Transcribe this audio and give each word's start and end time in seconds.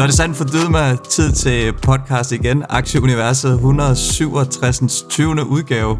Så 0.00 0.04
er 0.04 0.06
det 0.06 0.16
sandt 0.16 0.36
for 0.36 0.70
med 0.70 1.08
tid 1.08 1.32
til 1.32 1.72
podcast 1.72 2.32
igen. 2.32 2.64
Aktieuniverset 2.68 3.52
167. 3.52 5.02
20. 5.08 5.46
udgave. 5.46 5.98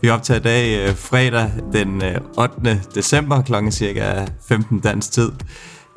Vi 0.00 0.10
optager 0.10 0.40
i 0.40 0.42
dag 0.42 0.88
øh, 0.88 0.96
fredag 0.96 1.50
den 1.72 2.04
øh, 2.04 2.20
8. 2.38 2.82
December 2.94 3.42
kl. 3.42 3.70
cirka 3.70 4.26
15 4.48 4.80
dansk 4.80 5.12
tid. 5.12 5.32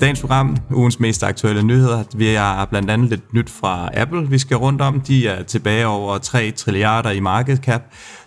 Dagens 0.01 0.21
program, 0.21 0.57
ugens 0.73 0.99
mest 0.99 1.23
aktuelle 1.23 1.63
nyheder. 1.63 2.03
Vi 2.15 2.33
har 2.33 2.65
blandt 2.65 2.89
andet 2.89 3.09
lidt 3.09 3.33
nyt 3.33 3.49
fra 3.49 3.89
Apple, 3.93 4.29
vi 4.29 4.37
skal 4.37 4.57
rundt 4.57 4.81
om. 4.81 5.01
De 5.01 5.27
er 5.27 5.43
tilbage 5.43 5.87
over 5.87 6.17
3 6.17 6.51
trilliarder 6.51 7.11
i 7.11 7.19
market 7.19 7.59
cap. 7.59 7.81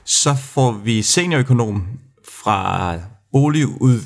Så 0.04 0.34
får 0.34 0.72
vi 0.72 1.02
seniorøkonom 1.02 1.86
fra 2.42 2.94
boligud, 3.34 4.00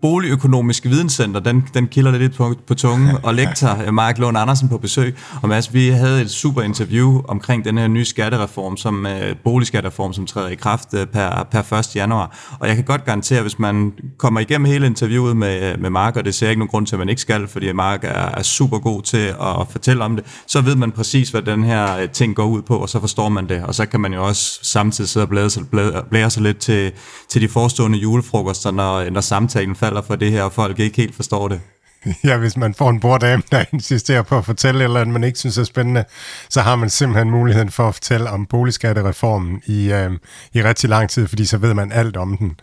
boligøkonomisk 0.00 0.84
videnscenter, 0.84 1.40
den, 1.40 1.64
den 1.74 1.88
kilder 1.88 2.18
lidt 2.18 2.36
på, 2.36 2.54
på 2.66 2.74
tungen, 2.74 3.16
og 3.26 3.34
lektor 3.34 3.90
Mark 3.90 4.18
Lund 4.18 4.38
Andersen 4.38 4.68
på 4.68 4.78
besøg. 4.78 5.16
Og 5.42 5.48
Mads, 5.48 5.74
vi 5.74 5.88
havde 5.88 6.22
et 6.22 6.30
super 6.30 6.62
interview 6.62 7.22
omkring 7.28 7.64
den 7.64 7.78
her 7.78 7.88
nye 7.88 8.04
skattereform, 8.04 8.76
som 8.76 9.06
uh, 9.06 9.36
boligskattereform, 9.44 10.12
som 10.12 10.26
træder 10.26 10.48
i 10.48 10.54
kraft 10.54 10.94
uh, 10.94 11.04
per, 11.04 11.46
per 11.50 11.72
1. 11.72 11.96
januar. 11.96 12.56
Og 12.60 12.68
jeg 12.68 12.76
kan 12.76 12.84
godt 12.84 13.04
garantere, 13.04 13.42
hvis 13.42 13.58
man 13.58 13.92
kommer 14.16 14.40
igennem 14.40 14.64
hele 14.64 14.86
interviewet 14.86 15.36
med, 15.36 15.76
med 15.76 15.90
Mark, 15.90 16.16
og 16.16 16.24
det 16.24 16.34
ser 16.34 16.46
jeg 16.46 16.50
ikke 16.50 16.60
nogen 16.60 16.70
grund 16.70 16.86
til, 16.86 16.94
at 16.94 16.98
man 16.98 17.08
ikke 17.08 17.20
skal, 17.20 17.48
fordi 17.48 17.72
Mark 17.72 18.04
er, 18.04 18.08
er 18.08 18.42
super 18.42 18.78
god 18.78 19.02
til 19.02 19.26
at 19.40 19.66
fortælle 19.70 20.04
om 20.04 20.16
det, 20.16 20.24
så 20.46 20.60
ved 20.60 20.76
man 20.76 20.90
præcis, 20.90 21.30
hvad 21.30 21.42
den 21.42 21.64
her 21.64 22.06
ting 22.06 22.36
går 22.36 22.46
ud 22.46 22.62
på, 22.62 22.76
og 22.76 22.88
så 22.88 23.00
forstår 23.00 23.28
man 23.28 23.48
det. 23.48 23.64
Og 23.64 23.74
så 23.74 23.86
kan 23.86 24.00
man 24.00 24.12
jo 24.12 24.26
også 24.26 24.58
samtidig 24.62 25.10
sidde 25.10 25.24
og 25.24 25.28
blære 25.28 25.50
sig, 25.50 25.68
blære, 25.70 26.02
blære 26.10 26.30
sig 26.30 26.42
lidt 26.42 26.58
til, 26.58 26.92
til 27.28 27.42
de 27.42 27.48
forestående 27.48 27.98
julefrokoster, 27.98 28.51
frokoster, 28.52 28.70
når, 28.70 29.10
når 29.10 29.20
samtalen 29.20 29.76
falder 29.76 30.02
for 30.02 30.16
det 30.16 30.30
her, 30.30 30.42
og 30.42 30.52
folk 30.52 30.78
ikke 30.78 30.96
helt 30.96 31.14
forstår 31.14 31.48
det. 31.48 31.60
Ja, 32.24 32.36
hvis 32.36 32.56
man 32.56 32.74
får 32.74 32.90
en 32.90 33.00
borddame, 33.00 33.42
der 33.52 33.64
insisterer 33.72 34.22
på 34.22 34.38
at 34.38 34.44
fortælle 34.44 34.80
et 34.80 34.84
eller 34.84 35.00
andet, 35.00 35.12
man 35.12 35.24
ikke 35.24 35.38
synes 35.38 35.58
er 35.58 35.64
spændende, 35.64 36.04
så 36.48 36.60
har 36.60 36.76
man 36.76 36.90
simpelthen 36.90 37.30
muligheden 37.30 37.70
for 37.70 37.88
at 37.88 37.94
fortælle 37.94 38.30
om 38.30 38.46
boligskattereformen 38.46 39.62
i, 39.66 39.92
øh, 39.92 40.10
i 40.52 40.62
rigtig 40.62 40.90
lang 40.90 41.10
tid, 41.10 41.28
fordi 41.28 41.46
så 41.46 41.58
ved 41.58 41.74
man 41.74 41.92
alt 41.92 42.16
om 42.16 42.36
den. 42.36 42.60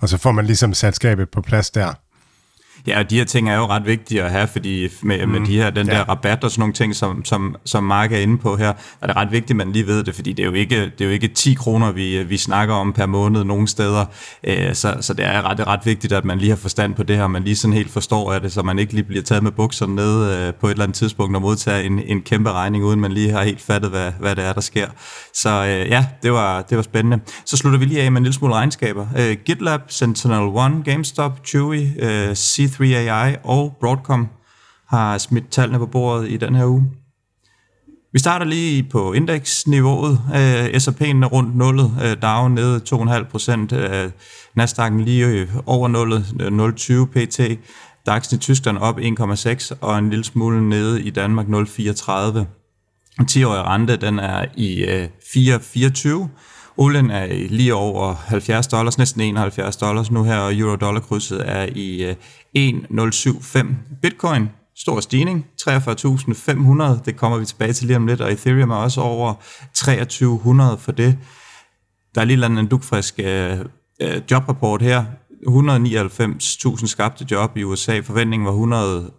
Og 0.00 0.08
så 0.08 0.18
får 0.18 0.32
man 0.32 0.46
ligesom 0.46 0.74
sat 0.74 0.94
skabet 0.94 1.30
på 1.30 1.40
plads 1.40 1.70
der. 1.70 1.92
Ja, 2.86 2.98
og 2.98 3.10
de 3.10 3.16
her 3.16 3.24
ting 3.24 3.50
er 3.50 3.56
jo 3.56 3.66
ret 3.66 3.86
vigtige 3.86 4.22
at 4.22 4.30
have, 4.30 4.46
fordi 4.46 4.88
med, 5.02 5.26
mm, 5.26 5.32
med 5.32 5.40
de 5.40 5.56
her, 5.56 5.70
den 5.70 5.86
ja. 5.86 5.92
der 5.92 6.04
rabat 6.04 6.44
og 6.44 6.50
sådan 6.50 6.60
nogle 6.60 6.74
ting, 6.74 6.94
som, 6.94 7.24
som, 7.24 7.56
som 7.64 7.84
Mark 7.84 8.12
er 8.12 8.18
inde 8.18 8.38
på 8.38 8.56
her, 8.56 8.72
er 9.02 9.06
det 9.06 9.16
ret 9.16 9.32
vigtigt, 9.32 9.50
at 9.50 9.56
man 9.56 9.72
lige 9.72 9.86
ved 9.86 10.04
det, 10.04 10.14
fordi 10.14 10.32
det 10.32 10.42
er 10.42 10.46
jo 10.46 10.52
ikke, 10.52 10.80
det 10.84 11.00
er 11.00 11.04
jo 11.04 11.10
ikke 11.10 11.28
10 11.28 11.54
kroner, 11.54 11.92
vi, 11.92 12.22
vi 12.22 12.36
snakker 12.36 12.74
om 12.74 12.92
per 12.92 13.06
måned 13.06 13.44
nogle 13.44 13.68
steder, 13.68 14.04
øh, 14.44 14.74
så, 14.74 14.96
så 15.00 15.14
det 15.14 15.24
er 15.24 15.50
ret, 15.50 15.66
ret 15.66 15.80
vigtigt, 15.84 16.12
at 16.12 16.24
man 16.24 16.38
lige 16.38 16.48
har 16.50 16.56
forstand 16.56 16.94
på 16.94 17.02
det 17.02 17.16
her, 17.16 17.26
man 17.26 17.42
lige 17.42 17.56
sådan 17.56 17.74
helt 17.74 17.90
forstår 17.90 18.32
af 18.32 18.40
det, 18.40 18.52
så 18.52 18.62
man 18.62 18.78
ikke 18.78 18.92
lige 18.92 19.04
bliver 19.04 19.22
taget 19.22 19.42
med 19.42 19.52
bukserne 19.52 19.94
ned 19.94 20.32
øh, 20.32 20.54
på 20.54 20.66
et 20.66 20.70
eller 20.70 20.84
andet 20.84 20.96
tidspunkt 20.96 21.36
og 21.36 21.42
modtager 21.42 21.78
en, 21.78 22.00
en 22.06 22.22
kæmpe 22.22 22.52
regning, 22.52 22.84
uden 22.84 23.00
man 23.00 23.12
lige 23.12 23.30
har 23.30 23.42
helt 23.42 23.60
fattet, 23.60 23.90
hvad, 23.90 24.12
hvad 24.20 24.36
det 24.36 24.44
er, 24.44 24.52
der 24.52 24.60
sker. 24.60 24.88
Så 25.34 25.50
øh, 25.50 25.90
ja, 25.90 26.06
det 26.22 26.32
var, 26.32 26.62
det 26.62 26.76
var 26.76 26.82
spændende. 26.82 27.20
Så 27.44 27.56
slutter 27.56 27.78
vi 27.78 27.84
lige 27.84 28.02
af 28.02 28.12
med 28.12 28.18
en 28.18 28.24
lille 28.24 28.34
smule 28.34 28.54
regnskaber. 28.54 29.06
Øh, 29.18 29.36
GitLab, 29.44 29.80
Sentinel-1, 29.90 30.82
GameStop, 30.84 31.40
Chewy, 31.46 31.86
øh, 31.98 32.30
C3 32.30 32.73
E 32.80 33.30
3AI 33.30 33.36
og 33.44 33.76
Broadcom 33.80 34.28
har 34.88 35.18
smidt 35.18 35.50
tallene 35.50 35.78
på 35.78 35.86
bordet 35.86 36.30
i 36.30 36.36
den 36.36 36.54
her 36.54 36.66
uge. 36.66 36.90
Vi 38.12 38.18
starter 38.18 38.46
lige 38.46 38.82
på 38.82 39.12
indeksniveauet. 39.12 40.20
Øh, 40.34 40.64
uh, 40.64 40.80
S&P'en 40.80 41.24
er 41.24 41.26
rundt 41.26 41.56
nullet, 41.56 41.84
uh, 41.84 42.22
Dow 42.22 42.48
nede 42.48 42.80
2,5 42.94 43.24
procent, 43.30 43.72
øh, 43.72 44.10
Nasdaq'en 44.60 45.02
lige 45.02 45.48
over 45.66 45.88
nullet, 45.88 46.24
0,20 46.40 47.06
pt. 47.06 47.40
DAX'en 48.08 48.34
i 48.34 48.38
Tyskland 48.38 48.78
op 48.78 48.98
1,6 48.98 49.72
og 49.80 49.98
en 49.98 50.10
lille 50.10 50.24
smule 50.24 50.68
nede 50.68 51.02
i 51.02 51.10
Danmark 51.10 51.46
0,34. 51.46 52.46
10-årige 53.22 53.62
rente 53.62 53.96
den 53.96 54.18
er 54.18 54.44
i 54.56 54.84
4,24 55.20 56.28
Olien 56.76 57.10
er 57.10 57.26
lige 57.48 57.74
over 57.74 58.14
70 58.14 58.66
dollars, 58.66 58.98
næsten 58.98 59.20
71 59.20 59.76
dollars 59.76 60.10
nu 60.10 60.24
her, 60.24 60.38
og 60.38 60.54
euro-dollar-krydset 60.54 61.42
er 61.44 61.68
i 61.74 62.14
1,075. 62.54 63.66
Bitcoin, 64.02 64.48
stor 64.76 65.00
stigning, 65.00 65.46
43.500, 65.62 67.04
det 67.04 67.16
kommer 67.16 67.38
vi 67.38 67.44
tilbage 67.44 67.72
til 67.72 67.86
lige 67.86 67.96
om 67.96 68.06
lidt, 68.06 68.20
og 68.20 68.32
Ethereum 68.32 68.70
er 68.70 68.76
også 68.76 69.00
over 69.00 69.34
2300 69.74 70.78
for 70.78 70.92
det. 70.92 71.18
Der 72.14 72.20
er 72.20 72.24
lige 72.24 72.46
en 72.46 72.66
dugfrisk 72.66 73.14
øh, 73.18 73.58
øh 74.00 74.22
jobrapport 74.30 74.82
her, 74.82 75.04
199.000 75.46 76.86
skabte 76.86 77.26
job 77.30 77.56
i 77.56 77.64
USA, 77.64 78.00
forventningen 78.00 78.46
var 78.46 78.52
100 78.52 79.10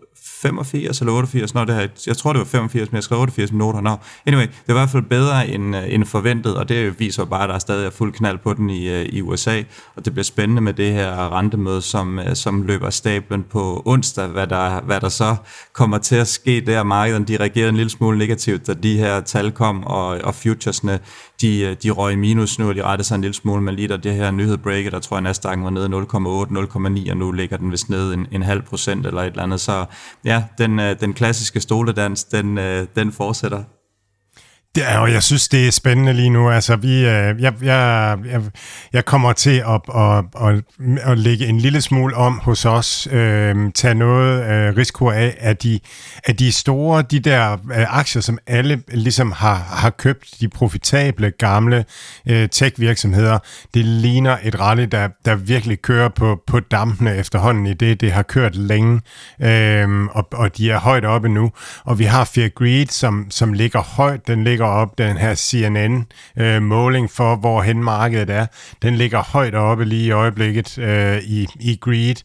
85 0.42 1.00
eller 1.00 1.14
88, 1.14 1.54
når 1.54 1.66
det 1.66 1.76
her, 1.76 1.88
jeg 2.08 2.18
tror 2.18 2.34
det 2.34 2.40
var 2.40 2.46
85, 2.46 2.92
men 2.92 2.96
jeg 2.96 3.04
skrev 3.04 3.20
88 3.20 3.52
minutter. 3.52 3.82
Nå. 3.82 3.96
Anyway, 4.26 4.44
det 4.44 4.68
var 4.68 4.74
i 4.74 4.78
hvert 4.78 4.90
fald 4.90 5.04
bedre 5.04 5.48
end, 5.48 5.76
øh, 5.76 5.94
end 5.94 6.06
forventet, 6.06 6.56
og 6.56 6.70
det 6.70 7.00
viser 7.00 7.26
bare, 7.26 7.44
at 7.44 7.50
der 7.50 7.56
er 7.56 7.60
stadig 7.60 7.86
er 7.86 7.90
fuld 7.90 8.14
knald 8.14 8.38
på 8.38 8.54
den 8.54 8.70
i, 8.70 8.90
øh, 8.90 9.06
i 9.06 9.22
USA, 9.22 9.62
og 9.96 10.06
det 10.06 10.14
bliver 10.14 10.24
spændende 10.24 10.62
med 10.62 10.74
det 10.74 10.94
her 10.94 11.38
rentemøde, 11.38 11.82
som, 11.82 12.20
øh, 12.20 12.36
som 12.36 12.62
løber 12.62 12.90
stablen 12.90 13.44
på 13.44 13.82
onsdag, 13.86 14.28
hvad 14.28 14.48
der, 14.48 14.82
hvad 14.82 15.02
der 15.02 15.10
så 15.10 15.36
kommer 15.74 15.98
til 15.98 16.16
at 16.16 16.28
ske 16.28 16.62
der. 16.66 16.84
Markedet 16.84 17.28
de 17.28 17.38
reagerede 17.38 17.70
en 17.70 17.76
lille 17.76 17.90
smule 17.90 18.18
negativt, 18.18 18.68
da 18.68 18.74
de 18.74 18.98
her 18.98 19.22
tal 19.22 19.52
kom, 19.52 19.84
og, 19.84 20.08
og 20.08 20.36
futuresne 20.36 21.00
de, 21.42 21.76
de 21.84 21.90
røg 21.90 22.14
i 22.14 22.16
minus 22.16 22.60
nu, 22.60 22.68
og 22.70 22.76
de 22.76 22.84
rettede 22.84 23.08
sig 23.08 23.16
en 23.16 23.22
lille 23.22 23.34
smule, 23.34 23.62
men 23.62 23.76
lige 23.76 23.88
der 23.88 23.98
det 23.98 24.14
her 24.14 24.32
nyhed 24.32 24.58
breaket, 24.58 24.92
der 24.92 25.00
tror 25.00 25.18
jeg 25.18 25.22
Nasdaq 25.22 25.58
var 25.62 25.70
nede 25.70 25.88
0,8, 25.88 27.08
0,9, 27.08 27.12
og 27.12 27.18
nu 27.18 27.32
ligger 27.32 27.58
den 27.58 27.72
vist 27.72 27.90
nede 27.90 28.14
en, 28.14 28.28
en 28.32 28.42
halv 28.42 28.62
procent 28.62 29.06
eller 29.06 29.22
et 29.22 29.28
eller 29.28 29.44
andet. 29.44 29.60
Så 29.60 29.86
ja, 30.26 30.44
den, 30.58 30.80
øh, 30.80 31.00
den 31.00 31.14
klassiske 31.14 31.60
stoledans, 31.60 32.24
den, 32.24 32.58
øh, 32.58 32.88
den 32.96 33.12
fortsætter. 33.12 33.64
Det 34.76 34.84
er 34.88 35.06
jeg 35.06 35.24
synes, 35.24 35.48
det 35.48 35.68
er 35.68 35.72
spændende 35.72 36.14
lige 36.14 36.30
nu. 36.30 36.50
Altså, 36.50 36.76
vi, 36.76 36.98
øh, 36.98 37.06
jeg, 37.06 37.54
jeg, 37.62 38.18
jeg, 38.26 38.42
jeg 38.94 39.06
kommer 39.06 39.34
til 39.34 39.64
at, 39.68 39.82
at, 39.96 40.26
at, 40.42 40.64
at 41.04 41.18
lægge 41.18 41.46
en 41.46 41.58
lille 41.58 41.82
smule 41.82 42.16
om 42.16 42.40
hos 42.44 42.66
os, 42.66 43.08
øh, 43.12 43.72
tage 43.72 43.96
noget 43.96 44.44
øh, 44.52 44.78
risiko 44.78 45.10
af, 45.10 45.38
at 45.40 45.64
de, 45.64 45.80
at 46.24 46.40
de 46.40 46.52
store, 46.52 47.02
de 47.02 47.20
der 47.20 47.54
øh, 47.54 47.98
aktier, 47.98 48.22
som 48.22 48.40
alle 48.48 48.82
ligesom 48.88 49.32
har, 49.32 49.56
har 49.56 49.90
købt, 49.90 50.28
de 50.40 50.48
profitable, 50.48 51.32
gamle 51.32 51.86
øh, 52.30 52.50
tech-virksomheder, 52.50 53.40
det 53.74 53.86
ligner 53.86 54.38
et 54.44 54.60
rally, 54.60 54.84
der, 54.84 55.08
der 55.26 55.36
virkelig 55.36 55.82
kører 55.82 56.10
på, 56.10 56.42
på 56.48 56.60
dampene 56.60 57.16
efterhånden 57.16 57.68
i 57.68 57.74
det. 57.74 58.02
Det 58.02 58.12
har 58.12 58.24
kørt 58.24 58.56
længe, 58.56 59.02
øh, 59.42 60.06
og, 60.06 60.28
og 60.34 60.58
de 60.58 60.72
er 60.72 60.80
højt 60.80 61.06
oppe 61.06 61.30
nu. 61.30 61.52
Og 61.84 62.00
vi 62.00 62.04
har 62.04 62.24
Fear 62.24 62.50
Greed, 62.50 62.88
som, 62.88 63.28
som 63.30 63.54
ligger 63.54 63.82
højt. 63.82 64.28
Den 64.28 64.44
ligger 64.44 64.65
ligger 64.66 64.82
op, 64.82 64.98
den 64.98 65.18
her 65.18 65.36
CNN-måling 65.36 67.04
øh, 67.04 67.10
for, 67.10 67.36
hvor 67.36 67.62
hen 67.62 67.84
markedet 67.84 68.30
er, 68.30 68.46
den 68.82 68.96
ligger 68.96 69.24
højt 69.24 69.56
oppe 69.56 69.86
lige 69.86 70.06
i 70.06 70.12
øjeblikket 70.12 70.78
øh, 70.78 71.18
i, 71.24 71.48
i 71.60 71.78
Greed. 71.82 72.16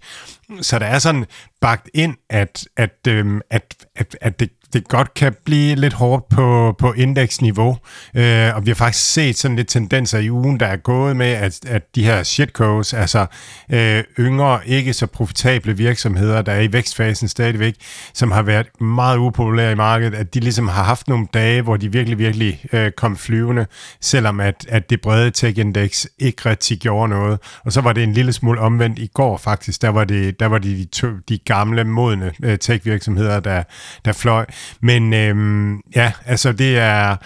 Så 0.61 0.79
der 0.79 0.87
er 0.87 0.99
sådan 0.99 1.25
bagt 1.61 1.89
ind, 1.95 2.15
at, 2.31 2.65
at, 2.77 2.99
øhm, 3.09 3.41
at, 3.51 3.75
at, 3.97 4.17
at 4.21 4.41
det 4.41 4.51
det 4.73 4.89
godt 4.89 5.15
kan 5.15 5.35
blive 5.45 5.75
lidt 5.75 5.93
hårdt 5.93 6.29
på, 6.29 6.75
på 6.79 6.93
indeksniveau. 6.93 7.79
Øh, 8.15 8.57
og 8.57 8.67
vi 8.67 8.71
har 8.71 8.75
faktisk 8.75 9.13
set 9.13 9.37
sådan 9.39 9.57
lidt 9.57 9.69
tendenser 9.69 10.19
i 10.19 10.31
ugen, 10.31 10.61
der 10.61 10.67
er 10.67 10.77
gået 10.77 11.17
med, 11.17 11.27
at, 11.27 11.65
at 11.67 11.95
de 11.95 12.05
her 12.05 12.23
shitcodes, 12.23 12.95
altså 12.95 13.27
øh, 13.73 14.05
yngre, 14.19 14.61
ikke 14.67 14.93
så 14.93 15.07
profitable 15.07 15.77
virksomheder, 15.77 16.43
der 16.43 16.53
er 16.53 16.61
i 16.61 16.73
vækstfasen 16.73 17.29
stadigvæk, 17.29 17.75
som 18.15 18.31
har 18.31 18.43
været 18.43 18.81
meget 18.81 19.19
upopulære 19.19 19.73
i 19.73 19.75
markedet, 19.75 20.15
at 20.15 20.35
de 20.35 20.41
ligesom 20.41 20.69
har 20.69 20.83
haft 20.83 21.09
nogle 21.09 21.27
dage, 21.35 21.63
hvor 21.63 21.77
de 21.77 21.93
virkelig, 21.93 22.19
virkelig 22.19 22.65
øh, 22.73 22.93
kom 22.93 23.17
flyvende, 23.17 23.67
selvom 24.01 24.41
at, 24.41 24.67
at 24.69 24.91
det 24.91 25.01
brede 25.01 25.31
tech-index 25.31 26.07
ikke 26.19 26.49
rigtig 26.49 26.79
gjorde 26.79 27.09
noget. 27.09 27.39
Og 27.65 27.73
så 27.73 27.81
var 27.81 27.93
det 27.93 28.03
en 28.03 28.13
lille 28.13 28.33
smule 28.33 28.61
omvendt 28.61 28.99
i 28.99 29.07
går 29.15 29.37
faktisk, 29.37 29.83
der 29.83 29.89
var 29.89 30.05
det, 30.05 30.40
der 30.41 30.47
var 30.47 30.59
de, 30.59 30.77
de, 30.77 30.85
to, 30.85 31.09
de 31.29 31.39
gamle, 31.39 31.85
modne 31.85 32.33
øh, 32.43 32.59
tech-virksomheder, 32.59 33.41
der, 33.41 33.63
der 34.05 34.13
fløj. 34.13 34.47
Men 34.81 35.15
øh, 35.15 35.75
ja, 35.97 36.13
altså 36.27 36.53
det 36.53 36.79
er 36.79 37.17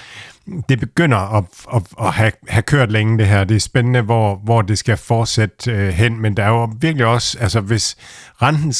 det 0.69 0.81
begynder 0.81 1.37
at, 1.37 1.45
at, 1.75 1.83
at 2.01 2.13
have, 2.13 2.33
have 2.49 2.63
kørt 2.63 2.91
længe 2.91 3.19
det 3.19 3.27
her. 3.27 3.45
Det 3.45 3.55
er 3.55 3.61
spændende, 3.61 4.01
hvor, 4.01 4.41
hvor 4.45 4.63
det 4.63 4.79
skal 4.79 4.97
fortsætte 4.97 5.71
øh, 5.71 5.89
hen, 5.89 6.21
men 6.21 6.37
der 6.37 6.43
er 6.43 6.49
jo 6.49 6.73
virkelig 6.81 7.07
også, 7.07 7.39
altså 7.41 7.61
hvis 7.61 7.97
renten 8.43 8.73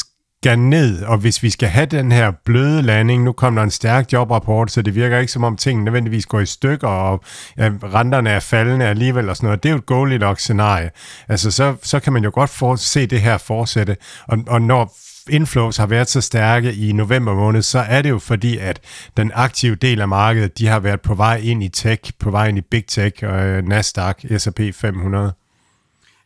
skal 0.45 0.59
ned, 0.59 1.03
og 1.03 1.17
hvis 1.17 1.43
vi 1.43 1.49
skal 1.49 1.69
have 1.69 1.85
den 1.85 2.11
her 2.11 2.31
bløde 2.45 2.81
landing, 2.81 3.23
nu 3.23 3.31
kommer 3.31 3.61
der 3.61 3.63
en 3.63 3.71
stærk 3.71 4.13
jobrapport, 4.13 4.71
så 4.71 4.81
det 4.81 4.95
virker 4.95 5.17
ikke 5.17 5.31
som 5.31 5.43
om 5.43 5.57
tingene 5.57 5.85
nødvendigvis 5.85 6.25
går 6.25 6.39
i 6.39 6.45
stykker, 6.45 6.87
og 6.87 7.23
ja, 7.57 7.71
renterne 7.83 8.29
er 8.29 8.39
faldende 8.39 8.85
alligevel 8.85 9.29
og 9.29 9.35
sådan 9.35 9.47
noget. 9.47 9.63
Det 9.63 9.69
er 9.69 9.73
jo 9.73 9.77
et 9.77 9.85
Goldilocks 9.85 10.41
scenarie. 10.41 10.91
Altså, 11.27 11.51
så, 11.51 11.75
så 11.83 11.99
kan 11.99 12.13
man 12.13 12.23
jo 12.23 12.31
godt 12.33 12.49
for, 12.49 12.75
se 12.75 13.05
det 13.05 13.21
her 13.21 13.37
fortsætte, 13.37 13.97
og, 14.27 14.37
og 14.47 14.61
når 14.61 14.95
inflows 15.29 15.77
har 15.77 15.87
været 15.87 16.09
så 16.09 16.21
stærke 16.21 16.73
i 16.73 16.91
november 16.91 17.35
måned, 17.35 17.61
så 17.61 17.79
er 17.79 18.01
det 18.01 18.09
jo 18.09 18.19
fordi, 18.19 18.57
at 18.57 18.79
den 19.17 19.31
aktive 19.35 19.75
del 19.75 20.01
af 20.01 20.07
markedet, 20.07 20.57
de 20.57 20.67
har 20.67 20.79
været 20.79 21.01
på 21.01 21.15
vej 21.15 21.41
ind 21.43 21.63
i 21.63 21.69
tech, 21.69 22.11
på 22.19 22.31
vej 22.31 22.47
ind 22.47 22.57
i 22.57 22.61
big 22.61 22.85
tech, 22.87 23.23
og 23.23 23.45
øh, 23.45 23.67
Nasdaq, 23.67 24.19
S&P 24.37 24.59
500. 24.73 25.33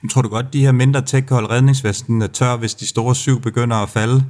Jeg 0.03 0.09
tror 0.11 0.21
du 0.21 0.29
godt, 0.29 0.53
de 0.53 0.61
her 0.61 0.71
mindre 0.71 1.01
tech-hold 1.01 1.49
redningsvesten 1.49 2.29
tør, 2.29 2.55
hvis 2.55 2.75
de 2.75 2.87
store 2.87 3.15
syv 3.15 3.41
begynder 3.41 3.77
at 3.77 3.89
falde? 3.89 4.25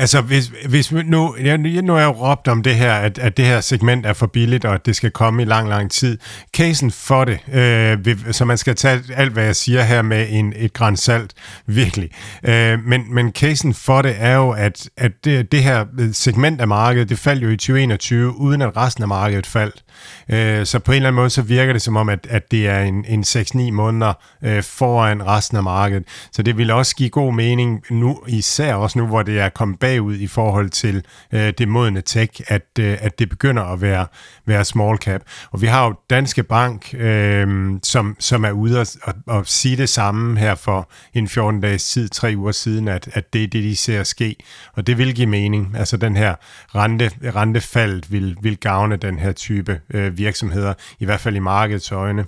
Altså, 0.00 0.20
hvis, 0.20 0.50
hvis 0.68 0.92
nu, 0.92 1.36
jeg, 1.42 1.58
nu 1.58 1.94
er 1.94 1.98
jeg 1.98 2.06
jo 2.06 2.10
råbt 2.10 2.48
om 2.48 2.62
det 2.62 2.74
her, 2.74 2.94
at, 2.94 3.18
at 3.18 3.36
det 3.36 3.44
her 3.44 3.60
segment 3.60 4.06
er 4.06 4.12
for 4.12 4.26
billigt, 4.26 4.64
og 4.64 4.74
at 4.74 4.86
det 4.86 4.96
skal 4.96 5.10
komme 5.10 5.42
i 5.42 5.44
lang, 5.44 5.68
lang 5.68 5.90
tid. 5.90 6.18
Casen 6.56 6.90
for 6.90 7.24
det, 7.24 7.38
øh, 7.52 8.32
så 8.32 8.44
man 8.44 8.58
skal 8.58 8.74
tage 8.74 9.00
alt, 9.14 9.32
hvad 9.32 9.44
jeg 9.44 9.56
siger 9.56 9.82
her 9.82 10.02
med 10.02 10.26
en, 10.30 10.52
et 10.56 10.72
græn 10.72 10.96
salt, 10.96 11.32
virkelig. 11.66 12.10
Øh, 12.42 12.78
men, 12.84 13.14
men 13.14 13.32
casen 13.32 13.74
for 13.74 14.02
det 14.02 14.16
er 14.18 14.34
jo, 14.34 14.50
at, 14.50 14.90
at 14.96 15.12
det, 15.24 15.52
det 15.52 15.62
her 15.62 15.86
segment 16.12 16.60
af 16.60 16.68
markedet, 16.68 17.08
det 17.08 17.18
faldt 17.18 17.42
jo 17.42 17.48
i 17.48 17.56
2021, 17.56 18.36
uden 18.36 18.62
at 18.62 18.76
resten 18.76 19.02
af 19.02 19.08
markedet 19.08 19.46
faldt. 19.46 19.84
Øh, 20.28 20.66
så 20.66 20.78
på 20.78 20.92
en 20.92 20.96
eller 20.96 21.08
anden 21.08 21.16
måde, 21.16 21.30
så 21.30 21.42
virker 21.42 21.72
det 21.72 21.82
som 21.82 21.96
om, 21.96 22.08
at, 22.08 22.26
at 22.30 22.50
det 22.50 22.68
er 22.68 22.80
en, 22.80 23.04
en 23.08 23.22
6-9 23.22 23.70
måneder 23.70 24.12
øh, 24.42 24.62
foran 24.62 25.26
resten 25.26 25.56
af 25.56 25.62
markedet. 25.62 26.04
Så 26.32 26.42
det 26.42 26.56
vil 26.56 26.70
også 26.70 26.96
give 26.96 27.08
god 27.08 27.34
mening 27.34 27.82
nu, 27.90 28.22
især 28.26 28.74
også 28.74 28.98
nu, 28.98 29.06
hvor 29.06 29.22
det 29.22 29.40
er 29.40 29.48
kommet 29.48 29.80
bagud 29.88 30.14
i 30.14 30.26
forhold 30.26 30.70
til 30.70 31.04
øh, 31.32 31.52
det 31.58 31.68
modne 31.68 32.00
tech, 32.00 32.40
at, 32.46 32.66
øh, 32.80 32.96
at 33.00 33.18
det 33.18 33.28
begynder 33.28 33.62
at 33.62 33.80
være, 33.80 34.06
være 34.46 34.64
small 34.64 34.98
cap. 34.98 35.22
Og 35.50 35.62
vi 35.62 35.66
har 35.66 35.86
jo 35.86 35.94
Danske 36.10 36.42
Bank, 36.42 36.94
øh, 36.94 37.70
som, 37.82 38.16
som 38.18 38.44
er 38.44 38.50
ude 38.50 38.80
og, 38.80 38.86
og, 39.02 39.14
og 39.26 39.46
sige 39.46 39.76
det 39.76 39.88
samme 39.88 40.38
her 40.38 40.54
for 40.54 40.90
en 41.14 41.28
14 41.28 41.60
dages 41.60 41.88
tid, 41.88 42.08
tre 42.08 42.34
uger 42.36 42.52
siden, 42.52 42.88
at, 42.88 43.08
at 43.12 43.32
det 43.32 43.42
er 43.42 43.46
det, 43.46 43.62
de 43.62 43.76
ser 43.76 44.02
ske. 44.02 44.36
Og 44.72 44.86
det 44.86 44.98
vil 44.98 45.14
give 45.14 45.26
mening. 45.26 45.74
Altså 45.76 45.96
den 45.96 46.16
her 46.16 46.34
rente, 46.74 47.10
rentefald 47.34 48.02
vil, 48.08 48.36
vil 48.42 48.58
gavne 48.58 48.96
den 48.96 49.18
her 49.18 49.32
type 49.32 49.80
øh, 49.94 50.18
virksomheder, 50.18 50.74
i 50.98 51.04
hvert 51.04 51.20
fald 51.20 51.36
i 51.36 51.38
markedets 51.38 51.92
øjne. 51.92 52.24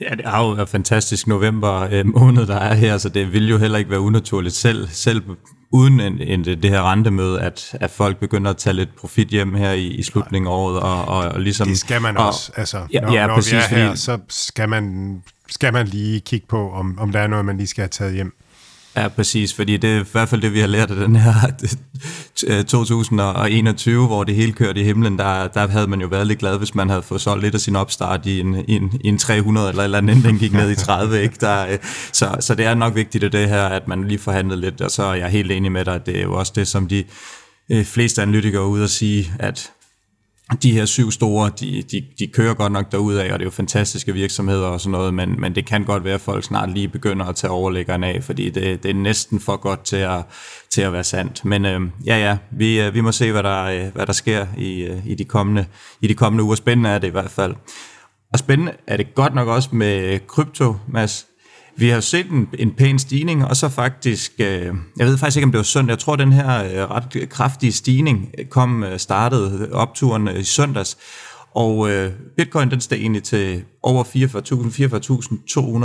Ja, 0.00 0.10
det 0.10 0.24
er 0.24 0.46
jo 0.46 0.60
en 0.60 0.66
fantastisk 0.66 1.26
november 1.26 1.88
øh, 1.92 2.06
måned, 2.06 2.46
der 2.46 2.56
er 2.56 2.74
her, 2.74 2.98
så 2.98 3.08
det 3.08 3.32
vil 3.32 3.48
jo 3.48 3.58
heller 3.58 3.78
ikke 3.78 3.90
være 3.90 4.00
unaturligt 4.00 4.54
selv, 4.54 4.88
selv 4.88 5.22
uden 5.76 6.00
en, 6.00 6.20
en, 6.20 6.44
det 6.44 6.70
her 6.70 6.90
rentemøde, 6.92 7.40
at, 7.40 7.76
at 7.80 7.90
folk 7.90 8.16
begynder 8.16 8.50
at 8.50 8.56
tage 8.56 8.74
lidt 8.74 8.96
profit 8.96 9.28
hjem 9.28 9.54
her 9.54 9.72
i, 9.72 9.86
i 9.86 10.02
slutningen 10.02 10.48
af 10.48 10.52
året. 10.52 10.80
Og, 10.80 11.04
og, 11.04 11.18
og 11.18 11.40
ligesom, 11.40 11.68
det 11.68 11.78
skal 11.78 12.02
man 12.02 12.16
og, 12.16 12.26
også. 12.26 12.52
Altså, 12.56 12.86
ja, 12.92 13.00
når, 13.00 13.12
ja, 13.12 13.26
når 13.26 13.34
præcis, 13.34 13.52
vi 13.52 13.56
er 13.56 13.60
her, 13.60 13.86
fordi, 13.86 14.00
så 14.00 14.18
skal 14.28 14.68
man, 14.68 15.16
skal 15.48 15.72
man 15.72 15.86
lige 15.86 16.20
kigge 16.20 16.46
på, 16.46 16.70
om, 16.70 16.98
om 16.98 17.12
der 17.12 17.20
er 17.20 17.26
noget, 17.26 17.44
man 17.44 17.56
lige 17.56 17.66
skal 17.66 17.82
have 17.82 17.88
taget 17.88 18.14
hjem. 18.14 18.32
Ja, 18.96 19.08
præcis, 19.08 19.54
fordi 19.54 19.76
det 19.76 19.90
er 19.90 20.00
i 20.00 20.04
hvert 20.12 20.28
fald 20.28 20.42
det, 20.42 20.52
vi 20.52 20.60
har 20.60 20.66
lært 20.66 20.90
af 20.90 20.96
den 20.96 21.16
her 21.16 21.32
øh, 22.46 22.64
2021, 22.64 24.06
hvor 24.06 24.24
det 24.24 24.34
hele 24.34 24.52
kørte 24.52 24.80
i 24.80 24.84
himlen, 24.84 25.18
der, 25.18 25.48
der 25.48 25.68
havde 25.68 25.86
man 25.86 26.00
jo 26.00 26.06
været 26.06 26.26
lidt 26.26 26.38
glad, 26.38 26.58
hvis 26.58 26.74
man 26.74 26.88
havde 26.88 27.02
fået 27.02 27.20
solgt 27.20 27.42
lidt 27.42 27.54
af 27.54 27.60
sin 27.60 27.76
opstart 27.76 28.26
i 28.26 28.40
en, 28.40 28.64
i 28.68 28.72
en, 28.72 29.00
i 29.04 29.08
en 29.08 29.18
300 29.18 29.68
eller 29.68 29.84
eller 29.84 29.98
andet, 29.98 30.24
den 30.24 30.38
gik 30.38 30.52
ned 30.52 30.70
i 30.70 30.74
30, 30.74 31.22
ikke? 31.22 31.36
Der, 31.40 31.66
øh, 31.66 31.78
så, 32.12 32.36
så 32.40 32.54
det 32.54 32.66
er 32.66 32.74
nok 32.74 32.94
vigtigt 32.94 33.24
at 33.24 33.32
det 33.32 33.48
her, 33.48 33.62
at 33.62 33.88
man 33.88 34.08
lige 34.08 34.18
forhandlede 34.18 34.60
lidt, 34.60 34.80
og 34.80 34.90
så 34.90 35.02
er 35.02 35.14
jeg 35.14 35.28
helt 35.28 35.52
enig 35.52 35.72
med 35.72 35.84
dig, 35.84 35.94
at 35.94 36.06
det 36.06 36.18
er 36.18 36.22
jo 36.22 36.34
også 36.34 36.52
det, 36.56 36.68
som 36.68 36.88
de 36.88 37.04
øh, 37.70 37.84
fleste 37.84 38.22
analytikere 38.22 38.62
er 38.62 38.66
ude 38.66 38.84
og 38.84 38.90
sige, 38.90 39.32
at 39.38 39.70
de 40.62 40.72
her 40.72 40.84
syv 40.84 41.10
store, 41.10 41.50
de, 41.60 41.82
de, 41.82 42.04
de 42.18 42.26
kører 42.26 42.54
godt 42.54 42.72
nok 42.72 42.92
derudad, 42.92 43.30
og 43.30 43.38
det 43.38 43.44
er 43.44 43.46
jo 43.46 43.50
fantastiske 43.50 44.12
virksomheder 44.12 44.66
og 44.66 44.80
sådan 44.80 44.92
noget, 44.92 45.14
men, 45.14 45.40
men 45.40 45.54
det 45.54 45.66
kan 45.66 45.84
godt 45.84 46.04
være, 46.04 46.14
at 46.14 46.20
folk 46.20 46.44
snart 46.44 46.70
lige 46.70 46.88
begynder 46.88 47.26
at 47.26 47.36
tage 47.36 47.50
overlæggeren 47.50 48.04
af, 48.04 48.24
fordi 48.24 48.50
det, 48.50 48.82
det 48.82 48.90
er 48.90 48.94
næsten 48.94 49.40
for 49.40 49.56
godt 49.56 49.84
til 49.84 49.96
at, 49.96 50.24
til 50.70 50.82
at 50.82 50.92
være 50.92 51.04
sandt. 51.04 51.44
Men 51.44 51.64
øh, 51.64 51.80
ja, 52.06 52.18
ja, 52.18 52.36
vi, 52.50 52.80
øh, 52.80 52.94
vi 52.94 53.00
må 53.00 53.12
se, 53.12 53.32
hvad 53.32 53.42
der, 53.42 53.62
øh, 53.62 53.94
hvad 53.94 54.06
der 54.06 54.12
sker 54.12 54.46
i, 54.58 54.82
øh, 54.82 55.06
i, 55.06 55.14
de 55.14 55.24
kommende, 55.24 55.66
i 56.00 56.06
de 56.06 56.14
kommende 56.14 56.44
uger. 56.44 56.54
Spændende 56.54 56.90
er 56.90 56.98
det 56.98 57.08
i 57.08 57.10
hvert 57.10 57.30
fald. 57.30 57.54
Og 58.32 58.38
spændende 58.38 58.72
er 58.86 58.96
det 58.96 59.14
godt 59.14 59.34
nok 59.34 59.48
også 59.48 59.68
med 59.72 60.26
krypto, 60.26 60.76
Mads. 60.88 61.26
Vi 61.78 61.88
har 61.88 62.00
set 62.00 62.30
en, 62.30 62.48
en 62.58 62.70
pæn 62.70 62.98
stigning, 62.98 63.44
og 63.44 63.56
så 63.56 63.68
faktisk, 63.68 64.32
øh, 64.38 64.74
jeg 64.96 65.06
ved 65.06 65.18
faktisk 65.18 65.36
ikke, 65.36 65.44
om 65.44 65.52
det 65.52 65.58
var 65.58 65.64
søndag, 65.64 65.90
jeg 65.90 65.98
tror, 65.98 66.16
den 66.16 66.32
her 66.32 66.64
øh, 66.64 66.90
ret 66.90 67.28
kraftige 67.30 67.72
stigning 67.72 68.30
øh, 68.38 68.46
kom, 68.46 68.84
øh, 68.84 68.98
startede 68.98 69.72
opturen 69.72 70.28
øh, 70.28 70.40
i 70.40 70.44
søndags, 70.44 70.98
og 71.54 71.90
øh, 71.90 72.12
bitcoin 72.36 72.70
den 72.70 72.80
steg 72.80 72.96
egentlig 72.96 73.22
til 73.22 73.64
over 73.82 74.04
44.000, 74.04 74.10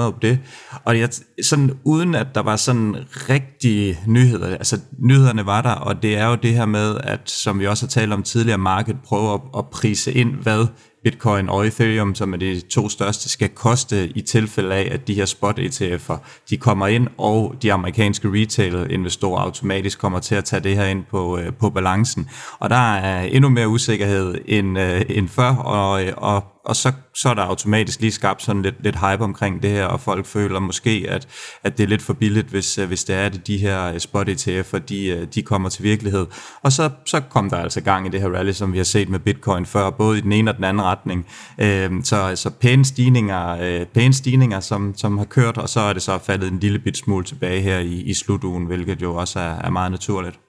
44.200 0.06 0.12
på 0.12 0.18
det. 0.22 0.40
Og 0.86 1.00
jeg, 1.00 1.10
sådan, 1.44 1.72
uden 1.84 2.16
at 2.16 2.28
der 2.36 2.42
var 2.42 2.56
sådan 2.56 2.96
rigtige 3.30 4.00
nyheder, 4.08 4.48
altså 4.48 4.80
nyhederne 5.00 5.46
var 5.46 5.62
der, 5.62 5.72
og 5.72 6.04
det 6.04 6.18
er 6.18 6.28
jo 6.28 6.36
det 6.36 6.54
her 6.54 6.66
med, 6.66 6.98
at 7.04 7.30
som 7.30 7.60
vi 7.60 7.68
også 7.68 7.86
har 7.86 7.90
talt 7.90 8.14
om 8.14 8.24
tidligere, 8.24 8.58
markedet 8.58 9.00
prøver 9.06 9.34
at, 9.34 9.42
at 9.58 9.66
prise 9.70 10.14
ind, 10.14 10.34
hvad 10.34 10.66
Bitcoin 11.03 11.50
og 11.50 11.68
Ethereum, 11.68 12.15
som 12.15 12.33
er 12.33 12.38
de 12.38 12.62
to 12.62 12.89
største, 12.89 13.30
skal 13.30 13.50
koste 13.50 14.09
i 14.09 14.21
tilfælde 14.21 14.75
af, 14.75 14.89
at 14.92 15.07
de 15.07 15.13
her 15.13 15.25
spot 15.25 15.59
ETF'er, 15.59 16.18
de 16.50 16.57
kommer 16.57 16.88
ind, 16.88 17.07
og 17.18 17.56
de 17.62 17.74
amerikanske 17.74 18.27
retail-investorer 18.33 19.42
automatisk 19.42 20.00
kommer 20.00 20.19
til 20.19 20.36
at 20.36 20.45
tage 20.45 20.63
det 20.63 20.75
her 20.75 20.86
ind 20.86 21.03
på, 21.12 21.38
øh, 21.38 21.53
på 21.53 21.69
balancen. 21.69 22.30
Og 22.59 22.69
der 22.69 22.95
er 22.95 23.24
endnu 23.24 23.50
mere 23.50 23.68
usikkerhed 23.68 24.36
end, 24.45 24.80
øh, 24.80 25.01
end 25.09 25.30
før, 25.30 25.56
og, 25.56 26.06
øh, 26.06 26.13
og 26.18 26.44
og 26.66 26.75
så, 26.75 26.92
så 27.13 27.30
er 27.30 27.34
der 27.34 27.42
automatisk 27.42 28.02
lige 28.02 28.12
skabt 28.12 28.44
sådan 28.44 28.62
lidt, 28.62 28.84
lidt 28.84 28.96
hype 28.96 29.24
omkring 29.24 29.63
det 29.63 29.69
her, 29.69 29.86
og 29.86 30.00
folk 30.00 30.25
føler 30.25 30.60
måske, 30.60 31.06
at, 31.10 31.28
at 31.63 31.78
det 31.78 31.84
er 31.84 31.88
lidt 31.88 32.02
for 32.02 32.13
billigt, 32.13 32.48
hvis, 32.48 32.78
øh, 32.78 32.88
hvis 32.88 33.04
det 33.04 33.16
er, 33.16 33.25
at 33.25 33.48
de 33.48 33.58
her 33.58 33.94
øh, 33.94 34.00
spot 34.00 34.30
ETF'er, 34.30 34.78
de, 34.78 35.08
øh, 35.08 35.28
de 35.36 35.42
kommer 35.42 35.69
til 35.69 35.84
virkelighed. 35.84 36.25
Og 36.63 36.72
så, 36.72 36.90
så 37.06 37.19
kom 37.19 37.50
der 37.50 37.58
altså 37.58 37.81
gang 37.81 38.08
i 38.08 38.10
det 38.10 38.22
her 38.22 38.30
rally, 38.30 38.52
som 38.52 38.74
vi 38.74 38.78
har 38.78 38.84
set 38.84 39.10
med 39.10 39.19
Bitcoin 39.19 39.66
før, 39.66 39.90
både 39.90 40.18
i 40.18 40.22
den 40.22 40.31
ene 40.31 40.52
og 40.52 40.56
den 40.56 40.63
anden 40.63 40.84
retning. 40.84 41.28
Øh, 41.60 41.92
så, 42.04 42.31
så 42.36 42.50
pæne 42.50 42.86
stigninger, 42.86 43.86
pæne 43.94 44.14
stigninger 44.14 44.60
som, 44.60 44.94
som 44.98 45.18
har 45.18 45.25
kørt, 45.25 45.57
og 45.57 45.69
så 45.69 45.80
er 45.80 45.94
det 45.94 46.02
så 46.02 46.18
faldet 46.18 46.52
en 46.52 46.60
lille 46.60 46.80
bit 46.80 46.98
smule 46.98 47.25
tilbage 47.25 47.62
her 47.62 47.80
i, 47.80 48.02
i 48.02 48.14
slutugen, 48.14 48.66
hvilket 48.66 49.02
jo 49.02 49.16
også 49.16 49.40
er, 49.40 49.56
er 49.60 49.69
meget 49.69 49.92
naturligt. 49.92 50.40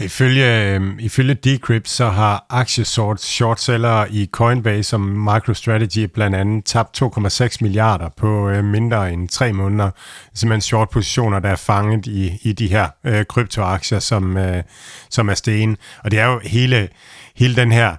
Ifølge, 0.00 0.74
øh, 0.74 0.80
ifølge 0.98 1.34
Decrypt, 1.34 1.88
så 1.88 2.08
har 2.08 2.46
aktiesort 2.50 3.20
shortsellere 3.20 4.12
i 4.12 4.28
Coinbase 4.32 4.82
som 4.82 5.00
MicroStrategy 5.00 6.04
blandt 6.14 6.36
andet 6.36 6.64
tabt 6.64 7.02
2,6 7.02 7.56
milliarder 7.60 8.08
på 8.16 8.48
øh, 8.48 8.64
mindre 8.64 9.12
end 9.12 9.28
tre 9.28 9.52
måneder. 9.52 9.90
Simpelthen 10.34 10.60
short 10.60 10.90
positioner, 10.90 11.38
der 11.38 11.48
er 11.48 11.56
fanget 11.56 12.06
i, 12.06 12.40
i 12.42 12.52
de 12.52 12.66
her 12.66 12.88
øh, 13.04 13.24
kryptoaktier, 13.24 13.98
som, 13.98 14.36
øh, 14.36 14.62
som 15.10 15.28
er 15.28 15.34
sten. 15.34 15.76
Og 16.04 16.10
det 16.10 16.18
er 16.18 16.26
jo 16.26 16.40
hele, 16.44 16.88
hele 17.36 17.56
den 17.56 17.72
her 17.72 17.96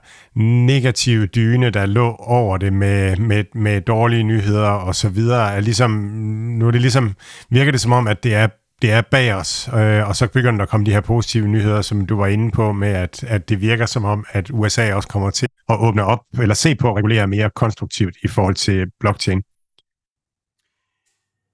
negative 0.65 1.25
dyne, 1.25 1.69
der 1.69 1.85
lå 1.85 2.15
over 2.19 2.57
det 2.57 2.73
med, 2.73 3.15
med, 3.15 3.43
med 3.55 3.81
dårlige 3.81 4.23
nyheder 4.23 4.69
og 4.69 4.95
så 4.95 5.09
videre, 5.09 5.53
er 5.53 5.59
ligesom, 5.59 5.91
nu 5.91 6.67
er 6.67 6.71
det 6.71 6.81
ligesom, 6.81 7.15
virker 7.49 7.71
det 7.71 7.81
som 7.81 7.91
om, 7.91 8.07
at 8.07 8.23
det 8.23 8.33
er 8.33 8.47
det 8.81 8.91
er 8.91 9.01
bag 9.01 9.33
os, 9.33 9.69
øh, 9.73 10.07
og 10.07 10.15
så 10.15 10.27
begynder 10.27 10.57
der 10.57 10.63
at 10.63 10.69
komme 10.69 10.85
de 10.85 10.91
her 10.91 11.01
positive 11.01 11.47
nyheder, 11.47 11.81
som 11.81 12.05
du 12.05 12.17
var 12.17 12.27
inde 12.27 12.51
på, 12.51 12.71
med 12.71 12.87
at, 12.89 13.23
at 13.23 13.49
det 13.49 13.61
virker 13.61 13.85
som 13.85 14.05
om, 14.05 14.25
at 14.29 14.49
USA 14.53 14.93
også 14.93 15.09
kommer 15.09 15.29
til 15.29 15.47
at 15.69 15.79
åbne 15.79 16.03
op, 16.03 16.19
eller 16.39 16.55
se 16.55 16.75
på 16.75 16.89
at 16.89 16.95
regulere 16.95 17.27
mere 17.27 17.49
konstruktivt 17.49 18.15
i 18.23 18.27
forhold 18.27 18.55
til 18.55 18.85
blockchain. 18.99 19.41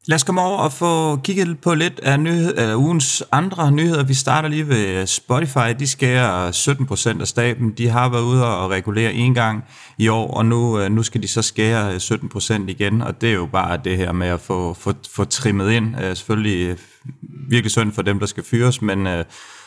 Lad 0.07 0.15
os 0.15 0.23
komme 0.23 0.41
over 0.41 0.57
og 0.57 0.73
få 0.73 1.15
kigget 1.15 1.59
på 1.61 1.73
lidt 1.73 1.99
af 1.99 2.19
nyhed, 2.19 2.73
uh, 2.73 2.83
ugens 2.83 3.23
andre 3.31 3.71
nyheder. 3.71 4.03
Vi 4.03 4.13
starter 4.13 4.49
lige 4.49 4.67
ved 4.67 5.07
Spotify. 5.07 5.73
De 5.79 5.87
skærer 5.87 6.51
17% 6.51 7.21
af 7.21 7.27
staben. 7.27 7.71
De 7.71 7.89
har 7.89 8.09
været 8.09 8.21
ude 8.21 8.57
og 8.57 8.69
regulere 8.69 9.13
en 9.13 9.33
gang 9.33 9.63
i 9.97 10.07
år, 10.07 10.33
og 10.33 10.45
nu, 10.45 10.79
øh, 10.79 10.91
nu 10.91 11.03
skal 11.03 11.21
de 11.21 11.27
så 11.27 11.41
skære 11.41 11.95
17% 11.95 12.67
igen. 12.67 13.01
Og 13.01 13.21
det 13.21 13.29
er 13.29 13.33
jo 13.33 13.45
bare 13.45 13.79
det 13.83 13.97
her 13.97 14.11
med 14.11 14.27
at 14.27 14.39
få, 14.39 14.73
få, 14.73 14.93
få 15.11 15.25
trimmet 15.25 15.71
ind. 15.71 15.95
Øh, 16.01 16.15
selvfølgelig 16.15 16.77
virkelig 17.49 17.71
synd 17.71 17.91
for 17.91 18.01
dem, 18.01 18.19
der 18.19 18.25
skal 18.25 18.43
fyres, 18.43 18.81
men 18.81 19.07
øh, 19.07 19.25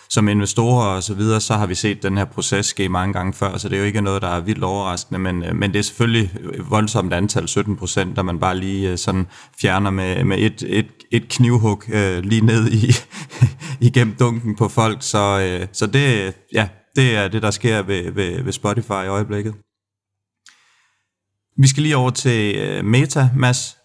som 0.08 0.28
investorer 0.28 0.96
og 0.96 1.02
så 1.02 1.14
videre, 1.14 1.40
så 1.40 1.54
har 1.54 1.66
vi 1.66 1.74
set 1.74 2.02
den 2.02 2.16
her 2.16 2.24
proces 2.24 2.66
ske 2.66 2.88
mange 2.88 3.12
gange 3.12 3.32
før, 3.32 3.56
så 3.56 3.68
det 3.68 3.76
er 3.76 3.80
jo 3.80 3.86
ikke 3.86 4.00
noget, 4.00 4.22
der 4.22 4.28
er 4.28 4.40
vildt 4.40 4.64
overraskende, 4.64 5.18
men, 5.18 5.44
øh, 5.44 5.56
men 5.56 5.72
det 5.72 5.78
er 5.78 5.82
selvfølgelig 5.82 6.30
voldsomt 6.68 7.12
antal, 7.12 7.48
17 7.48 7.76
procent, 7.76 8.16
der 8.16 8.22
man 8.22 8.38
bare 8.38 8.58
lige 8.58 8.90
øh, 8.90 8.98
sådan 8.98 9.26
fjerner 9.60 9.90
med, 9.90 10.24
med 10.24 10.38
et, 10.38 10.62
et, 10.66 10.90
et 11.10 11.28
knivhug 11.28 11.82
øh, 11.88 12.18
lige 12.18 12.46
ned 12.46 12.72
i, 12.72 12.92
igennem 13.88 14.14
dunken 14.14 14.56
på 14.56 14.68
folk, 14.68 14.98
så, 15.00 15.40
øh, 15.40 15.66
så 15.72 15.86
det, 15.86 16.34
ja, 16.52 16.68
det 16.96 17.16
er 17.16 17.28
det, 17.28 17.42
der 17.42 17.50
sker 17.50 17.82
ved, 17.82 18.12
ved, 18.12 18.42
ved 18.42 18.52
Spotify 18.52 19.04
i 19.04 19.08
øjeblikket. 19.08 19.54
Vi 21.58 21.68
skal 21.68 21.82
lige 21.82 21.96
over 21.96 22.10
til 22.10 22.56
øh, 22.56 22.84
Meta, 22.84 23.28
Mads. 23.36 23.76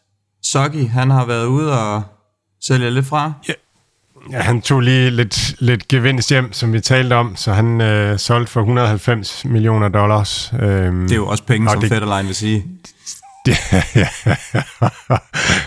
Soggy, 0.44 0.88
han 0.88 1.10
har 1.10 1.26
været 1.26 1.46
ude 1.46 1.80
og 1.80 2.04
sælge 2.62 2.92
lidt 2.92 3.06
fra. 3.06 3.34
Ja, 3.48 3.54
Ja, 4.32 4.40
han 4.40 4.62
tog 4.62 4.82
lige 4.82 5.10
lidt, 5.10 5.56
lidt 5.62 5.88
gevinst 5.88 6.30
hjem, 6.30 6.54
som 6.54 6.74
vi 6.74 6.80
talte 6.80 7.14
om, 7.14 7.36
så 7.36 7.54
han 7.54 7.82
øh, 7.82 8.20
solgte 8.20 8.52
for 8.52 8.60
190 8.60 9.46
millioner 9.46 9.90
dollars. 9.90 10.54
Øhm, 10.62 11.02
det 11.02 11.12
er 11.12 11.16
jo 11.16 11.28
også 11.28 11.44
penge, 11.44 11.70
som 11.70 11.82
det, 11.82 11.90
vil 12.28 12.36
sige. 12.36 12.66
Det, 13.46 13.58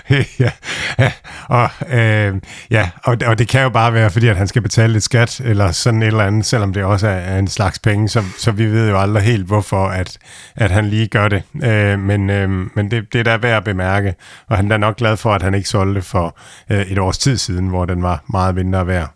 ja, 0.40 0.50
ja, 0.99 1.12
og, 1.49 1.71
øh, 1.88 2.40
ja 2.71 2.90
og, 3.04 3.16
og 3.26 3.38
det 3.38 3.49
kan 3.49 3.62
jo 3.62 3.69
bare 3.69 3.95
være, 3.95 4.11
fordi 4.11 4.28
at 4.28 4.37
han 4.37 4.49
skal 4.49 4.62
betale 4.62 4.93
lidt 4.93 5.04
skat, 5.04 5.40
eller 5.40 5.73
sådan 5.73 6.02
et 6.02 6.07
eller 6.07 6.25
andet, 6.25 6.47
selvom 6.47 6.73
det 6.73 6.85
også 6.85 7.09
er, 7.09 7.38
en 7.38 7.49
slags 7.49 7.78
penge, 7.78 8.09
så, 8.09 8.23
så 8.38 8.50
vi 8.50 8.66
ved 8.66 8.88
jo 8.88 9.00
aldrig 9.00 9.23
helt, 9.23 9.47
hvorfor 9.47 9.87
at, 9.87 10.19
at 10.57 10.71
han 10.71 10.87
lige 10.87 11.07
gør 11.07 11.28
det. 11.28 11.43
Øh, 11.62 11.99
men 11.99 12.31
øh, 12.31 12.50
men 12.50 12.90
det, 12.90 13.12
det 13.12 13.19
er 13.19 13.25
da 13.25 13.37
værd 13.37 13.57
at 13.57 13.64
bemærke, 13.64 14.14
og 14.49 14.57
han 14.57 14.73
er 14.73 14.76
nok 14.76 14.97
glad 14.97 15.16
for, 15.16 15.35
at 15.35 15.43
han 15.43 15.54
ikke 15.54 15.69
solgte 15.69 16.02
for 16.02 16.38
øh, 16.71 16.81
et 16.81 16.99
års 16.99 17.19
tid 17.19 17.37
siden, 17.37 17.69
hvor 17.69 17.85
den 17.85 18.02
var 18.02 18.25
meget 18.31 18.54
mindre 18.54 18.87
værd. 18.87 19.14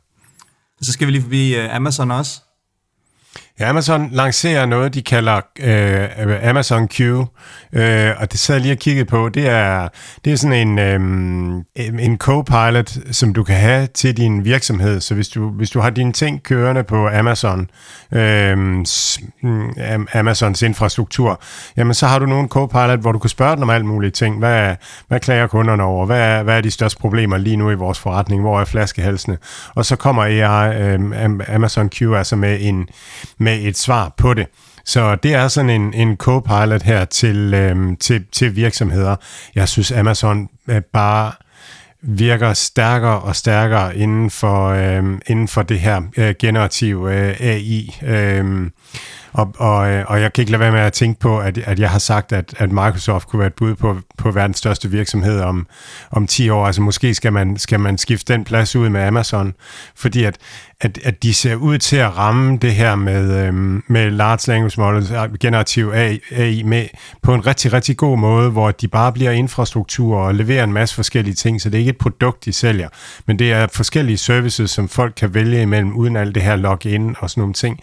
Så 0.82 0.92
skal 0.92 1.06
vi 1.06 1.12
lige 1.12 1.22
forbi 1.22 1.56
øh, 1.56 1.76
Amazon 1.76 2.10
også. 2.10 2.40
Amazon 3.60 4.08
lancerer 4.12 4.66
noget, 4.66 4.94
de 4.94 5.02
kalder 5.02 5.40
øh, 5.60 6.48
Amazon 6.48 6.88
Q, 6.88 7.00
øh, 7.00 7.26
og 8.18 8.32
det 8.32 8.38
sad 8.38 8.54
jeg 8.54 8.62
lige 8.62 8.72
og 8.72 8.78
kiggede 8.78 9.04
på. 9.04 9.28
Det 9.28 9.48
er, 9.48 9.88
det 10.24 10.32
er 10.32 10.36
sådan 10.36 10.68
en, 10.68 10.78
øh, 10.78 12.04
en 12.04 12.18
co-pilot, 12.18 12.98
som 13.12 13.34
du 13.34 13.42
kan 13.42 13.56
have 13.56 13.86
til 13.86 14.16
din 14.16 14.44
virksomhed. 14.44 15.00
Så 15.00 15.14
hvis 15.14 15.28
du, 15.28 15.48
hvis 15.48 15.70
du 15.70 15.80
har 15.80 15.90
dine 15.90 16.12
ting 16.12 16.42
kørende 16.42 16.84
på 16.84 17.08
Amazon, 17.08 17.70
øh, 18.12 18.58
mm, 18.58 20.06
Amazons 20.14 20.62
infrastruktur, 20.62 21.40
jamen 21.76 21.94
så 21.94 22.06
har 22.06 22.18
du 22.18 22.26
nogle 22.26 22.48
co-pilot, 22.48 23.00
hvor 23.00 23.12
du 23.12 23.18
kan 23.18 23.30
spørge 23.30 23.54
den 23.54 23.62
om 23.62 23.70
alt 23.70 23.84
mulige 23.84 24.10
ting. 24.10 24.38
Hvad, 24.38 24.76
hvad 25.08 25.20
klager 25.20 25.46
kunderne 25.46 25.82
over? 25.82 26.06
Hvad 26.06 26.20
er, 26.20 26.42
hvad 26.42 26.56
er 26.56 26.60
de 26.60 26.70
største 26.70 27.00
problemer 27.00 27.36
lige 27.36 27.56
nu 27.56 27.70
i 27.70 27.74
vores 27.74 27.98
forretning? 27.98 28.40
Hvor 28.40 28.60
er 28.60 28.64
flaskehalsene? 28.64 29.38
Og 29.74 29.86
så 29.86 29.96
kommer 29.96 30.22
AI, 30.22 30.82
øh, 30.82 31.00
Amazon 31.48 31.90
Q 31.90 32.02
altså 32.02 32.36
med 32.36 32.58
en 32.60 32.88
med 33.47 33.47
et 33.54 33.78
svar 33.78 34.14
på 34.16 34.34
det. 34.34 34.46
Så 34.84 35.14
det 35.14 35.34
er 35.34 35.48
sådan 35.48 35.70
en, 35.70 35.94
en 35.94 36.16
co-pilot 36.16 36.82
her 36.82 37.04
til, 37.04 37.54
øhm, 37.54 37.96
til, 37.96 38.24
til 38.32 38.56
virksomheder. 38.56 39.16
Jeg 39.54 39.68
synes, 39.68 39.92
Amazon 39.92 40.48
øh, 40.68 40.80
bare 40.92 41.32
virker 42.02 42.52
stærkere 42.52 43.20
og 43.20 43.36
stærkere 43.36 43.96
inden 43.96 44.30
for, 44.30 44.68
øh, 44.68 45.04
inden 45.26 45.48
for 45.48 45.62
det 45.62 45.80
her 45.80 46.02
øh, 46.16 46.34
generative 46.38 47.14
øh, 47.14 47.36
AI. 47.40 47.96
Øh, 48.02 48.70
og, 49.32 49.54
og, 49.58 49.90
øh, 49.90 50.04
og 50.08 50.20
jeg 50.20 50.32
kan 50.32 50.42
ikke 50.42 50.52
lade 50.52 50.60
være 50.60 50.72
med 50.72 50.80
at 50.80 50.92
tænke 50.92 51.20
på, 51.20 51.38
at, 51.38 51.58
at 51.58 51.78
jeg 51.78 51.90
har 51.90 51.98
sagt, 51.98 52.32
at, 52.32 52.54
at 52.58 52.72
Microsoft 52.72 53.28
kunne 53.28 53.38
være 53.38 53.46
et 53.46 53.54
bud 53.54 53.74
på, 53.74 53.96
på 54.18 54.30
verdens 54.30 54.58
største 54.58 54.90
virksomhed 54.90 55.40
om, 55.40 55.66
om 56.10 56.26
10 56.26 56.48
år. 56.48 56.66
Altså 56.66 56.82
måske 56.82 57.14
skal 57.14 57.32
man, 57.32 57.56
skal 57.56 57.80
man 57.80 57.98
skifte 57.98 58.32
den 58.32 58.44
plads 58.44 58.76
ud 58.76 58.88
med 58.88 59.00
Amazon, 59.02 59.54
fordi 59.96 60.24
at 60.24 60.38
at, 60.80 60.98
at 61.04 61.22
de 61.22 61.34
ser 61.34 61.54
ud 61.54 61.78
til 61.78 61.96
at 61.96 62.16
ramme 62.16 62.58
det 62.58 62.74
her 62.74 62.94
med, 62.94 63.46
øhm, 63.46 63.82
med 63.86 64.10
large 64.10 64.50
language 64.52 64.80
models, 64.80 65.38
generativ 65.40 65.92
AI, 66.30 66.62
med 66.62 66.86
på 67.22 67.34
en 67.34 67.46
rigtig, 67.46 67.72
rigtig 67.72 67.96
god 67.96 68.18
måde, 68.18 68.50
hvor 68.50 68.70
de 68.70 68.88
bare 68.88 69.12
bliver 69.12 69.30
infrastruktur 69.30 70.16
og 70.16 70.34
leverer 70.34 70.64
en 70.64 70.72
masse 70.72 70.94
forskellige 70.94 71.34
ting, 71.34 71.60
så 71.60 71.70
det 71.70 71.76
er 71.76 71.78
ikke 71.78 71.90
et 71.90 71.98
produkt, 71.98 72.44
de 72.44 72.52
sælger, 72.52 72.88
men 73.26 73.38
det 73.38 73.52
er 73.52 73.66
forskellige 73.72 74.18
services, 74.18 74.70
som 74.70 74.88
folk 74.88 75.14
kan 75.16 75.34
vælge 75.34 75.62
imellem, 75.62 75.96
uden 75.96 76.16
alt 76.16 76.34
det 76.34 76.42
her 76.42 76.56
login 76.56 77.16
og 77.18 77.30
sådan 77.30 77.40
nogle 77.40 77.54
ting. 77.54 77.80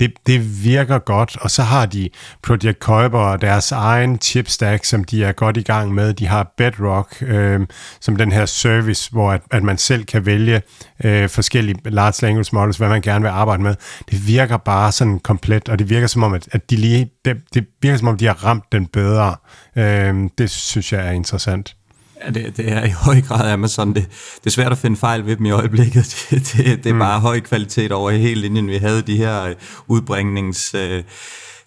Det, 0.00 0.12
det 0.26 0.64
virker 0.64 0.98
godt, 0.98 1.36
og 1.40 1.50
så 1.50 1.62
har 1.62 1.86
de 1.86 2.08
Project 2.42 2.78
Kuiper 2.80 3.18
og 3.18 3.40
deres 3.40 3.72
egen 3.72 4.18
chipstack, 4.20 4.84
som 4.84 5.04
de 5.04 5.24
er 5.24 5.32
godt 5.32 5.56
i 5.56 5.62
gang 5.62 5.94
med. 5.94 6.14
De 6.14 6.26
har 6.26 6.52
Bedrock, 6.56 7.22
øh, 7.22 7.60
som 8.00 8.16
den 8.16 8.32
her 8.32 8.46
service, 8.46 9.10
hvor 9.10 9.32
at, 9.32 9.40
at 9.50 9.62
man 9.62 9.78
selv 9.78 10.04
kan 10.04 10.26
vælge 10.26 10.62
øh, 11.04 11.28
forskellige 11.28 11.76
large 11.84 12.22
language 12.22 12.35
models, 12.52 12.76
hvad 12.76 12.88
man 12.88 13.02
gerne 13.02 13.22
vil 13.22 13.28
arbejde 13.28 13.62
med. 13.62 13.74
Det 14.10 14.26
virker 14.26 14.56
bare 14.56 14.92
sådan 14.92 15.18
komplet, 15.18 15.68
og 15.68 15.78
det 15.78 15.90
virker 15.90 16.06
som 16.06 16.22
om, 16.22 16.34
at, 16.34 16.48
at 16.52 16.70
de 16.70 16.76
lige, 16.76 17.10
det, 17.24 17.36
det 17.54 17.66
virker 17.82 17.98
som 17.98 18.08
om, 18.08 18.16
de 18.16 18.26
har 18.26 18.44
ramt 18.44 18.64
den 18.72 18.86
bedre. 18.86 19.36
Øh, 19.76 20.14
det 20.38 20.50
synes 20.50 20.92
jeg 20.92 21.06
er 21.06 21.10
interessant. 21.10 21.76
Ja, 22.24 22.30
det, 22.30 22.56
det 22.56 22.72
er 22.72 22.84
i 22.84 22.90
høj 22.90 23.20
grad 23.20 23.52
Amazon. 23.52 23.94
Det, 23.94 24.06
det 24.38 24.46
er 24.46 24.50
svært 24.50 24.72
at 24.72 24.78
finde 24.78 24.96
fejl 24.96 25.26
ved 25.26 25.36
dem 25.36 25.46
i 25.46 25.50
øjeblikket. 25.50 26.16
Det, 26.30 26.52
det, 26.56 26.84
det 26.84 26.90
er 26.90 26.94
mm. 26.94 26.98
bare 26.98 27.20
høj 27.20 27.40
kvalitet 27.40 27.92
over 27.92 28.10
hele 28.10 28.40
linjen. 28.40 28.68
Vi 28.68 28.76
havde 28.76 29.02
de 29.02 29.16
her 29.16 29.54
udbringnings... 29.86 30.74
Øh, 30.74 31.02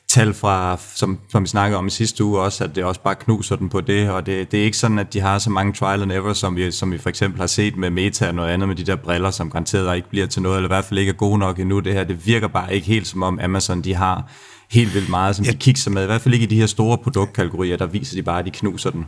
tal 0.10 0.34
fra, 0.34 0.80
som, 0.96 1.20
som 1.32 1.44
vi 1.44 1.48
snakkede 1.48 1.78
om 1.78 1.88
i 1.88 1.90
sidste 1.90 2.24
uge 2.24 2.42
også, 2.42 2.64
at 2.64 2.76
det 2.76 2.84
også 2.84 3.02
bare 3.02 3.16
knuser 3.16 3.56
den 3.56 3.70
på 3.70 3.82
det, 3.82 4.10
og 4.10 4.26
det, 4.26 4.52
det 4.52 4.60
er 4.60 4.64
ikke 4.64 4.78
sådan, 4.78 5.00
at 5.00 5.14
de 5.14 5.20
har 5.20 5.40
så 5.40 5.50
mange 5.50 5.74
trial 5.74 6.02
and 6.02 6.12
ever, 6.12 6.34
som 6.34 6.56
vi, 6.56 6.72
som 6.72 6.92
vi 6.92 6.98
for 6.98 7.10
eksempel 7.10 7.40
har 7.40 7.48
set 7.48 7.78
med 7.78 7.90
Meta 7.90 8.28
og 8.28 8.36
noget 8.36 8.50
andet 8.50 8.68
med 8.68 8.76
de 8.76 8.84
der 8.84 8.96
briller, 8.96 9.32
som 9.32 9.50
garanteret 9.50 9.96
ikke 9.96 10.10
bliver 10.10 10.28
til 10.28 10.42
noget, 10.42 10.58
eller 10.58 10.68
i 10.68 10.74
hvert 10.74 10.86
fald 10.86 11.00
ikke 11.00 11.10
er 11.10 11.14
gode 11.14 11.40
nok 11.40 11.60
endnu. 11.60 11.80
Det 11.80 11.94
her, 11.94 12.04
det 12.04 12.26
virker 12.26 12.48
bare 12.48 12.76
ikke 12.76 12.88
helt 12.88 13.08
som 13.08 13.24
om 13.24 13.40
Amazon, 13.44 13.82
de 13.82 13.96
har 13.96 14.32
helt 14.72 14.94
vildt 14.94 15.10
meget, 15.10 15.36
som 15.36 15.46
ja. 15.46 15.52
de 15.52 15.58
kigger 15.58 15.90
med, 15.92 16.04
i 16.04 16.06
hvert 16.06 16.22
fald 16.22 16.34
ikke 16.34 16.44
i 16.44 16.50
de 16.50 16.60
her 16.60 16.68
store 16.68 16.98
produktkategorier, 16.98 17.78
der 17.78 17.86
viser 17.86 18.16
de 18.16 18.24
bare, 18.24 18.40
at 18.40 18.46
de 18.46 18.52
knuser 18.52 18.90
den. 18.90 19.06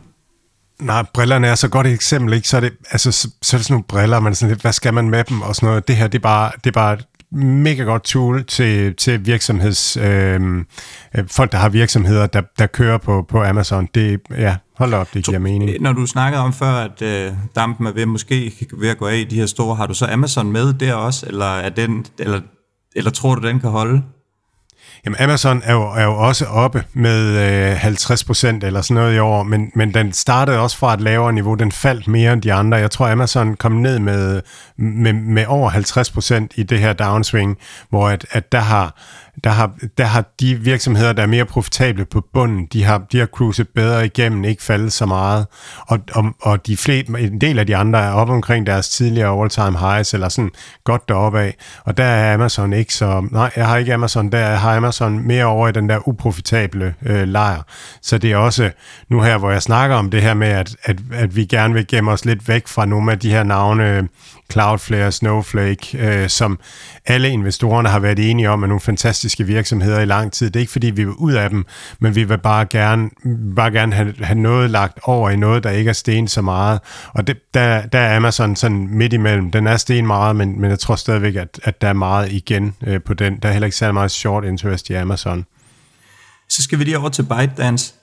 Nej, 0.80 1.04
brillerne 1.14 1.46
er 1.46 1.54
så 1.54 1.68
godt 1.68 1.86
et 1.86 1.92
eksempel, 1.92 2.34
ikke? 2.34 2.48
Så 2.48 2.56
er 2.56 2.60
det, 2.60 2.72
altså, 2.90 3.12
så, 3.12 3.30
så 3.42 3.56
er 3.56 3.58
det 3.58 3.66
sådan 3.66 3.74
nogle 3.74 3.84
briller, 3.84 4.20
man 4.20 4.34
sådan 4.34 4.50
lidt, 4.50 4.62
hvad 4.62 4.72
skal 4.72 4.94
man 4.94 5.10
med 5.10 5.24
dem 5.24 5.42
og 5.42 5.56
sådan 5.56 5.66
noget. 5.66 5.88
Det 5.88 5.96
her, 5.96 6.06
det 6.06 6.18
er 6.18 6.22
bare, 6.22 6.52
det 6.64 6.66
er 6.66 6.72
bare 6.72 6.98
mega 7.34 7.82
godt 7.82 8.04
tool 8.04 8.44
til, 8.44 8.94
til 8.94 9.26
virksomheds, 9.26 9.96
øhm, 9.96 10.66
øh, 11.16 11.28
folk, 11.28 11.52
der 11.52 11.58
har 11.58 11.68
virksomheder, 11.68 12.26
der, 12.26 12.42
der 12.58 12.66
kører 12.66 12.98
på, 12.98 13.22
på 13.28 13.42
Amazon. 13.42 13.88
Det, 13.94 14.20
ja, 14.30 14.56
hold 14.76 14.94
op, 14.94 15.14
det 15.14 15.24
giver 15.24 15.38
mening. 15.38 15.80
Når 15.80 15.92
du 15.92 16.06
snakkede 16.06 16.42
om 16.42 16.52
før, 16.52 16.72
at 16.72 17.02
øh, 17.02 17.32
dampen 17.56 17.86
er 17.86 17.92
ved, 17.92 18.06
måske 18.06 18.52
ved 18.72 18.88
at 18.88 18.98
gå 18.98 19.06
af 19.06 19.16
i 19.16 19.24
de 19.24 19.36
her 19.36 19.46
store, 19.46 19.76
har 19.76 19.86
du 19.86 19.94
så 19.94 20.06
Amazon 20.06 20.52
med 20.52 20.72
der 20.72 20.94
også, 20.94 21.26
eller, 21.26 21.56
er 21.56 21.68
den, 21.68 22.06
eller, 22.18 22.40
eller 22.96 23.10
tror 23.10 23.34
du, 23.34 23.48
den 23.48 23.60
kan 23.60 23.70
holde? 23.70 24.02
Jamen 25.04 25.20
Amazon 25.20 25.62
er 25.64 25.72
jo, 25.72 25.82
er 25.82 26.04
jo 26.04 26.18
også 26.18 26.46
oppe 26.46 26.84
med 26.92 27.70
øh, 27.70 27.76
50 27.76 28.24
procent 28.24 28.64
eller 28.64 28.82
sådan 28.82 28.94
noget 28.94 29.16
i 29.16 29.18
år, 29.18 29.42
men, 29.42 29.72
men 29.74 29.94
den 29.94 30.12
startede 30.12 30.58
også 30.58 30.76
fra 30.76 30.94
et 30.94 31.00
lavere 31.00 31.32
niveau. 31.32 31.54
Den 31.54 31.72
faldt 31.72 32.08
mere 32.08 32.32
end 32.32 32.42
de 32.42 32.52
andre. 32.52 32.78
Jeg 32.78 32.90
tror, 32.90 33.08
Amazon 33.08 33.56
kom 33.56 33.72
ned 33.72 33.98
med, 33.98 34.42
med, 34.76 35.12
med 35.12 35.46
over 35.46 35.70
50 35.70 36.10
procent 36.10 36.52
i 36.56 36.62
det 36.62 36.78
her 36.78 36.92
downswing, 36.92 37.58
hvor 37.88 38.08
at, 38.08 38.26
at 38.30 38.52
der 38.52 38.60
har 38.60 38.96
der 39.44 39.50
har, 39.50 39.72
der 39.98 40.04
har 40.04 40.24
de 40.40 40.54
virksomheder, 40.54 41.12
der 41.12 41.22
er 41.22 41.26
mere 41.26 41.44
profitable 41.44 42.04
på 42.04 42.24
bunden, 42.32 42.66
de 42.72 42.84
har, 42.84 42.98
de 43.12 43.18
har 43.18 43.26
cruiset 43.26 43.68
bedre 43.68 44.06
igennem, 44.06 44.44
ikke 44.44 44.62
faldet 44.62 44.92
så 44.92 45.06
meget. 45.06 45.46
Og, 45.86 45.98
og, 46.12 46.24
og 46.42 46.66
de 46.66 46.76
fleste, 46.76 47.20
en 47.20 47.40
del 47.40 47.58
af 47.58 47.66
de 47.66 47.76
andre 47.76 47.98
er 47.98 48.10
op 48.10 48.28
omkring 48.30 48.66
deres 48.66 48.88
tidligere 48.88 49.42
all-time 49.42 49.78
highs, 49.78 50.14
eller 50.14 50.28
sådan 50.28 50.50
godt 50.84 51.08
deroppe 51.08 51.40
af. 51.40 51.56
Og 51.84 51.96
der 51.96 52.04
er 52.04 52.34
Amazon 52.34 52.72
ikke 52.72 52.94
så... 52.94 53.28
Nej, 53.30 53.50
jeg 53.56 53.66
har 53.66 53.76
ikke 53.76 53.94
Amazon. 53.94 54.32
Der 54.32 54.46
har 54.46 54.76
Amazon 54.76 55.26
mere 55.26 55.44
over 55.44 55.68
i 55.68 55.72
den 55.72 55.88
der 55.88 56.08
uprofitable 56.08 56.94
øh, 57.06 57.28
lejr. 57.28 57.62
Så 58.02 58.18
det 58.18 58.32
er 58.32 58.36
også 58.36 58.70
nu 59.08 59.20
her, 59.20 59.38
hvor 59.38 59.50
jeg 59.50 59.62
snakker 59.62 59.96
om 59.96 60.10
det 60.10 60.22
her 60.22 60.34
med, 60.34 60.48
at, 60.48 60.76
at, 60.82 60.96
at 61.12 61.36
vi 61.36 61.44
gerne 61.44 61.74
vil 61.74 61.86
gemme 61.86 62.10
os 62.10 62.24
lidt 62.24 62.48
væk 62.48 62.68
fra 62.68 62.86
nogle 62.86 63.12
af 63.12 63.18
de 63.18 63.30
her 63.30 63.42
navne, 63.42 64.08
Cloudflare, 64.52 65.12
Snowflake, 65.12 65.98
øh, 65.98 66.28
som 66.28 66.58
alle 67.06 67.28
investorerne 67.28 67.88
har 67.88 67.98
været 67.98 68.30
enige 68.30 68.50
om 68.50 68.62
er 68.62 68.66
nogle 68.66 68.80
fantastiske 68.80 69.44
virksomheder 69.44 70.00
i 70.00 70.04
lang 70.04 70.32
tid. 70.32 70.46
Det 70.46 70.56
er 70.56 70.60
ikke 70.60 70.72
fordi, 70.72 70.86
vi 70.86 71.04
vil 71.04 71.14
ud 71.14 71.32
af 71.32 71.50
dem, 71.50 71.66
men 71.98 72.14
vi 72.14 72.24
vil 72.24 72.38
bare 72.38 72.66
gerne, 72.66 73.10
bare 73.56 73.70
gerne 73.70 73.94
have, 73.94 74.14
have 74.20 74.38
noget 74.38 74.70
lagt 74.70 74.98
over 75.02 75.30
i 75.30 75.36
noget, 75.36 75.64
der 75.64 75.70
ikke 75.70 75.88
er 75.88 75.92
sten 75.92 76.28
så 76.28 76.42
meget. 76.42 76.80
Og 77.08 77.26
det, 77.26 77.36
der, 77.54 77.86
der 77.86 77.98
er 77.98 78.16
Amazon 78.16 78.56
sådan 78.56 78.88
midt 78.90 79.12
imellem. 79.12 79.50
Den 79.50 79.66
er 79.66 79.76
sten 79.76 80.06
meget, 80.06 80.36
men, 80.36 80.60
men 80.60 80.70
jeg 80.70 80.78
tror 80.78 80.96
stadigvæk, 80.96 81.36
at, 81.36 81.60
at 81.62 81.82
der 81.82 81.88
er 81.88 81.92
meget 81.92 82.32
igen 82.32 82.74
øh, 82.86 83.00
på 83.02 83.14
den. 83.14 83.38
Der 83.42 83.48
er 83.48 83.52
heller 83.52 83.66
ikke 83.66 83.76
særlig 83.76 83.94
meget 83.94 84.10
short 84.10 84.44
interest 84.44 84.90
i 84.90 84.92
Amazon. 84.92 85.44
Så 86.48 86.62
skal 86.62 86.78
vi 86.78 86.84
lige 86.84 86.98
over 86.98 87.08
til 87.08 87.22
ByteDance. 87.22 87.94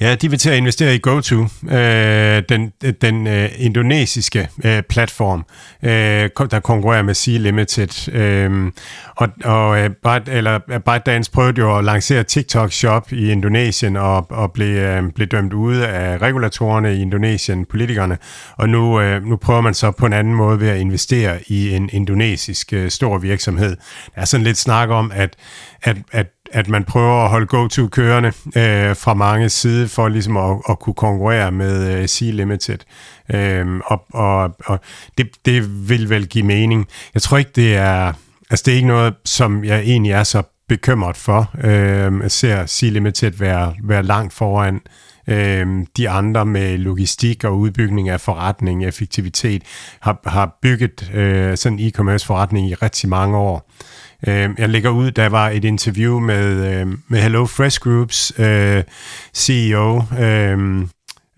Ja, 0.00 0.14
de 0.14 0.30
vil 0.30 0.38
til 0.38 0.50
at 0.50 0.56
investere 0.56 0.94
i 0.94 0.98
GoTo, 0.98 1.46
øh, 1.70 2.42
den, 2.48 2.72
den 3.00 3.26
øh, 3.26 3.48
indonesiske 3.58 4.48
øh, 4.64 4.82
platform, 4.82 5.44
øh, 5.82 6.50
der 6.50 6.60
konkurrerer 6.60 7.02
med 7.02 7.14
Sea 7.14 7.38
Limited. 7.38 8.14
Øh, 8.14 8.72
og 9.16 9.28
og 9.44 9.78
øh, 9.78 9.90
Byte, 9.90 10.32
eller, 10.32 10.60
øh, 10.70 10.80
ByteDance 10.80 11.30
prøvede 11.30 11.60
jo 11.60 11.78
at 11.78 11.84
lancere 11.84 12.22
TikTok 12.22 12.72
Shop 12.72 13.12
i 13.12 13.30
Indonesien 13.30 13.96
og, 13.96 14.26
og 14.30 14.52
blev, 14.52 14.76
øh, 14.76 15.02
blev 15.14 15.28
dømt 15.28 15.52
ude 15.52 15.88
af 15.88 16.18
regulatorerne 16.18 16.96
i 16.96 17.02
Indonesien, 17.02 17.64
politikerne. 17.64 18.18
Og 18.56 18.68
nu, 18.68 19.00
øh, 19.00 19.24
nu 19.24 19.36
prøver 19.36 19.60
man 19.60 19.74
så 19.74 19.90
på 19.90 20.06
en 20.06 20.12
anden 20.12 20.34
måde 20.34 20.60
ved 20.60 20.68
at 20.68 20.78
investere 20.78 21.38
i 21.46 21.74
en 21.74 21.90
indonesisk 21.92 22.72
øh, 22.72 22.90
stor 22.90 23.18
virksomhed. 23.18 23.76
Der 24.14 24.20
er 24.20 24.24
sådan 24.24 24.44
lidt 24.44 24.58
snak 24.58 24.88
om, 24.88 25.12
at, 25.14 25.36
at, 25.82 25.96
at 26.12 26.26
at 26.52 26.68
man 26.68 26.84
prøver 26.84 27.24
at 27.24 27.30
holde 27.30 27.46
go-to 27.46 27.88
kørende 27.88 28.28
øh, 28.28 28.96
fra 28.96 29.14
mange 29.14 29.48
side 29.48 29.88
for 29.88 30.08
ligesom 30.08 30.36
at, 30.36 30.56
at 30.68 30.78
kunne 30.78 30.94
konkurrere 30.94 31.52
med 31.52 31.98
øh, 31.98 32.04
C-Limited. 32.04 32.78
Øh, 33.36 33.80
og 33.84 34.06
og, 34.12 34.56
og 34.64 34.80
det, 35.18 35.28
det 35.44 35.88
vil 35.88 36.10
vel 36.10 36.26
give 36.26 36.44
mening. 36.44 36.86
Jeg 37.14 37.22
tror 37.22 37.38
ikke, 37.38 37.50
det 37.56 37.76
er... 37.76 38.12
Altså, 38.50 38.62
det 38.66 38.72
er 38.72 38.76
ikke 38.76 38.88
noget, 38.88 39.14
som 39.24 39.64
jeg 39.64 39.80
egentlig 39.80 40.12
er 40.12 40.22
så 40.22 40.42
bekymret 40.68 41.16
for. 41.16 41.50
Øh, 41.64 42.20
jeg 42.22 42.30
ser 42.30 42.66
C-Limited 42.66 43.38
være, 43.38 43.74
være 43.84 44.02
langt 44.02 44.32
foran 44.32 44.80
Øh, 45.28 45.66
de 45.96 46.08
andre 46.08 46.46
med 46.46 46.78
logistik 46.78 47.44
og 47.44 47.58
udbygning 47.58 48.08
af 48.08 48.20
forretning, 48.20 48.84
effektivitet, 48.84 49.62
har, 50.00 50.20
har 50.26 50.58
bygget 50.62 51.10
øh, 51.14 51.56
sådan 51.56 51.78
en 51.78 51.88
e-commerce 51.88 52.26
forretning 52.26 52.70
i 52.70 52.74
rigtig 52.74 53.08
mange 53.08 53.36
år. 53.36 53.70
Øh, 54.28 54.50
jeg 54.58 54.68
lægger 54.68 54.90
ud, 54.90 55.10
der 55.10 55.28
var 55.28 55.48
et 55.48 55.64
interview 55.64 56.20
med, 56.20 56.80
øh, 56.80 56.86
med 57.08 57.20
Hello 57.20 57.46
Fresh 57.46 57.80
Groups 57.80 58.32
øh, 58.38 58.82
CEO, 59.34 60.02
øh, 60.20 60.86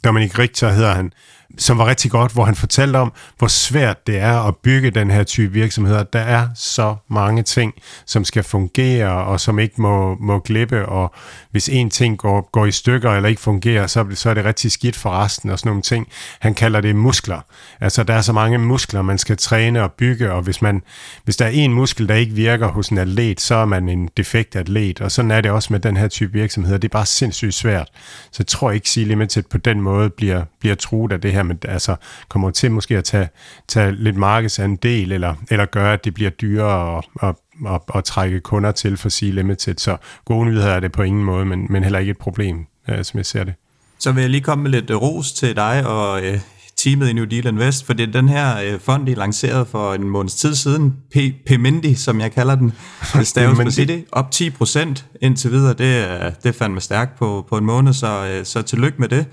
Dominik 0.04 0.38
Richter 0.38 0.72
hedder 0.72 0.94
han, 0.94 1.12
som 1.56 1.78
var 1.78 1.86
rigtig 1.86 2.10
godt, 2.10 2.32
hvor 2.32 2.44
han 2.44 2.54
fortalte 2.54 2.96
om, 2.96 3.12
hvor 3.38 3.48
svært 3.48 4.06
det 4.06 4.18
er 4.18 4.48
at 4.48 4.56
bygge 4.56 4.90
den 4.90 5.10
her 5.10 5.24
type 5.24 5.52
virksomheder. 5.52 6.02
Der 6.02 6.18
er 6.20 6.48
så 6.54 6.96
mange 7.08 7.42
ting, 7.42 7.74
som 8.06 8.24
skal 8.24 8.42
fungere, 8.42 9.24
og 9.24 9.40
som 9.40 9.58
ikke 9.58 9.82
må, 9.82 10.16
må 10.20 10.38
glippe, 10.38 10.86
og 10.86 11.14
hvis 11.50 11.68
en 11.68 11.90
ting 11.90 12.18
går, 12.18 12.48
går 12.52 12.66
i 12.66 12.72
stykker 12.72 13.10
eller 13.10 13.28
ikke 13.28 13.40
fungerer, 13.40 13.86
så, 13.86 14.06
så 14.14 14.30
er 14.30 14.34
det 14.34 14.44
rigtig 14.44 14.72
skidt 14.72 14.96
for 14.96 15.10
resten 15.10 15.50
og 15.50 15.58
sådan 15.58 15.70
nogle 15.70 15.82
ting. 15.82 16.08
Han 16.40 16.54
kalder 16.54 16.80
det 16.80 16.96
muskler. 16.96 17.40
Altså, 17.80 18.02
der 18.02 18.14
er 18.14 18.20
så 18.20 18.32
mange 18.32 18.58
muskler, 18.58 19.02
man 19.02 19.18
skal 19.18 19.36
træne 19.36 19.82
og 19.82 19.92
bygge, 19.92 20.32
og 20.32 20.42
hvis, 20.42 20.62
man, 20.62 20.82
hvis 21.24 21.36
der 21.36 21.44
er 21.44 21.50
en 21.50 21.72
muskel, 21.72 22.08
der 22.08 22.14
ikke 22.14 22.32
virker 22.32 22.68
hos 22.68 22.88
en 22.88 22.98
atlet, 22.98 23.40
så 23.40 23.54
er 23.54 23.64
man 23.64 23.88
en 23.88 24.08
defekt 24.16 24.56
atlet, 24.56 25.00
og 25.00 25.12
sådan 25.12 25.30
er 25.30 25.40
det 25.40 25.50
også 25.50 25.72
med 25.72 25.80
den 25.80 25.96
her 25.96 26.08
type 26.08 26.32
virksomheder. 26.32 26.78
Det 26.78 26.88
er 26.88 26.92
bare 26.92 27.06
sindssygt 27.06 27.54
svært. 27.54 27.88
Så 28.30 28.36
jeg 28.38 28.46
tror 28.46 28.70
ikke, 28.70 29.00
at 29.00 29.06
Limited 29.06 29.42
på 29.50 29.58
den 29.58 29.80
måde 29.80 30.10
bliver, 30.10 30.44
bliver 30.60 30.74
truet 30.74 31.12
af 31.12 31.20
det 31.20 31.32
her, 31.32 31.37
men 31.42 31.58
altså 31.64 31.96
kommer 32.28 32.50
til 32.50 32.70
måske 32.70 32.98
at 32.98 33.04
tage, 33.04 33.28
tage 33.68 33.92
lidt 33.92 34.16
markedsandel, 34.16 35.12
eller, 35.12 35.34
eller 35.50 35.64
gøre, 35.64 35.92
at 35.92 36.04
det 36.04 36.14
bliver 36.14 36.30
dyrere 36.30 36.98
at, 36.98 37.04
at, 37.22 37.34
at, 37.74 37.80
at 37.94 38.04
trække 38.04 38.40
kunder 38.40 38.72
til 38.72 38.96
for 38.96 39.08
Sea 39.08 39.30
Limited. 39.30 39.74
Så 39.78 39.96
gode 40.24 40.46
nyheder 40.46 40.68
er 40.68 40.80
det 40.80 40.92
på 40.92 41.02
ingen 41.02 41.24
måde, 41.24 41.44
men, 41.44 41.66
men 41.70 41.82
heller 41.82 41.98
ikke 41.98 42.10
et 42.10 42.18
problem, 42.18 42.66
øh, 42.88 43.04
som 43.04 43.18
jeg 43.18 43.26
ser 43.26 43.44
det. 43.44 43.54
Så 43.98 44.12
vil 44.12 44.20
jeg 44.20 44.30
lige 44.30 44.40
komme 44.40 44.62
med 44.62 44.70
lidt 44.70 44.90
ros 44.90 45.32
til 45.32 45.56
dig 45.56 45.86
og 45.86 46.22
øh, 46.22 46.40
teamet 46.78 47.08
i 47.08 47.12
New 47.12 47.24
Deal 47.24 47.46
Invest, 47.46 47.86
for 47.86 47.92
det 47.92 48.08
er 48.08 48.12
den 48.12 48.28
her 48.28 48.60
øh, 48.60 48.80
fond, 48.80 49.06
de 49.06 49.14
lancerede 49.14 49.66
for 49.66 49.94
en 49.94 50.08
måneds 50.08 50.34
tid 50.34 50.54
siden, 50.54 50.96
P- 51.16 51.44
Pemindi, 51.46 51.94
som 51.94 52.20
jeg 52.20 52.32
kalder 52.32 52.54
den, 52.54 52.72
det 53.14 53.26
staves 53.26 53.58
på 53.58 53.70
City, 53.70 53.98
op 54.12 54.30
10 54.30 54.50
procent 54.50 55.06
indtil 55.20 55.50
videre, 55.50 55.74
det 55.74 55.98
er, 55.98 56.30
det 56.30 56.48
er 56.48 56.52
fandme 56.52 56.80
stærkt 56.80 57.18
på, 57.18 57.46
på 57.48 57.58
en 57.58 57.64
måned, 57.64 57.92
så, 57.92 58.26
øh, 58.26 58.44
så 58.44 58.62
tillykke 58.62 58.98
med 58.98 59.08
det 59.08 59.26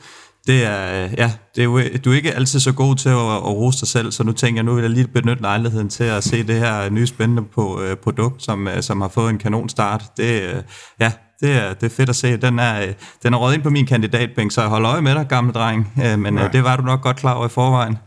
det 0.47 0.65
er, 0.65 1.09
ja, 1.17 1.31
det 1.55 1.61
er 1.61 1.63
jo, 1.63 1.81
du 2.05 2.11
er 2.11 2.15
ikke 2.15 2.35
altid 2.35 2.59
så 2.59 2.71
god 2.73 2.95
til 2.95 3.09
at, 3.09 3.15
at 3.15 3.47
rose 3.47 3.79
dig 3.79 3.87
selv, 3.87 4.11
så 4.11 4.23
nu 4.23 4.31
tænker 4.31 4.57
jeg, 4.57 4.65
nu 4.65 4.73
vil 4.73 4.81
jeg 4.81 4.91
lige 4.91 5.07
benytte 5.07 5.41
lejligheden 5.41 5.89
til 5.89 6.03
at 6.03 6.23
se 6.23 6.43
det 6.43 6.55
her 6.55 6.89
nye 6.89 7.07
spændende 7.07 7.43
på, 7.55 7.81
uh, 7.81 7.97
produkt, 8.03 8.43
som, 8.43 8.67
som 8.81 9.01
har 9.01 9.07
fået 9.07 9.29
en 9.29 9.37
kanonstart. 9.37 10.03
Det, 10.17 10.53
uh, 10.53 10.61
ja, 10.99 11.11
det 11.39 11.51
er, 11.51 11.73
det 11.73 11.83
er 11.91 11.95
fedt 11.95 12.09
at 12.09 12.15
se. 12.15 12.37
Den 12.37 12.59
er, 12.59 12.93
den 13.23 13.33
er 13.33 13.37
råd 13.37 13.53
ind 13.53 13.61
på 13.61 13.69
min 13.69 13.85
kandidatbænk, 13.85 14.51
så 14.51 14.61
jeg 14.61 14.69
holder 14.69 14.91
øje 14.91 15.01
med 15.01 15.15
dig, 15.15 15.27
gamle 15.27 15.53
dreng. 15.53 15.93
Uh, 15.97 16.19
men 16.19 16.37
uh, 16.37 16.51
det 16.51 16.63
var 16.63 16.75
du 16.75 16.83
nok 16.83 17.01
godt 17.01 17.17
klar 17.17 17.33
over 17.33 17.45
i 17.45 17.49
forvejen. 17.49 17.97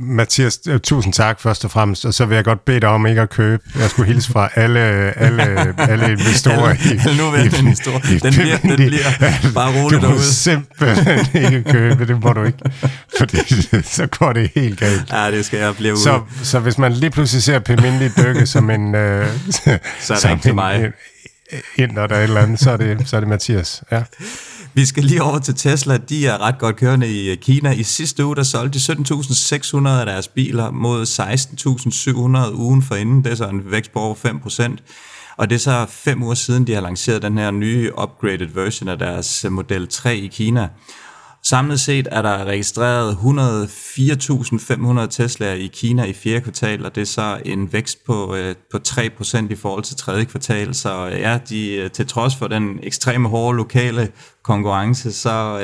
Mathias, 0.00 0.58
øh, 0.68 0.80
tusind 0.80 1.12
tak 1.12 1.40
først 1.40 1.64
og 1.64 1.70
fremmest, 1.70 2.04
og 2.04 2.14
så 2.14 2.26
vil 2.26 2.34
jeg 2.34 2.44
godt 2.44 2.64
bede 2.64 2.80
dig 2.80 2.88
om 2.88 3.06
ikke 3.06 3.20
at 3.20 3.30
købe. 3.30 3.62
Jeg 3.78 3.90
skulle 3.90 4.12
hilse 4.12 4.32
fra 4.32 4.48
alle, 4.54 4.80
alle, 5.18 5.74
alle 5.90 6.12
investorer 6.12 6.74
i, 6.74 7.16
nu 7.18 7.34
i, 7.34 7.58
investor. 7.58 7.98
Den, 7.98 8.32
bliver, 8.34 8.56
den 8.56 8.76
bliver 8.76 9.52
bare 9.54 9.82
roligt 9.82 10.02
derude. 10.02 10.14
Du 10.14 10.18
må 10.18 10.22
simpelthen 10.22 11.26
ikke 11.34 11.64
købe, 11.72 12.06
det 12.06 12.20
må 12.20 12.32
du 12.32 12.44
ikke, 12.44 12.58
fordi 13.18 13.38
så 13.82 14.06
går 14.06 14.32
det 14.32 14.50
helt 14.54 14.80
galt. 14.80 15.12
Ja, 15.12 15.30
det 15.30 15.44
skal 15.44 15.58
jeg 15.58 15.76
blive 15.76 15.96
så, 15.96 16.22
så 16.42 16.58
hvis 16.58 16.78
man 16.78 16.92
lige 16.92 17.10
pludselig 17.10 17.42
ser 17.42 17.58
Pimindi 17.58 18.08
dykke 18.08 18.46
som 18.46 18.70
en... 18.70 18.94
Øh, 18.94 19.26
så 20.00 20.14
er 20.14 20.18
det 20.18 20.30
ikke 20.30 20.42
til 20.42 20.54
mig. 20.54 20.92
En, 21.52 21.90
en, 21.90 21.96
der 21.96 22.02
er 22.02 22.18
et 22.18 22.22
eller 22.22 22.40
andet, 22.40 22.60
så 22.60 22.70
er 22.70 22.76
det, 22.76 23.08
så 23.08 23.16
er 23.16 23.20
det 23.20 23.28
Mathias. 23.28 23.82
Ja. 23.92 24.02
Vi 24.76 24.84
skal 24.84 25.04
lige 25.04 25.22
over 25.22 25.38
til 25.38 25.54
Tesla. 25.54 25.96
De 25.96 26.26
er 26.26 26.38
ret 26.40 26.58
godt 26.58 26.76
kørende 26.76 27.08
i 27.08 27.30
øh, 27.30 27.36
Kina. 27.36 27.70
I 27.72 27.82
sidste 27.82 28.24
uge, 28.24 28.36
der 28.36 28.42
solgte 28.42 28.78
de 28.78 28.92
17.600 28.92 29.88
af 29.88 30.06
deres 30.06 30.28
biler 30.28 30.70
mod 30.70 31.06
16.700 32.50 32.54
ugen 32.54 32.82
forinden. 32.82 33.24
Det 33.24 33.32
er 33.32 33.36
så 33.36 33.48
en 33.48 33.70
vækst 33.70 33.92
på 33.92 33.98
over 33.98 34.14
5% 34.14 34.76
Og 35.36 35.50
det 35.50 35.56
er 35.56 35.60
så 35.60 35.86
fem 35.88 36.22
uger 36.22 36.34
siden, 36.34 36.66
de 36.66 36.74
har 36.74 36.80
lanceret 36.80 37.22
den 37.22 37.38
her 37.38 37.50
nye 37.50 37.90
upgraded 38.02 38.46
version 38.46 38.88
af 38.88 38.98
deres 38.98 39.44
øh, 39.44 39.52
Model 39.52 39.88
3 39.88 40.16
i 40.16 40.26
Kina. 40.26 40.68
Samlet 41.48 41.80
set 41.80 42.08
er 42.10 42.22
der 42.22 42.44
registreret 42.44 43.12
104.500 45.02 45.06
Teslaer 45.06 45.54
i 45.54 45.66
Kina 45.66 46.04
i 46.04 46.12
fjerde 46.12 46.40
kvartal, 46.40 46.84
og 46.84 46.94
det 46.94 47.00
er 47.00 47.06
så 47.06 47.40
en 47.44 47.72
vækst 47.72 48.04
på, 48.06 48.34
øh, 48.34 48.54
på 48.70 48.78
3% 48.88 49.52
i 49.52 49.54
forhold 49.54 49.82
til 49.84 49.96
tredje 49.96 50.24
kvartal. 50.24 50.74
Så 50.74 51.06
øh, 51.06 51.20
ja, 51.20 51.38
de, 51.48 51.76
øh, 51.76 51.90
til 51.90 52.06
trods 52.06 52.36
for 52.36 52.46
den 52.48 52.78
ekstreme 52.82 53.28
hårde 53.28 53.56
lokale 53.56 54.08
konkurrence, 54.42 55.12
så, 55.12 55.60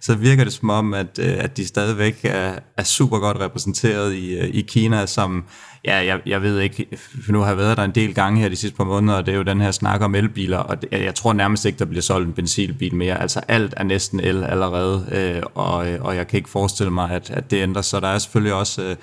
så 0.00 0.14
virker 0.14 0.44
det 0.44 0.52
som 0.52 0.70
om, 0.70 0.94
at, 0.94 1.18
at 1.18 1.56
de 1.56 1.66
stadigvæk 1.66 2.20
er, 2.24 2.58
er 2.76 2.84
super 2.84 3.18
godt 3.18 3.40
repræsenteret 3.40 4.14
i, 4.14 4.38
i 4.38 4.60
Kina, 4.60 5.06
som 5.06 5.44
Ja, 5.84 5.96
jeg, 6.04 6.20
jeg 6.26 6.42
ved 6.42 6.60
ikke, 6.60 6.86
for 7.24 7.32
nu 7.32 7.40
har 7.40 7.46
jeg 7.46 7.56
været 7.56 7.76
der 7.76 7.84
en 7.84 7.90
del 7.90 8.14
gange 8.14 8.40
her 8.40 8.48
de 8.48 8.56
sidste 8.56 8.76
par 8.76 8.84
måneder, 8.84 9.18
og 9.18 9.26
det 9.26 9.32
er 9.32 9.36
jo 9.36 9.42
den 9.42 9.60
her 9.60 9.70
snak 9.70 10.00
om 10.00 10.14
elbiler, 10.14 10.58
og 10.58 10.82
det, 10.82 10.92
jeg 10.92 11.14
tror 11.14 11.32
nærmest 11.32 11.64
ikke, 11.64 11.78
der 11.78 11.84
bliver 11.84 12.02
solgt 12.02 12.26
en 12.26 12.32
benzinbil 12.32 12.94
mere. 12.94 13.20
Altså 13.20 13.40
alt 13.48 13.74
er 13.76 13.82
næsten 13.82 14.20
el 14.20 14.44
allerede, 14.44 15.06
øh, 15.12 15.42
og, 15.54 15.88
øh, 15.88 16.04
og 16.04 16.16
jeg 16.16 16.28
kan 16.28 16.36
ikke 16.36 16.48
forestille 16.48 16.90
mig, 16.90 17.10
at, 17.10 17.30
at 17.30 17.50
det 17.50 17.62
ændrer 17.62 17.82
Så 17.82 18.00
der 18.00 18.08
er 18.08 18.18
selvfølgelig 18.18 18.54
også 18.54 18.82
øh, 18.82 18.96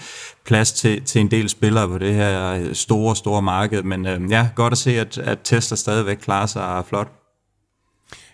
plads 0.46 0.72
til, 0.72 1.02
til 1.02 1.22
en 1.22 1.32
del 1.32 1.50
spillere 1.50 1.88
på 1.88 1.98
det 1.98 2.14
her 2.14 2.74
store, 2.74 3.16
store 3.16 3.42
marked, 3.42 3.84
men 3.84 4.06
øh, 4.06 4.32
ja, 4.32 4.48
godt 4.56 4.72
at 4.72 4.78
se, 4.78 5.00
at, 5.00 5.18
at 5.18 5.40
Tesla 5.44 5.78
stadigvæk 5.78 6.18
klarer 6.18 6.46
sig 6.46 6.84
flot. 6.88 7.27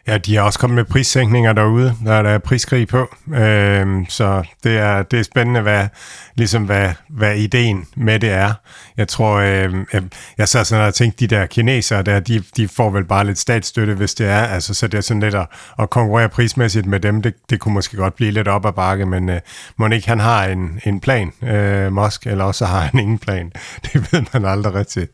Ja, 0.07 0.17
de 0.17 0.35
har 0.35 0.43
også 0.43 0.59
kommet 0.59 0.75
med 0.75 0.85
prissænkninger 0.85 1.53
derude. 1.53 1.95
Der 2.05 2.13
er 2.13 2.21
der 2.21 2.37
priskrig 2.37 2.87
på. 2.87 3.15
Øhm, 3.35 4.05
så 4.09 4.43
det 4.63 4.77
er, 4.77 5.03
det 5.03 5.19
er 5.19 5.23
spændende, 5.23 5.61
hvad, 5.61 5.87
ligesom 6.35 6.63
hvad, 6.63 6.89
hvad 7.09 7.35
ideen 7.35 7.85
med 7.95 8.19
det 8.19 8.29
er. 8.29 8.53
Jeg 8.97 9.07
tror, 9.07 9.35
øhm, 9.35 9.85
jeg, 9.93 10.03
jeg 10.37 10.47
sad 10.47 10.65
sådan 10.65 10.87
og 10.87 10.93
tænkte, 10.93 11.27
de 11.27 11.35
der 11.35 11.45
kinesere 11.45 12.01
der, 12.03 12.19
de, 12.19 12.43
de 12.57 12.67
får 12.67 12.89
vel 12.89 13.05
bare 13.05 13.25
lidt 13.25 13.39
statsstøtte, 13.39 13.93
hvis 13.93 14.13
det 14.13 14.27
er. 14.27 14.43
Altså, 14.43 14.73
så 14.73 14.87
det 14.87 14.97
er 14.97 15.01
sådan 15.01 15.21
lidt 15.21 15.35
at, 15.35 15.47
at 15.79 15.89
konkurrere 15.89 16.29
prismæssigt 16.29 16.85
med 16.85 16.99
dem. 16.99 17.21
Det, 17.21 17.33
det 17.49 17.59
kunne 17.59 17.73
måske 17.73 17.97
godt 17.97 18.15
blive 18.15 18.31
lidt 18.31 18.47
op 18.47 18.65
ad 18.65 18.73
bakke, 18.73 19.05
men 19.05 19.29
øh, 19.29 19.39
må 19.77 19.87
ikke 19.87 20.07
han 20.07 20.19
har 20.19 20.45
en, 20.45 20.79
en 20.85 20.99
plan, 20.99 21.31
øh, 21.43 21.93
Musk, 21.93 22.27
eller 22.27 22.43
også 22.43 22.65
har 22.65 22.79
han 22.79 22.99
ingen 22.99 23.19
plan. 23.19 23.51
Det 23.93 24.13
ved 24.13 24.23
man 24.33 24.45
aldrig 24.45 24.73
rigtigt. 24.73 25.11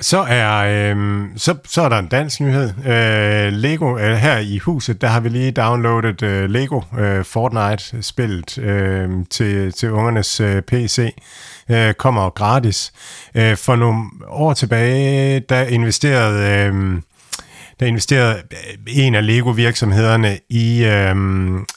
Så 0.00 0.18
er, 0.28 0.56
øh, 0.56 1.24
så, 1.36 1.54
så 1.64 1.82
er 1.82 1.88
der 1.88 1.98
en 1.98 2.06
dansk 2.06 2.40
nyhed. 2.40 2.72
Øh, 2.86 3.52
Lego, 3.52 3.98
øh, 3.98 4.16
her 4.16 4.38
i 4.38 4.58
huset, 4.58 5.00
der 5.00 5.08
har 5.08 5.20
vi 5.20 5.28
lige 5.28 5.50
downloadet 5.52 6.22
øh, 6.22 6.50
Lego 6.50 6.80
øh, 6.98 7.24
Fortnite-spillet 7.24 8.58
øh, 8.58 9.10
til, 9.30 9.72
til 9.72 9.92
ungernes 9.92 10.40
øh, 10.40 10.62
PC. 10.62 11.14
Øh, 11.70 11.94
kommer 11.94 12.30
gratis. 12.30 12.92
Øh, 13.34 13.56
for 13.56 13.76
nogle 13.76 14.04
år 14.26 14.54
tilbage, 14.54 15.40
der 15.40 15.62
investerede... 15.62 16.68
Øh, 16.68 17.00
der 17.80 17.86
investerede 17.86 18.42
øh, 18.52 18.78
en 18.86 19.14
af 19.14 19.26
Lego-virksomhederne 19.26 20.38
i, 20.48 20.84
øh, 20.84 21.16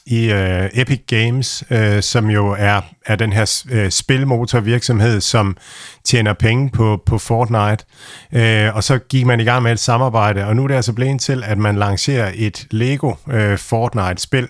i 0.06 0.32
øh, 0.32 0.70
Epic 0.72 1.00
Games, 1.06 1.64
øh, 1.70 2.02
som 2.02 2.30
jo 2.30 2.56
er, 2.58 2.80
er 3.06 3.16
den 3.16 3.32
her 3.32 3.62
øh, 3.70 3.90
spilmotorvirksomhed, 3.90 5.20
som 5.20 5.56
tjener 6.04 6.32
penge 6.32 6.70
på, 6.70 7.02
på 7.06 7.18
Fortnite. 7.18 7.84
Øh, 8.32 8.76
og 8.76 8.84
så 8.84 8.98
gik 8.98 9.26
man 9.26 9.40
i 9.40 9.44
gang 9.44 9.62
med 9.62 9.72
et 9.72 9.80
samarbejde, 9.80 10.46
og 10.46 10.56
nu 10.56 10.64
er 10.64 10.68
det 10.68 10.74
altså 10.74 10.92
blevet 10.92 11.20
til, 11.20 11.44
at 11.44 11.58
man 11.58 11.76
lancerer 11.76 12.32
et 12.34 12.66
Lego 12.70 13.14
øh, 13.30 13.58
Fortnite-spil, 13.58 14.48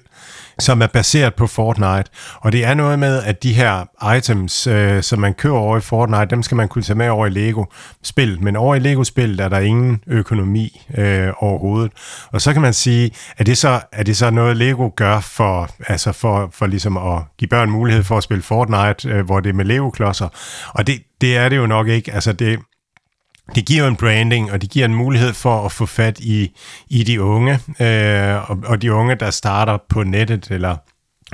som 0.60 0.82
er 0.82 0.86
baseret 0.86 1.34
på 1.34 1.46
Fortnite. 1.46 2.04
Og 2.40 2.52
det 2.52 2.64
er 2.64 2.74
noget 2.74 2.98
med, 2.98 3.22
at 3.22 3.42
de 3.42 3.52
her 3.52 3.84
items, 4.16 4.66
øh, 4.66 5.02
som 5.02 5.18
man 5.18 5.34
kører 5.34 5.54
over 5.54 5.76
i 5.76 5.80
Fortnite, 5.80 6.26
dem 6.26 6.42
skal 6.42 6.56
man 6.56 6.68
kunne 6.68 6.82
tage 6.82 6.96
med 6.96 7.08
over 7.08 7.26
i 7.26 7.30
Lego-spil. 7.30 8.42
Men 8.42 8.56
over 8.56 8.74
i 8.74 8.78
Lego-spil 8.78 9.40
er 9.40 9.48
der 9.48 9.58
ingen 9.58 10.00
økonomi 10.06 10.86
øh, 10.98 11.28
overhovedet. 11.38 11.92
Og 12.32 12.40
så 12.40 12.52
kan 12.52 12.62
man 12.62 12.74
sige, 12.74 13.10
at 13.36 13.46
det 13.46 13.58
så, 13.58 13.80
er 13.92 14.02
det 14.02 14.16
så 14.16 14.30
noget, 14.30 14.56
Lego 14.56 14.90
gør 14.96 15.20
for, 15.20 15.70
altså 15.88 16.12
for, 16.12 16.50
for 16.52 16.66
ligesom 16.66 16.96
at 16.96 17.22
give 17.38 17.48
børn 17.48 17.70
mulighed 17.70 18.02
for 18.02 18.16
at 18.16 18.22
spille 18.22 18.42
Fortnite, 18.42 19.08
øh, 19.08 19.24
hvor 19.24 19.40
det 19.40 19.50
er 19.50 19.54
med 19.54 19.64
Lego-klodser. 19.64 20.28
Og 20.68 20.86
det, 20.86 21.00
det 21.20 21.36
er 21.36 21.48
det 21.48 21.56
jo 21.56 21.66
nok 21.66 21.88
ikke. 21.88 22.12
Altså 22.12 22.32
det, 22.32 22.58
det 23.54 23.66
giver 23.66 23.88
en 23.88 23.96
branding, 23.96 24.52
og 24.52 24.62
det 24.62 24.70
giver 24.70 24.84
en 24.84 24.94
mulighed 24.94 25.32
for 25.32 25.64
at 25.64 25.72
få 25.72 25.86
fat 25.86 26.20
i, 26.20 26.50
i 26.88 27.02
de 27.02 27.22
unge, 27.22 27.52
øh, 27.80 28.50
og, 28.50 28.58
og 28.64 28.82
de 28.82 28.92
unge, 28.92 29.14
der 29.14 29.30
starter 29.30 29.78
på 29.88 30.02
nettet 30.02 30.50
eller 30.50 30.76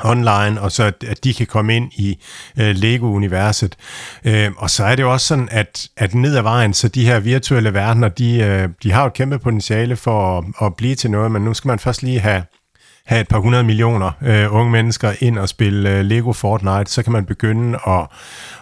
online, 0.04 0.60
og 0.60 0.72
så 0.72 0.92
at 1.06 1.24
de 1.24 1.34
kan 1.34 1.46
komme 1.46 1.76
ind 1.76 1.92
i 1.92 2.18
øh, 2.60 2.76
Lego-universet. 2.76 3.76
Øh, 4.24 4.50
og 4.56 4.70
så 4.70 4.84
er 4.84 4.96
det 4.96 5.02
jo 5.02 5.12
også 5.12 5.26
sådan, 5.26 5.48
at, 5.50 5.88
at 5.96 6.14
ned 6.14 6.36
ad 6.36 6.42
vejen, 6.42 6.74
så 6.74 6.88
de 6.88 7.06
her 7.06 7.20
virtuelle 7.20 7.74
verdener, 7.74 8.08
de, 8.08 8.38
øh, 8.38 8.68
de 8.82 8.92
har 8.92 9.00
jo 9.00 9.06
et 9.06 9.12
kæmpe 9.12 9.38
potentiale 9.38 9.96
for 9.96 10.38
at, 10.38 10.44
at 10.62 10.76
blive 10.76 10.94
til 10.94 11.10
noget, 11.10 11.32
men 11.32 11.42
nu 11.42 11.54
skal 11.54 11.68
man 11.68 11.78
først 11.78 12.02
lige 12.02 12.20
have 12.20 12.42
have 13.06 13.20
et 13.20 13.28
par 13.28 13.38
hundrede 13.38 13.64
millioner 13.64 14.10
øh, 14.22 14.54
unge 14.54 14.70
mennesker 14.70 15.12
ind 15.20 15.38
og 15.38 15.48
spille 15.48 15.90
øh, 15.90 16.04
Lego 16.04 16.32
Fortnite, 16.32 16.92
så 16.92 17.02
kan 17.02 17.12
man 17.12 17.24
begynde 17.24 17.78
at, 17.86 18.06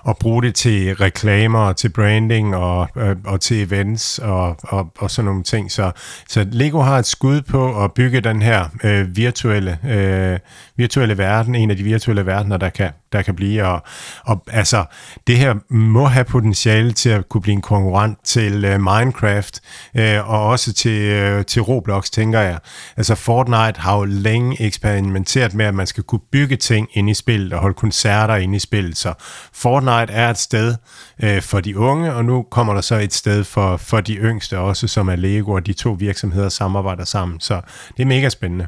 at 0.09 0.17
bruge 0.17 0.43
det 0.43 0.55
til 0.55 0.97
reklamer, 0.97 1.73
til 1.73 1.89
branding 1.89 2.57
og, 2.57 2.89
øh, 2.97 3.17
og 3.25 3.41
til 3.41 3.63
events 3.63 4.19
og, 4.19 4.57
og, 4.63 4.93
og 4.99 5.11
sådan 5.11 5.27
nogle 5.27 5.43
ting. 5.43 5.73
Så, 5.73 5.91
så 6.29 6.47
Lego 6.53 6.81
har 6.81 6.99
et 6.99 7.07
skud 7.07 7.43
på 7.43 7.85
at 7.85 7.93
bygge 7.93 8.21
den 8.21 8.43
her 8.43 8.65
øh, 8.85 9.17
virtuelle, 9.17 9.79
øh, 9.89 10.39
virtuelle 10.77 11.19
verden, 11.19 11.55
en 11.55 11.71
af 11.71 11.77
de 11.77 11.83
virtuelle 11.83 12.27
verdener, 12.27 12.57
der 12.57 12.69
kan, 12.69 12.91
der 13.13 13.23
kan 13.23 13.37
blive. 13.37 13.65
Og, 13.65 13.83
og 14.25 14.45
altså, 14.51 14.85
det 15.27 15.39
her 15.39 15.55
må 15.75 16.07
have 16.07 16.25
potentiale 16.25 16.93
til 16.93 17.11
at 17.11 17.29
kunne 17.29 17.41
blive 17.41 17.53
en 17.53 17.63
konkurrent 17.63 18.19
til 18.25 18.65
øh, 18.65 18.81
Minecraft, 18.81 19.61
øh, 19.95 20.31
og 20.31 20.47
også 20.47 20.73
til, 20.73 21.03
øh, 21.03 21.45
til 21.45 21.63
Roblox, 21.63 22.11
tænker 22.11 22.41
jeg. 22.41 22.59
Altså, 22.97 23.15
Fortnite 23.15 23.81
har 23.81 23.97
jo 23.97 24.05
længe 24.35 24.63
eksperimenteret 24.63 25.55
med, 25.55 25.65
at 25.65 25.75
man 25.75 25.87
skal 25.87 26.03
kunne 26.03 26.21
bygge 26.33 26.57
ting 26.57 26.89
ind 26.93 27.11
i 27.11 27.15
spillet 27.15 27.53
og 27.53 27.61
holde 27.61 27.75
koncerter 27.75 28.37
ind 28.37 28.57
i 28.57 28.59
spillet. 28.59 28.97
Så 28.97 29.15
Fortnite 29.53 30.13
er 30.13 30.31
et 30.31 30.39
sted 30.39 30.75
øh, 31.23 31.43
for 31.43 31.61
de 31.61 31.79
unge, 31.79 32.15
og 32.15 32.25
nu 32.25 32.43
kommer 32.43 32.75
der 32.75 32.81
så 32.81 32.97
et 32.97 33.15
sted 33.15 33.45
for, 33.45 33.77
for 33.77 34.01
de 34.01 34.15
yngste 34.15 34.59
også, 34.59 34.89
som 34.89 35.09
er 35.09 35.17
Lego, 35.17 35.53
og 35.53 35.67
de 35.67 35.73
to 35.73 35.93
virksomheder 35.93 36.49
samarbejder 36.49 37.05
sammen. 37.05 37.41
Så 37.41 37.61
det 37.97 38.03
er 38.03 38.07
mega 38.07 38.29
spændende. 38.29 38.67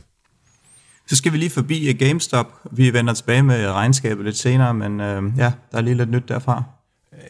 Så 1.07 1.17
skal 1.17 1.33
vi 1.33 1.39
lige 1.39 1.51
forbi 1.51 1.89
øh, 1.89 1.99
GameStop. 1.99 2.47
Vi 2.73 2.93
vender 2.93 3.15
tilbage 3.15 3.43
med 3.43 3.71
regnskabet 3.71 4.25
lidt 4.25 4.37
senere, 4.37 4.75
men 4.75 5.01
øh, 5.01 5.23
ja, 5.39 5.53
der 5.73 5.79
er 5.79 5.83
lige 5.83 5.95
lidt 5.95 6.11
nyt 6.11 6.29
derfra. 6.29 6.63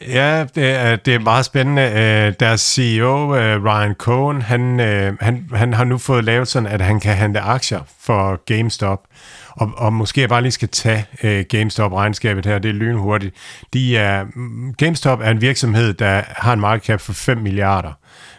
Ja, 0.07 0.45
det 0.55 0.71
er, 0.71 0.95
det 0.95 1.15
er 1.15 1.19
meget 1.19 1.45
spændende. 1.45 1.81
Øh, 1.81 2.33
deres 2.39 2.61
CEO, 2.61 3.35
øh, 3.35 3.63
Ryan 3.63 3.93
Cohen, 3.93 4.41
han, 4.41 4.79
øh, 4.79 5.17
han, 5.19 5.49
han 5.53 5.73
har 5.73 5.83
nu 5.83 5.97
fået 5.97 6.23
lavet 6.23 6.47
sådan, 6.47 6.67
at 6.67 6.81
han 6.81 6.99
kan 6.99 7.15
handle 7.15 7.41
aktier 7.41 7.79
for 8.01 8.43
GameStop. 8.45 9.03
Og, 9.49 9.71
og 9.77 9.93
måske 9.93 10.21
jeg 10.21 10.29
bare 10.29 10.41
lige 10.41 10.51
skal 10.51 10.69
tage 10.69 11.05
GameStop-regnskabet 11.43 12.45
her, 12.45 12.59
det 12.59 12.69
er 12.69 12.73
lynhurtigt. 12.73 13.35
De 13.73 13.97
er, 13.97 14.23
mm, 14.35 14.73
GameStop 14.73 15.21
er 15.21 15.31
en 15.31 15.41
virksomhed, 15.41 15.93
der 15.93 16.21
har 16.27 16.53
en 16.53 16.59
market 16.59 16.85
cap 16.85 16.99
for 16.99 17.13
5 17.13 17.37
milliarder 17.37 17.91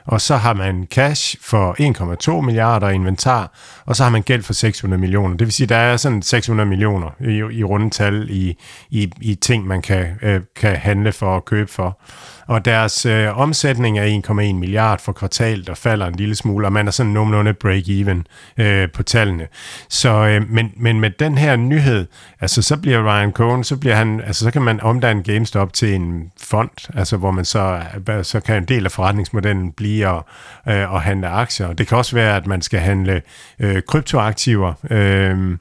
og 0.08 0.20
så 0.20 0.36
har 0.36 0.54
man 0.54 0.86
cash 0.90 1.36
for 1.40 1.76
1,2 2.40 2.40
milliarder 2.40 2.88
inventar, 2.88 3.52
og 3.86 3.96
så 3.96 4.02
har 4.02 4.10
man 4.10 4.22
gæld 4.22 4.42
for 4.42 4.52
600 4.52 5.00
millioner. 5.00 5.36
Det 5.36 5.46
vil 5.46 5.52
sige, 5.52 5.66
der 5.66 5.76
er 5.76 5.96
sådan 5.96 6.22
600 6.22 6.68
millioner 6.68 7.10
i, 7.20 7.58
i 7.58 7.64
rundetal 7.64 8.26
i, 8.30 8.56
i, 8.90 9.12
i 9.20 9.34
ting, 9.34 9.66
man 9.66 9.82
kan, 9.82 10.06
øh, 10.22 10.40
kan 10.56 10.76
handle 10.76 11.12
for 11.12 11.26
og 11.26 11.44
købe 11.44 11.70
for 11.70 12.00
og 12.48 12.64
deres 12.64 13.06
øh, 13.06 13.38
omsætning 13.38 13.98
er 13.98 14.20
1,1 14.26 14.32
milliard 14.34 15.00
for 15.00 15.12
kvartal, 15.12 15.66
der 15.66 15.74
falder 15.74 16.06
en 16.06 16.14
lille 16.14 16.34
smule, 16.34 16.66
og 16.66 16.72
man 16.72 16.86
er 16.86 16.90
sådan 16.90 17.12
nogenlunde 17.12 17.54
break-even 17.64 18.24
øh, 18.62 18.90
på 18.90 19.02
tallene. 19.02 19.46
Så, 19.88 20.10
øh, 20.10 20.50
men, 20.50 20.72
men 20.76 21.00
med 21.00 21.10
den 21.10 21.38
her 21.38 21.56
nyhed, 21.56 22.06
altså 22.40 22.62
så 22.62 22.76
bliver 22.76 23.02
Ryan 23.02 23.32
Cohen, 23.32 23.64
så 23.64 23.76
bliver 23.76 23.94
han, 23.94 24.20
altså 24.20 24.44
så 24.44 24.50
kan 24.50 24.62
man 24.62 24.80
omdanne 24.80 25.22
GameStop 25.22 25.72
til 25.72 25.94
en 25.94 26.30
fond, 26.40 26.70
altså 26.94 27.16
hvor 27.16 27.30
man 27.30 27.44
så, 27.44 27.80
øh, 28.08 28.24
så 28.24 28.40
kan 28.40 28.56
en 28.56 28.64
del 28.64 28.84
af 28.84 28.92
forretningsmodellen 28.92 29.72
blive 29.72 30.08
at, 30.08 30.22
øh, 30.68 30.94
at 30.94 31.02
handle 31.02 31.28
aktier. 31.28 31.72
Det 31.72 31.86
kan 31.88 31.98
også 31.98 32.16
være, 32.16 32.36
at 32.36 32.46
man 32.46 32.62
skal 32.62 32.80
handle 32.80 33.22
øh, 33.58 33.82
kryptoaktiver, 33.82 34.72
øh, 34.90 35.56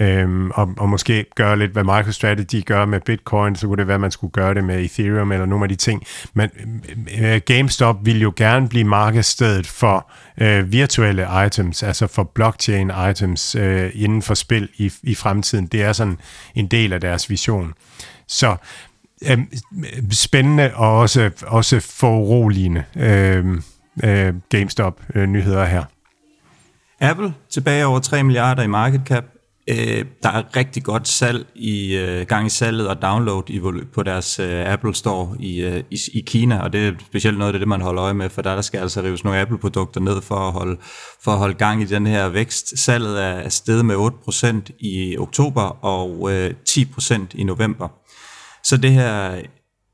øhm, 0.00 0.50
og, 0.50 0.68
og 0.76 0.88
måske 0.88 1.24
gøre 1.34 1.58
lidt, 1.58 1.72
hvad 1.72 1.84
MicroStrategy 1.84 2.64
gør 2.64 2.84
med 2.84 3.00
Bitcoin, 3.00 3.56
så 3.56 3.66
kunne 3.66 3.76
det 3.76 3.86
være, 3.86 3.94
at 3.94 4.00
man 4.00 4.10
skulle 4.10 4.30
gøre 4.30 4.54
det 4.54 4.64
med 4.64 4.84
Ethereum 4.84 5.32
eller 5.32 5.46
nogle 5.46 5.64
af 5.64 5.68
de 5.68 5.76
ting. 5.76 6.02
Men 6.34 6.50
øh, 7.18 7.34
øh, 7.34 7.40
GameStop 7.46 7.96
vil 8.02 8.20
jo 8.20 8.32
gerne 8.36 8.68
blive 8.68 8.84
markedsstedet 8.84 9.66
for 9.66 10.10
øh, 10.40 10.72
virtuelle 10.72 11.26
items, 11.46 11.82
altså 11.82 12.06
for 12.06 12.30
blockchain 12.34 12.90
items 13.10 13.54
øh, 13.54 13.90
inden 13.94 14.22
for 14.22 14.34
spil 14.34 14.68
i, 14.76 14.92
i 15.02 15.14
fremtiden. 15.14 15.66
Det 15.66 15.82
er 15.82 15.92
sådan 15.92 16.18
en 16.54 16.66
del 16.66 16.92
af 16.92 17.00
deres 17.00 17.30
vision. 17.30 17.74
Så 18.26 18.56
øh, 19.30 19.38
spændende 20.10 20.70
og 20.74 20.98
også, 20.98 21.30
også 21.46 21.80
foruroligende 21.80 22.84
øhm, 22.96 23.62
øh, 24.04 24.26
øh, 24.26 24.34
GameStop-nyheder 24.48 25.64
her. 25.64 25.84
Apple 27.00 27.34
tilbage 27.50 27.86
over 27.86 27.98
3 28.00 28.22
milliarder 28.22 28.62
i 28.62 28.66
market 28.66 29.00
cap. 29.04 29.24
Øh, 29.70 30.04
der 30.22 30.28
er 30.28 30.56
rigtig 30.56 30.84
godt 30.84 31.08
salg 31.08 31.46
i 31.54 31.96
øh, 31.96 32.26
gang 32.26 32.46
i 32.46 32.50
salget 32.50 32.88
og 32.88 33.02
download 33.02 33.50
i, 33.50 33.60
på 33.94 34.02
deres 34.02 34.38
øh, 34.38 34.72
Apple 34.72 34.94
Store 34.94 35.36
i, 35.40 35.60
øh, 35.60 35.82
i, 35.90 35.98
i 36.14 36.20
Kina, 36.20 36.62
og 36.62 36.72
det 36.72 36.88
er 36.88 36.92
specielt 37.06 37.38
noget 37.38 37.52
af 37.52 37.58
det, 37.58 37.68
man 37.68 37.80
holder 37.80 38.04
øje 38.04 38.14
med, 38.14 38.30
for 38.30 38.42
der, 38.42 38.54
der 38.54 38.62
skal 38.62 38.80
altså 38.80 39.02
rives 39.02 39.24
nogle 39.24 39.40
Apple-produkter 39.40 40.00
ned 40.00 40.22
for 40.22 40.34
at, 40.34 40.52
holde, 40.52 40.76
for 41.24 41.32
at 41.32 41.38
holde 41.38 41.54
gang 41.54 41.82
i 41.82 41.84
den 41.84 42.06
her 42.06 42.28
vækst. 42.28 42.78
Salget 42.78 43.22
er 43.22 43.48
steget 43.48 43.84
med 43.84 43.96
8% 43.96 44.76
i 44.78 45.16
oktober 45.18 45.84
og 45.84 46.32
øh, 46.32 46.54
10% 46.68 47.20
i 47.34 47.44
november. 47.44 47.88
Så 48.64 48.76
det 48.76 48.92
her 48.92 49.40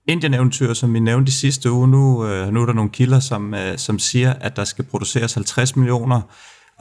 Indien-eventyr, 0.08 0.74
som 0.74 0.94
vi 0.94 1.00
nævnte 1.00 1.28
i 1.28 1.32
sidste 1.32 1.70
uge, 1.70 1.88
nu, 1.88 2.26
øh, 2.26 2.52
nu 2.52 2.62
er 2.62 2.66
der 2.66 2.72
nogle 2.72 2.90
kilder, 2.90 3.20
som, 3.20 3.54
øh, 3.54 3.78
som 3.78 3.98
siger, 3.98 4.32
at 4.32 4.56
der 4.56 4.64
skal 4.64 4.84
produceres 4.84 5.34
50 5.34 5.76
millioner 5.76 6.20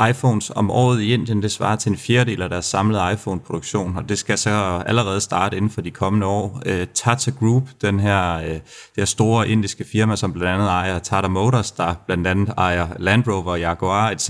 iPhones 0.09 0.51
om 0.55 0.71
året 0.71 1.01
i 1.01 1.13
Indien, 1.13 1.41
det 1.41 1.51
svarer 1.51 1.75
til 1.75 1.89
en 1.89 1.97
fjerdedel 1.97 2.41
af 2.41 2.49
deres 2.49 2.65
samlede 2.65 3.11
iPhone-produktion, 3.13 3.97
og 3.97 4.09
det 4.09 4.17
skal 4.17 4.37
så 4.37 4.83
allerede 4.85 5.21
starte 5.21 5.57
inden 5.57 5.71
for 5.71 5.81
de 5.81 5.91
kommende 5.91 6.27
år. 6.27 6.61
Øh, 6.65 6.87
Tata 6.87 7.31
Group, 7.39 7.63
den 7.81 7.99
her, 7.99 8.35
øh, 8.35 8.45
det 8.45 8.61
her 8.97 9.05
store 9.05 9.49
indiske 9.49 9.85
firma, 9.91 10.15
som 10.15 10.33
blandt 10.33 10.49
andet 10.49 10.67
ejer 10.67 10.99
Tata 10.99 11.27
Motors, 11.27 11.71
der 11.71 11.93
blandt 12.05 12.27
andet 12.27 12.53
ejer 12.57 12.87
Land 12.99 13.23
Rover, 13.27 13.55
Jaguar, 13.55 14.09
etc., 14.09 14.29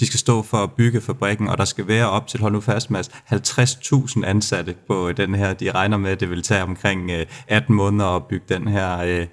de 0.00 0.06
skal 0.06 0.18
stå 0.18 0.42
for 0.42 0.56
at 0.56 0.72
bygge 0.72 1.00
fabrikken, 1.00 1.48
og 1.48 1.58
der 1.58 1.64
skal 1.64 1.88
være 1.88 2.10
op 2.10 2.26
til, 2.26 2.40
hold 2.40 2.52
nu 2.52 2.60
fast 2.60 2.90
Mads, 2.90 3.08
50.000 3.08 4.24
ansatte 4.24 4.74
på 4.86 5.08
øh, 5.08 5.16
den 5.16 5.34
her. 5.34 5.52
De 5.52 5.70
regner 5.70 5.96
med, 5.96 6.10
at 6.10 6.20
det 6.20 6.30
vil 6.30 6.42
tage 6.42 6.62
omkring 6.62 7.10
øh, 7.10 7.26
18 7.48 7.74
måneder 7.74 8.06
at 8.06 8.26
bygge 8.26 8.44
den 8.48 8.68
her 8.68 8.98
øh, 8.98 9.26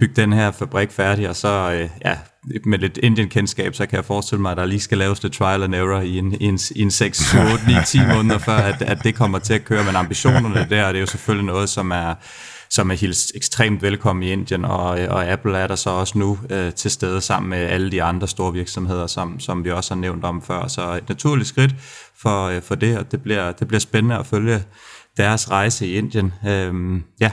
bygge 0.00 0.14
den 0.22 0.32
her 0.32 0.50
fabrik 0.50 0.90
færdig, 0.90 1.28
og 1.28 1.36
så 1.36 1.72
øh, 1.72 1.90
ja, 2.04 2.18
med 2.64 2.78
lidt 2.78 2.98
Indien-kendskab, 3.02 3.74
så 3.74 3.86
kan 3.86 3.96
jeg 3.96 4.04
forestille 4.04 4.42
mig, 4.42 4.50
at 4.50 4.56
der 4.56 4.64
lige 4.64 4.80
skal 4.80 4.98
laves 4.98 5.22
lidt 5.22 5.32
trial 5.32 5.62
and 5.62 5.74
error 5.74 6.00
i 6.00 6.18
en, 6.18 6.32
i 6.40 6.44
en, 6.44 6.58
i 6.76 6.82
en 6.82 6.90
6, 6.90 7.34
8, 7.34 7.66
9, 7.66 7.74
10 7.86 7.98
måneder, 8.14 8.38
før 8.38 8.56
at, 8.56 8.82
at 8.82 8.98
det 9.04 9.14
kommer 9.14 9.38
til 9.38 9.54
at 9.54 9.64
køre. 9.64 9.84
Men 9.84 9.96
ambitionerne 9.96 10.66
der, 10.70 10.86
det 10.86 10.96
er 10.96 11.00
jo 11.00 11.06
selvfølgelig 11.06 11.46
noget, 11.46 11.68
som 11.68 11.90
er, 11.90 12.14
som 12.70 12.90
er 12.90 12.94
helt 12.94 13.32
ekstremt 13.34 13.82
velkommen 13.82 14.22
i 14.22 14.32
Indien, 14.32 14.64
og, 14.64 14.86
og 14.88 15.26
Apple 15.26 15.58
er 15.58 15.66
der 15.66 15.74
så 15.74 15.90
også 15.90 16.18
nu 16.18 16.38
øh, 16.50 16.72
til 16.72 16.90
stede 16.90 17.20
sammen 17.20 17.50
med 17.50 17.58
alle 17.58 17.90
de 17.90 18.02
andre 18.02 18.28
store 18.28 18.52
virksomheder, 18.52 19.06
som, 19.06 19.40
som 19.40 19.64
vi 19.64 19.70
også 19.70 19.94
har 19.94 20.00
nævnt 20.00 20.24
om 20.24 20.42
før. 20.42 20.68
Så 20.68 20.92
et 20.92 21.08
naturligt 21.08 21.48
skridt 21.48 21.74
for, 22.18 22.46
øh, 22.46 22.62
for 22.62 22.74
det, 22.74 22.98
og 22.98 23.12
det 23.12 23.22
bliver, 23.22 23.52
det 23.52 23.68
bliver 23.68 23.80
spændende 23.80 24.16
at 24.16 24.26
følge 24.26 24.62
deres 25.16 25.50
rejse 25.50 25.86
i 25.86 25.94
Indien. 25.94 26.32
Øhm, 26.46 27.02
ja, 27.20 27.30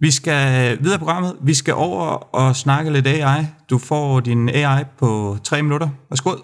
vi 0.00 0.10
skal 0.10 0.78
videre 0.80 0.98
på 0.98 1.04
programmet. 1.04 1.36
Vi 1.42 1.54
skal 1.54 1.74
over 1.74 2.34
og 2.34 2.56
snakke 2.56 2.92
lidt 2.92 3.06
AI. 3.06 3.46
Du 3.70 3.78
får 3.78 4.20
din 4.20 4.48
AI 4.48 4.84
på 4.98 5.38
tre 5.44 5.62
minutter. 5.62 5.88
Værsgo. 6.10 6.34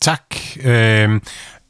Tak. 0.00 0.36
Øh, 0.64 1.20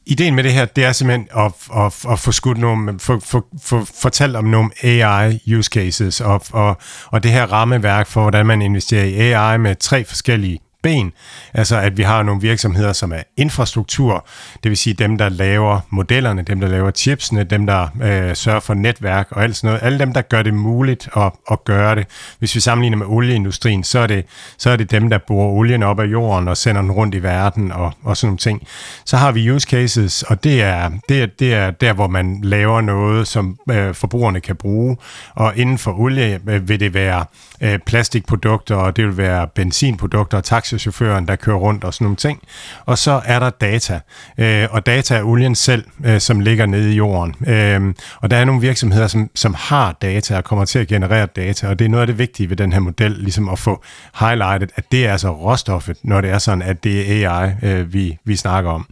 ideen 0.05 0.35
med 0.35 0.43
det 0.43 0.53
her, 0.53 0.65
det 0.65 0.85
er 0.85 0.91
simpelthen 0.91 1.27
at, 1.37 1.51
at, 1.75 2.11
at 2.11 2.19
få 2.19 2.31
skudt 2.31 2.57
nogle, 2.57 2.99
for, 2.99 3.19
for, 3.19 3.45
for, 3.61 3.87
fortalt 4.01 4.35
om 4.35 4.45
nogle 4.45 4.69
AI 4.83 5.39
use 5.57 5.69
cases, 5.69 6.21
og, 6.21 6.41
og, 6.51 6.77
og 7.05 7.23
det 7.23 7.31
her 7.31 7.45
rammeværk 7.45 8.07
for, 8.07 8.21
hvordan 8.21 8.45
man 8.45 8.61
investerer 8.61 9.03
i 9.03 9.31
AI 9.31 9.57
med 9.57 9.75
tre 9.75 10.05
forskellige 10.05 10.59
ben. 10.83 11.11
Altså 11.53 11.77
at 11.77 11.97
vi 11.97 12.03
har 12.03 12.23
nogle 12.23 12.41
virksomheder, 12.41 12.93
som 12.93 13.11
er 13.11 13.21
infrastruktur, 13.37 14.27
det 14.63 14.69
vil 14.69 14.77
sige 14.77 14.93
dem, 14.93 15.17
der 15.17 15.29
laver 15.29 15.79
modellerne, 15.89 16.41
dem, 16.41 16.59
der 16.59 16.67
laver 16.67 16.91
chipsene, 16.91 17.43
dem, 17.43 17.65
der 17.65 17.87
øh, 18.03 18.35
sørger 18.35 18.59
for 18.59 18.73
netværk 18.73 19.27
og 19.31 19.43
alt 19.43 19.55
sådan 19.55 19.67
noget. 19.67 19.83
Alle 19.83 19.99
dem, 19.99 20.13
der 20.13 20.21
gør 20.21 20.41
det 20.41 20.53
muligt 20.53 21.09
at, 21.17 21.31
at 21.51 21.63
gøre 21.63 21.95
det. 21.95 22.07
Hvis 22.39 22.55
vi 22.55 22.59
sammenligner 22.59 22.97
med 22.97 23.05
olieindustrien, 23.05 23.83
så 23.83 23.99
er, 23.99 24.07
det, 24.07 24.25
så 24.57 24.69
er 24.69 24.75
det 24.75 24.91
dem, 24.91 25.09
der 25.09 25.17
borer 25.27 25.49
olien 25.49 25.83
op 25.83 25.99
af 25.99 26.05
jorden 26.05 26.47
og 26.47 26.57
sender 26.57 26.81
den 26.81 26.91
rundt 26.91 27.15
i 27.15 27.23
verden 27.23 27.71
og, 27.71 27.93
og 28.03 28.17
sådan 28.17 28.27
nogle 28.27 28.37
ting. 28.37 28.67
Så 29.05 29.17
har 29.17 29.31
vi 29.31 29.51
use 29.51 29.67
cases, 29.69 30.23
og 30.23 30.43
det 30.43 30.61
er, 30.61 30.89
det 31.09 31.21
er, 31.21 31.25
det 31.25 31.53
er 31.53 31.71
der, 31.71 31.93
hvor 31.93 32.07
man 32.07 32.39
laver 32.43 32.81
noget, 32.81 33.27
som 33.27 33.57
øh, 33.71 33.93
forbrugerne 33.93 34.39
kan 34.41 34.55
bruge. 34.55 34.97
Og 35.35 35.57
inden 35.57 35.77
for 35.77 35.99
olie 35.99 36.39
øh, 36.47 36.69
vil 36.69 36.79
det 36.79 36.93
være 36.93 37.25
øh, 37.61 37.79
plastikprodukter, 37.79 38.75
og 38.75 38.95
det 38.95 39.05
vil 39.05 39.17
være 39.17 39.47
benzinprodukter 39.47 40.37
og 40.37 40.43
taxichaufføren, 40.69 41.27
der 41.27 41.35
kører 41.35 41.57
rundt 41.57 41.83
og 41.83 41.93
sådan 41.93 42.05
nogle 42.05 42.17
ting. 42.17 42.41
Og 42.85 42.97
så 42.97 43.21
er 43.25 43.39
der 43.39 43.49
data, 43.49 43.99
øh, 44.37 44.67
og 44.71 44.85
data 44.85 45.15
er 45.15 45.23
olien 45.23 45.55
selv, 45.55 45.85
øh, 46.05 46.19
som 46.19 46.39
ligger 46.39 46.65
nede 46.65 46.93
i 46.93 46.95
jorden. 46.95 47.35
Øh, 47.47 47.93
og 48.21 48.31
der 48.31 48.37
er 48.37 48.45
nogle 48.45 48.61
virksomheder, 48.61 49.07
som, 49.07 49.29
som 49.35 49.53
har 49.57 49.97
data 50.01 50.37
og 50.37 50.43
kommer 50.43 50.65
til 50.65 50.79
at 50.79 50.87
generere 50.87 51.25
data, 51.25 51.67
og 51.67 51.79
det 51.79 51.85
er 51.85 51.89
noget 51.89 52.01
af 52.01 52.07
det 52.07 52.17
vigtige 52.17 52.49
ved 52.49 52.57
den 52.57 52.73
her 52.73 52.79
model, 52.79 53.11
ligesom 53.11 53.49
at 53.49 53.59
få 53.59 53.83
highlightet, 54.19 54.71
at 54.75 54.91
det 54.91 55.05
er 55.05 55.11
altså 55.11 55.29
råstoffet, 55.29 55.97
når 56.03 56.21
det 56.21 56.29
er 56.29 56.37
sådan, 56.37 56.61
at 56.61 56.83
det 56.83 57.23
er 57.23 57.31
AI, 57.31 57.51
øh, 57.63 57.93
vi, 57.93 58.17
vi 58.25 58.35
snakker 58.35 58.71
om. 58.71 58.85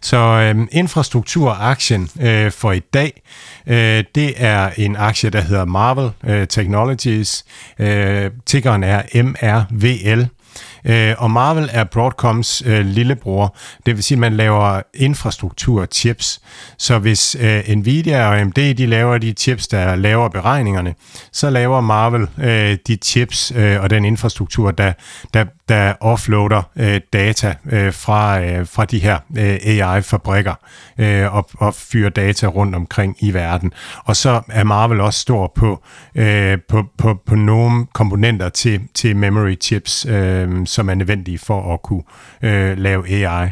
Så 0.00 0.16
øh, 0.16 0.66
infrastrukturaktien 0.72 2.08
øh, 2.20 2.52
for 2.52 2.72
i 2.72 2.78
dag, 2.78 3.22
øh, 3.66 4.04
det 4.14 4.34
er 4.36 4.70
en 4.76 4.96
aktie, 4.96 5.30
der 5.30 5.40
hedder 5.40 5.64
Marvel 5.64 6.10
øh, 6.24 6.46
Technologies. 6.46 7.44
Øh, 7.78 8.30
tickeren 8.46 8.84
er 8.84 9.22
MRVL. 9.22 10.39
Øh, 10.84 11.14
og 11.18 11.30
Marvel 11.30 11.68
er 11.72 11.84
Broadcoms 11.84 12.62
øh, 12.66 12.86
lillebror. 12.86 13.56
Det 13.86 13.96
vil 13.96 14.04
sige, 14.04 14.16
at 14.16 14.20
man 14.20 14.36
laver 14.36 14.82
infrastruktur 14.94 15.86
chips. 15.86 16.40
Så 16.78 16.98
hvis 16.98 17.36
øh, 17.40 17.68
Nvidia 17.68 18.26
og 18.28 18.40
AMD 18.40 18.74
de 18.74 18.86
laver 18.86 19.18
de 19.18 19.32
chips, 19.32 19.68
der 19.68 19.96
laver 19.96 20.28
beregningerne, 20.28 20.94
så 21.32 21.50
laver 21.50 21.80
Marvel 21.80 22.28
øh, 22.38 22.78
de 22.86 22.96
chips 23.04 23.52
øh, 23.56 23.80
og 23.82 23.90
den 23.90 24.04
infrastruktur, 24.04 24.70
der, 24.70 24.92
der, 25.34 25.44
der 25.70 25.94
offloader 26.00 26.62
øh, 26.76 27.00
data 27.12 27.54
øh, 27.70 27.92
fra, 27.92 28.40
øh, 28.40 28.66
fra 28.66 28.84
de 28.84 28.98
her 28.98 29.18
øh, 29.38 29.58
AI-fabrikker 29.64 30.54
øh, 30.98 31.34
og, 31.34 31.50
og 31.58 31.74
fyrer 31.74 32.10
data 32.10 32.46
rundt 32.46 32.74
omkring 32.74 33.16
i 33.20 33.34
verden. 33.34 33.72
Og 34.04 34.16
så 34.16 34.40
er 34.48 34.64
Marvel 34.64 35.00
også 35.00 35.20
stor 35.20 35.52
på, 35.54 35.82
øh, 36.14 36.58
på, 36.68 36.84
på, 36.98 37.14
på 37.26 37.34
nogle 37.34 37.86
komponenter 37.92 38.48
til, 38.48 38.80
til 38.94 39.16
memory 39.16 39.60
chips, 39.60 40.06
øh, 40.06 40.66
som 40.66 40.88
er 40.90 40.94
nødvendige 40.94 41.38
for 41.38 41.74
at 41.74 41.82
kunne 41.82 42.02
øh, 42.42 42.78
lave 42.78 43.08
AI. 43.08 43.50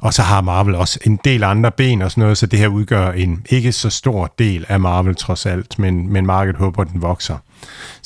Og 0.00 0.14
så 0.14 0.22
har 0.22 0.40
Marvel 0.40 0.74
også 0.74 0.98
en 1.04 1.20
del 1.24 1.44
andre 1.44 1.70
ben 1.70 2.02
og 2.02 2.10
sådan 2.10 2.22
noget, 2.22 2.38
så 2.38 2.46
det 2.46 2.58
her 2.58 2.68
udgør 2.68 3.12
en 3.12 3.46
ikke 3.50 3.72
så 3.72 3.90
stor 3.90 4.34
del 4.38 4.66
af 4.68 4.80
Marvel 4.80 5.14
trods 5.14 5.46
alt, 5.46 5.78
men, 5.78 6.12
men 6.12 6.26
markedet 6.26 6.56
håber, 6.56 6.84
den 6.84 7.02
vokser. 7.02 7.36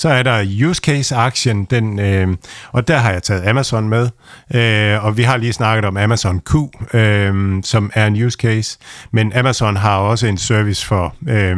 Så 0.01 0.09
er 0.09 0.23
der 0.23 0.45
use 0.69 0.81
case-aktien, 0.85 1.65
den, 1.65 1.99
øh, 1.99 2.37
og 2.73 2.89
der 2.89 2.97
har 2.99 3.13
jeg 3.13 3.23
taget 3.23 3.49
Amazon 3.49 3.89
med, 3.89 4.09
øh, 4.55 5.05
og 5.05 5.17
vi 5.17 5.23
har 5.23 5.37
lige 5.37 5.53
snakket 5.53 5.85
om 5.85 5.97
Amazon 5.97 6.41
Q, 6.41 6.55
øh, 6.95 7.63
som 7.63 7.91
er 7.95 8.07
en 8.07 8.23
use 8.25 8.37
case, 8.41 8.79
men 9.11 9.33
Amazon 9.33 9.77
har 9.77 9.99
også 9.99 10.27
en 10.27 10.39
service 10.39 10.87
for 10.87 11.15
øh, 11.29 11.57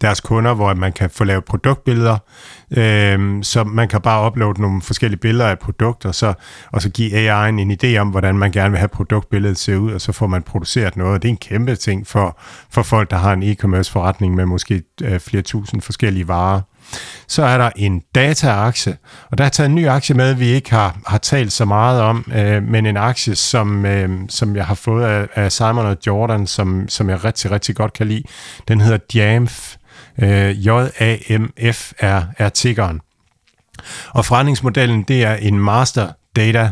deres 0.00 0.20
kunder, 0.20 0.54
hvor 0.54 0.74
man 0.74 0.92
kan 0.92 1.10
få 1.10 1.24
lavet 1.24 1.44
produktbilleder, 1.44 2.18
øh, 2.76 3.42
så 3.42 3.64
man 3.64 3.88
kan 3.88 4.00
bare 4.00 4.26
uploade 4.26 4.60
nogle 4.60 4.82
forskellige 4.82 5.20
billeder 5.20 5.46
af 5.46 5.58
produkter, 5.58 6.12
så, 6.12 6.34
og 6.72 6.82
så 6.82 6.88
give 6.88 7.12
AI'en 7.12 7.60
en 7.60 7.78
idé 7.82 7.96
om, 7.96 8.08
hvordan 8.08 8.38
man 8.38 8.52
gerne 8.52 8.70
vil 8.70 8.78
have 8.78 8.88
produktbilledet 8.88 9.58
se 9.58 9.78
ud, 9.78 9.92
og 9.92 10.00
så 10.00 10.12
får 10.12 10.26
man 10.26 10.42
produceret 10.42 10.96
noget, 10.96 11.14
og 11.14 11.22
det 11.22 11.28
er 11.28 11.32
en 11.32 11.36
kæmpe 11.36 11.76
ting 11.76 12.06
for, 12.06 12.38
for 12.70 12.82
folk, 12.82 13.10
der 13.10 13.16
har 13.16 13.32
en 13.32 13.42
e-commerce 13.42 13.92
forretning 13.92 14.34
med 14.34 14.46
måske 14.46 14.82
øh, 15.02 15.20
flere 15.20 15.42
tusind 15.42 15.80
forskellige 15.80 16.28
varer. 16.28 16.60
Så 17.28 17.42
er 17.42 17.58
der 17.58 17.70
en 17.76 18.02
dataaktie, 18.14 18.96
og 19.30 19.38
der 19.38 19.44
er 19.44 19.48
taget 19.48 19.68
en 19.68 19.74
ny 19.74 19.88
aktie 19.88 20.14
med, 20.14 20.34
vi 20.34 20.46
ikke 20.46 20.70
har, 20.70 20.96
har 21.06 21.18
talt 21.18 21.52
så 21.52 21.64
meget 21.64 22.00
om, 22.02 22.32
øh, 22.34 22.62
men 22.62 22.86
en 22.86 22.96
aktie, 22.96 23.36
som, 23.36 23.86
øh, 23.86 24.10
som 24.28 24.56
jeg 24.56 24.66
har 24.66 24.74
fået 24.74 25.04
af, 25.04 25.28
af 25.34 25.52
Simon 25.52 25.86
og 25.86 25.96
Jordan, 26.06 26.46
som, 26.46 26.88
som 26.88 27.10
jeg 27.10 27.24
rigtig, 27.24 27.50
rigtig 27.50 27.76
godt 27.76 27.92
kan 27.92 28.08
lide. 28.08 28.22
Den 28.68 28.80
hedder 28.80 28.98
Jamf. 29.14 29.76
Øh, 30.18 30.66
J-A-M-F 30.66 31.92
er, 31.98 32.22
er 32.38 32.48
tiggeren. 32.48 33.00
Og 34.10 34.24
forretningsmodellen, 34.24 35.02
det 35.02 35.24
er 35.24 35.34
en 35.34 35.58
master 35.58 36.08
data 36.36 36.70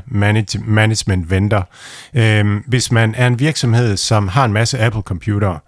management 0.66 1.31
vendor. 1.31 1.68
Øhm, 2.14 2.57
hvis 2.66 2.92
man 2.92 3.14
er 3.14 3.27
en 3.27 3.38
virksomhed, 3.38 3.96
som 3.96 4.29
har 4.29 4.44
en 4.44 4.53
masse 4.53 4.79
Apple-computere, 4.79 5.59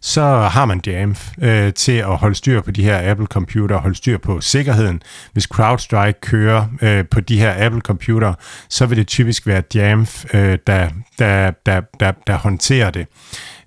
så 0.00 0.22
har 0.36 0.64
man 0.64 0.80
Jamf 0.86 1.30
øh, 1.42 1.72
til 1.72 1.92
at 1.92 2.16
holde 2.16 2.34
styr 2.34 2.60
på 2.60 2.70
de 2.70 2.82
her 2.82 3.10
Apple-computere, 3.10 3.78
holde 3.78 3.96
styr 3.96 4.18
på 4.18 4.40
sikkerheden. 4.40 5.02
Hvis 5.32 5.44
CrowdStrike 5.44 6.20
kører 6.20 6.66
øh, 6.82 7.04
på 7.10 7.20
de 7.20 7.38
her 7.38 7.66
Apple-computere, 7.66 8.34
så 8.68 8.86
vil 8.86 8.98
det 8.98 9.06
typisk 9.06 9.46
være 9.46 9.62
Jamf, 9.74 10.24
øh, 10.34 10.58
der, 10.66 10.88
der, 11.18 11.50
der, 11.66 11.80
der, 12.00 12.12
der 12.26 12.36
håndterer 12.36 12.90
det. 12.90 13.06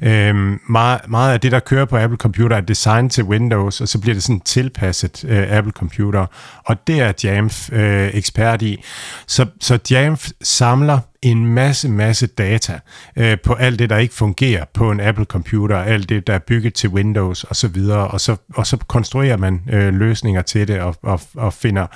Øhm, 0.02 0.60
meget, 0.70 1.02
meget 1.08 1.34
af 1.34 1.42
det, 1.42 1.52
der 1.52 1.60
kører 1.60 1.86
på 1.86 1.98
Apple 1.98 2.18
Computer, 2.18 2.58
er 2.58 2.62
designet 2.62 3.12
til 3.12 3.24
Windows, 3.24 3.82
og 3.82 3.88
så 3.88 4.00
bliver 4.00 4.14
det 4.14 4.24
sådan 4.24 4.40
tilpasset 4.40 5.26
øh, 5.28 5.58
Apple 5.58 5.72
Computer, 5.72 6.26
og 6.66 6.88
det 6.88 7.00
er 7.00 7.14
Jamf 7.24 7.74
øh, 7.74 8.10
ekspert 8.14 8.62
i. 8.62 8.84
Så, 9.28 9.46
så 9.62 9.80
Jamf 9.92 10.30
samler 10.42 11.00
en 11.22 11.46
masse, 11.46 11.90
masse 11.90 12.28
data 12.28 12.80
øh, 13.16 13.38
på 13.44 13.54
alt 13.54 13.80
det, 13.80 13.90
der 13.90 13.98
ikke 13.98 14.14
fungerer 14.14 14.66
på 14.74 14.92
en 14.92 15.00
Apple 15.00 15.26
computer, 15.26 15.78
alt 15.78 16.10
det, 16.10 16.28
der 16.28 16.34
er 16.34 16.40
bygget 16.40 16.74
til 16.74 16.90
Windows 16.90 17.44
og 17.44 17.56
så 17.56 17.68
videre, 17.68 18.08
og 18.08 18.22
så, 18.22 18.36
og 18.54 18.68
så 18.68 18.78
konstruerer 18.78 19.38
man 19.38 19.62
øh, 19.72 19.94
løsninger 19.94 20.42
til 20.42 20.68
det 20.68 20.80
og, 20.80 20.96
og, 21.04 21.22
og 21.36 21.54
finder, 21.54 21.88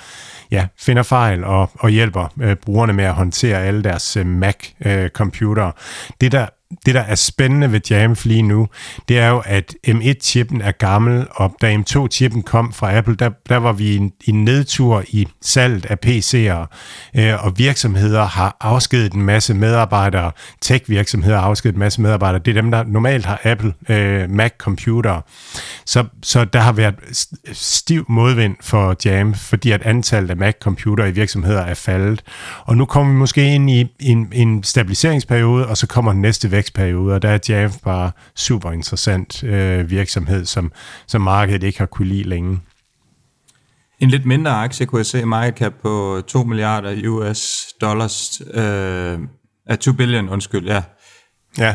ja, 0.50 0.66
finder 0.78 1.02
fejl 1.02 1.44
og, 1.44 1.70
og 1.74 1.90
hjælper 1.90 2.32
øh, 2.40 2.56
brugerne 2.56 2.92
med 2.92 3.04
at 3.04 3.14
håndtere 3.14 3.64
alle 3.64 3.82
deres 3.82 4.16
øh, 4.16 4.26
Mac-computere. 4.26 5.66
Øh, 5.66 5.72
det, 6.20 6.32
der 6.32 6.46
det, 6.86 6.94
der 6.94 7.00
er 7.00 7.14
spændende 7.14 7.72
ved 7.72 7.80
Jamf 7.90 8.24
lige 8.24 8.42
nu, 8.42 8.68
det 9.08 9.18
er 9.18 9.28
jo, 9.28 9.42
at 9.46 9.74
M1-chippen 9.88 10.60
er 10.60 10.72
gammel, 10.72 11.26
og 11.30 11.54
da 11.60 11.76
M2-chippen 11.76 12.42
kom 12.42 12.72
fra 12.72 12.96
Apple, 12.96 13.14
der, 13.14 13.30
der 13.48 13.56
var 13.56 13.72
vi 13.72 13.84
i 13.84 13.96
en, 13.96 14.12
en 14.24 14.44
nedtur 14.44 15.04
i 15.08 15.28
salget 15.42 15.86
af 15.86 15.96
PC'er, 16.06 16.66
øh, 17.20 17.44
og 17.44 17.58
virksomheder 17.58 18.24
har 18.24 18.56
afskedet 18.60 19.12
en 19.12 19.22
masse 19.22 19.54
medarbejdere, 19.54 20.32
tech-virksomheder 20.60 21.38
har 21.38 21.46
afskedet 21.46 21.74
en 21.74 21.78
masse 21.78 22.00
medarbejdere. 22.00 22.42
Det 22.44 22.56
er 22.56 22.62
dem, 22.62 22.70
der 22.70 22.84
normalt 22.84 23.26
har 23.26 23.40
Apple 23.44 23.74
øh, 23.88 24.30
Mac-computer. 24.30 25.20
Så, 25.84 26.04
så 26.22 26.44
der 26.44 26.60
har 26.60 26.72
været 26.72 26.94
stiv 27.52 28.04
modvind 28.08 28.56
for 28.60 28.96
Jamf, 29.04 29.38
fordi 29.38 29.70
at 29.70 29.82
antallet 29.82 30.30
af 30.30 30.36
Mac-computer 30.36 31.04
i 31.04 31.10
virksomheder 31.10 31.60
er 31.60 31.74
faldet. 31.74 32.22
Og 32.64 32.76
nu 32.76 32.84
kommer 32.84 33.12
vi 33.12 33.18
måske 33.18 33.54
ind 33.54 33.70
i 33.70 33.86
en, 34.00 34.28
en 34.32 34.62
stabiliseringsperiode, 34.62 35.66
og 35.66 35.76
så 35.76 35.86
kommer 35.86 36.12
den 36.12 36.22
næste 36.22 36.50
vækstperiode, 36.60 37.14
og 37.14 37.22
der 37.22 37.28
er 37.28 37.38
Jamf 37.48 37.76
bare 37.84 38.10
super 38.36 38.72
interessant 38.72 39.44
øh, 39.44 39.90
virksomhed, 39.90 40.44
som, 40.44 40.72
som 41.06 41.20
markedet 41.20 41.62
ikke 41.62 41.78
har 41.78 41.86
kunne 41.86 42.08
lide 42.08 42.28
længe. 42.28 42.60
En 44.00 44.10
lidt 44.10 44.26
mindre 44.26 44.50
aktie 44.50 44.86
kunne 44.86 44.98
jeg 44.98 45.06
se 45.06 45.24
market 45.24 45.58
cap 45.58 45.72
på 45.82 46.22
2 46.26 46.44
milliarder 46.44 47.08
US 47.08 47.66
dollars, 47.80 48.42
øh, 48.54 49.18
af 49.66 49.78
2 49.78 49.92
billion, 49.92 50.28
undskyld, 50.28 50.66
ja. 50.66 50.82
Ja. 51.58 51.74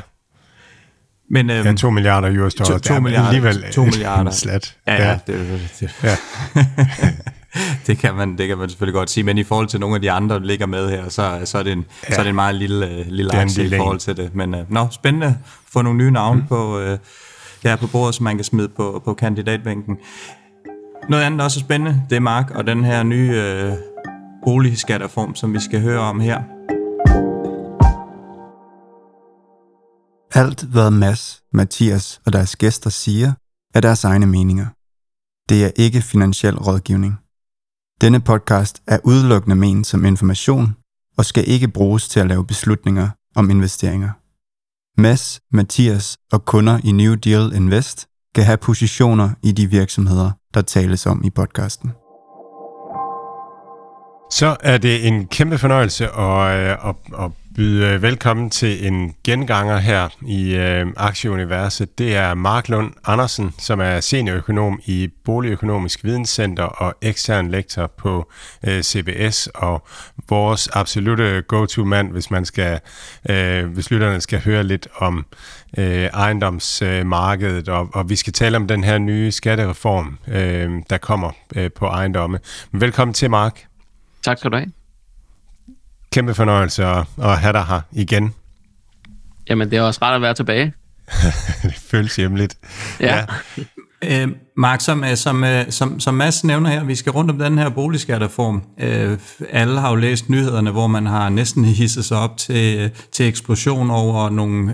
Men, 1.30 1.50
øhm, 1.50 1.68
ja, 1.68 1.74
2 1.74 1.90
milliarder 1.90 2.46
US 2.46 2.54
dollars. 2.54 2.82
2, 2.82 2.94
2 2.96 3.00
milliarder. 3.00 3.28
Alligevel 3.28 3.74
2 3.74 3.84
milliarder. 3.84 4.32
Slat. 4.42 4.78
Ja, 4.88 4.94
ja. 4.94 5.10
ja. 5.10 5.20
Det, 5.28 5.40
det, 5.40 5.78
det. 5.80 5.96
ja. 6.04 6.18
det, 7.88 7.98
kan 7.98 8.16
man, 8.16 8.38
det 8.38 8.48
kan 8.48 8.58
man 8.58 8.70
selvfølgelig 8.70 8.94
godt 8.94 9.10
sige, 9.10 9.24
men 9.24 9.38
i 9.38 9.44
forhold 9.44 9.68
til 9.68 9.80
nogle 9.80 9.96
af 9.96 10.02
de 10.02 10.12
andre, 10.12 10.36
der 10.36 10.46
ligger 10.46 10.66
med 10.66 10.90
her, 10.90 11.10
så, 11.10 11.42
så, 11.46 11.58
er, 11.58 11.64
det 11.64 11.72
en, 11.72 11.86
ja. 12.10 12.14
så 12.14 12.20
er 12.20 12.24
det 12.24 12.30
en 12.30 12.36
meget 12.36 12.56
lille, 12.56 12.90
øh, 12.90 13.06
lille 13.08 13.36
aktie 13.36 13.66
i 13.66 13.78
forhold 13.78 14.00
til 14.00 14.18
det. 14.18 14.36
Men 14.36 14.56
uh, 14.56 14.72
nå, 14.72 14.88
spændende 14.92 15.28
at 15.28 15.34
få 15.72 15.82
nogle 15.82 15.98
nye 15.98 16.12
navne 16.12 16.42
mm. 16.42 16.48
på, 16.48 16.82
uh, 16.82 16.98
ja, 17.64 17.76
på 17.76 17.88
bordet, 17.88 18.16
som 18.16 18.24
man 18.24 18.36
kan 18.36 18.44
smide 18.44 18.68
på, 18.68 19.02
på 19.06 19.14
kandidatbænken. 19.14 19.98
Noget 21.10 21.24
andet, 21.24 21.38
der 21.38 21.44
også 21.44 21.60
er 21.60 21.64
spændende, 21.64 22.02
det 22.10 22.16
er 22.16 22.20
Mark 22.20 22.52
og 22.52 22.68
den 22.68 22.84
her 22.84 23.04
nye 23.04 23.32
uh, 23.32 23.78
boligskatterform, 24.46 25.36
som 25.36 25.54
vi 25.54 25.60
skal 25.60 25.82
høre 25.82 26.00
om 26.00 26.20
her. 26.20 26.42
Alt, 30.34 30.64
hvad 30.64 30.92
Mads, 30.92 31.42
Mathias 31.54 32.22
og 32.26 32.34
deres 32.34 32.56
gæster 32.56 32.90
siger, 32.90 33.34
er 33.74 33.82
deres 33.82 34.04
egne 34.04 34.26
meninger. 34.26 34.66
Det 35.50 35.66
er 35.66 35.72
ikke 35.76 36.02
finansiel 36.02 36.58
rådgivning. 36.58 37.20
Denne 38.02 38.20
podcast 38.20 38.82
er 38.88 39.00
udelukkende 39.04 39.56
ment 39.56 39.88
som 39.88 40.06
information 40.06 40.76
og 41.18 41.26
skal 41.26 41.44
ikke 41.48 41.68
bruges 41.68 42.08
til 42.08 42.20
at 42.20 42.28
lave 42.28 42.46
beslutninger 42.46 43.10
om 43.36 43.50
investeringer. 43.50 44.10
Mads, 45.02 45.42
Mathias 45.52 46.18
og 46.32 46.46
kunder 46.46 46.80
i 46.84 46.92
New 46.92 47.14
Deal 47.14 47.54
Invest 47.56 48.08
kan 48.36 48.44
have 48.44 48.58
positioner 48.58 49.30
i 49.44 49.52
de 49.52 49.70
virksomheder, 49.70 50.32
der 50.54 50.62
tales 50.62 51.06
om 51.06 51.24
i 51.24 51.30
podcasten. 51.30 51.90
Så 54.32 54.58
er 54.60 54.78
det 54.78 55.08
en 55.08 55.28
kæmpe 55.28 55.58
fornøjelse 55.58 56.06
at, 56.06 56.60
øh, 56.60 56.90
at, 56.90 56.96
at 57.20 57.32
byde 57.56 57.88
øh, 57.88 58.02
velkommen 58.02 58.50
til 58.50 58.88
en 58.88 59.16
genganger 59.24 59.78
her 59.78 60.10
i 60.28 60.56
øh, 60.56 60.88
Aktieuniverset. 60.98 61.98
Det 62.00 62.16
er 62.16 62.34
Mark 62.34 62.70
Lund 62.70 62.94
Andersen, 63.06 63.54
som 63.60 63.80
er 63.80 64.00
seniorøkonom 64.00 64.80
i 64.86 65.10
Boligøkonomisk 65.26 66.04
Videnscenter 66.04 66.64
og 66.64 66.96
ekstern 67.02 67.52
lektor 67.52 67.88
på 67.98 68.32
øh, 68.68 68.82
CBS, 68.82 69.50
og 69.56 69.88
vores 70.30 70.68
absolute 70.68 71.44
go-to-mand, 71.48 72.12
hvis 72.12 72.32
man 72.32 72.46
skal, 72.46 72.80
øh, 73.30 73.66
hvis 73.66 73.92
lytterne 73.92 74.22
skal 74.22 74.40
høre 74.40 74.64
lidt 74.64 74.88
om 74.98 75.26
øh, 75.78 75.86
ejendomsmarkedet, 76.14 77.70
og, 77.70 77.90
og 77.94 78.10
vi 78.10 78.16
skal 78.16 78.34
tale 78.34 78.58
om 78.58 78.68
den 78.68 78.84
her 78.84 78.98
nye 78.98 79.32
skattereform, 79.32 80.18
øh, 80.28 80.82
der 80.90 80.98
kommer 80.98 81.32
øh, 81.56 81.72
på 81.72 81.86
ejendomme. 81.86 82.40
Velkommen 82.72 83.14
til, 83.14 83.30
Mark. 83.30 83.66
Tak 84.24 84.38
skal 84.38 84.52
du 84.52 84.58
have. 84.58 84.85
Kæmpe 86.16 86.34
fornøjelse 86.34 86.86
at, 86.86 87.06
at 87.22 87.38
have 87.40 87.54
dig 87.54 87.66
her 87.66 87.82
igen. 87.92 88.34
Jamen, 89.50 89.72
det 89.72 89.78
er 89.78 89.82
også 89.82 90.00
rart 90.02 90.16
at 90.16 90.22
være 90.22 90.34
tilbage. 90.34 90.74
det 91.64 91.74
føles 91.74 92.16
hjemligt. 92.16 92.58
Ja. 93.00 93.26
ja. 94.04 94.24
Øh, 94.24 94.28
Mark, 94.58 94.82
som, 94.82 95.04
øh, 95.04 95.16
som, 95.16 95.44
øh, 95.44 95.66
som, 95.70 96.00
som 96.00 96.14
Mads 96.14 96.44
nævner 96.44 96.70
her, 96.70 96.84
vi 96.84 96.96
skal 96.96 97.12
rundt 97.12 97.32
om 97.32 97.40
den 97.40 97.58
her 97.58 97.70
boligskatteform. 97.70 98.64
Øh, 98.80 99.18
alle 99.50 99.80
har 99.80 99.90
jo 99.90 99.96
læst 99.96 100.30
nyhederne, 100.30 100.72
hvor 100.72 100.88
man 100.88 101.06
har 101.06 101.30
næsten 101.30 101.66
hisset 101.82 102.06
sig 102.06 102.18
op 102.18 102.38
til, 102.38 102.92
til 103.12 103.28
eksplosion 103.28 103.92
over 103.92 104.30
nogle 104.30 104.74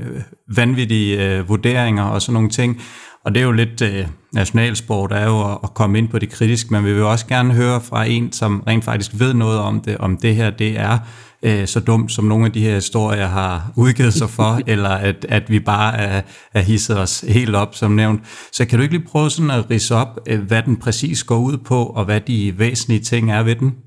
vanvittige 0.56 1.26
øh, 1.26 1.50
vurderinger 1.50 2.04
og 2.04 2.22
sådan 2.22 2.34
nogle 2.34 2.50
ting. 2.50 2.82
Og 3.26 3.34
det 3.34 3.42
er 3.42 3.46
jo 3.46 3.52
lidt 3.52 3.82
øh, 3.82 4.08
nationalsport, 4.34 5.12
er 5.12 5.26
jo 5.26 5.54
at, 5.64 5.74
komme 5.74 5.98
ind 5.98 6.10
på 6.10 6.20
det 6.20 6.30
kritiske, 6.30 6.74
men 6.74 6.86
vi 6.86 6.94
vil 6.94 7.04
også 7.04 7.28
gerne 7.28 7.54
høre 7.54 7.82
fra 7.82 8.06
en, 8.06 8.32
som 8.32 8.64
rent 8.68 8.84
faktisk 8.84 9.12
ved 9.14 9.34
noget 9.34 9.60
om 9.60 9.82
det, 9.82 9.98
om 9.98 10.18
det 10.18 10.36
her 10.36 10.50
det 10.50 10.80
er 10.80 11.00
øh, 11.44 11.68
så 11.68 11.80
dumt, 11.80 12.12
som 12.12 12.26
nogle 12.26 12.46
af 12.46 12.52
de 12.52 12.62
her 12.62 12.76
historier 12.76 13.26
har 13.26 13.74
udgivet 13.78 14.14
sig 14.14 14.30
for, 14.30 14.62
eller 14.74 14.90
at, 14.90 15.26
at 15.30 15.50
vi 15.50 15.60
bare 15.60 15.98
er, 15.98 16.22
er 16.54 16.62
hisset 16.62 17.00
os 17.00 17.22
helt 17.22 17.56
op, 17.56 17.76
som 17.76 17.92
nævnt. 17.92 18.22
Så 18.52 18.66
kan 18.66 18.80
du 18.80 18.84
ikke 18.84 18.98
lige 18.98 19.08
prøve 19.08 19.30
sådan 19.30 19.52
at 19.52 19.70
rise 19.70 19.96
op, 19.96 20.20
øh, 20.28 20.42
hvad 20.42 20.64
den 20.64 20.78
præcis 20.78 21.24
går 21.24 21.38
ud 21.38 21.58
på, 21.58 21.86
og 21.86 22.06
hvad 22.06 22.22
de 22.22 22.60
væsentlige 22.60 23.02
ting 23.02 23.32
er 23.32 23.44
ved 23.44 23.56
den? 23.56 23.78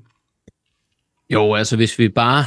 Jo, 1.29 1.53
altså 1.53 1.75
hvis 1.75 1.99
vi 1.99 2.09
bare 2.09 2.45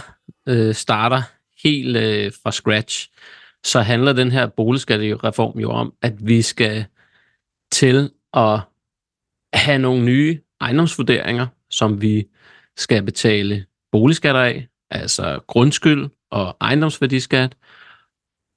øh, 0.49 0.75
starter 0.75 1.23
helt 1.64 1.97
øh, 1.97 2.33
fra 2.42 2.53
scratch, 2.53 3.09
så 3.64 3.81
handler 3.81 4.12
den 4.12 4.31
her 4.31 4.47
boligskattereform 4.47 5.59
jo 5.59 5.71
om, 5.71 5.92
at 6.03 6.27
vi 6.27 6.42
skal 6.42 6.85
til 7.73 8.11
at 8.35 8.61
have 9.53 9.79
nogle 9.79 10.05
nye 10.05 10.40
ejendomsvurderinger, 10.61 11.47
som 11.71 12.03
vi 12.03 12.27
skal 12.77 13.03
betale 13.03 13.64
boligskatter 13.92 14.40
af, 14.40 14.68
altså 14.90 15.40
grundskyld 15.46 16.09
og 16.31 16.57
ejendomsværdiskat. 16.61 17.57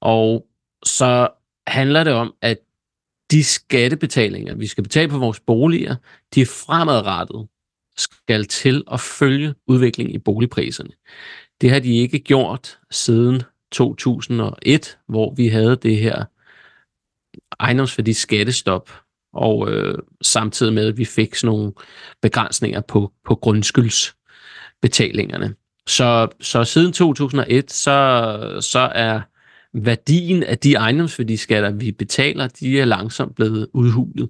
Og 0.02 0.48
så 0.86 1.28
handler 1.68 2.04
det 2.04 2.14
om, 2.14 2.34
at 2.42 2.58
de 3.32 3.44
skattebetalinger, 3.44 4.56
vi 4.56 4.68
skal 4.68 4.84
betale 4.84 5.10
på 5.10 5.18
vores 5.18 5.40
boliger, 5.40 5.96
de 6.36 6.46
fremadrettet 6.46 7.48
skal 7.98 8.48
til 8.48 8.84
at 8.92 9.00
følge 9.00 9.56
udviklingen 9.68 10.16
i 10.16 10.20
boligpriserne. 10.20 10.92
Det 11.62 11.72
har 11.72 11.80
de 11.80 11.98
ikke 11.98 12.20
gjort 12.20 12.80
siden 12.92 13.44
2001, 13.72 14.98
hvor 15.08 15.34
vi 15.34 15.48
havde 15.48 15.76
det 15.76 15.98
her 15.98 16.26
ejendomsværdi 17.60 18.14
skattestop, 18.14 18.92
og 19.34 19.72
øh, 19.72 19.98
samtidig 20.22 20.74
med, 20.74 20.88
at 20.88 20.98
vi 20.98 21.06
fik 21.06 21.36
sådan 21.36 21.56
nogle 21.56 21.74
begrænsninger 22.22 22.82
på, 22.82 23.14
på 23.26 23.36
grundskyldsbetalingerne. 23.36 25.56
Så, 25.92 26.28
så 26.42 26.64
siden 26.64 26.94
2001, 26.94 27.72
så, 27.72 28.58
så 28.62 28.80
er 28.80 29.22
værdien 29.74 30.44
af 30.44 30.58
de 30.58 30.74
ejendomsværdiskatter, 30.74 31.72
vi 31.72 31.92
betaler, 31.92 32.48
de 32.48 32.80
er 32.80 32.86
langsomt 32.86 33.36
blevet 33.36 33.68
udhulet. 33.74 34.30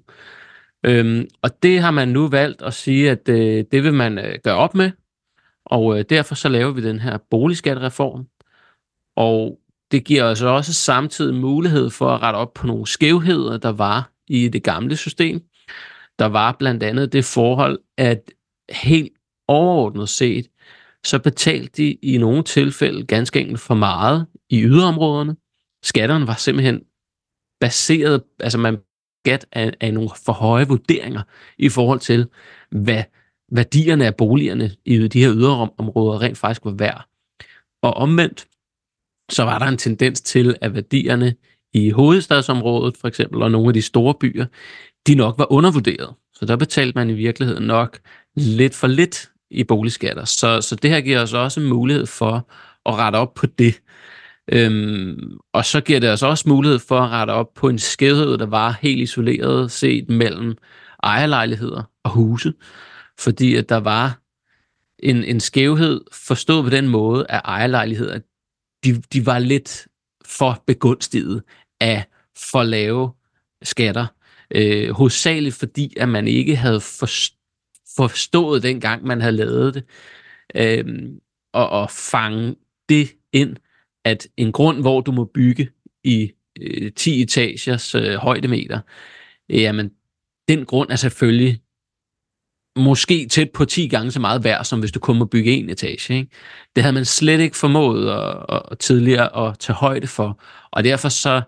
Øhm, 0.86 1.28
og 1.42 1.62
det 1.62 1.80
har 1.80 1.90
man 1.90 2.08
nu 2.08 2.28
valgt 2.28 2.62
at 2.62 2.74
sige, 2.74 3.10
at 3.10 3.28
øh, 3.28 3.64
det 3.72 3.84
vil 3.84 3.94
man 3.94 4.18
øh, 4.18 4.38
gøre 4.44 4.54
op 4.54 4.74
med, 4.74 4.90
og 5.66 5.98
øh, 5.98 6.04
derfor 6.10 6.34
så 6.34 6.48
laver 6.48 6.72
vi 6.72 6.82
den 6.82 7.00
her 7.00 7.18
boligskattereform, 7.30 8.26
og 9.16 9.58
det 9.90 10.04
giver 10.04 10.24
os 10.24 10.42
også 10.42 10.74
samtidig 10.74 11.34
mulighed 11.34 11.90
for 11.90 12.08
at 12.08 12.22
rette 12.22 12.36
op 12.36 12.54
på 12.54 12.66
nogle 12.66 12.86
skævheder, 12.86 13.56
der 13.58 13.72
var 13.72 14.12
i 14.28 14.48
det 14.48 14.62
gamle 14.62 14.96
system. 14.96 15.40
Der 16.18 16.26
var 16.26 16.56
blandt 16.58 16.82
andet 16.82 17.12
det 17.12 17.24
forhold, 17.24 17.78
at 17.98 18.30
helt 18.70 19.12
overordnet 19.48 20.08
set, 20.08 20.46
så 21.04 21.18
betalte 21.18 21.70
de 21.76 21.92
i 21.92 22.18
nogle 22.18 22.42
tilfælde 22.42 23.06
ganske 23.06 23.40
enkelt 23.40 23.60
for 23.60 23.74
meget 23.74 24.26
i 24.50 24.62
yderområderne. 24.62 25.36
Skatterne 25.82 26.26
var 26.26 26.34
simpelthen 26.34 26.82
baseret, 27.60 28.22
altså 28.40 28.58
man 28.58 28.78
skat 29.24 29.46
af, 29.52 29.72
af 29.80 29.94
nogle 29.94 30.10
for 30.24 30.32
høje 30.32 30.68
vurderinger 30.68 31.22
i 31.58 31.68
forhold 31.68 32.00
til, 32.00 32.26
hvad 32.70 33.04
værdierne 33.52 34.06
af 34.06 34.16
boligerne 34.16 34.70
i 34.84 35.08
de 35.08 35.24
her 35.24 35.34
yderområder 35.34 36.22
rent 36.22 36.38
faktisk 36.38 36.64
var 36.64 36.70
værd. 36.70 37.08
Og 37.82 37.94
omvendt, 37.94 38.46
så 39.30 39.44
var 39.44 39.58
der 39.58 39.66
en 39.66 39.76
tendens 39.76 40.20
til, 40.20 40.56
at 40.60 40.74
værdierne 40.74 41.34
i 41.72 41.90
hovedstadsområdet 41.90 42.96
for 42.96 43.08
eksempel, 43.08 43.42
og 43.42 43.50
nogle 43.50 43.68
af 43.68 43.74
de 43.74 43.82
store 43.82 44.14
byer, 44.14 44.46
de 45.06 45.14
nok 45.14 45.38
var 45.38 45.52
undervurderet. 45.52 46.14
Så 46.32 46.46
der 46.46 46.56
betalte 46.56 46.98
man 46.98 47.10
i 47.10 47.12
virkeligheden 47.12 47.64
nok 47.64 48.00
lidt 48.34 48.74
for 48.74 48.86
lidt 48.86 49.31
i 49.52 49.64
boligskatter. 49.64 50.24
Så, 50.24 50.60
så 50.60 50.76
det 50.76 50.90
her 50.90 51.00
giver 51.00 51.22
os 51.22 51.32
også 51.32 51.60
mulighed 51.60 52.06
for 52.06 52.48
at 52.86 52.94
rette 52.94 53.16
op 53.16 53.34
på 53.34 53.46
det. 53.46 53.80
Øhm, 54.52 55.38
og 55.52 55.64
så 55.64 55.80
giver 55.80 56.00
det 56.00 56.10
os 56.10 56.22
også 56.22 56.48
mulighed 56.48 56.78
for 56.78 57.00
at 57.00 57.10
rette 57.10 57.30
op 57.30 57.54
på 57.54 57.68
en 57.68 57.78
skævhed, 57.78 58.38
der 58.38 58.46
var 58.46 58.78
helt 58.82 59.00
isoleret 59.00 59.70
set 59.70 60.08
mellem 60.08 60.56
ejerlejligheder 61.02 61.82
og 62.04 62.10
huse. 62.10 62.52
Fordi 63.18 63.56
at 63.56 63.68
der 63.68 63.76
var 63.76 64.18
en, 64.98 65.24
en 65.24 65.40
skævhed 65.40 66.00
forstået 66.12 66.64
på 66.64 66.70
den 66.70 66.88
måde, 66.88 67.26
at 67.28 67.40
ejerlejligheder, 67.44 68.18
de, 68.84 69.02
de 69.12 69.26
var 69.26 69.38
lidt 69.38 69.86
for 70.24 70.62
begunstiget 70.66 71.42
af 71.80 72.04
for 72.36 72.62
lave 72.62 73.10
skatter. 73.62 74.06
Øh, 74.54 74.90
hovedsageligt 74.90 75.54
fordi, 75.54 75.94
at 75.96 76.08
man 76.08 76.28
ikke 76.28 76.56
havde 76.56 76.80
forstået 76.80 77.41
dengang, 78.62 79.04
man 79.04 79.20
havde 79.20 79.36
lavet 79.36 79.74
det, 79.74 79.84
øh, 80.54 80.84
og, 81.52 81.68
og 81.70 81.90
fange 81.90 82.56
det 82.88 83.08
ind, 83.32 83.56
at 84.04 84.28
en 84.36 84.52
grund, 84.52 84.80
hvor 84.80 85.00
du 85.00 85.12
må 85.12 85.24
bygge 85.24 85.70
i 86.04 86.32
øh, 86.60 86.92
10 86.92 87.22
etagers 87.22 87.94
øh, 87.94 88.14
højdemeter, 88.14 88.80
jamen, 89.48 89.90
den 90.48 90.64
grund 90.64 90.90
er 90.90 90.96
selvfølgelig 90.96 91.60
måske 92.76 93.28
tæt 93.28 93.50
på 93.50 93.64
10 93.64 93.88
gange 93.88 94.10
så 94.10 94.20
meget 94.20 94.44
værd, 94.44 94.64
som 94.64 94.80
hvis 94.80 94.92
du 94.92 95.00
kun 95.00 95.18
må 95.18 95.24
bygge 95.24 95.52
en 95.52 95.70
etage. 95.70 96.14
Ikke? 96.14 96.30
Det 96.76 96.82
havde 96.82 96.94
man 96.94 97.04
slet 97.04 97.40
ikke 97.40 97.56
formået 97.56 98.10
at, 98.10 98.62
at, 98.70 98.78
tidligere 98.78 99.48
at 99.48 99.58
tage 99.58 99.76
højde 99.76 100.06
for, 100.06 100.42
og 100.70 100.84
derfor 100.84 101.08
så 101.08 101.42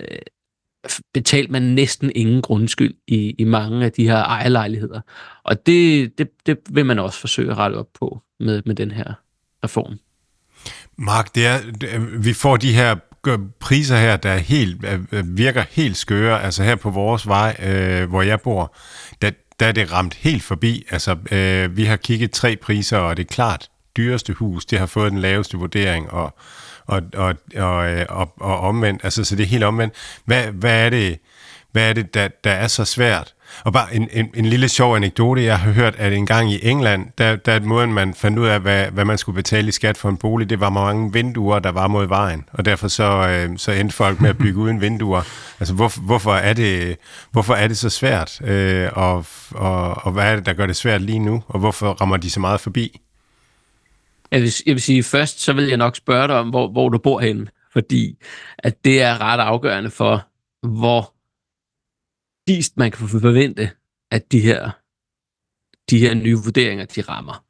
øh, 0.00 0.18
betalte 1.14 1.52
man 1.52 1.62
næsten 1.62 2.12
ingen 2.14 2.42
grundskyld 2.42 2.94
i, 3.06 3.34
i 3.38 3.44
mange 3.44 3.84
af 3.84 3.92
de 3.92 4.04
her 4.04 4.16
ejerlejligheder. 4.16 5.00
Og 5.44 5.66
det, 5.66 6.18
det, 6.18 6.28
det 6.46 6.58
vil 6.70 6.86
man 6.86 6.98
også 6.98 7.20
forsøge 7.20 7.50
at 7.50 7.58
rette 7.58 7.76
op 7.76 7.88
på 7.98 8.22
med, 8.40 8.62
med 8.66 8.74
den 8.74 8.90
her 8.90 9.14
reform. 9.64 9.98
Mark, 10.98 11.34
det 11.34 11.46
er, 11.46 11.58
vi 12.18 12.32
får 12.32 12.56
de 12.56 12.74
her 12.74 12.96
priser 13.60 13.96
her, 13.96 14.16
der 14.16 14.30
er 14.30 14.38
helt, 14.38 14.84
virker 15.24 15.64
helt 15.70 15.96
skøre. 15.96 16.42
Altså 16.42 16.62
her 16.62 16.76
på 16.76 16.90
vores 16.90 17.26
vej, 17.26 17.56
øh, 17.62 18.08
hvor 18.08 18.22
jeg 18.22 18.40
bor, 18.40 18.76
der, 19.22 19.30
der 19.60 19.66
er 19.66 19.72
det 19.72 19.92
ramt 19.92 20.14
helt 20.14 20.42
forbi. 20.42 20.84
Altså, 20.90 21.16
øh, 21.32 21.76
vi 21.76 21.84
har 21.84 21.96
kigget 21.96 22.30
tre 22.30 22.56
priser, 22.56 22.98
og 22.98 23.16
det 23.16 23.22
er 23.22 23.34
klart, 23.34 23.68
dyreste 23.96 24.32
hus, 24.32 24.64
det 24.64 24.78
har 24.78 24.86
fået 24.86 25.12
den 25.12 25.20
laveste 25.20 25.56
vurdering, 25.56 26.10
og, 26.10 26.38
og, 26.86 27.02
og, 27.14 27.34
og, 27.56 27.90
øh, 27.90 28.06
og, 28.08 28.32
og 28.40 28.60
omvendt. 28.60 29.04
Altså, 29.04 29.24
så 29.24 29.36
det 29.36 29.42
er 29.42 29.48
helt 29.48 29.64
omvendt. 29.64 29.94
Hvad, 30.24 30.42
hvad 30.44 30.86
er 30.86 30.90
det, 30.90 31.18
hvad 31.72 31.88
er 31.88 31.92
det 31.92 32.14
der, 32.14 32.28
der 32.44 32.50
er 32.50 32.66
så 32.66 32.84
svært? 32.84 33.34
Og 33.64 33.72
bare 33.72 33.94
en, 33.94 34.08
en, 34.12 34.30
en 34.34 34.46
lille 34.46 34.68
sjov 34.68 34.96
anekdote, 34.96 35.44
jeg 35.44 35.58
har 35.58 35.72
hørt, 35.72 35.94
at 35.98 36.12
en 36.12 36.26
gang 36.26 36.52
i 36.52 36.68
England, 36.68 37.06
der, 37.18 37.36
der 37.36 37.60
måden, 37.60 37.92
man 37.92 38.14
fandt 38.14 38.38
ud 38.38 38.46
af, 38.46 38.60
hvad, 38.60 38.86
hvad 38.86 39.04
man 39.04 39.18
skulle 39.18 39.36
betale 39.36 39.68
i 39.68 39.72
skat 39.72 39.96
for 39.96 40.08
en 40.08 40.16
bolig, 40.16 40.50
det 40.50 40.60
var 40.60 40.70
mange 40.70 41.12
vinduer, 41.12 41.58
der 41.58 41.72
var 41.72 41.86
mod 41.86 42.06
vejen, 42.06 42.44
og 42.52 42.64
derfor 42.64 42.88
så, 42.88 43.28
øh, 43.28 43.58
så 43.58 43.72
endte 43.72 43.96
folk 43.96 44.20
med 44.20 44.30
at 44.30 44.38
bygge 44.38 44.58
uden 44.58 44.80
vinduer. 44.80 45.22
Altså, 45.60 45.74
hvor, 45.74 45.92
hvorfor, 46.00 46.34
er 46.34 46.52
det, 46.52 46.96
hvorfor 47.30 47.54
er 47.54 47.68
det 47.68 47.78
så 47.78 47.90
svært, 47.90 48.40
øh, 48.40 48.88
og, 48.92 49.26
og, 49.50 50.06
og 50.06 50.12
hvad 50.12 50.24
er 50.24 50.36
det, 50.36 50.46
der 50.46 50.52
gør 50.52 50.66
det 50.66 50.76
svært 50.76 51.02
lige 51.02 51.18
nu, 51.18 51.42
og 51.48 51.58
hvorfor 51.58 51.92
rammer 51.92 52.16
de 52.16 52.30
så 52.30 52.40
meget 52.40 52.60
forbi? 52.60 53.00
Jeg 54.34 54.42
vil, 54.42 54.52
jeg 54.66 54.74
vil 54.74 54.82
sige, 54.82 55.02
først 55.02 55.40
så 55.40 55.52
vil 55.52 55.64
jeg 55.64 55.76
nok 55.76 55.96
spørge 55.96 56.28
dig 56.28 56.36
om, 56.36 56.50
hvor, 56.50 56.68
hvor 56.68 56.88
du 56.88 56.98
bor 56.98 57.20
henne, 57.20 57.46
fordi 57.72 58.18
at 58.58 58.84
det 58.84 59.02
er 59.02 59.20
ret 59.20 59.40
afgørende 59.40 59.90
for, 59.90 60.28
hvor 60.66 61.14
dist 62.48 62.76
man 62.76 62.90
kan 62.90 63.08
forvente, 63.08 63.70
at 64.10 64.32
de 64.32 64.40
her, 64.40 64.70
de 65.90 65.98
her 65.98 66.14
nye 66.14 66.36
vurderinger, 66.44 66.84
de 66.84 67.00
rammer. 67.02 67.44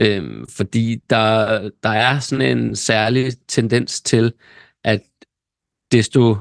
Øhm, 0.00 0.46
fordi 0.46 0.96
der, 1.10 1.70
der 1.82 1.88
er 1.88 2.18
sådan 2.18 2.58
en 2.58 2.76
særlig 2.76 3.32
tendens 3.48 4.00
til, 4.00 4.32
at 4.84 5.02
desto 5.92 6.36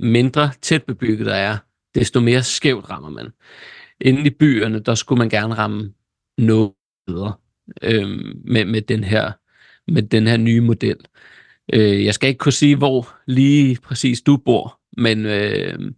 mindre 0.00 0.50
tæt 0.62 0.84
bebygget 0.84 1.26
der 1.26 1.34
er, 1.34 1.58
desto 1.94 2.20
mere 2.20 2.42
skævt 2.42 2.90
rammer 2.90 3.10
man. 3.10 3.30
Inden 4.00 4.26
i 4.26 4.30
byerne, 4.30 4.78
der 4.78 4.94
skulle 4.94 5.18
man 5.18 5.28
gerne 5.28 5.54
ramme 5.54 5.94
noget 6.38 6.72
bedre 7.06 7.34
øhm, 7.82 8.40
med, 8.44 8.64
med, 8.64 8.82
den 8.82 9.04
her, 9.04 9.32
med 9.88 10.02
den 10.02 10.26
her 10.26 10.36
nye 10.36 10.60
model. 10.60 10.96
Øh, 11.72 12.04
jeg 12.04 12.14
skal 12.14 12.28
ikke 12.28 12.38
kunne 12.38 12.52
sige, 12.52 12.76
hvor 12.76 13.14
lige 13.26 13.78
præcis 13.82 14.20
du 14.20 14.36
bor, 14.36 14.78
men 14.96 15.26
øh, 15.26 15.92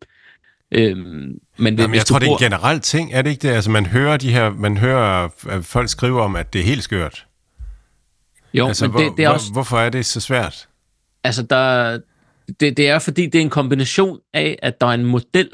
Øhm, 0.73 1.39
men 1.59 1.79
Jamen, 1.79 1.95
jeg 1.95 2.07
tror, 2.07 2.19
det 2.19 2.29
er 2.29 2.33
en 2.33 2.39
generel 2.39 2.81
ting, 2.81 3.13
er 3.13 3.23
det 3.23 3.31
ikke 3.31 3.49
det? 3.49 3.55
Altså, 3.55 3.71
man 3.71 3.87
hører 3.87 4.17
de 4.17 4.33
her, 4.33 4.51
man 4.51 4.77
hører 4.77 5.29
at 5.49 5.65
folk 5.65 5.89
skrive 5.89 6.23
om, 6.23 6.37
at 6.37 6.53
det 6.53 6.61
er 6.61 6.65
helt 6.65 6.83
skørt. 6.83 7.27
Jo, 8.55 8.67
altså, 8.67 8.85
men 8.85 8.91
hvor, 8.91 9.01
det, 9.01 9.13
det 9.17 9.25
er 9.25 9.29
også... 9.29 9.53
Hvorfor 9.53 9.79
er 9.79 9.91
det 9.91 10.07
så 10.07 10.21
svært? 10.21 10.69
Altså, 11.25 11.43
der, 11.43 11.99
det, 12.61 12.77
det 12.77 12.89
er 12.89 12.99
fordi, 12.99 13.27
det 13.27 13.35
er 13.35 13.43
en 13.43 13.51
kombination 13.51 14.19
af, 14.35 14.59
at 14.63 14.81
der 14.81 14.87
er 14.87 14.91
en 14.91 15.05
model, 15.05 15.51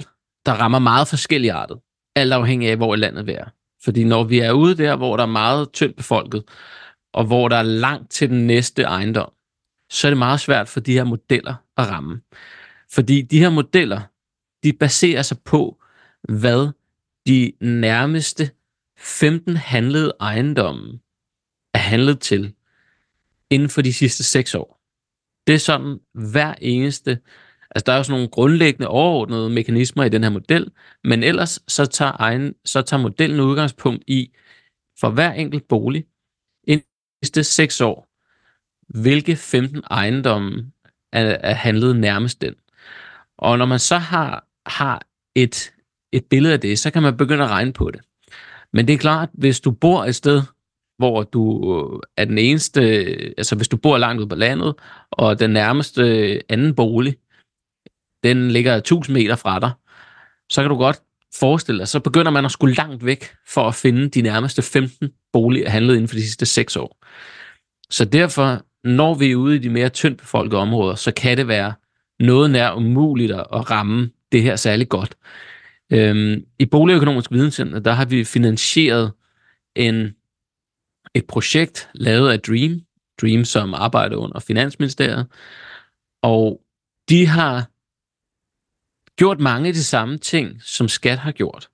der 0.46 0.52
rammer 0.52 0.78
meget 0.78 1.08
forskellige 1.08 1.52
arter, 1.52 1.76
alt 2.16 2.32
afhængig 2.32 2.70
af, 2.70 2.76
hvor 2.76 2.94
i 2.94 2.98
landet 2.98 3.26
vi 3.26 3.32
er. 3.32 3.44
Fordi 3.84 4.04
når 4.04 4.24
vi 4.24 4.38
er 4.38 4.52
ude 4.52 4.76
der, 4.76 4.96
hvor 4.96 5.16
der 5.16 5.24
er 5.24 5.28
meget 5.28 5.72
tyndt 5.72 5.96
befolket, 5.96 6.44
og 7.12 7.24
hvor 7.24 7.48
der 7.48 7.56
er 7.56 7.62
langt 7.62 8.10
til 8.10 8.30
den 8.30 8.46
næste 8.46 8.82
ejendom, 8.82 9.32
så 9.90 10.06
er 10.06 10.10
det 10.10 10.18
meget 10.18 10.40
svært 10.40 10.68
for 10.68 10.80
de 10.80 10.92
her 10.92 11.04
modeller 11.04 11.54
at 11.76 11.88
ramme. 11.88 12.20
Fordi 12.92 13.22
de 13.22 13.38
her 13.38 13.50
modeller, 13.50 14.00
de 14.64 14.72
baserer 14.72 15.22
sig 15.22 15.38
på, 15.44 15.82
hvad 16.22 16.68
de 17.26 17.52
nærmeste 17.60 18.50
15 18.98 19.56
handlede 19.56 20.12
ejendomme 20.20 21.00
er 21.74 21.78
handlet 21.78 22.20
til 22.20 22.54
inden 23.50 23.68
for 23.68 23.82
de 23.82 23.92
sidste 23.92 24.24
6 24.24 24.54
år. 24.54 24.80
Det 25.46 25.54
er 25.54 25.58
sådan 25.58 25.98
hver 26.14 26.54
eneste, 26.60 27.18
altså 27.70 27.84
der 27.86 27.92
er 27.92 27.96
jo 27.96 28.02
sådan 28.02 28.12
nogle 28.12 28.28
grundlæggende 28.28 28.88
overordnede 28.88 29.50
mekanismer 29.50 30.04
i 30.04 30.08
den 30.08 30.22
her 30.22 30.30
model, 30.30 30.70
men 31.04 31.22
ellers 31.22 31.60
så 31.68 31.86
tager, 31.86 32.12
egen, 32.18 32.54
så 32.64 32.82
tager 32.82 33.00
modellen 33.00 33.40
udgangspunkt 33.40 34.04
i, 34.06 34.30
for 35.00 35.10
hver 35.10 35.32
enkelt 35.32 35.68
bolig, 35.68 36.04
indtil 36.66 37.34
de 37.34 37.44
seks 37.44 37.80
år, 37.80 38.08
hvilke 39.00 39.36
15 39.36 39.82
ejendomme 39.90 40.72
er, 41.12 41.36
er 41.40 41.54
handlet 41.54 41.96
nærmest 41.96 42.40
den. 42.40 42.54
Og 43.38 43.58
når 43.58 43.66
man 43.66 43.78
så 43.78 43.96
har, 43.96 44.46
har 44.66 45.02
et, 45.34 45.72
et 46.12 46.24
billede 46.24 46.54
af 46.54 46.60
det, 46.60 46.78
så 46.78 46.90
kan 46.90 47.02
man 47.02 47.16
begynde 47.16 47.44
at 47.44 47.50
regne 47.50 47.72
på 47.72 47.90
det. 47.90 48.00
Men 48.72 48.86
det 48.86 48.94
er 48.94 48.98
klart, 48.98 49.28
hvis 49.32 49.60
du 49.60 49.70
bor 49.70 50.04
et 50.04 50.14
sted, 50.14 50.42
hvor 50.98 51.22
du 51.22 51.42
øh, 51.76 52.00
er 52.16 52.24
den 52.24 52.38
eneste, 52.38 52.80
altså 53.38 53.56
hvis 53.56 53.68
du 53.68 53.76
bor 53.76 53.98
langt 53.98 54.20
ude 54.20 54.28
på 54.28 54.34
landet, 54.34 54.74
og 55.10 55.38
den 55.40 55.50
nærmeste 55.50 56.02
anden 56.52 56.74
bolig, 56.74 57.16
den 58.24 58.50
ligger 58.50 58.74
1000 58.74 59.14
meter 59.14 59.36
fra 59.36 59.58
dig, 59.58 59.70
så 60.50 60.62
kan 60.62 60.70
du 60.70 60.76
godt 60.76 61.00
forestille 61.38 61.78
dig, 61.78 61.88
så 61.88 62.00
begynder 62.00 62.30
man 62.30 62.44
at 62.44 62.50
skulle 62.52 62.74
langt 62.74 63.04
væk 63.04 63.24
for 63.48 63.68
at 63.68 63.74
finde 63.74 64.08
de 64.08 64.22
nærmeste 64.22 64.62
15 64.62 65.08
boliger 65.32 65.70
handlet 65.70 65.94
inden 65.94 66.08
for 66.08 66.14
de 66.14 66.22
sidste 66.22 66.46
6 66.46 66.76
år. 66.76 67.06
Så 67.90 68.04
derfor, 68.04 68.64
når 68.84 69.14
vi 69.14 69.30
er 69.30 69.36
ude 69.36 69.56
i 69.56 69.58
de 69.58 69.70
mere 69.70 69.88
tyndt 69.88 70.18
befolkede 70.18 70.60
områder, 70.60 70.94
så 70.94 71.12
kan 71.12 71.36
det 71.36 71.48
være 71.48 71.72
noget 72.20 72.50
nær 72.50 72.72
umuligt 72.72 73.32
at 73.32 73.70
ramme 73.70 74.10
det 74.32 74.42
her 74.42 74.56
særlig 74.56 74.88
godt. 74.88 75.16
Øhm, 75.92 76.44
I 76.58 76.66
Boligøkonomisk 76.66 77.32
Videnscenter, 77.32 77.78
der 77.78 77.92
har 77.92 78.04
vi 78.04 78.24
finansieret 78.24 79.12
en, 79.76 80.14
et 81.14 81.26
projekt 81.26 81.88
lavet 81.94 82.30
af 82.30 82.40
Dream, 82.40 82.80
Dream 83.20 83.44
som 83.44 83.74
arbejder 83.74 84.16
under 84.16 84.40
Finansministeriet, 84.40 85.26
og 86.22 86.60
de 87.08 87.26
har 87.26 87.69
gjort 89.20 89.40
mange 89.40 89.68
af 89.68 89.74
de 89.74 89.84
samme 89.84 90.18
ting, 90.18 90.62
som 90.62 90.88
skat 90.88 91.18
har 91.18 91.32
gjort. 91.32 91.68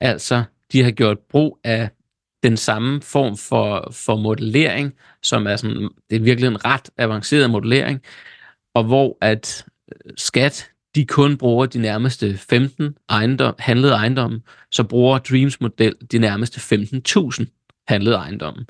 Altså, 0.00 0.44
de 0.72 0.82
har 0.82 0.90
gjort 0.90 1.18
brug 1.18 1.58
af 1.64 1.88
den 2.42 2.56
samme 2.56 3.02
form 3.02 3.36
for, 3.36 3.88
for 3.92 4.16
modellering, 4.16 4.94
som 5.22 5.46
er 5.46 5.56
sådan, 5.56 5.88
det 6.10 6.16
er 6.16 6.20
virkelig 6.20 6.48
en 6.48 6.64
ret 6.64 6.90
avanceret 6.98 7.50
modellering, 7.50 8.02
og 8.74 8.84
hvor 8.84 9.18
at 9.20 9.64
øh, 9.92 10.12
skat, 10.16 10.70
de 10.94 11.06
kun 11.06 11.36
bruger 11.36 11.66
de 11.66 11.78
nærmeste 11.78 12.38
15 12.38 12.96
ejendom, 13.08 13.54
handlede 13.58 13.92
ejendomme, 13.92 14.40
så 14.70 14.84
bruger 14.84 15.18
Dreams 15.18 15.60
model 15.60 15.94
de 16.12 16.18
nærmeste 16.18 16.76
15.000 17.40 17.44
handlede 17.88 18.16
ejendomme. 18.16 18.66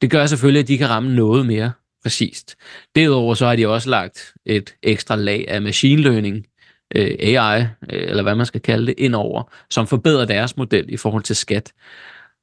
Det 0.00 0.10
gør 0.10 0.26
selvfølgelig, 0.26 0.60
at 0.60 0.68
de 0.68 0.78
kan 0.78 0.90
ramme 0.90 1.14
noget 1.14 1.46
mere 1.46 1.72
præcist. 2.02 2.56
Derudover 2.96 3.34
så 3.34 3.46
har 3.46 3.56
de 3.56 3.68
også 3.68 3.90
lagt 3.90 4.34
et 4.46 4.74
ekstra 4.82 5.16
lag 5.16 5.44
af 5.48 5.62
machine 5.62 6.02
learning, 6.02 6.46
øh, 6.94 7.16
AI, 7.20 7.60
øh, 7.62 7.68
eller 7.90 8.22
hvad 8.22 8.34
man 8.34 8.46
skal 8.46 8.60
kalde 8.60 8.86
det, 8.86 8.94
indover, 8.98 9.52
som 9.70 9.86
forbedrer 9.86 10.24
deres 10.24 10.56
model 10.56 10.84
i 10.88 10.96
forhold 10.96 11.22
til 11.22 11.36
skat. 11.36 11.72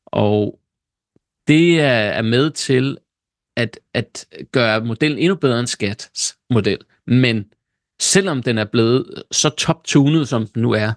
Og 0.06 0.60
det 1.48 1.82
er 1.82 2.22
med 2.22 2.52
til 2.52 2.98
at, 3.58 3.80
at 3.94 4.26
gøre 4.52 4.82
modellen 4.82 5.20
endnu 5.20 5.36
bedre 5.36 5.60
end 5.60 5.68
skats 5.68 6.38
model. 6.50 6.78
Men 7.08 7.46
selvom 8.00 8.44
den 8.44 8.58
er 8.58 8.66
blevet 8.66 9.24
så 9.32 9.50
top-tunet, 9.50 10.28
som 10.28 10.48
den 10.48 10.62
nu 10.62 10.72
er, 10.72 10.92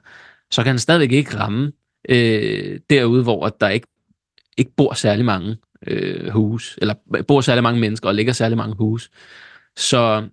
så 0.51 0.62
kan 0.62 0.70
den 0.70 0.78
stadigvæk 0.78 1.12
ikke 1.12 1.36
ramme 1.36 1.72
øh, 2.09 2.80
derude, 2.90 3.22
hvor 3.22 3.49
der 3.49 3.68
ikke, 3.68 3.86
ikke 4.57 4.72
bor 4.76 4.94
særlig 4.94 5.24
mange 5.24 5.57
øh, 5.86 6.30
hus, 6.30 6.78
eller 6.82 6.94
bor 7.28 7.40
særlig 7.40 7.62
mange 7.62 7.80
mennesker 7.80 8.09
og 8.09 8.14
ligger 8.14 8.32
særlig 8.32 8.57
mange 8.59 8.76
hus. 8.76 9.11
Så 9.76 10.28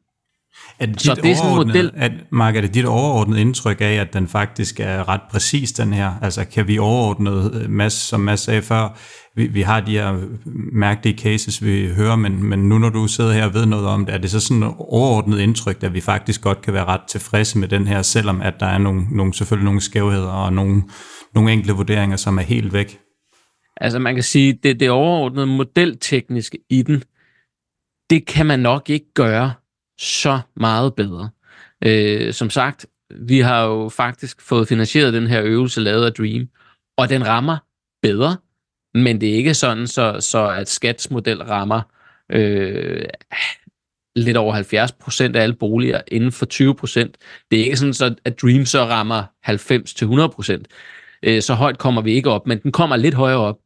er 0.79 0.85
det, 0.85 1.01
så 1.01 1.15
det 1.15 1.31
er 1.31 1.35
sådan 1.35 1.51
en 1.51 1.67
model... 1.67 1.91
At, 1.95 2.11
Mark, 2.31 2.55
er 2.55 2.61
det 2.61 2.73
dit 2.73 2.85
overordnede 2.85 3.41
indtryk 3.41 3.81
af, 3.81 3.93
at 3.93 4.13
den 4.13 4.27
faktisk 4.27 4.79
er 4.79 5.09
ret 5.09 5.21
præcis, 5.31 5.71
den 5.71 5.93
her? 5.93 6.13
Altså, 6.21 6.45
kan 6.45 6.67
vi 6.67 6.79
overordnet, 6.79 7.61
øh, 7.61 7.69
Mads, 7.69 7.93
som 7.93 8.19
Mads 8.19 8.39
sagde 8.39 8.61
før, 8.61 8.97
vi, 9.35 9.47
vi 9.47 9.61
har 9.61 9.81
de 9.81 9.91
her 9.91 10.19
mærkelige 10.73 11.17
cases, 11.17 11.63
vi 11.63 11.89
hører, 11.95 12.15
men, 12.15 12.43
men 12.43 12.69
nu 12.69 12.77
når 12.77 12.89
du 12.89 13.07
sidder 13.07 13.33
her 13.33 13.45
og 13.45 13.53
ved 13.53 13.65
noget 13.65 13.85
om 13.85 14.05
det, 14.05 14.13
er 14.15 14.17
det 14.17 14.31
så 14.31 14.39
sådan 14.39 14.63
et 14.63 14.73
overordnet 14.77 15.39
indtryk, 15.39 15.83
at 15.83 15.93
vi 15.93 16.01
faktisk 16.01 16.41
godt 16.41 16.61
kan 16.61 16.73
være 16.73 16.85
ret 16.85 17.01
tilfredse 17.09 17.57
med 17.57 17.67
den 17.67 17.87
her, 17.87 18.01
selvom 18.01 18.41
at 18.41 18.53
der 18.59 18.65
er 18.65 18.77
nogle, 18.77 19.05
nogle, 19.11 19.33
selvfølgelig 19.33 19.65
nogle 19.65 19.81
skævheder 19.81 20.31
og 20.31 20.53
nogle, 20.53 20.83
nogle 21.35 21.53
enkle 21.53 21.73
vurderinger, 21.73 22.17
som 22.17 22.37
er 22.37 22.41
helt 22.41 22.73
væk? 22.73 22.99
Altså 23.81 23.99
man 23.99 24.13
kan 24.13 24.23
sige, 24.23 24.59
det, 24.63 24.79
det 24.79 24.89
overordnede 24.89 25.47
modeltekniske 25.47 26.57
i 26.69 26.81
den, 26.81 27.03
det 28.09 28.27
kan 28.27 28.45
man 28.45 28.59
nok 28.59 28.89
ikke 28.89 29.13
gøre 29.13 29.53
så 29.99 30.39
meget 30.55 30.95
bedre. 30.95 31.29
Øh, 31.85 32.33
som 32.33 32.49
sagt, 32.49 32.85
vi 33.15 33.39
har 33.39 33.63
jo 33.65 33.89
faktisk 33.89 34.41
fået 34.41 34.67
finansieret 34.67 35.13
den 35.13 35.27
her 35.27 35.41
øvelse 35.43 35.81
lavet 35.81 36.05
af 36.05 36.13
Dream, 36.13 36.49
og 36.97 37.09
den 37.09 37.27
rammer 37.27 37.57
bedre, 38.01 38.37
men 38.93 39.21
det 39.21 39.29
er 39.29 39.33
ikke 39.33 39.53
sådan, 39.53 39.87
så, 39.87 40.17
så 40.19 40.49
at 40.49 40.69
skatsmodel 40.69 41.43
rammer 41.43 41.81
øh, 42.31 43.05
lidt 44.15 44.37
over 44.37 44.53
70 44.53 44.91
procent 44.91 45.35
af 45.35 45.41
alle 45.41 45.55
boliger 45.55 46.01
inden 46.07 46.31
for 46.31 46.45
20 46.45 46.75
procent. 46.75 47.17
Det 47.51 47.59
er 47.59 47.63
ikke 47.63 47.77
sådan, 47.77 47.93
så 47.93 48.15
at 48.25 48.41
Dream 48.41 48.65
så 48.65 48.85
rammer 48.85 49.23
90 49.43 49.93
til 49.93 50.05
100 50.05 50.29
procent. 50.29 50.67
Øh, 51.23 51.41
så 51.41 51.53
højt 51.53 51.77
kommer 51.77 52.01
vi 52.01 52.13
ikke 52.13 52.29
op, 52.29 52.47
men 52.47 52.59
den 52.63 52.71
kommer 52.71 52.95
lidt 52.95 53.13
højere 53.13 53.39
op. 53.39 53.57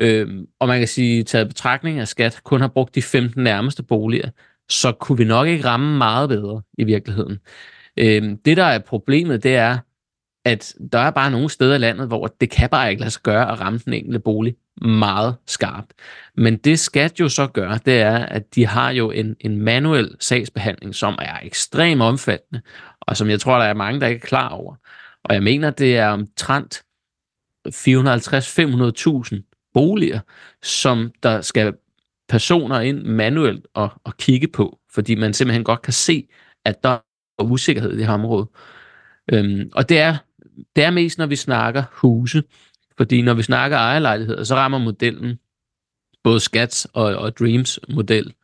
Øh, 0.00 0.28
og 0.60 0.68
man 0.68 0.78
kan 0.78 0.88
sige, 0.88 1.24
taget 1.24 1.48
betragtning 1.48 1.98
af 1.98 2.08
skat 2.08 2.40
kun 2.44 2.60
har 2.60 2.68
brugt 2.68 2.94
de 2.94 3.02
15 3.02 3.42
nærmeste 3.42 3.82
boliger, 3.82 4.30
så 4.68 4.92
kunne 4.92 5.18
vi 5.18 5.24
nok 5.24 5.48
ikke 5.48 5.64
ramme 5.64 5.98
meget 5.98 6.28
bedre 6.28 6.62
i 6.78 6.84
virkeligheden. 6.84 7.38
Øh, 7.96 8.36
det, 8.44 8.56
der 8.56 8.64
er 8.64 8.78
problemet, 8.78 9.42
det 9.42 9.56
er, 9.56 9.78
at 10.44 10.74
der 10.92 10.98
er 10.98 11.10
bare 11.10 11.30
nogle 11.30 11.50
steder 11.50 11.74
i 11.74 11.78
landet, 11.78 12.06
hvor 12.06 12.26
det 12.26 12.50
kan 12.50 12.70
bare 12.70 12.90
ikke 12.90 13.00
lade 13.00 13.10
sig 13.10 13.22
gøre 13.22 13.52
at 13.52 13.60
ramme 13.60 13.80
den 13.84 13.92
enkelte 13.92 14.18
bolig 14.18 14.56
meget 14.82 15.36
skarpt. 15.46 15.92
Men 16.36 16.56
det 16.56 16.78
skat 16.78 17.20
jo 17.20 17.28
så 17.28 17.46
gør, 17.46 17.76
det 17.76 18.00
er, 18.00 18.18
at 18.18 18.54
de 18.54 18.66
har 18.66 18.90
jo 18.90 19.10
en, 19.10 19.36
en 19.40 19.60
manuel 19.60 20.16
sagsbehandling, 20.20 20.94
som 20.94 21.18
er 21.22 21.38
ekstremt 21.42 22.02
omfattende, 22.02 22.62
og 23.00 23.16
som 23.16 23.30
jeg 23.30 23.40
tror, 23.40 23.58
der 23.58 23.64
er 23.64 23.74
mange, 23.74 24.00
der 24.00 24.06
ikke 24.06 24.22
er 24.22 24.26
klar 24.26 24.48
over. 24.48 24.74
Og 25.24 25.34
jeg 25.34 25.42
mener, 25.42 25.70
det 25.70 25.96
er 25.96 26.08
omtrent 26.08 26.82
450-500.000 27.68 29.70
boliger, 29.74 30.20
som 30.62 31.12
der 31.22 31.40
skal 31.40 31.72
personer 32.28 32.80
ind 32.80 33.02
manuelt 33.02 33.66
og, 33.74 33.90
og 34.04 34.16
kigge 34.16 34.48
på, 34.48 34.78
fordi 34.94 35.14
man 35.14 35.34
simpelthen 35.34 35.64
godt 35.64 35.82
kan 35.82 35.92
se, 35.92 36.28
at 36.64 36.84
der 36.84 36.98
er 37.38 37.44
usikkerhed 37.44 37.92
i 37.92 37.96
det 37.96 38.06
her 38.06 38.14
område. 38.14 38.50
Øhm, 39.32 39.70
og 39.72 39.88
det 39.88 39.98
er, 39.98 40.16
det 40.76 40.84
er 40.84 40.90
mest, 40.90 41.18
når 41.18 41.26
vi 41.26 41.36
snakker 41.36 41.82
huse, 41.92 42.42
fordi 42.96 43.22
når 43.22 43.34
vi 43.34 43.42
snakker 43.42 43.76
ejerlejligheder, 43.76 44.44
så 44.44 44.54
rammer 44.54 44.78
modellen, 44.78 45.38
både 46.24 46.40
Skats 46.40 46.86
og, 46.92 47.04
og 47.04 47.38
Dreams 47.38 47.80
model, 47.88 48.34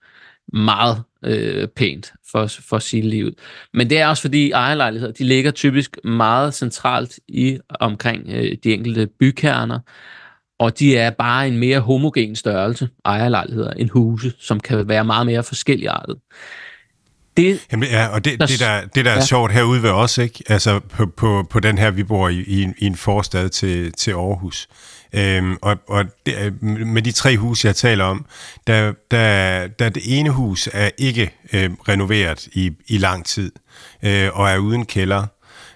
meget 0.53 1.03
øh, 1.25 1.69
pænt 1.69 2.13
for, 2.31 2.47
for 2.47 2.79
sige 2.79 3.03
livet. 3.03 3.35
Men 3.75 3.91
det 3.91 3.99
er 3.99 4.07
også 4.07 4.21
fordi 4.21 4.51
ejerlejligheder, 4.51 5.13
de 5.13 5.25
ligger 5.25 5.51
typisk 5.51 6.05
meget 6.05 6.55
centralt 6.55 7.21
i 7.29 7.59
omkring 7.81 8.29
øh, 8.29 8.57
de 8.65 8.73
enkelte 8.73 9.07
bykerner, 9.07 9.79
og 10.61 10.79
de 10.79 10.97
er 10.97 11.11
bare 11.11 11.49
en 11.49 11.59
mere 11.59 11.81
homogen 11.81 12.37
størrelse, 12.37 12.89
ejerlejligheder, 13.05 13.71
end 13.71 13.91
huse, 13.91 14.33
som 14.39 14.61
kan 14.61 14.89
være 14.89 15.05
meget 15.05 15.27
mere 15.27 15.43
forskelligartet. 15.43 16.17
Det, 17.37 17.61
Jamen, 17.73 17.89
ja, 17.89 18.07
og 18.07 18.25
det, 18.25 18.41
der, 18.41 18.47
det, 18.47 18.61
der, 18.61 18.81
det 18.95 19.05
der 19.05 19.11
er 19.11 19.15
ja. 19.15 19.25
sjovt 19.25 19.53
herude 19.53 19.83
ved 19.83 19.91
os, 19.91 20.19
ikke? 20.19 20.45
Altså 20.49 20.81
på, 20.81 21.07
på, 21.07 21.47
på 21.51 21.61
den 21.61 21.79
her, 21.79 21.91
vi 21.91 22.03
bor 22.03 22.29
i, 22.29 22.45
i, 22.47 22.63
en, 22.63 22.75
i 22.79 22.87
en 22.87 22.97
forstad 22.97 23.49
til, 23.49 23.93
til 23.93 24.11
Aarhus. 24.11 24.69
Øhm, 25.13 25.57
og 25.63 25.77
og 25.89 26.05
det, 26.27 26.63
med 26.63 27.03
de 27.03 27.13
tre 27.13 27.37
huse, 27.37 27.67
jeg 27.67 27.77
taler 27.77 28.05
om, 28.05 28.27
der, 28.67 28.93
der, 29.11 29.67
der 29.67 29.89
det 29.89 30.03
ene 30.07 30.31
hus 30.31 30.69
er 30.73 30.91
ikke 30.99 31.31
øh, 31.53 31.71
renoveret 31.89 32.47
i, 32.53 32.71
i 32.89 32.99
lang 32.99 33.27
tid, 33.27 33.53
øh, 34.03 34.29
og 34.33 34.51
er 34.51 34.59
uden 34.59 34.87
kælder. 34.87 35.27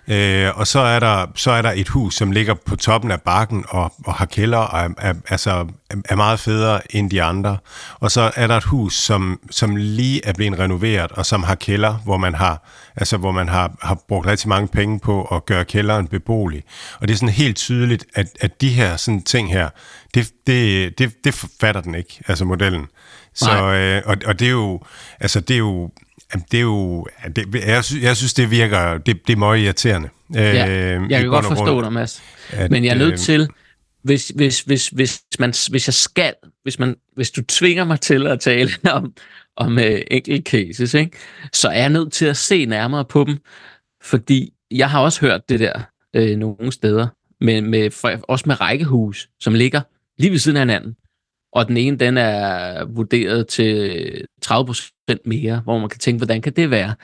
Øh, 0.09 0.59
og 0.59 0.67
så 0.67 0.79
er, 0.79 1.01
der, 1.01 1.27
så 1.35 1.51
er 1.51 1.63
der 1.63 1.73
et 1.77 1.89
hus, 1.89 2.15
som 2.15 2.31
ligger 2.31 2.55
på 2.55 2.77
toppen 2.77 3.11
af 3.11 3.21
bakken 3.21 3.65
og, 3.69 3.93
og 4.07 4.15
har 4.15 4.27
kælder 4.27 4.59
og 4.59 4.81
er, 4.81 4.89
er, 4.99 5.15
altså, 5.29 5.67
er 6.05 6.17
meget 6.17 6.41
federe 6.41 6.97
end 6.97 7.11
de 7.11 7.23
andre. 7.23 7.57
Og 8.01 8.11
så 8.11 8.31
er 8.37 8.47
der 8.47 8.57
et 8.57 8.65
hus, 8.65 8.95
som, 8.95 9.41
som 9.51 9.77
lige 9.77 10.27
er 10.27 10.33
blevet 10.33 10.59
renoveret 10.59 11.13
og 11.13 11.27
som 11.27 11.43
har 11.43 11.55
kælder, 11.55 11.95
hvor 11.95 12.17
man 12.17 12.35
har, 12.35 12.69
altså, 12.97 13.17
hvor 13.17 13.33
man 13.33 13.49
har, 13.49 13.77
har 13.83 13.99
brugt 14.09 14.27
rigtig 14.27 14.49
mange 14.49 14.69
penge 14.69 15.01
på 15.01 15.23
at 15.23 15.47
gøre 15.47 15.65
kælderen 15.65 16.09
beboelig. 16.09 16.63
Og 17.01 17.09
det 17.09 17.15
er 17.15 17.19
sådan 17.19 17.29
helt 17.29 17.57
tydeligt, 17.57 18.05
at, 18.15 18.27
at 18.41 18.61
de 18.61 18.69
her 18.69 18.97
sådan 18.97 19.23
ting 19.23 19.53
her, 19.53 19.69
det, 20.15 20.31
det, 20.47 20.99
det, 20.99 21.25
det 21.25 21.47
fatter 21.61 21.81
den 21.81 21.95
ikke, 21.95 22.21
altså 22.29 22.45
modellen. 22.45 22.87
Så, 23.35 23.73
øh, 23.73 24.03
og, 24.07 24.17
og 24.27 24.39
det 24.39 24.47
er 24.47 24.53
jo, 24.53 24.81
altså 25.21 25.41
det 25.41 25.55
er 25.55 25.59
jo, 25.59 25.91
Jamen, 26.33 26.47
det 26.51 26.59
er 26.59 26.63
jo... 26.63 27.07
Det, 27.37 27.55
jeg, 27.55 27.85
synes, 27.85 28.03
jeg 28.03 28.17
synes, 28.17 28.35
det 28.35 28.51
virker... 28.51 28.99
Det, 28.99 29.27
det 29.27 29.33
er 29.33 29.37
meget 29.37 29.61
irriterende. 29.61 30.09
Ja, 30.35 30.69
øh, 30.69 31.11
jeg 31.11 31.21
kan 31.21 31.29
godt 31.29 31.47
forstå 31.47 31.83
dig, 31.83 31.93
Mads. 31.93 32.23
At, 32.51 32.71
Men 32.71 32.85
jeg 32.85 32.91
er 32.91 32.99
nødt 32.99 33.13
øh, 33.13 33.19
til... 33.19 33.49
Hvis, 34.03 34.29
hvis, 34.29 34.61
hvis, 34.61 34.89
hvis, 34.89 35.23
man, 35.39 35.55
hvis 35.71 35.89
jeg 35.89 35.95
skal... 35.95 36.35
Hvis, 36.63 36.79
man, 36.79 36.97
hvis 37.17 37.31
du 37.31 37.43
tvinger 37.43 37.85
mig 37.85 38.01
til 38.01 38.27
at 38.27 38.41
tale 38.41 38.71
om, 38.93 39.13
og 39.57 39.73
med 39.73 40.03
enkelt 40.11 40.49
cases, 40.49 40.95
ikke? 40.95 41.17
så 41.53 41.69
er 41.69 41.81
jeg 41.81 41.89
nødt 41.89 42.13
til 42.13 42.27
at 42.27 42.37
se 42.37 42.67
nærmere 42.67 43.05
på 43.05 43.25
dem, 43.25 43.39
fordi 44.03 44.53
jeg 44.71 44.91
har 44.91 45.01
også 45.01 45.21
hørt 45.21 45.49
det 45.49 45.61
der 45.61 45.81
øh, 46.17 46.37
nogle 46.37 46.73
steder, 46.73 47.07
med, 47.41 47.61
med, 47.61 47.91
for, 47.91 48.09
også 48.29 48.45
med 48.47 48.61
rækkehus, 48.61 49.29
som 49.41 49.55
ligger 49.55 49.81
lige 50.19 50.31
ved 50.31 50.39
siden 50.39 50.57
af 50.57 50.61
hinanden. 50.61 50.97
Og 51.55 51.69
den 51.69 51.77
ene, 51.77 51.97
den 51.97 52.17
er 52.17 52.85
vurderet 52.85 53.49
til 53.49 54.25
30% 54.47 55.17
mere, 55.25 55.61
hvor 55.61 55.79
man 55.79 55.89
kan 55.89 55.99
tænke, 55.99 56.19
hvordan 56.19 56.43
kan 56.43 56.53
det 56.53 56.71
være? 56.71 56.95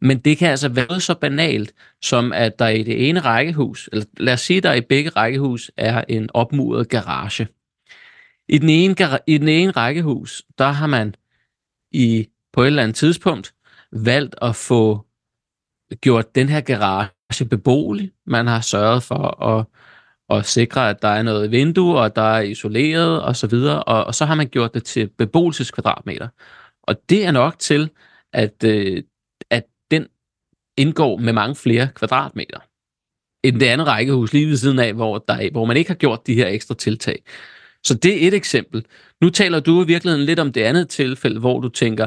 Men 0.00 0.18
det 0.18 0.38
kan 0.38 0.50
altså 0.50 0.68
være 0.68 1.00
så 1.00 1.14
banalt, 1.14 1.72
som 2.02 2.32
at 2.32 2.58
der 2.58 2.68
i 2.68 2.82
det 2.82 3.08
ene 3.08 3.20
rækkehus, 3.20 3.88
eller 3.92 4.04
lad 4.16 4.32
os 4.32 4.40
sige, 4.40 4.60
der 4.60 4.72
i 4.72 4.80
begge 4.80 5.10
rækkehus 5.10 5.70
er 5.76 6.04
en 6.08 6.30
opmuret 6.34 6.88
garage. 6.88 7.48
I 8.48 8.58
den 8.58 8.68
ene, 8.68 8.94
i 9.26 9.38
den 9.38 9.48
ene 9.48 9.70
rækkehus, 9.70 10.42
der 10.58 10.68
har 10.68 10.86
man 10.86 11.14
i 11.92 12.28
på 12.52 12.62
et 12.62 12.66
eller 12.66 12.82
andet 12.82 12.96
tidspunkt 12.96 13.54
valgt 13.92 14.34
at 14.42 14.56
få 14.56 15.06
gjort 16.00 16.34
den 16.34 16.48
her 16.48 16.60
garage 16.60 17.44
beboelig. 17.50 18.12
Man 18.26 18.46
har 18.46 18.60
sørget 18.60 19.02
for 19.02 19.44
at, 19.44 19.66
og 20.30 20.46
sikre, 20.46 20.90
at 20.90 21.02
der 21.02 21.08
er 21.08 21.22
noget 21.22 21.50
vindue, 21.50 21.98
og 21.98 22.16
der 22.16 22.22
er 22.22 22.40
isoleret 22.40 23.22
og 23.22 23.36
så 23.36 23.46
videre, 23.46 23.84
og, 23.84 24.04
og 24.04 24.14
så 24.14 24.24
har 24.24 24.34
man 24.34 24.48
gjort 24.48 24.74
det 24.74 24.84
til 24.84 25.08
beboelseskvadratmeter. 25.18 26.28
Og 26.82 26.96
det 27.08 27.24
er 27.24 27.30
nok 27.30 27.58
til, 27.58 27.90
at, 28.32 28.64
øh, 28.64 29.02
at 29.50 29.64
den 29.90 30.06
indgår 30.76 31.16
med 31.16 31.32
mange 31.32 31.54
flere 31.54 31.88
kvadratmeter 31.94 32.58
end 33.44 33.60
det 33.60 33.66
andet 33.66 33.86
rækkehus 33.86 34.32
lige 34.32 34.46
ved 34.46 34.56
siden 34.56 34.78
af, 34.78 34.94
hvor, 34.94 35.18
der 35.28 35.34
er, 35.34 35.50
hvor 35.50 35.64
man 35.64 35.76
ikke 35.76 35.90
har 35.90 35.96
gjort 35.96 36.26
de 36.26 36.34
her 36.34 36.46
ekstra 36.46 36.74
tiltag. 36.74 37.22
Så 37.84 37.94
det 37.94 38.24
er 38.24 38.28
et 38.28 38.34
eksempel. 38.34 38.86
Nu 39.20 39.30
taler 39.30 39.60
du 39.60 39.82
i 39.82 39.86
virkeligheden 39.86 40.26
lidt 40.26 40.38
om 40.38 40.52
det 40.52 40.62
andet 40.62 40.88
tilfælde, 40.88 41.40
hvor 41.40 41.60
du 41.60 41.68
tænker, 41.68 42.06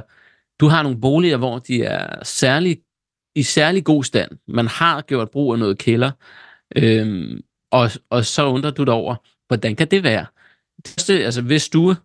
du 0.59 0.67
har 0.67 0.83
nogle 0.83 1.01
boliger, 1.01 1.37
hvor 1.37 1.59
de 1.59 1.83
er 1.83 2.23
særlig, 2.23 2.77
i 3.35 3.43
særlig 3.43 3.83
god 3.83 4.03
stand. 4.03 4.31
Man 4.47 4.67
har 4.67 5.01
gjort 5.01 5.29
brug 5.29 5.53
af 5.53 5.59
noget 5.59 5.77
kælder, 5.77 6.11
øhm, 6.75 7.41
og, 7.73 7.91
og 8.09 8.25
så 8.25 8.45
undrer 8.45 8.71
du 8.71 8.83
dig 8.83 8.93
over, 8.93 9.15
hvordan 9.47 9.75
kan 9.75 9.87
det 9.87 10.03
være? 10.03 10.25
Det, 10.85 11.09
altså, 11.09 11.41
hvis 11.41 11.69
du 11.69 11.95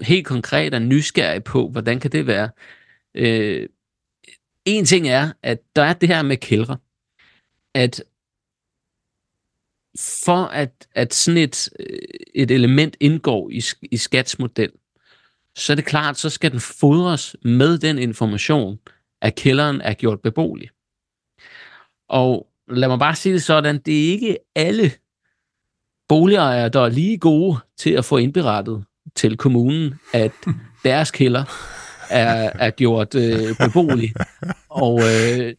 helt 0.00 0.26
konkret 0.26 0.74
er 0.74 0.78
nysgerrig 0.78 1.44
på, 1.44 1.68
hvordan 1.68 2.00
kan 2.00 2.12
det 2.12 2.26
være? 2.26 2.50
Øh, 3.14 3.68
en 4.64 4.84
ting 4.84 5.08
er, 5.08 5.32
at 5.42 5.58
der 5.76 5.82
er 5.82 5.92
det 5.92 6.08
her 6.08 6.22
med 6.22 6.36
kældre, 6.36 6.76
at 7.74 8.02
for 9.98 10.44
at, 10.44 10.88
at 10.94 11.14
sådan 11.14 11.38
et, 11.38 11.68
øh, 11.80 11.98
et 12.34 12.50
element 12.50 12.96
indgår 13.00 13.50
i, 13.50 13.62
i 13.82 13.96
skatsmodel, 13.96 14.72
så 15.56 15.72
er 15.72 15.74
det 15.74 15.84
klart, 15.84 16.18
så 16.18 16.30
skal 16.30 16.50
den 16.50 16.60
fodres 16.60 17.36
med 17.42 17.78
den 17.78 17.98
information, 17.98 18.78
at 19.22 19.34
kælderen 19.34 19.80
er 19.80 19.94
gjort 19.94 20.20
beboelig. 20.20 20.70
Og 22.08 22.48
lad 22.68 22.88
mig 22.88 22.98
bare 22.98 23.14
sige 23.14 23.32
det 23.32 23.42
sådan, 23.42 23.78
det 23.78 24.04
er 24.04 24.12
ikke 24.12 24.38
alle 24.54 24.90
boligejere, 26.08 26.68
der 26.68 26.80
er 26.80 26.88
lige 26.88 27.18
gode 27.18 27.58
til 27.78 27.90
at 27.90 28.04
få 28.04 28.16
indberettet 28.16 28.84
til 29.16 29.36
kommunen, 29.36 29.94
at 30.12 30.32
deres 30.84 31.10
kælder 31.10 31.44
er, 32.10 32.50
er 32.54 32.70
gjort 32.70 33.14
øh, 33.14 33.56
beboelig. 33.58 34.12
Og 34.68 35.00
øh, 35.04 35.54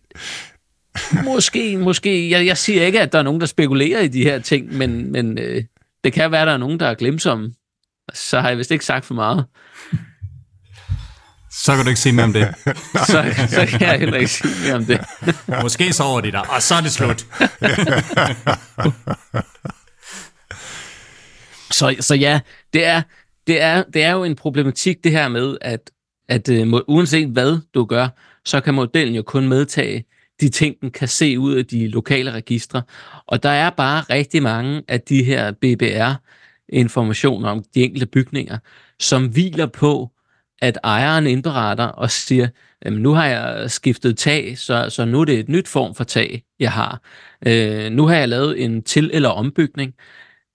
Måske, 1.23 1.77
måske. 1.77 2.29
Jeg, 2.29 2.45
jeg 2.45 2.57
siger 2.57 2.85
ikke, 2.85 3.01
at 3.01 3.11
der 3.11 3.19
er 3.19 3.23
nogen, 3.23 3.41
der 3.41 3.47
spekulerer 3.47 4.01
i 4.01 4.07
de 4.07 4.23
her 4.23 4.39
ting, 4.39 4.77
men, 4.77 5.11
men 5.11 5.37
øh, 5.37 5.63
det 6.03 6.13
kan 6.13 6.31
være, 6.31 6.41
at 6.41 6.47
der 6.47 6.53
er 6.53 6.57
nogen, 6.57 6.79
der 6.79 6.87
er 6.87 6.93
glemsomme. 6.93 7.53
Så 8.13 8.39
har 8.39 8.49
jeg 8.49 8.57
vist 8.57 8.71
ikke 8.71 8.85
sagt 8.85 9.05
for 9.05 9.13
meget. 9.13 9.45
Så 11.51 11.75
kan 11.75 11.83
du 11.83 11.89
ikke 11.89 11.99
sige 11.99 12.13
mere 12.13 12.25
om 12.25 12.33
det. 12.33 12.47
så, 13.07 13.25
så 13.49 13.65
kan 13.69 13.81
jeg 13.81 13.99
heller 13.99 14.17
ikke 14.17 14.31
sige 14.31 14.53
mere 14.63 14.75
om 14.75 14.85
det. 14.85 15.01
Måske 15.61 15.93
sover 15.93 16.21
de 16.21 16.31
der, 16.31 16.39
og 16.39 16.61
så 16.61 16.75
er 16.75 16.81
det 16.81 16.91
slut. 16.91 17.25
så, 21.71 21.95
så 21.99 22.15
ja, 22.15 22.39
det 22.73 22.85
er, 22.85 23.01
det, 23.47 23.61
er, 23.61 23.83
det 23.83 24.03
er 24.03 24.11
jo 24.11 24.23
en 24.23 24.35
problematik, 24.35 25.03
det 25.03 25.11
her 25.11 25.27
med, 25.27 25.57
at, 25.61 25.91
at 26.29 26.49
uh, 26.49 26.79
uanset 26.87 27.27
hvad 27.27 27.57
du 27.73 27.85
gør, 27.85 28.07
så 28.45 28.61
kan 28.61 28.73
modellen 28.73 29.15
jo 29.15 29.21
kun 29.21 29.47
medtage 29.47 30.05
de 30.41 30.49
ting, 30.49 30.75
den 30.81 30.91
kan 30.91 31.07
se 31.07 31.39
ud 31.39 31.55
af 31.55 31.65
de 31.65 31.87
lokale 31.87 32.31
registre. 32.31 32.81
Og 33.27 33.43
der 33.43 33.49
er 33.49 33.69
bare 33.69 34.01
rigtig 34.01 34.43
mange 34.43 34.83
af 34.87 35.01
de 35.01 35.23
her 35.23 35.51
BBR-informationer 35.51 37.49
om 37.49 37.63
de 37.75 37.83
enkelte 37.83 38.05
bygninger, 38.05 38.57
som 38.99 39.27
hviler 39.27 39.65
på, 39.65 40.11
at 40.61 40.77
ejeren 40.83 41.27
indberetter 41.27 41.85
og 41.85 42.11
siger, 42.11 42.47
jamen, 42.85 43.01
nu 43.01 43.13
har 43.13 43.25
jeg 43.25 43.71
skiftet 43.71 44.17
tag, 44.17 44.57
så, 44.57 44.89
så 44.89 45.05
nu 45.05 45.21
er 45.21 45.25
det 45.25 45.39
et 45.39 45.49
nyt 45.49 45.67
form 45.67 45.95
for 45.95 46.03
tag, 46.03 46.43
jeg 46.59 46.71
har. 46.71 47.01
Øh, 47.47 47.91
nu 47.91 48.07
har 48.07 48.15
jeg 48.15 48.29
lavet 48.29 48.63
en 48.63 48.83
til- 48.83 49.09
eller 49.13 49.29
ombygning 49.29 49.93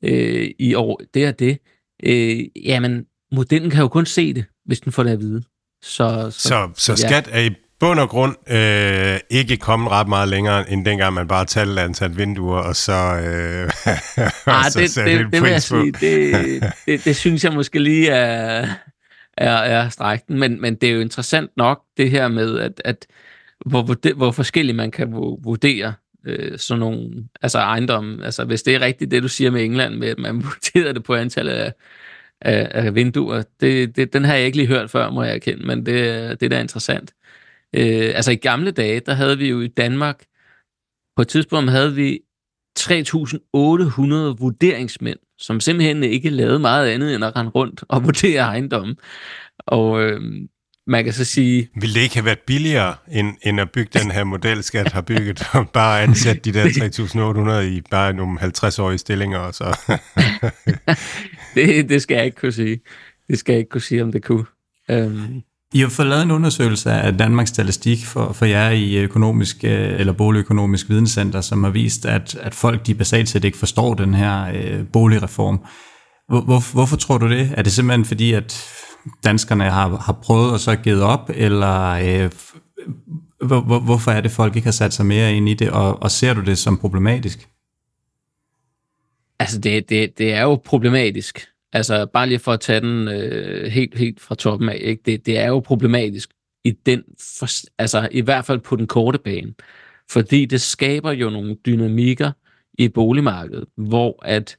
øh, 0.05 0.51
i 0.59 0.75
år, 0.75 1.01
det 1.15 1.25
er 1.25 1.33
det. 1.33 1.59
Øh, 2.05 2.41
jamen, 2.67 3.05
modellen 3.33 3.71
kan 3.71 3.81
jo 3.81 3.89
kun 3.89 4.07
se 4.07 4.35
det, 4.35 4.45
hvis 4.65 4.81
den 4.81 4.93
får 4.93 5.03
det 5.03 5.11
at 5.11 5.21
vide. 5.21 5.43
Så, 5.83 6.31
så, 6.31 6.39
så, 6.39 6.71
så 6.75 6.93
ja. 6.93 7.09
skat 7.09 7.29
er 7.33 7.41
i 7.41 7.51
bund 7.81 8.01
og 8.01 8.09
grund 8.09 8.53
øh, 8.53 9.21
ikke 9.31 9.57
kommet 9.57 9.91
ret 9.91 10.09
meget 10.09 10.29
længere, 10.29 10.71
end 10.71 10.85
dengang 10.85 11.15
man 11.15 11.29
bare 11.29 11.45
talte 11.45 11.81
antal 11.81 12.17
vinduer, 12.17 12.59
og 12.59 12.77
så, 12.77 12.93
øh, 12.93 13.71
ah, 14.47 14.71
så 14.71 14.81
det, 14.81 14.95
det, 15.07 15.33
det, 15.33 15.43
vil 15.43 15.51
jeg 15.51 15.63
sige, 15.63 15.93
det, 15.93 16.63
det, 16.87 17.05
det 17.05 17.17
synes 17.17 17.45
jeg 17.45 17.53
måske 17.53 17.79
lige 17.79 18.09
er, 18.09 18.69
er, 19.37 19.57
er 19.57 19.89
strækten, 19.89 20.39
men, 20.39 20.61
men 20.61 20.75
det 20.75 20.89
er 20.89 20.93
jo 20.93 21.01
interessant 21.01 21.51
nok, 21.57 21.83
det 21.97 22.11
her 22.11 22.29
med, 22.29 22.59
at, 22.59 22.83
at 22.85 23.07
hvor, 23.67 23.83
hvor, 23.83 24.15
hvor 24.15 24.31
forskelligt 24.31 24.77
man 24.77 24.91
kan 24.91 25.13
vurdere 25.45 25.93
øh, 26.27 26.59
sådan 26.59 26.81
nogle 26.81 27.29
altså 27.43 27.59
ejendom. 27.59 28.23
Altså 28.23 28.45
hvis 28.45 28.63
det 28.63 28.75
er 28.75 28.81
rigtigt, 28.81 29.11
det 29.11 29.23
du 29.23 29.29
siger 29.29 29.51
med 29.51 29.65
England, 29.65 29.95
med 29.95 30.09
at 30.09 30.19
man 30.19 30.43
vurderer 30.45 30.93
det 30.93 31.05
på 31.05 31.15
antallet 31.15 31.53
af, 31.53 31.73
af, 32.41 32.87
af 32.87 32.95
vinduer, 32.95 33.43
det, 33.61 33.97
det, 33.97 34.13
den 34.13 34.25
har 34.25 34.35
jeg 34.35 34.47
ikke 34.47 34.57
lige 34.57 34.69
hørt 34.69 34.91
før, 34.91 35.11
må 35.11 35.23
jeg 35.23 35.35
erkende, 35.35 35.67
men 35.67 35.87
det, 35.87 35.97
det 36.41 36.47
er 36.47 36.51
da 36.51 36.61
interessant. 36.61 37.15
Øh, 37.75 38.13
altså 38.15 38.31
i 38.31 38.37
gamle 38.37 38.71
dage, 38.71 39.01
der 39.01 39.15
havde 39.15 39.39
vi 39.39 39.49
jo 39.49 39.61
i 39.61 39.69
Danmark, 39.69 40.25
på 41.17 41.23
et 41.23 41.29
tidspunkt 41.29 41.71
havde 41.71 41.95
vi 41.95 42.21
3.800 42.79 42.91
vurderingsmænd, 44.39 45.19
som 45.39 45.61
simpelthen 45.61 46.03
ikke 46.03 46.31
lavede 46.31 46.59
meget 46.59 46.89
andet 46.89 47.15
end 47.15 47.25
at 47.25 47.37
rende 47.37 47.51
rundt 47.51 47.85
og 47.89 48.05
vurdere 48.05 48.41
ejendommen. 48.41 48.97
Og 49.59 50.03
øh, 50.03 50.21
man 50.87 51.05
kan 51.05 51.13
så 51.13 51.25
sige... 51.25 51.69
Vil 51.81 51.95
det 51.95 52.01
ikke 52.01 52.15
have 52.15 52.25
været 52.25 52.39
billigere, 52.47 52.95
end, 53.13 53.37
end 53.43 53.61
at 53.61 53.71
bygge 53.71 53.99
den 53.99 54.11
her 54.11 54.25
model, 54.25 54.63
skat 54.63 54.93
har 54.93 55.01
bygget, 55.01 55.43
og 55.53 55.69
bare 55.71 56.03
ansætte 56.03 56.41
de 56.41 56.53
der 56.53 56.65
3.800 57.61 57.65
i 57.65 57.81
bare 57.91 58.13
nogle 58.13 58.41
50-årige 58.41 58.99
stillinger? 58.99 59.39
Og 59.39 59.55
så. 59.55 59.79
det, 61.55 61.89
det 61.89 62.03
skal 62.03 62.15
jeg 62.15 62.25
ikke 62.25 62.37
kunne 62.37 62.53
sige. 62.53 62.81
Det 63.29 63.39
skal 63.39 63.53
jeg 63.53 63.59
ikke 63.59 63.71
kunne 63.71 63.81
sige, 63.81 64.03
om 64.03 64.13
det 64.13 64.25
kunne. 64.25 64.45
Øhm, 64.91 65.43
i 65.75 65.81
har 65.81 65.89
fået 65.89 66.09
lavet 66.09 66.23
en 66.23 66.31
undersøgelse 66.31 66.91
af 66.91 67.19
Danmarks 67.19 67.51
Statistik 67.51 68.05
for, 68.07 68.33
for 68.33 68.45
jer 68.45 68.71
i 68.71 68.97
økonomisk 68.97 69.65
øh, 69.65 70.01
eller 70.01 70.13
boligøkonomisk 70.13 70.89
videnscenter, 70.89 71.41
som 71.41 71.65
har 71.65 71.71
vist, 71.71 72.07
at, 72.07 72.35
at 72.35 72.55
folk 72.55 72.87
de 72.87 72.95
basalt 72.95 73.29
set 73.29 73.45
ikke 73.45 73.59
forstår 73.59 73.95
den 73.95 74.15
her 74.15 74.53
øh, 74.55 74.87
boligreform. 74.93 75.61
Hvor, 76.29 76.41
hvor, 76.41 76.73
hvorfor 76.73 76.97
tror 76.97 77.19
du 77.19 77.29
det? 77.29 77.55
Er 77.57 77.63
det 77.63 77.73
simpelthen 77.73 78.05
fordi, 78.05 78.33
at 78.33 78.65
danskerne 79.25 79.65
har, 79.65 79.97
har 79.97 80.13
prøvet 80.13 80.53
og 80.53 80.61
så 80.61 80.77
givet 80.77 81.03
op, 81.03 81.31
eller 81.35 81.91
øh, 81.91 82.31
hvor, 83.47 83.61
hvor, 83.61 83.81
hvorfor 83.81 84.11
er 84.11 84.21
det, 84.21 84.31
folk 84.31 84.57
ikke 84.57 84.67
har 84.67 84.73
sat 84.73 84.95
sig 84.95 85.07
mere 85.07 85.35
ind 85.35 85.49
i 85.49 85.55
det, 85.55 85.71
og, 85.71 86.03
og 86.03 86.11
ser 86.11 86.35
du 86.35 86.41
det 86.41 86.59
som 86.59 86.79
problematisk? 86.79 87.49
Altså, 89.39 89.59
det, 89.59 89.89
det, 89.89 90.19
det 90.19 90.33
er 90.33 90.43
jo 90.43 90.55
problematisk. 90.65 91.47
Altså, 91.73 92.07
bare 92.07 92.29
lige 92.29 92.39
for 92.39 92.53
at 92.53 92.61
tage 92.61 92.81
den 92.81 93.09
øh, 93.09 93.73
helt, 93.73 93.99
helt 93.99 94.21
fra 94.21 94.35
toppen 94.35 94.69
af, 94.69 94.79
ikke? 94.81 95.03
Det, 95.07 95.27
det 95.27 95.39
er 95.39 95.49
jo 95.49 95.61
problematisk 95.61 96.31
i 96.65 96.71
den, 96.71 97.03
for, 97.39 97.47
altså 97.79 98.09
i 98.13 98.21
hvert 98.21 98.45
fald 98.45 98.59
på 98.59 98.77
den 98.77 98.87
korte 98.87 99.19
bane, 99.19 99.55
fordi 100.11 100.45
det 100.45 100.61
skaber 100.61 101.13
jo 101.13 101.31
nogle 101.31 101.55
dynamikker 101.67 102.33
i 102.79 102.89
boligmarkedet, 102.89 103.65
hvor 103.77 104.25
at 104.25 104.57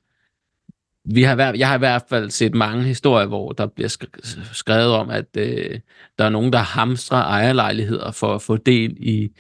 vi 1.05 1.23
har, 1.23 1.53
jeg 1.57 1.67
har 1.67 1.75
i 1.75 1.79
hvert 1.79 2.03
fald 2.09 2.29
set 2.29 2.55
mange 2.55 2.83
historier, 2.83 3.27
hvor 3.27 3.51
der 3.51 3.67
bliver 3.67 4.07
skrevet 4.53 4.91
om, 4.91 5.09
at 5.09 5.37
øh, 5.37 5.79
der 6.17 6.25
er 6.25 6.29
nogen, 6.29 6.53
der 6.53 6.59
hamstrer 6.59 7.17
ejerlejligheder 7.17 8.11
for 8.11 8.35
at 8.35 8.41
få 8.41 8.57
del 8.57 8.97
i, 8.99 9.31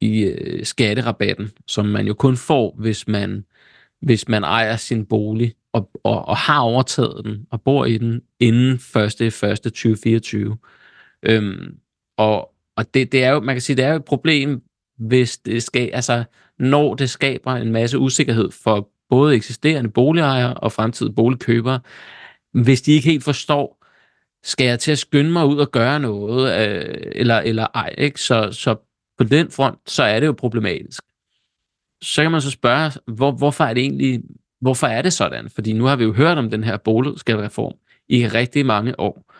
i 0.00 0.22
øh, 0.22 0.64
skatterabatten, 0.64 1.50
som 1.66 1.86
man 1.86 2.06
jo 2.06 2.14
kun 2.14 2.36
får, 2.36 2.74
hvis 2.78 3.08
man, 3.08 3.44
hvis 4.02 4.28
man 4.28 4.44
ejer 4.44 4.76
sin 4.76 5.06
bolig 5.06 5.54
og, 5.72 5.90
og, 6.04 6.28
og 6.28 6.36
har 6.36 6.60
overtaget 6.60 7.24
den 7.24 7.46
og 7.50 7.62
bor 7.62 7.84
i 7.84 7.98
den 7.98 8.22
inden 8.40 8.72
1. 8.96 9.20
1. 9.20 9.60
2024. 9.62 10.56
Øhm, 11.22 11.76
og 12.16 12.54
og 12.78 12.94
det, 12.94 13.12
det 13.12 13.24
er 13.24 13.30
jo, 13.30 13.40
man 13.40 13.54
kan 13.54 13.62
sige, 13.62 13.76
det 13.76 13.84
er 13.84 13.90
jo 13.90 13.96
et 13.96 14.04
problem, 14.04 14.62
hvis 14.98 15.38
det 15.38 15.62
skal, 15.62 15.90
altså, 15.92 16.24
når 16.58 16.94
det 16.94 17.10
skaber 17.10 17.52
en 17.52 17.72
masse 17.72 17.98
usikkerhed 17.98 18.50
for 18.50 18.90
både 19.10 19.36
eksisterende 19.36 19.90
boligejere 19.90 20.54
og 20.54 20.72
fremtidige 20.72 21.14
boligkøbere, 21.14 21.80
hvis 22.52 22.82
de 22.82 22.92
ikke 22.92 23.08
helt 23.08 23.24
forstår, 23.24 23.84
skal 24.42 24.66
jeg 24.66 24.78
til 24.78 24.92
at 24.92 24.98
skynde 24.98 25.30
mig 25.30 25.46
ud 25.46 25.58
og 25.58 25.70
gøre 25.70 26.00
noget, 26.00 26.68
øh, 26.68 27.02
eller, 27.12 27.36
eller 27.36 27.66
ej, 27.74 27.94
ikke? 27.98 28.20
Så, 28.20 28.52
så 28.52 28.76
på 29.18 29.24
den 29.24 29.50
front, 29.50 29.78
så 29.86 30.02
er 30.02 30.20
det 30.20 30.26
jo 30.26 30.32
problematisk. 30.32 31.02
Så 32.02 32.22
kan 32.22 32.30
man 32.30 32.40
så 32.40 32.50
spørge, 32.50 32.92
hvor, 33.06 33.32
hvorfor 33.32 33.64
er 33.64 33.74
det 33.74 33.80
egentlig, 33.80 34.22
hvorfor 34.60 34.86
er 34.86 35.02
det 35.02 35.12
sådan? 35.12 35.50
Fordi 35.50 35.72
nu 35.72 35.84
har 35.84 35.96
vi 35.96 36.04
jo 36.04 36.12
hørt 36.12 36.38
om 36.38 36.50
den 36.50 36.64
her 36.64 36.76
boligskattereform 36.76 37.74
i 38.08 38.28
rigtig 38.28 38.66
mange 38.66 39.00
år. 39.00 39.32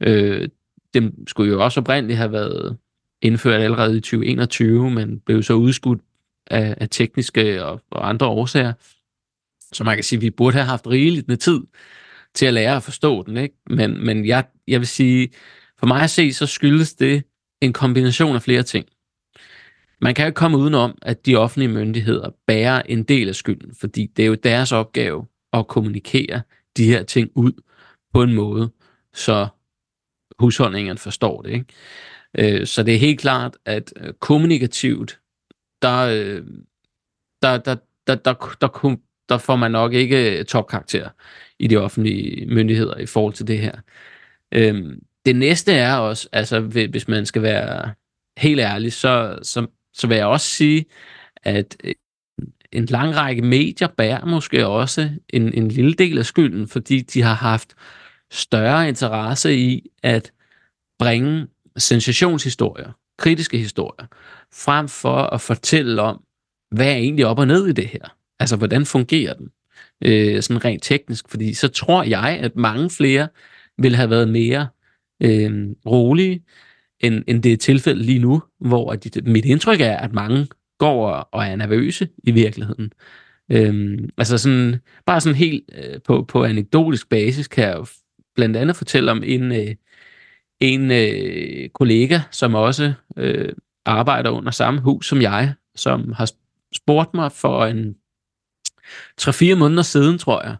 Øh, 0.00 0.48
den 0.94 1.26
skulle 1.26 1.52
jo 1.52 1.64
også 1.64 1.80
oprindeligt 1.80 2.18
have 2.18 2.32
været 2.32 2.76
indført 3.22 3.60
allerede 3.60 3.96
i 3.96 4.00
2021, 4.00 4.90
men 4.90 5.20
blev 5.20 5.42
så 5.42 5.52
udskudt 5.54 6.00
af, 6.46 6.74
af 6.80 6.88
tekniske 6.90 7.64
og, 7.64 7.80
og 7.90 8.08
andre 8.08 8.26
årsager. 8.26 8.72
Så 9.76 9.84
man 9.84 9.96
kan 9.96 10.04
sige, 10.04 10.16
at 10.16 10.22
vi 10.22 10.30
burde 10.30 10.56
have 10.56 10.66
haft 10.66 10.86
rigeligt 10.86 11.28
med 11.28 11.36
tid 11.36 11.60
til 12.34 12.46
at 12.46 12.54
lære 12.54 12.76
at 12.76 12.82
forstå 12.82 13.22
den. 13.22 13.36
Ikke? 13.36 13.54
Men, 13.70 14.06
men 14.06 14.26
jeg, 14.26 14.44
jeg 14.68 14.80
vil 14.80 14.86
sige, 14.88 15.28
for 15.78 15.86
mig 15.86 16.02
at 16.02 16.10
se, 16.10 16.32
så 16.32 16.46
skyldes 16.46 16.94
det 16.94 17.22
en 17.60 17.72
kombination 17.72 18.36
af 18.36 18.42
flere 18.42 18.62
ting. 18.62 18.86
Man 20.00 20.14
kan 20.14 20.24
jo 20.24 20.26
ikke 20.26 20.36
komme 20.36 20.58
udenom, 20.58 20.98
at 21.02 21.26
de 21.26 21.36
offentlige 21.36 21.68
myndigheder 21.68 22.30
bærer 22.46 22.82
en 22.82 23.02
del 23.02 23.28
af 23.28 23.34
skylden, 23.34 23.74
fordi 23.74 24.06
det 24.16 24.22
er 24.22 24.26
jo 24.26 24.34
deres 24.34 24.72
opgave 24.72 25.26
at 25.52 25.68
kommunikere 25.68 26.42
de 26.76 26.84
her 26.84 27.02
ting 27.02 27.30
ud 27.34 27.52
på 28.14 28.22
en 28.22 28.34
måde, 28.34 28.70
så 29.14 29.48
husholdningen 30.38 30.98
forstår 30.98 31.42
det. 31.42 31.50
Ikke? 31.50 32.60
Øh, 32.60 32.66
så 32.66 32.82
det 32.82 32.94
er 32.94 32.98
helt 32.98 33.20
klart, 33.20 33.56
at 33.64 33.92
øh, 33.96 34.12
kommunikativt, 34.20 35.20
øh, 35.84 35.88
der, 35.92 36.46
der, 37.42 37.58
der, 37.58 37.76
der, 38.06 38.14
der, 38.14 38.34
der, 38.60 38.68
der 39.28 39.38
får 39.38 39.56
man 39.56 39.70
nok 39.70 39.92
ikke 39.92 40.38
øh, 40.38 40.44
topkarakter 40.44 41.08
i 41.58 41.66
de 41.66 41.76
offentlige 41.76 42.46
myndigheder 42.46 42.96
i 42.98 43.06
forhold 43.06 43.34
til 43.34 43.46
det 43.46 43.58
her. 43.58 43.72
Øhm, 44.54 45.00
det 45.26 45.36
næste 45.36 45.72
er 45.72 45.96
også, 45.96 46.28
altså 46.32 46.60
hvis 46.60 47.08
man 47.08 47.26
skal 47.26 47.42
være 47.42 47.94
helt 48.38 48.60
ærlig, 48.60 48.92
så, 48.92 49.38
så, 49.42 49.66
så 49.94 50.06
vil 50.06 50.16
jeg 50.16 50.26
også 50.26 50.46
sige, 50.46 50.84
at 51.42 51.76
øh, 51.84 51.94
en 52.72 52.86
lang 52.86 53.16
række 53.16 53.42
medier 53.42 53.88
bærer 53.88 54.24
måske 54.24 54.66
også 54.66 55.10
en, 55.28 55.54
en 55.54 55.68
lille 55.68 55.94
del 55.94 56.18
af 56.18 56.26
skylden, 56.26 56.68
fordi 56.68 57.00
de 57.00 57.22
har 57.22 57.34
haft 57.34 57.74
større 58.30 58.88
interesse 58.88 59.56
i 59.56 59.90
at 60.02 60.32
bringe 60.98 61.46
sensationshistorier, 61.76 62.92
kritiske 63.18 63.58
historier, 63.58 64.06
frem 64.52 64.88
for 64.88 65.16
at 65.16 65.40
fortælle 65.40 66.02
om, 66.02 66.24
hvad 66.70 66.86
er 66.86 66.96
egentlig 66.96 67.26
op 67.26 67.38
og 67.38 67.46
ned 67.46 67.66
i 67.66 67.72
det 67.72 67.86
her? 67.86 68.15
Altså, 68.40 68.56
hvordan 68.56 68.86
fungerer 68.86 69.34
den? 69.34 69.48
øh, 70.04 70.42
sådan 70.42 70.64
rent 70.64 70.82
teknisk, 70.82 71.28
fordi 71.28 71.54
så 71.54 71.68
tror 71.68 72.02
jeg, 72.02 72.38
at 72.42 72.56
mange 72.56 72.90
flere 72.90 73.28
vil 73.78 73.96
have 73.96 74.10
været 74.10 74.28
mere 74.28 74.68
øh, 75.22 75.66
rolige, 75.86 76.44
end, 77.00 77.24
end 77.26 77.42
det 77.42 77.52
er 77.52 77.56
tilfældet 77.56 78.04
lige 78.04 78.18
nu, 78.18 78.42
hvor 78.60 78.92
at, 78.92 79.16
mit 79.24 79.44
indtryk 79.44 79.80
er, 79.80 79.96
at 79.96 80.12
mange 80.12 80.46
går 80.78 81.10
og 81.10 81.44
er 81.44 81.56
nervøse 81.56 82.08
i 82.24 82.30
virkeligheden. 82.30 82.92
Øhm, 83.52 84.08
altså 84.18 84.38
sådan, 84.38 84.76
bare 85.06 85.20
sådan 85.20 85.36
helt 85.36 85.70
øh, 85.74 86.00
på, 86.04 86.24
på 86.28 86.44
anekdotisk 86.44 87.08
basis 87.08 87.48
kan 87.48 87.64
jeg 87.64 87.76
jo 87.76 87.86
blandt 88.34 88.56
andet 88.56 88.76
fortælle 88.76 89.10
om 89.10 89.22
en, 89.26 89.52
øh, 89.52 89.74
en 90.60 90.90
øh, 90.90 91.68
kollega, 91.68 92.20
som 92.30 92.54
også 92.54 92.92
øh, 93.16 93.52
arbejder 93.84 94.30
under 94.30 94.50
samme 94.50 94.80
hus 94.80 95.06
som 95.06 95.22
jeg, 95.22 95.54
som 95.74 96.12
har 96.12 96.30
spurgt 96.74 97.14
mig 97.14 97.32
for 97.32 97.66
en 97.66 97.96
3-4 99.20 99.54
måneder 99.54 99.82
siden, 99.82 100.18
tror 100.18 100.42
jeg, 100.42 100.56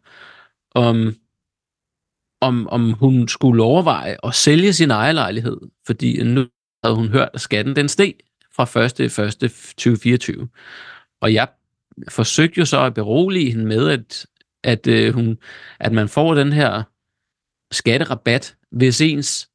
om, 0.75 1.15
om, 2.41 2.69
om 2.69 2.93
hun 2.93 3.29
skulle 3.29 3.63
overveje 3.63 4.17
at 4.25 4.35
sælge 4.35 4.73
sin 4.73 4.91
ejerlejlighed, 4.91 5.57
fordi 5.87 6.23
nu 6.23 6.47
havde 6.85 6.97
hun 6.97 7.09
hørt, 7.09 7.29
at 7.35 7.41
skatten 7.41 7.77
den 7.77 7.89
steg 7.89 8.15
fra 8.53 8.81
1. 8.85 9.01
1. 9.01 9.51
2024. 9.51 10.49
Og 11.21 11.35
jeg 11.35 11.49
forsøgte 12.09 12.59
jo 12.59 12.65
så 12.65 12.85
at 12.85 12.95
berolige 12.95 13.51
hende 13.51 13.65
med, 13.67 13.89
at, 13.91 14.27
at, 14.65 14.87
øh, 14.87 15.15
hun, 15.15 15.39
at 15.81 15.93
man 15.93 16.09
får 16.09 16.35
den 16.35 16.53
her 16.53 16.83
skatterabat, 17.73 18.57
hvis 18.71 19.01
ens 19.01 19.49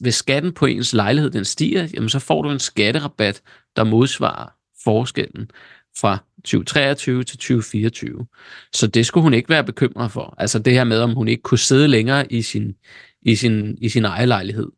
hvis 0.00 0.14
skatten 0.14 0.52
på 0.52 0.66
ens 0.66 0.92
lejlighed 0.92 1.30
den 1.30 1.44
stiger, 1.44 1.88
jamen 1.94 2.08
så 2.08 2.18
får 2.18 2.42
du 2.42 2.50
en 2.50 2.58
skatterabat, 2.58 3.42
der 3.76 3.84
modsvarer 3.84 4.48
forskellen 4.84 5.50
fra 5.98 6.18
2023 6.46 7.24
til 7.24 7.38
2024. 7.38 8.26
Så 8.72 8.86
det 8.86 9.06
skulle 9.06 9.22
hun 9.22 9.34
ikke 9.34 9.48
være 9.48 9.64
bekymret 9.64 10.12
for. 10.12 10.34
Altså 10.38 10.58
det 10.58 10.72
her 10.72 10.84
med, 10.84 11.00
om 11.00 11.14
hun 11.14 11.28
ikke 11.28 11.42
kunne 11.42 11.58
sidde 11.58 11.88
længere 11.88 12.32
i 12.32 12.42
sin, 12.42 12.76
i 13.22 13.36
sin, 13.36 13.78
i 13.80 13.88
sin 13.88 14.04
egen 14.04 14.28
lejlighed. 14.28 14.68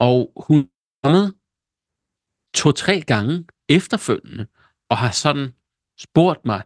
Og 0.00 0.32
hun 0.36 0.68
kommet 1.02 1.34
to-tre 2.54 3.00
gange 3.00 3.44
efterfølgende, 3.68 4.46
og 4.90 4.96
har 4.96 5.10
sådan 5.10 5.52
spurgt 5.98 6.44
mig, 6.44 6.62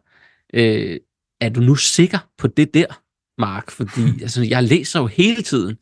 øh, 0.55 0.97
er 1.41 1.49
du 1.49 1.61
nu 1.61 1.75
sikker 1.75 2.19
på 2.39 2.47
det 2.47 2.75
der, 2.75 3.03
Mark? 3.39 3.71
Fordi 3.71 4.03
altså, 4.23 4.43
jeg 4.43 4.65
læser 4.65 5.01
jo 5.01 5.07
hele 5.07 5.43
tiden, 5.43 5.79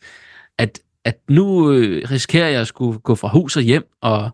at, 0.58 0.80
at 1.04 1.20
nu 1.28 1.72
øh, 1.72 2.10
risikerer 2.10 2.48
jeg 2.48 2.60
at 2.60 2.68
skulle 2.68 2.98
gå 2.98 3.14
fra 3.14 3.28
hus 3.28 3.56
og 3.56 3.62
hjem, 3.62 3.88
og, 4.00 4.30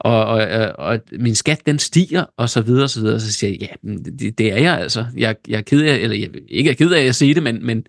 og, 0.00 0.24
og, 0.24 0.72
og 0.78 1.00
min 1.12 1.34
skat 1.34 1.66
den 1.66 1.78
stiger, 1.78 2.24
og 2.36 2.48
så 2.48 2.60
videre, 2.60 2.84
og 2.84 2.90
så 2.90 3.00
videre. 3.00 3.20
Så 3.20 3.32
siger 3.32 3.50
jeg, 3.50 3.60
ja, 3.60 3.88
det, 4.18 4.38
det 4.38 4.52
er 4.52 4.56
jeg 4.56 4.78
altså. 4.78 5.06
Jeg, 5.16 5.36
jeg 5.48 5.58
er 5.58 5.62
ked 5.62 5.82
af, 5.82 5.96
eller 5.96 6.16
jeg, 6.16 6.30
ikke 6.48 6.70
er 6.70 6.74
ked 6.74 6.92
af 6.92 7.04
at 7.04 7.14
sige 7.14 7.34
det, 7.34 7.42
men, 7.42 7.66
men 7.66 7.86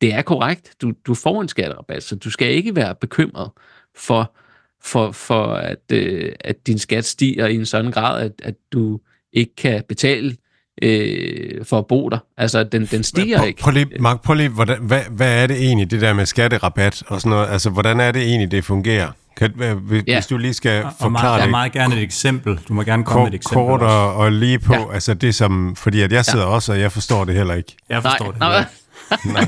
det 0.00 0.14
er 0.14 0.22
korrekt. 0.22 0.74
Du, 0.82 0.92
du 1.06 1.14
får 1.14 1.42
en 1.42 1.48
skatterabat, 1.48 2.02
så 2.02 2.16
du 2.16 2.30
skal 2.30 2.52
ikke 2.52 2.76
være 2.76 2.94
bekymret 2.94 3.50
for, 3.96 4.36
for, 4.82 5.12
for 5.12 5.44
at, 5.46 5.92
øh, 5.92 6.32
at 6.40 6.66
din 6.66 6.78
skat 6.78 7.04
stiger 7.04 7.46
i 7.46 7.54
en 7.54 7.66
sådan 7.66 7.90
grad, 7.90 8.24
at, 8.24 8.32
at 8.42 8.54
du 8.72 9.00
ikke 9.32 9.54
kan 9.56 9.82
betale 9.88 10.36
øh, 10.82 11.64
for 11.64 11.78
at 11.78 11.86
bo 11.86 12.08
der. 12.08 12.18
Altså, 12.36 12.64
den, 12.64 12.86
den 12.86 13.02
stiger 13.02 13.38
prøv, 13.38 13.46
ikke. 13.48 13.60
Prøv 13.60 13.72
lige, 13.72 13.86
Mark, 14.00 14.22
prøv 14.22 14.34
lige, 14.34 14.48
hvordan, 14.48 14.78
hvad, 14.80 15.00
hvad 15.10 15.42
er 15.42 15.46
det 15.46 15.56
egentlig, 15.56 15.90
det 15.90 16.00
der 16.00 16.12
med 16.12 16.26
skatterabat 16.26 17.02
og 17.06 17.20
sådan 17.20 17.30
noget? 17.30 17.48
Altså, 17.50 17.70
hvordan 17.70 18.00
er 18.00 18.12
det 18.12 18.22
egentlig, 18.22 18.50
det 18.50 18.64
fungerer? 18.64 19.08
Kan, 19.36 19.52
hvis 19.80 20.02
ja. 20.06 20.20
du 20.30 20.36
lige 20.36 20.54
skal 20.54 20.82
forklare 20.82 21.10
meget, 21.10 21.38
det. 21.38 21.42
Jeg 21.42 21.50
meget 21.50 21.72
gerne 21.72 21.96
et 21.96 22.02
eksempel. 22.02 22.58
Du 22.68 22.74
må 22.74 22.82
gerne 22.82 23.04
komme 23.04 23.20
kort, 23.20 23.32
med 23.32 23.32
et 23.32 23.34
eksempel 23.34 23.66
Kort 23.66 23.82
og, 23.82 24.14
og 24.14 24.32
lige 24.32 24.58
på, 24.58 24.74
ja. 24.74 24.92
altså 24.94 25.14
det 25.14 25.34
som, 25.34 25.76
fordi 25.76 26.00
at 26.00 26.12
jeg 26.12 26.24
sidder 26.24 26.44
ja. 26.44 26.50
også, 26.50 26.72
og 26.72 26.80
jeg 26.80 26.92
forstår 26.92 27.24
det 27.24 27.34
heller 27.34 27.54
ikke. 27.54 27.76
Jeg 27.88 28.02
forstår 28.02 28.24
nej, 28.24 28.32
det. 28.32 28.40
Nej. 28.40 28.64
nej. 29.34 29.44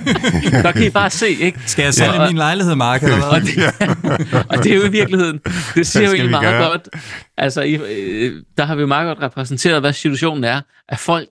Der 0.63 0.73
kan 0.73 0.87
I 0.87 0.91
bare 0.91 1.11
se, 1.11 1.29
ikke? 1.31 1.61
Skal 1.67 1.83
jeg 1.83 1.95
sælge 1.95 2.23
ja. 2.23 2.27
min 2.27 2.37
lejlighed, 2.37 2.75
Mark, 2.75 3.03
eller 3.03 3.17
hvad? 3.17 3.27
og, 3.27 3.41
det, 3.41 4.47
og 4.51 4.65
det 4.65 4.73
er 4.73 4.77
jo 4.77 4.85
i 4.85 4.91
virkeligheden, 4.91 5.41
det 5.75 5.87
siger 5.87 6.07
jo 6.07 6.13
egentlig 6.13 6.31
meget 6.31 6.45
gøre? 6.45 6.69
godt. 6.69 6.89
Altså, 7.37 7.63
i, 7.63 7.75
øh, 7.75 8.43
der 8.57 8.65
har 8.65 8.75
vi 8.75 8.81
jo 8.81 8.87
meget 8.87 9.07
godt 9.07 9.23
repræsenteret, 9.23 9.81
hvad 9.81 9.93
situationen 9.93 10.45
er, 10.45 10.61
at 10.89 10.99
folk 10.99 11.29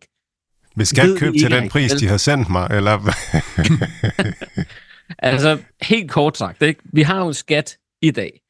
Hvis 0.76 0.88
skat 0.88 1.18
købe 1.18 1.38
til 1.38 1.52
den 1.52 1.70
pris, 1.70 1.92
de 1.92 2.08
har 2.08 2.18
sendt 2.18 2.50
mig, 2.50 2.68
eller 2.72 3.00
altså, 5.20 5.58
helt 5.82 6.12
kort 6.12 6.38
sagt, 6.38 6.62
ikke? 6.62 6.82
vi 6.94 7.02
har 7.02 7.20
jo 7.20 7.28
en 7.28 7.34
skat 7.34 7.78
i 8.02 8.12
dag, 8.12 8.42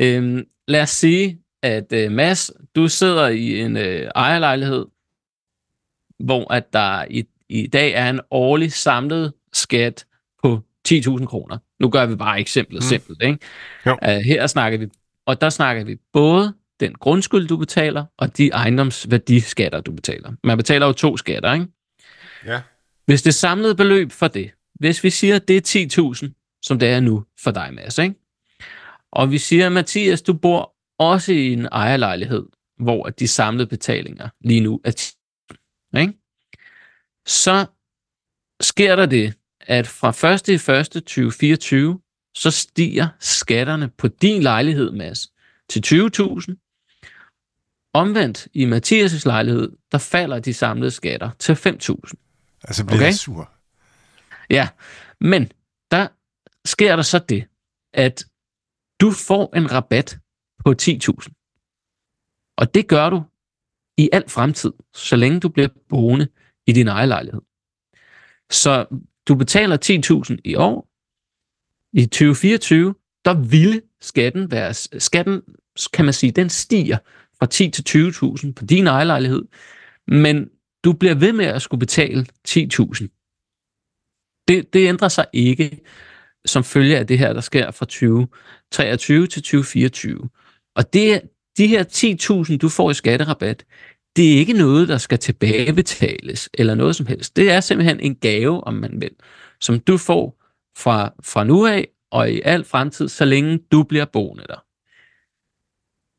Øhm, 0.00 0.44
lad 0.68 0.82
os 0.82 0.90
sige, 0.90 1.38
at 1.62 1.92
øh, 1.92 2.12
Mads, 2.12 2.50
du 2.76 2.88
sidder 2.88 3.28
i 3.28 3.60
en 3.60 3.76
øh, 3.76 4.10
ejerlejlighed, 4.14 4.86
hvor 6.18 6.52
at 6.52 6.72
der 6.72 7.04
i, 7.10 7.24
i 7.48 7.66
dag 7.66 7.92
er 7.92 8.10
en 8.10 8.20
årlig 8.30 8.72
samlet 8.72 9.32
skat 9.52 10.06
på 10.42 10.60
10.000 10.88 11.26
kroner. 11.26 11.58
Nu 11.80 11.90
gør 11.90 12.06
vi 12.06 12.16
bare 12.16 12.40
eksemplet 12.40 12.82
mm. 12.82 12.88
simpelt. 12.88 13.22
Ikke? 13.22 13.38
Jo. 13.86 13.92
Uh, 13.92 14.08
her 14.08 14.46
snakker 14.46 14.78
vi, 14.78 14.88
og 15.26 15.40
der 15.40 15.50
snakker 15.50 15.84
vi 15.84 15.96
både 16.12 16.54
den 16.80 16.94
grundskyld, 16.94 17.48
du 17.48 17.56
betaler, 17.56 18.04
og 18.18 18.36
de 18.38 18.48
ejendomsværdiskatter, 18.48 19.80
du 19.80 19.92
betaler. 19.92 20.32
Man 20.44 20.56
betaler 20.56 20.86
jo 20.86 20.92
to 20.92 21.16
skatter, 21.16 21.52
ikke? 21.52 21.66
Ja. 22.46 22.60
Hvis 23.06 23.22
det 23.22 23.34
samlede 23.34 23.74
beløb 23.74 24.12
for 24.12 24.28
det, 24.28 24.50
hvis 24.74 25.04
vi 25.04 25.10
siger, 25.10 25.38
det 25.38 25.76
er 25.76 26.14
10.000, 26.14 26.60
som 26.62 26.78
det 26.78 26.88
er 26.88 27.00
nu 27.00 27.24
for 27.42 27.50
dig, 27.50 27.74
Mads, 27.74 27.98
ikke? 27.98 28.14
Og 29.12 29.30
vi 29.30 29.38
siger, 29.38 29.68
Mathias, 29.68 30.22
du 30.22 30.32
bor 30.32 30.74
også 30.98 31.32
i 31.32 31.52
en 31.52 31.68
ejerlejlighed, 31.72 32.46
hvor 32.78 33.02
de 33.08 33.28
samlede 33.28 33.66
betalinger 33.66 34.28
lige 34.40 34.60
nu 34.60 34.80
er 34.84 34.90
10. 34.90 35.14
Ikke? 35.98 36.12
Så 37.28 37.66
sker 38.60 38.96
der 38.96 39.06
det, 39.06 39.34
at 39.60 39.86
fra 39.86 40.34
1. 40.34 40.48
i 40.48 40.54
1. 40.54 41.04
2024, 41.04 42.00
så 42.34 42.50
stiger 42.50 43.08
skatterne 43.20 43.88
på 43.88 44.08
din 44.08 44.42
lejlighed, 44.42 44.90
Mads, 44.90 45.32
til 45.68 45.82
20.000. 45.86 47.90
Omvendt 47.92 48.48
i 48.54 48.64
Mathias' 48.64 49.22
lejlighed, 49.24 49.72
der 49.92 49.98
falder 49.98 50.38
de 50.38 50.54
samlede 50.54 50.90
skatter 50.90 51.30
til 51.38 51.52
5.000. 51.52 51.58
Altså 52.62 52.86
bliver 52.86 52.98
okay? 52.98 53.06
jeg 53.06 53.14
sur. 53.14 53.50
Ja, 54.50 54.68
men 55.20 55.52
der 55.90 56.08
sker 56.64 56.96
der 56.96 57.02
så 57.02 57.18
det, 57.18 57.44
at 57.92 58.26
du 59.00 59.10
får 59.10 59.56
en 59.56 59.72
rabat 59.72 60.18
på 60.64 60.74
10.000. 60.82 62.54
Og 62.56 62.74
det 62.74 62.88
gør 62.88 63.10
du 63.10 63.22
i 63.96 64.08
al 64.12 64.28
fremtid, 64.28 64.72
så 64.94 65.16
længe 65.16 65.40
du 65.40 65.48
bliver 65.48 65.68
boende 65.88 66.28
i 66.68 66.72
din 66.72 66.88
egen 66.88 67.08
lejlighed. 67.08 67.40
Så 68.50 68.86
du 69.28 69.34
betaler 69.34 69.76
10.000 70.30 70.36
i 70.44 70.54
år, 70.54 70.88
I 71.92 72.06
2024, 72.06 72.94
der 73.24 73.34
ville 73.34 73.82
skatten 74.00 74.50
være, 74.50 74.74
skatten, 74.74 75.42
kan 75.92 76.04
man 76.04 76.14
sige, 76.14 76.32
den 76.32 76.48
stiger 76.48 76.98
fra 77.38 77.46
10 77.46 77.70
til 77.70 78.10
20.000 78.46 78.52
på 78.52 78.64
din 78.64 78.86
ejerlejlighed, 78.86 79.42
men 80.06 80.50
du 80.84 80.92
bliver 80.92 81.14
ved 81.14 81.32
med 81.32 81.44
at 81.44 81.62
skulle 81.62 81.78
betale 81.78 82.26
10.000. 82.48 83.08
Det, 84.48 84.72
det 84.72 84.88
ændrer 84.88 85.08
sig 85.08 85.26
ikke 85.32 85.80
som 86.46 86.64
følge 86.64 86.98
af 86.98 87.06
det 87.06 87.18
her, 87.18 87.32
der 87.32 87.40
sker 87.40 87.70
fra 87.70 87.86
2023 87.86 89.26
til 89.26 89.42
2024. 89.42 90.28
Og 90.74 90.92
det, 90.92 91.22
de 91.56 91.66
her 91.66 91.84
10.000, 92.50 92.56
du 92.56 92.68
får 92.68 92.90
i 92.90 92.94
skatterabat, 92.94 93.64
det 94.18 94.34
er 94.34 94.38
ikke 94.38 94.52
noget, 94.52 94.88
der 94.88 94.98
skal 94.98 95.18
tilbagebetales 95.18 96.50
eller 96.54 96.74
noget 96.74 96.96
som 96.96 97.06
helst. 97.06 97.36
Det 97.36 97.50
er 97.50 97.60
simpelthen 97.60 98.00
en 98.00 98.16
gave, 98.16 98.64
om 98.64 98.74
man 98.74 99.00
vil, 99.00 99.10
som 99.60 99.80
du 99.80 99.96
får 99.98 100.42
fra, 100.78 101.14
fra 101.22 101.44
nu 101.44 101.66
af 101.66 101.88
og 102.10 102.30
i 102.30 102.40
al 102.44 102.64
fremtid, 102.64 103.08
så 103.08 103.24
længe 103.24 103.58
du 103.58 103.82
bliver 103.82 104.04
boende 104.04 104.44
der. 104.48 104.64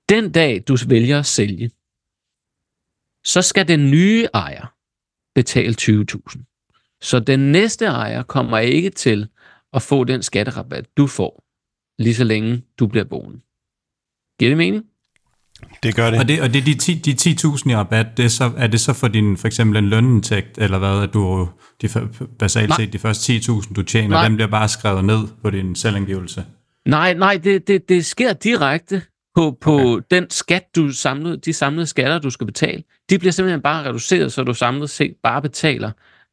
Den 0.09 0.31
dag, 0.31 0.63
du 0.67 0.77
vælger 0.87 1.19
at 1.19 1.25
sælge, 1.25 1.71
så 3.23 3.41
skal 3.41 3.67
den 3.67 3.91
nye 3.91 4.27
ejer 4.33 4.75
betale 5.35 5.75
20.000. 5.81 6.99
Så 7.01 7.19
den 7.19 7.39
næste 7.39 7.85
ejer 7.85 8.23
kommer 8.23 8.57
ikke 8.57 8.89
til 8.89 9.27
at 9.73 9.81
få 9.81 10.03
den 10.03 10.23
skatterabat, 10.23 10.97
du 10.97 11.07
får, 11.07 11.43
lige 12.01 12.15
så 12.15 12.23
længe 12.23 12.63
du 12.79 12.87
bliver 12.87 13.05
boende. 13.05 13.39
Giver 14.39 14.49
det 14.49 14.57
mening? 14.57 14.88
Det 15.83 15.95
gør 15.95 16.11
det. 16.11 16.19
Og 16.19 16.27
det, 16.27 16.41
og 16.41 16.53
det 16.53 16.65
de 16.65 16.73
10, 16.73 16.93
de 16.93 17.11
10.000 17.11 17.69
i 17.69 17.75
rabat, 17.75 18.07
det 18.17 18.25
er, 18.25 18.29
så, 18.29 18.51
er 18.57 18.67
det 18.67 18.79
så 18.79 18.93
for 18.93 19.07
din, 19.07 19.37
for 19.37 19.47
eksempel 19.47 19.77
en 19.77 19.89
lønindtægt, 19.89 20.57
eller 20.57 20.77
hvad, 20.77 21.03
at 21.03 21.13
du 21.13 21.49
de, 21.81 21.89
basalt 22.39 22.75
set 22.75 22.93
de 22.93 22.99
første 22.99 23.33
10.000, 23.33 23.73
du 23.73 23.83
tjener, 23.83 24.09
nej. 24.09 24.27
den 24.27 24.35
bliver 24.35 24.47
bare 24.47 24.69
skrevet 24.69 25.05
ned 25.05 25.27
på 25.41 25.49
din 25.49 25.75
selvangivelse? 25.75 26.45
Nej, 26.85 27.13
nej, 27.13 27.39
det, 27.43 27.67
det, 27.67 27.89
det 27.89 28.05
sker 28.05 28.33
direkte 28.33 29.01
på, 29.35 29.57
på 29.61 29.93
okay. 29.93 30.03
den 30.11 30.29
skat, 30.29 30.63
du 30.75 30.91
samlede, 30.91 31.37
de 31.37 31.53
samlede 31.53 31.85
skatter, 31.85 32.19
du 32.19 32.29
skal 32.29 32.47
betale. 32.47 32.83
De 33.09 33.19
bliver 33.19 33.31
simpelthen 33.31 33.61
bare 33.61 33.89
reduceret, 33.89 34.33
så 34.33 34.43
du 34.43 34.53
samlet 34.53 34.89
set 34.89 35.15
bare 35.23 35.41
betaler 35.41 35.91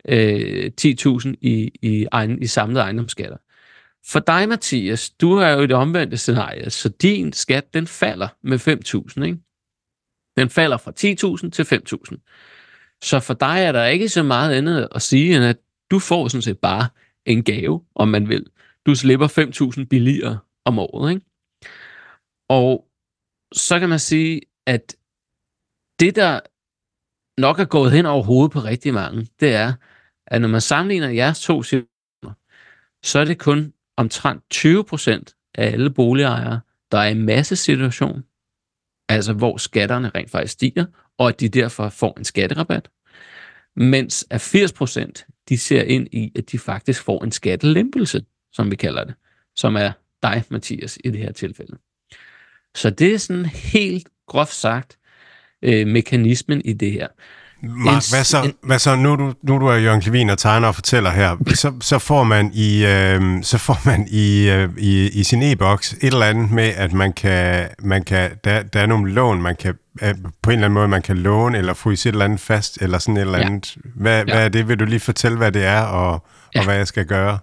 øh, 0.09 0.71
10.000 0.81 1.35
i, 1.41 1.71
i, 1.83 2.07
egen, 2.13 2.43
i 2.43 2.47
samlede 2.47 2.81
ejendomsskatter. 2.81 3.37
For 4.09 4.21
dig, 4.21 4.49
Mathias, 4.49 5.11
du 5.11 5.33
er 5.33 5.49
jo 5.49 5.61
i 5.61 5.67
det 5.67 5.77
omvendte 5.77 6.17
scenarie, 6.17 6.71
så 6.71 6.89
din 6.89 7.33
skat, 7.33 7.75
den 7.75 7.87
falder 7.87 8.29
med 8.43 8.59
5.000, 8.59 9.25
ikke? 9.25 9.39
Den 10.37 10.51
falder 10.51 10.77
fra 10.77 10.93
10.000 11.45 11.51
til 11.51 11.63
5.000. 11.63 12.99
Så 13.03 13.21
for 13.21 13.35
dig 13.35 13.63
er 13.63 13.73
der 13.73 13.85
ikke 13.85 14.09
så 14.09 14.23
meget 14.23 14.55
andet 14.55 14.89
at 14.95 15.03
sige, 15.03 15.37
end 15.37 15.45
at 15.45 15.59
du 15.91 15.99
får 15.99 16.29
sådan 16.29 16.43
set 16.43 16.59
bare 16.59 16.89
en 17.25 17.45
gave, 17.45 17.85
om 17.95 18.09
man 18.09 18.29
vil. 18.29 18.47
Du 18.87 18.95
slipper 18.95 19.29
5.000 19.79 19.85
billigere 19.85 20.39
om 20.65 20.79
året, 20.79 21.11
ikke? 21.11 21.27
Og 22.49 22.89
så 23.53 23.79
kan 23.79 23.89
man 23.89 23.99
sige, 23.99 24.41
at 24.67 24.97
det, 26.01 26.17
der 26.17 26.41
nok 27.41 27.59
er 27.59 27.65
gået 27.65 27.93
hen 27.93 28.07
over 28.07 28.23
hovedet 28.23 28.53
på 28.53 28.59
rigtig 28.59 28.95
mange, 28.95 29.29
det 29.41 29.55
er, 29.55 29.73
at 30.27 30.41
når 30.41 30.49
man 30.49 30.61
sammenligner 30.61 31.09
jeres 31.09 31.41
to 31.41 31.63
situationer, 31.63 32.35
så 33.05 33.19
er 33.19 33.25
det 33.25 33.39
kun 33.39 33.73
omtrent 33.97 34.43
20 34.51 34.85
procent 34.85 35.35
af 35.55 35.73
alle 35.73 35.91
boligejere, 35.91 36.61
der 36.93 36.99
er 36.99 37.09
i 37.09 37.15
masse 37.15 37.57
situation, 37.57 38.25
altså 39.09 39.33
hvor 39.33 39.57
skatterne 39.57 40.11
rent 40.15 40.31
faktisk 40.31 40.53
stiger, 40.53 40.87
og 41.19 41.29
at 41.29 41.41
de 41.41 41.49
derfor 41.49 41.89
får 41.89 42.15
en 42.19 42.25
skatterabat, 42.25 42.89
mens 43.77 44.27
at 44.31 44.41
80 44.41 44.73
procent, 44.73 45.27
de 45.49 45.59
ser 45.59 45.83
ind 45.83 46.09
i, 46.13 46.33
at 46.39 46.53
de 46.53 46.59
faktisk 46.59 47.03
får 47.03 47.25
en 47.25 47.33
skattelempelse, 47.33 48.25
som 48.53 48.71
vi 48.71 48.77
kalder 48.77 49.05
det, 49.05 49.15
som 49.57 49.77
er 49.77 49.93
dig, 50.23 50.45
Mathias, 50.49 50.99
i 51.05 51.11
det 51.11 51.21
her 51.21 51.33
tilfælde. 51.33 51.77
Så 52.75 52.91
det 52.91 53.15
er 53.15 53.19
sådan 53.19 53.47
helt 53.47 54.09
groft 54.27 54.55
sagt 54.55 54.99
øh, 55.63 55.87
mekanismen 55.87 56.63
i 56.65 56.73
det 56.73 56.93
her. 56.93 57.09
Mark, 57.69 58.03
hvad 58.11 58.25
så, 58.25 58.53
hvad 58.63 58.79
så 58.79 58.97
nu, 58.97 59.17
du, 59.17 59.33
nu 59.43 59.59
du 59.59 59.67
er 59.67 59.77
Jørgen 59.77 60.01
Klevin 60.01 60.31
og 60.31 60.39
tegner 60.39 60.69
og 60.69 60.75
fortæller 60.75 61.11
her, 61.11 61.37
så, 61.55 61.73
så 61.81 61.99
får 61.99 62.25
man 62.25 62.51
i 62.55 62.87
øh, 62.87 63.43
så 63.43 63.59
får 63.59 63.81
man 63.85 64.07
i, 64.11 64.51
øh, 64.51 64.69
i, 64.79 65.09
i 65.09 65.25
sin 65.25 65.43
e-boks 65.43 65.93
et 65.93 66.03
eller 66.03 66.27
andet 66.27 66.51
med, 66.51 66.73
at 66.77 66.93
man 66.93 67.13
kan, 67.13 67.69
man 67.79 68.05
kan 68.05 68.31
der, 68.45 68.63
der 68.63 68.81
er 68.81 68.87
nogle 68.87 69.13
lån, 69.13 69.43
man 69.43 69.57
kan 69.57 69.75
øh, 70.03 70.15
på 70.43 70.51
en 70.51 70.55
eller 70.55 70.65
anden 70.65 70.75
måde, 70.75 70.89
man 70.89 71.03
kan 71.03 71.17
låne 71.17 71.59
eller 71.59 71.75
fryse 71.75 72.09
et 72.09 72.13
eller 72.13 72.25
andet 72.25 72.41
fast, 72.41 72.79
eller 72.83 72.99
sådan 72.99 73.17
et 73.17 73.21
eller 73.21 73.39
andet. 73.39 73.77
Ja. 73.77 73.81
Hvad, 73.95 74.25
ja. 74.27 74.35
hvad 74.35 74.45
er 74.45 74.49
det? 74.49 74.69
Vil 74.69 74.81
du 74.81 74.85
lige 74.85 75.01
fortælle, 75.01 75.39
hvad 75.39 75.53
det 75.53 75.65
er, 75.65 75.81
og, 75.81 76.25
ja. 76.55 76.61
og 76.61 76.65
hvad 76.65 76.77
jeg 76.77 76.87
skal 76.87 77.07
gøre? 77.07 77.39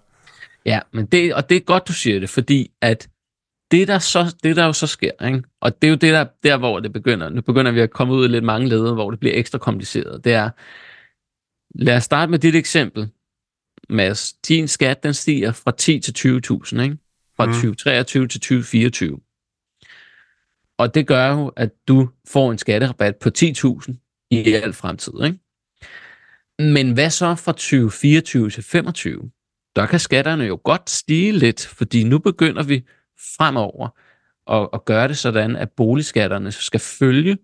Ja, 0.66 0.80
men 0.94 1.06
det, 1.06 1.34
og 1.34 1.50
det 1.50 1.58
er 1.58 1.62
godt, 1.62 1.88
du 1.88 1.94
siger 1.94 2.20
det, 2.20 2.30
fordi 2.30 2.72
at 2.82 3.08
det 3.74 3.88
der, 3.88 4.00
så, 4.00 4.36
det 4.44 4.56
der 4.56 4.66
jo 4.66 4.74
så 4.74 4.88
sker, 4.88 5.26
ikke? 5.26 5.44
og 5.62 5.82
det 5.82 5.88
er 5.88 5.92
jo 5.92 5.96
det 5.96 6.14
der, 6.14 6.26
der, 6.44 6.58
hvor 6.58 6.80
det 6.80 6.94
begynder. 6.94 7.30
Nu 7.30 7.42
begynder 7.42 7.72
vi 7.72 7.80
at 7.80 7.92
komme 7.92 8.14
ud 8.14 8.26
i 8.26 8.28
lidt 8.28 8.44
mange 8.44 8.70
leder, 8.70 8.94
hvor 8.94 9.12
det 9.12 9.20
bliver 9.20 9.36
ekstra 9.36 9.58
kompliceret. 9.58 10.24
Det 10.24 10.34
er, 10.34 10.50
lad 11.76 11.96
os 11.96 12.04
starte 12.04 12.32
med 12.32 12.40
dit 12.40 12.56
eksempel. 12.56 13.10
Mads, 13.90 14.34
din 14.34 14.68
skat, 14.68 15.04
den 15.04 15.14
stiger 15.14 15.52
fra 15.52 15.72
10 15.72 16.00
til 16.00 16.12
20.000, 16.18 16.82
ikke? 16.82 16.98
Fra 17.38 17.46
mm. 17.46 17.52
2023 17.52 18.28
til 18.28 18.40
2024. 18.42 19.20
Og 20.78 20.96
det 20.96 21.08
gør 21.08 21.32
jo, 21.32 21.48
at 21.48 21.70
du 21.88 22.10
får 22.28 22.52
en 22.52 22.58
skatterabat 22.58 23.16
på 23.16 23.30
10.000 23.38 24.28
i 24.32 24.54
al 24.54 24.74
fremtid, 24.74 25.14
ikke? 25.26 25.40
Men 26.60 26.92
hvad 26.92 27.10
så 27.10 27.36
fra 27.36 27.52
2024 27.52 28.50
til 28.50 28.64
2025? 28.64 29.32
Der 29.76 29.86
kan 29.86 30.00
skatterne 30.00 30.44
jo 30.44 30.60
godt 30.64 30.90
stige 30.90 31.32
lidt, 31.32 31.66
fordi 31.66 32.04
nu 32.04 32.20
begynder 32.20 32.64
vi 32.64 32.84
fremover 33.38 33.90
og, 34.46 34.74
og 34.74 34.86
gøre 34.86 35.08
det 35.08 35.18
sådan, 35.18 35.56
at 35.56 35.72
boligskatterne 35.72 36.52
skal 36.52 36.80
følge 36.80 37.38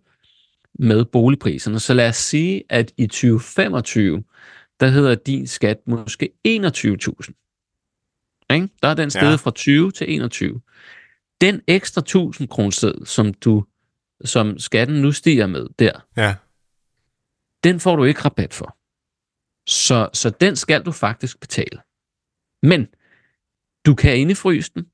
med 0.79 1.05
boligpriserne. 1.05 1.79
Så 1.79 1.93
lad 1.93 2.09
os 2.09 2.15
sige, 2.15 2.63
at 2.69 2.93
i 2.97 3.07
2025, 3.07 4.23
der 4.79 4.87
hedder 4.87 5.15
din 5.15 5.47
skat 5.47 5.77
måske 5.87 6.29
21.000. 6.47 6.51
Ikke? 8.53 8.69
Der 8.81 8.87
er 8.87 8.93
den 8.93 9.09
stedet 9.09 9.31
ja. 9.31 9.35
fra 9.35 9.51
20 9.51 9.91
til 9.91 10.13
21. 10.13 10.61
Den 11.41 11.61
ekstra 11.67 11.99
1000 11.99 12.47
kroner 12.47 13.03
som 13.05 13.33
du 13.33 13.65
som 14.25 14.59
skatten 14.59 15.01
nu 15.01 15.11
stiger 15.11 15.47
med 15.47 15.67
der, 15.79 16.05
ja. 16.17 16.35
den 17.63 17.79
får 17.79 17.95
du 17.95 18.03
ikke 18.03 18.21
rabat 18.21 18.53
for. 18.53 18.77
Så, 19.69 20.09
så 20.13 20.29
den 20.29 20.55
skal 20.55 20.85
du 20.85 20.91
faktisk 20.91 21.39
betale. 21.39 21.79
Men 22.63 22.87
du 23.85 23.95
kan 23.95 24.17
indefryse 24.17 24.71
den, 24.75 24.85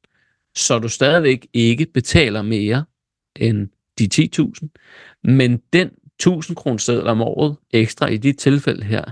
så 0.56 0.80
du 0.80 0.90
stadigvæk 0.90 1.48
ikke 1.54 1.86
betaler 1.86 2.42
mere 2.42 2.86
end 3.36 3.70
de 4.00 4.30
10.000. 4.40 4.68
Men 5.24 5.58
den 5.74 5.90
1000 6.16 6.56
kroner 6.56 6.78
seddel 6.78 7.08
om 7.08 7.22
året 7.22 7.58
ekstra 7.72 8.08
i 8.08 8.18
dit 8.18 8.38
tilfælde 8.38 8.84
her, 8.84 9.04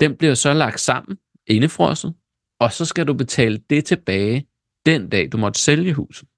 den 0.00 0.16
bliver 0.16 0.34
så 0.34 0.52
lagt 0.54 0.80
sammen, 0.80 1.18
indefrosset, 1.46 2.14
og 2.58 2.72
så 2.72 2.84
skal 2.84 3.06
du 3.06 3.14
betale 3.14 3.60
det 3.70 3.84
tilbage 3.84 4.46
den 4.86 5.08
dag, 5.08 5.32
du 5.32 5.36
måtte 5.36 5.60
sælge 5.60 5.92
huset. 5.92 6.28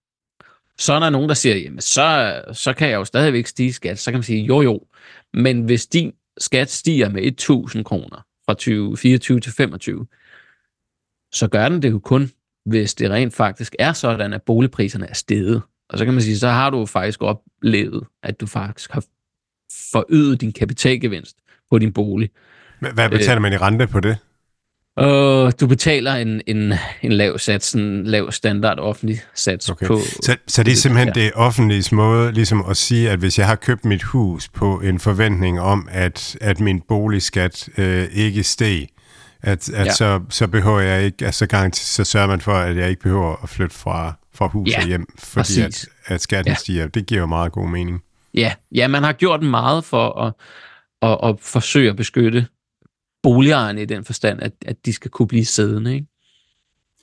Så 0.78 0.92
er 0.92 1.00
der 1.00 1.10
nogen, 1.10 1.28
der 1.28 1.34
siger, 1.34 1.56
jamen 1.56 1.80
så, 1.80 2.42
så 2.52 2.72
kan 2.72 2.88
jeg 2.88 2.96
jo 2.96 3.04
stadigvæk 3.04 3.46
stige 3.46 3.72
skat. 3.72 3.98
Så 3.98 4.10
kan 4.10 4.18
man 4.18 4.22
sige, 4.22 4.44
jo 4.44 4.60
jo, 4.60 4.86
men 5.32 5.62
hvis 5.62 5.86
din 5.86 6.12
skat 6.38 6.70
stiger 6.70 7.08
med 7.08 7.22
1000 7.22 7.84
kroner 7.84 8.26
fra 8.46 8.54
2024 8.54 9.40
til 9.40 9.52
25, 9.52 10.06
så 11.32 11.48
gør 11.48 11.68
den 11.68 11.82
det 11.82 11.90
jo 11.90 11.98
kun, 11.98 12.30
hvis 12.66 12.94
det 12.94 13.10
rent 13.10 13.34
faktisk 13.34 13.76
er 13.78 13.92
sådan, 13.92 14.32
at 14.32 14.42
boligpriserne 14.42 15.06
er 15.10 15.14
steget. 15.14 15.62
Og 15.90 15.98
så 15.98 16.04
kan 16.04 16.14
man 16.14 16.22
sige, 16.22 16.38
så 16.38 16.48
har 16.48 16.70
du 16.70 16.86
faktisk 16.86 17.22
oplevet, 17.22 18.04
at 18.22 18.40
du 18.40 18.46
faktisk 18.46 18.92
har 18.92 19.04
forøget 19.92 20.40
din 20.40 20.52
kapitalgevinst 20.52 21.36
på 21.70 21.78
din 21.78 21.92
bolig. 21.92 22.30
Hvad 22.80 23.10
betaler 23.10 23.40
man 23.40 23.52
i 23.52 23.56
rente 23.56 23.86
på 23.86 24.00
det? 24.00 24.16
Uh, 25.00 25.50
du 25.60 25.66
betaler 25.66 26.14
en, 26.14 26.40
en, 26.46 26.72
en 27.02 27.12
lav 27.12 27.38
sats, 27.38 27.72
en 27.72 28.04
lav 28.04 28.32
standard 28.32 28.78
offentlig 28.78 29.20
sats 29.34 29.70
okay. 29.70 29.86
på... 29.86 29.98
Så, 30.22 30.36
så 30.46 30.62
det 30.62 30.72
er 30.72 30.76
simpelthen 30.76 31.14
det 31.14 31.32
offentlige 31.34 31.94
måde 31.94 32.32
ligesom 32.32 32.64
at 32.70 32.76
sige, 32.76 33.10
at 33.10 33.18
hvis 33.18 33.38
jeg 33.38 33.46
har 33.46 33.54
købt 33.54 33.84
mit 33.84 34.02
hus 34.02 34.48
på 34.48 34.80
en 34.80 34.98
forventning 34.98 35.60
om, 35.60 35.88
at, 35.90 36.36
at 36.40 36.60
min 36.60 36.80
boligskat 36.88 37.68
øh, 37.78 38.08
ikke 38.12 38.42
steg, 38.42 38.86
at, 39.46 39.68
at 39.68 39.86
ja. 39.86 39.92
så, 39.92 40.20
så 40.30 40.46
behøver 40.46 40.80
jeg 40.80 41.04
ikke, 41.04 41.26
altså 41.26 41.46
garanti, 41.46 41.84
så 41.84 42.04
sørger 42.04 42.26
man 42.26 42.40
for, 42.40 42.52
at 42.52 42.76
jeg 42.76 42.90
ikke 42.90 43.02
behøver 43.02 43.42
at 43.42 43.48
flytte 43.48 43.76
fra, 43.76 44.14
fra 44.34 44.46
hus 44.46 44.70
ja, 44.70 44.80
og 44.80 44.86
hjem, 44.86 45.06
fordi 45.18 45.60
at, 45.60 45.88
at 46.06 46.20
skatten 46.20 46.50
ja. 46.50 46.54
stiger. 46.54 46.86
Det 46.86 47.06
giver 47.06 47.20
jo 47.20 47.26
meget 47.26 47.52
god 47.52 47.68
mening. 47.68 48.02
Ja, 48.34 48.54
ja 48.72 48.88
man 48.88 49.02
har 49.02 49.12
gjort 49.12 49.42
meget 49.42 49.84
for 49.84 50.20
at, 50.20 50.32
at, 51.02 51.18
at 51.22 51.40
forsøge 51.40 51.90
at 51.90 51.96
beskytte 51.96 52.46
boligejerne 53.22 53.82
i 53.82 53.84
den 53.84 54.04
forstand, 54.04 54.42
at, 54.42 54.52
at 54.66 54.86
de 54.86 54.92
skal 54.92 55.10
kunne 55.10 55.28
blive 55.28 55.44
siddende. 55.44 55.94
Ikke? 55.94 56.06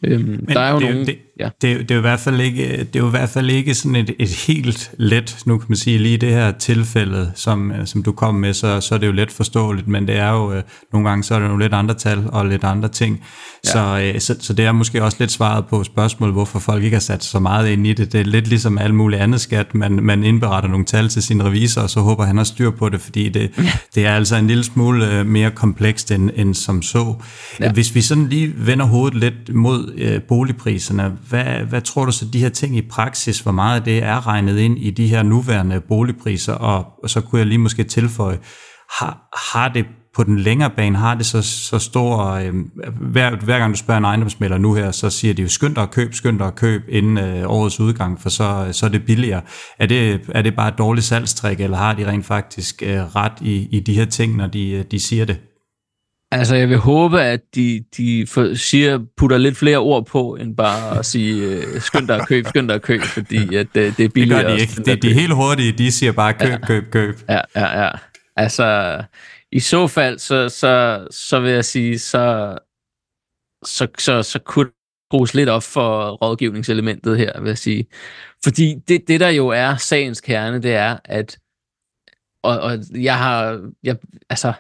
Øhm, 0.04 0.24
Men 0.24 0.48
der 0.48 0.60
er 0.60 0.72
jo 0.72 0.80
det, 0.80 0.90
nogle... 0.90 1.06
Det, 1.06 1.20
ja. 1.40 1.50
Det, 1.62 1.80
det, 1.80 1.92
er 1.92 1.96
jo 1.96 2.00
i 2.00 2.02
hvert 2.02 2.20
fald 2.20 2.42
ikke, 2.42 2.78
det 2.78 2.96
er 2.96 3.00
jo 3.00 3.08
i 3.08 3.10
hvert 3.10 3.30
fald 3.30 3.50
ikke 3.50 3.74
sådan 3.74 3.96
et, 3.96 4.16
et 4.20 4.30
helt 4.30 4.92
let, 4.98 5.38
nu 5.46 5.58
kan 5.58 5.66
man 5.70 5.76
sige, 5.76 5.98
lige 5.98 6.18
det 6.18 6.30
her 6.30 6.52
tilfælde, 6.52 7.32
som, 7.36 7.72
som 7.86 8.04
du 8.04 8.12
kom 8.12 8.36
med, 8.36 8.54
så, 8.54 8.82
så 8.82 8.96
er 8.96 9.00
det 9.00 9.08
jo 9.08 9.12
let 9.12 9.32
forståeligt, 9.32 9.88
men 9.88 10.08
det 10.08 10.18
er 10.18 10.32
jo, 10.32 10.54
øh, 10.54 10.64
nogle 10.94 11.10
gange 11.10 11.24
så 11.24 11.36
er 11.36 11.40
det 11.40 11.48
nogle 11.48 11.64
lidt 11.64 11.74
andre 11.74 11.94
tal 11.96 12.24
og 12.30 12.46
lidt 12.46 12.64
andre 12.64 12.90
ting. 12.90 13.24
Ja. 13.66 13.72
Så, 13.72 14.12
øh, 14.14 14.22
så, 14.22 14.36
så 14.40 14.54
det 14.54 14.66
er 14.66 14.72
måske 14.72 15.04
også 15.04 15.18
lidt 15.20 15.32
svaret 15.32 15.66
på 15.66 15.84
spørgsmålet, 15.84 16.34
hvorfor 16.34 16.60
folk 16.60 16.84
ikke 16.84 16.96
har 16.96 17.02
sat 17.02 17.24
så 17.24 17.40
meget 17.40 17.70
ind 17.70 17.88
i 17.88 17.94
det. 17.94 18.12
Det 18.14 18.20
er 18.20 18.26
lidt 18.26 18.48
ligesom 18.48 18.78
alt 18.78 18.96
muligt 18.96 19.22
andet 19.22 19.42
skat, 19.42 19.76
man, 19.76 19.92
man 19.92 20.24
indberetter 20.24 20.70
nogle 20.70 20.86
tal 20.86 21.10
til 21.10 21.24
sin 21.24 21.46
revisor, 21.46 21.82
og 21.82 21.90
så 21.90 22.00
håber 22.00 22.24
han 22.24 22.38
har 22.38 22.44
styr 22.44 22.72
på 22.72 22.90
det, 22.90 23.02
fordi 23.02 23.30
det, 23.30 23.52
ja. 23.58 23.64
det 23.96 24.06
er 24.06 24.16
altså 24.16 24.36
en 24.36 24.48
lille 24.48 24.64
smule 24.64 25.12
øh, 25.12 25.26
mere 25.26 25.52
komplekst 25.52 26.12
end, 26.12 26.30
end 26.36 26.54
som 26.54 26.82
så. 26.82 27.16
Ja. 27.60 27.72
Hvis 27.72 27.96
vi 27.96 28.02
sådan 28.02 28.28
lige 28.30 28.54
vender 28.58 28.86
hovedet 28.86 29.20
lidt 29.20 29.56
mod 29.56 29.94
øh, 29.98 30.22
boligpriserne, 30.22 31.12
hvad, 31.30 31.44
hvad 31.44 31.82
tror 31.82 32.06
du 32.06 32.12
så 32.12 32.26
de 32.26 32.40
her 32.40 32.50
ting 32.50 32.78
i 32.78 32.82
praksis, 32.82 33.40
hvor 33.40 33.52
meget 33.52 33.80
af 33.80 33.84
det 33.84 34.04
er 34.04 34.28
regnet 34.28 34.58
ind 34.58 34.78
i 34.78 34.92
de 34.92 35.08
her 35.08 35.24
nuværende 35.24 35.82
boligpriser, 35.82 36.54
og, 36.54 36.86
og 37.04 37.10
så 37.10 37.22
kunne 37.22 37.40
jeg 37.40 37.48
lige 37.48 37.58
måske 37.58 37.84
tilføje, 37.84 38.40
har, 39.00 39.30
har 39.54 39.68
det 39.68 39.86
på 40.16 40.24
den 40.24 40.40
længere 40.40 40.70
bane 40.70 40.98
har 40.98 41.16
det 41.16 41.26
så, 41.26 41.42
så 41.42 41.80
stor... 41.80 42.26
Øh, 42.26 42.54
hver, 43.02 43.36
hver 43.36 43.60
gang 43.60 43.74
du 43.74 43.78
spørger 43.78 43.98
en 43.98 44.06
ejendomsmælder 44.06 44.58
nu 44.58 44.74
her, 44.74 44.92
så 44.92 45.10
siger 45.10 45.34
de 45.34 45.42
jo, 45.42 45.48
skynd 45.48 45.76
dig 45.76 45.84
at 45.84 45.92
køb, 45.92 46.14
skynd 46.14 46.40
dig 46.40 46.48
at 46.48 46.56
køb 46.56 46.82
inden 46.90 47.18
øh, 47.18 47.44
årets 47.50 47.80
udgang, 47.80 48.22
for 48.22 48.30
så, 48.30 48.70
så 48.72 48.86
er 48.86 48.90
det 48.90 49.06
billigere. 49.06 49.42
Er 49.80 49.86
det, 49.86 50.22
er 50.30 50.42
det 50.42 50.56
bare 50.56 50.68
et 50.68 50.78
dårligt 50.78 51.06
salgstrik, 51.06 51.60
eller 51.60 51.78
har 51.78 51.94
de 51.94 52.08
rent 52.08 52.26
faktisk 52.26 52.84
øh, 52.86 53.16
ret 53.16 53.34
i, 53.42 53.68
i 53.72 53.80
de 53.80 53.94
her 53.94 54.06
ting, 54.06 54.36
når 54.36 54.48
de, 54.48 54.72
øh, 54.72 54.84
de 54.92 55.00
siger 55.00 55.26
det? 55.26 55.40
Altså, 56.34 56.56
jeg 56.56 56.70
vil 56.70 56.78
håbe, 56.78 57.22
at 57.22 57.42
de, 57.56 57.84
de 57.98 58.28
for, 58.28 58.56
siger, 58.56 59.00
putter 59.18 59.38
lidt 59.38 59.58
flere 59.58 59.78
ord 59.78 60.06
på, 60.06 60.36
end 60.36 60.58
bare 60.58 61.00
at 61.00 61.06
sige, 61.06 61.46
øh, 61.46 61.82
skynd 61.82 62.08
dig 62.08 62.16
at 62.16 62.28
køb, 62.28 62.46
skynd 62.48 62.68
dig 62.68 62.76
at 62.76 62.82
køb, 62.82 63.02
fordi 63.02 63.56
at, 63.56 63.78
øh, 63.78 63.98
det 63.98 64.06
er 64.06 64.10
billigere. 64.10 64.40
Det 64.40 64.48
gør 64.48 64.56
de 64.56 64.62
ikke. 64.62 64.84
Det, 64.86 65.04
de 65.04 65.10
er 65.10 65.14
helt 65.14 65.34
hurtige, 65.34 65.72
de 65.72 65.92
siger 65.92 66.12
bare 66.12 66.34
køb, 66.34 66.50
ja. 66.50 66.58
køb, 66.68 66.92
køb. 66.92 67.16
Ja, 67.30 67.42
ja, 67.56 67.84
ja. 67.84 67.90
Altså, 68.36 69.00
i 69.52 69.60
så 69.60 69.88
fald, 69.88 70.20
så, 70.20 70.50
så, 70.50 71.08
så 71.12 71.40
vil 71.40 71.52
jeg 71.52 71.66
sige, 71.66 72.00
så, 72.00 72.58
så, 73.66 73.88
så, 73.98 74.24
så 74.24 74.40
kunne 74.40 74.70
bruges 75.10 75.34
lidt 75.34 75.50
op 75.50 75.64
for 75.64 76.12
rådgivningselementet 76.12 77.18
her, 77.18 77.42
vil 77.42 77.48
jeg 77.48 77.58
sige. 77.58 77.86
Fordi 78.44 78.76
det, 78.88 79.08
det 79.08 79.20
der 79.20 79.30
jo 79.30 79.48
er 79.48 79.76
sagens 79.76 80.22
kerne, 80.22 80.62
det 80.62 80.74
er, 80.74 80.98
at 81.06 81.38
og, 82.44 82.60
og 82.60 82.80
jeg 82.94 83.18
har, 83.18 83.70
jeg, 83.84 83.98
altså, 84.30 84.54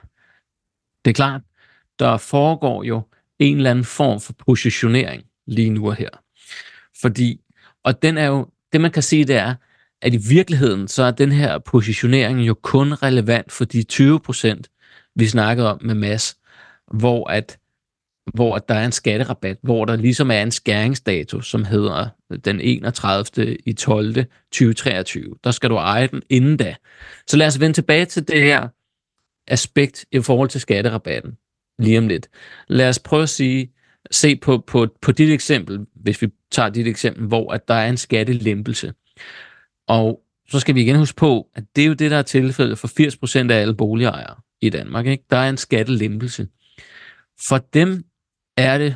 det 1.05 1.11
er 1.11 1.13
klart, 1.13 1.41
der 1.99 2.17
foregår 2.17 2.83
jo 2.83 3.01
en 3.39 3.57
eller 3.57 3.71
anden 3.71 3.85
form 3.85 4.21
for 4.21 4.33
positionering 4.33 5.23
lige 5.47 5.69
nu 5.69 5.87
og 5.87 5.95
her. 5.95 6.09
Fordi, 7.01 7.41
og 7.83 8.01
den 8.01 8.17
er 8.17 8.25
jo, 8.25 8.47
det 8.73 8.81
man 8.81 8.91
kan 8.91 9.03
sige, 9.03 9.25
det 9.25 9.35
er, 9.35 9.55
at 10.01 10.13
i 10.13 10.19
virkeligheden, 10.29 10.87
så 10.87 11.03
er 11.03 11.11
den 11.11 11.31
her 11.31 11.59
positionering 11.59 12.39
jo 12.39 12.53
kun 12.53 12.93
relevant 12.93 13.51
for 13.51 13.65
de 13.65 13.83
20 13.83 14.19
procent, 14.19 14.69
vi 15.15 15.27
snakkede 15.27 15.71
om 15.71 15.79
med 15.81 15.95
Mass, 15.95 16.37
hvor 16.93 17.29
at 17.29 17.57
hvor 18.33 18.57
der 18.57 18.75
er 18.75 18.85
en 18.85 18.91
skatterabat, 18.91 19.57
hvor 19.61 19.85
der 19.85 19.95
ligesom 19.95 20.31
er 20.31 20.41
en 20.41 20.51
skæringsdato, 20.51 21.41
som 21.41 21.65
hedder 21.65 22.09
den 22.45 22.61
31. 22.61 23.57
i 23.65 23.73
12. 23.73 24.15
2023. 24.51 25.35
Der 25.43 25.51
skal 25.51 25.69
du 25.69 25.75
eje 25.75 26.07
den 26.07 26.21
inden 26.29 26.57
da. 26.57 26.75
Så 27.27 27.37
lad 27.37 27.47
os 27.47 27.59
vende 27.59 27.73
tilbage 27.73 28.05
til 28.05 28.27
det 28.27 28.41
her 28.41 28.67
aspekt 29.47 30.05
i 30.11 30.19
forhold 30.19 30.49
til 30.49 30.61
skatterabatten 30.61 31.37
lige 31.79 31.97
om 31.97 32.07
lidt. 32.07 32.27
Lad 32.67 32.89
os 32.89 32.99
prøve 32.99 33.23
at 33.23 33.29
sige, 33.29 33.73
se 34.11 34.35
på, 34.35 34.63
på, 34.67 34.87
på 35.01 35.11
dit 35.11 35.29
eksempel, 35.29 35.85
hvis 35.95 36.21
vi 36.21 36.27
tager 36.51 36.69
dit 36.69 36.87
eksempel, 36.87 37.27
hvor 37.27 37.53
at 37.53 37.67
der 37.67 37.73
er 37.73 37.89
en 37.89 37.97
skattelempelse. 37.97 38.93
Og 39.87 40.21
så 40.49 40.59
skal 40.59 40.75
vi 40.75 40.81
igen 40.81 40.95
huske 40.95 41.15
på, 41.15 41.49
at 41.55 41.63
det 41.75 41.83
er 41.83 41.87
jo 41.87 41.93
det, 41.93 42.11
der 42.11 42.17
er 42.17 42.21
tilfældet 42.21 42.77
for 42.77 43.47
80% 43.47 43.51
af 43.51 43.61
alle 43.61 43.75
boligejere 43.75 44.35
i 44.61 44.69
Danmark. 44.69 45.05
Ikke? 45.05 45.23
Der 45.29 45.37
er 45.37 45.49
en 45.49 45.57
skattelempelse. 45.57 46.47
For 47.47 47.57
dem 47.57 48.03
er 48.57 48.77
det, 48.77 48.95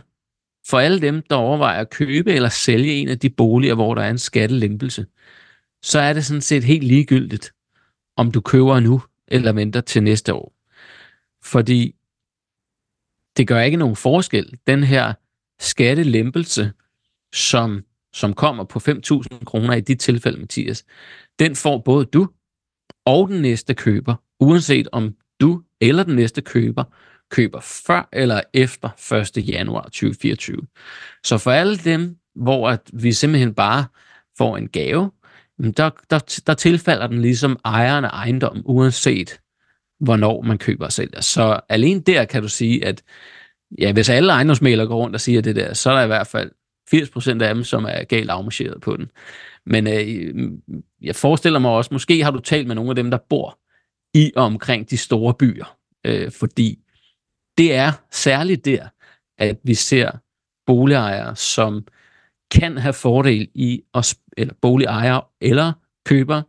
for 0.69 0.79
alle 0.79 1.01
dem, 1.01 1.23
der 1.29 1.35
overvejer 1.35 1.81
at 1.81 1.89
købe 1.89 2.33
eller 2.33 2.49
sælge 2.49 2.93
en 2.93 3.09
af 3.09 3.19
de 3.19 3.29
boliger, 3.29 3.75
hvor 3.75 3.95
der 3.95 4.01
er 4.01 4.09
en 4.09 4.17
skattelempelse, 4.17 5.05
så 5.83 5.99
er 5.99 6.13
det 6.13 6.25
sådan 6.25 6.41
set 6.41 6.63
helt 6.63 6.83
ligegyldigt, 6.83 7.53
om 8.17 8.31
du 8.31 8.41
køber 8.41 8.79
nu 8.79 9.01
eller 9.27 9.51
venter 9.51 9.81
til 9.81 10.03
næste 10.03 10.33
år. 10.33 10.53
Fordi 11.43 11.95
det 13.37 13.47
gør 13.47 13.61
ikke 13.61 13.77
nogen 13.77 13.95
forskel. 13.95 14.57
Den 14.67 14.83
her 14.83 15.13
skattelempelse, 15.59 16.71
som, 17.33 17.83
som 18.13 18.33
kommer 18.33 18.63
på 18.63 18.79
5.000 18.79 19.43
kroner 19.43 19.73
i 19.73 19.81
dit 19.81 19.99
tilfælde, 19.99 20.39
Mathias, 20.39 20.85
den 21.39 21.55
får 21.55 21.77
både 21.77 22.05
du 22.05 22.29
og 23.05 23.29
den 23.29 23.41
næste 23.41 23.73
køber, 23.73 24.15
uanset 24.39 24.87
om 24.91 25.15
du 25.41 25.63
eller 25.81 26.03
den 26.03 26.15
næste 26.15 26.41
køber 26.41 26.83
køber 27.29 27.59
før 27.59 28.09
eller 28.13 28.41
efter 28.53 29.13
1. 29.37 29.47
januar 29.47 29.83
2024. 29.83 30.57
Så 31.23 31.37
for 31.37 31.51
alle 31.51 31.77
dem, 31.77 32.17
hvor 32.35 32.69
at 32.69 32.81
vi 32.93 33.11
simpelthen 33.11 33.53
bare 33.53 33.85
får 34.37 34.57
en 34.57 34.67
gave, 34.67 35.11
der, 35.77 35.89
der, 36.09 36.41
der 36.47 36.53
tilfalder 36.53 37.07
den 37.07 37.21
ligesom 37.21 37.59
ejeren 37.65 38.05
af 38.05 38.09
ejendommen, 38.09 38.63
uanset 38.65 39.39
hvornår 39.99 40.41
man 40.41 40.57
køber 40.57 40.85
og 40.85 40.91
sælger. 40.91 41.21
Så 41.21 41.59
alene 41.69 42.01
der 42.01 42.25
kan 42.25 42.41
du 42.41 42.47
sige, 42.47 42.85
at 42.85 43.03
ja, 43.79 43.93
hvis 43.93 44.09
alle 44.09 44.33
ejendomsmalere 44.33 44.87
går 44.87 44.97
rundt 44.97 45.15
og 45.15 45.21
siger 45.21 45.41
det 45.41 45.55
der, 45.55 45.73
så 45.73 45.89
er 45.91 45.95
der 45.95 46.03
i 46.03 46.07
hvert 46.07 46.27
fald 46.27 46.51
80% 46.95 47.43
af 47.43 47.55
dem, 47.55 47.63
som 47.63 47.85
er 47.85 48.03
galt 48.03 48.29
afmarcheret 48.29 48.81
på 48.81 48.97
den. 48.97 49.11
Men 49.65 49.87
øh, 49.87 50.51
jeg 51.01 51.15
forestiller 51.15 51.59
mig 51.59 51.71
også, 51.71 51.89
måske 51.93 52.23
har 52.23 52.31
du 52.31 52.39
talt 52.39 52.67
med 52.67 52.75
nogle 52.75 52.89
af 52.89 52.95
dem, 52.95 53.11
der 53.11 53.17
bor 53.29 53.59
i 54.13 54.31
og 54.35 54.43
omkring 54.43 54.89
de 54.89 54.97
store 54.97 55.33
byer, 55.33 55.77
øh, 56.05 56.31
fordi 56.31 56.79
det 57.57 57.75
er 57.75 57.91
særligt 58.11 58.65
der, 58.65 58.87
at 59.37 59.57
vi 59.63 59.73
ser 59.73 60.11
boligejere, 60.65 61.35
som 61.35 61.87
kan 62.51 62.77
have 62.77 62.93
fordel 62.93 63.49
i, 63.53 63.83
at, 63.93 64.15
eller 64.37 64.53
boligejere 64.61 65.21
eller 65.41 65.73
køber, 66.05 66.41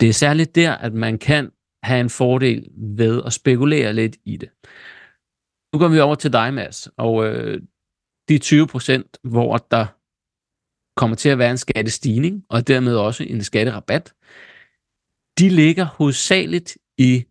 det 0.00 0.08
er 0.08 0.12
særligt 0.12 0.54
der, 0.54 0.72
at 0.72 0.92
man 0.92 1.18
kan 1.18 1.50
have 1.84 2.00
en 2.00 2.10
fordel 2.10 2.68
ved 2.76 3.22
at 3.26 3.32
spekulere 3.32 3.92
lidt 3.92 4.16
i 4.24 4.36
det. 4.36 4.50
Nu 5.72 5.78
går 5.78 5.88
vi 5.88 6.00
over 6.00 6.14
til 6.14 6.32
dig, 6.32 6.54
Mads, 6.54 6.88
og 6.96 7.26
øh, 7.26 7.62
de 8.28 8.38
20 8.38 8.66
procent, 8.66 9.18
hvor 9.22 9.56
der 9.56 9.86
kommer 10.96 11.16
til 11.16 11.28
at 11.28 11.38
være 11.38 11.50
en 11.50 11.58
skattestigning, 11.58 12.44
og 12.48 12.68
dermed 12.68 12.96
også 12.96 13.24
en 13.24 13.44
skatterabat, 13.44 14.14
de 15.38 15.48
ligger 15.48 15.84
hovedsageligt 15.84 16.78
i 16.98 17.24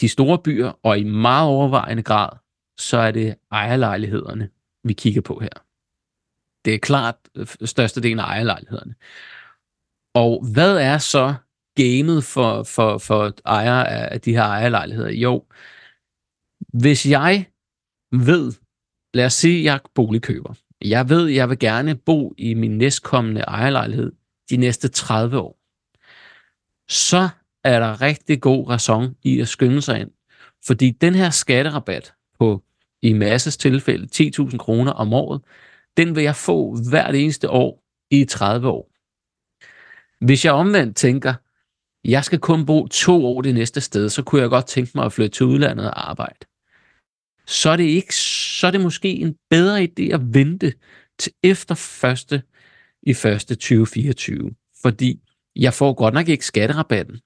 de 0.00 0.08
store 0.08 0.38
byer, 0.38 0.72
og 0.82 0.98
i 0.98 1.04
meget 1.04 1.48
overvejende 1.48 2.02
grad, 2.02 2.30
så 2.78 2.98
er 2.98 3.10
det 3.10 3.36
ejerlejlighederne, 3.52 4.50
vi 4.84 4.92
kigger 4.92 5.20
på 5.20 5.38
her. 5.38 5.64
Det 6.64 6.74
er 6.74 6.78
klart 6.78 7.16
øh, 7.34 7.46
størstedelen 7.64 8.18
af 8.18 8.24
ejerlejlighederne. 8.24 8.94
Og 10.14 10.44
hvad 10.52 10.76
er 10.76 10.98
så 10.98 11.34
gamet 11.78 12.24
for, 12.24 12.62
for, 12.62 12.98
for 12.98 13.32
ejere 13.46 13.88
af 13.88 14.20
de 14.20 14.32
her 14.32 14.42
ejerlejligheder? 14.42 15.10
Jo, 15.10 15.44
hvis 16.72 17.06
jeg 17.06 17.46
ved, 18.12 18.52
lad 19.14 19.26
os 19.26 19.34
sige, 19.34 19.58
at 19.58 19.64
jeg 19.64 19.74
er 19.74 19.88
boligkøber. 19.94 20.54
Jeg 20.84 21.08
ved, 21.08 21.28
at 21.28 21.34
jeg 21.34 21.48
vil 21.48 21.58
gerne 21.58 21.94
bo 21.94 22.34
i 22.38 22.54
min 22.54 22.78
næstkommende 22.78 23.40
ejerlejlighed 23.40 24.12
de 24.50 24.56
næste 24.56 24.88
30 24.88 25.38
år. 25.38 25.58
Så 26.88 27.28
er 27.64 27.80
der 27.80 28.02
rigtig 28.02 28.40
god 28.40 28.68
ræson 28.68 29.16
i 29.22 29.40
at 29.40 29.48
skynde 29.48 29.82
sig 29.82 30.00
ind. 30.00 30.10
Fordi 30.66 30.90
den 30.90 31.14
her 31.14 31.30
skatterabat 31.30 32.14
på 32.38 32.62
i 33.02 33.12
masses 33.12 33.56
tilfælde 33.56 34.32
10.000 34.40 34.56
kroner 34.56 34.92
om 34.92 35.12
året, 35.12 35.40
den 35.96 36.16
vil 36.16 36.24
jeg 36.24 36.36
få 36.36 36.76
hvert 36.90 37.14
eneste 37.14 37.50
år 37.50 37.82
i 38.10 38.24
30 38.24 38.68
år. 38.68 38.90
Hvis 40.24 40.44
jeg 40.44 40.52
omvendt 40.52 40.96
tænker, 40.96 41.34
jeg 42.08 42.24
skal 42.24 42.38
kun 42.38 42.66
bo 42.66 42.86
to 42.86 43.26
år 43.26 43.42
det 43.42 43.54
næste 43.54 43.80
sted, 43.80 44.08
så 44.08 44.22
kunne 44.22 44.40
jeg 44.42 44.50
godt 44.50 44.66
tænke 44.66 44.92
mig 44.94 45.04
at 45.04 45.12
flytte 45.12 45.36
til 45.36 45.46
udlandet 45.46 45.86
og 45.86 46.10
arbejde. 46.10 46.38
Så 47.46 47.70
er 47.70 47.76
det, 47.76 47.84
ikke, 47.84 48.14
så 48.14 48.66
er 48.66 48.70
det 48.70 48.80
måske 48.80 49.12
en 49.12 49.36
bedre 49.50 49.82
idé 49.82 50.02
at 50.02 50.34
vente 50.34 50.72
til 51.18 51.32
efter 51.42 51.74
første 51.74 52.42
i 53.02 53.14
første 53.14 53.54
2024. 53.54 54.54
Fordi 54.82 55.20
jeg 55.56 55.74
får 55.74 55.92
godt 55.94 56.14
nok 56.14 56.28
ikke 56.28 56.46
skatterabatten, 56.46 57.20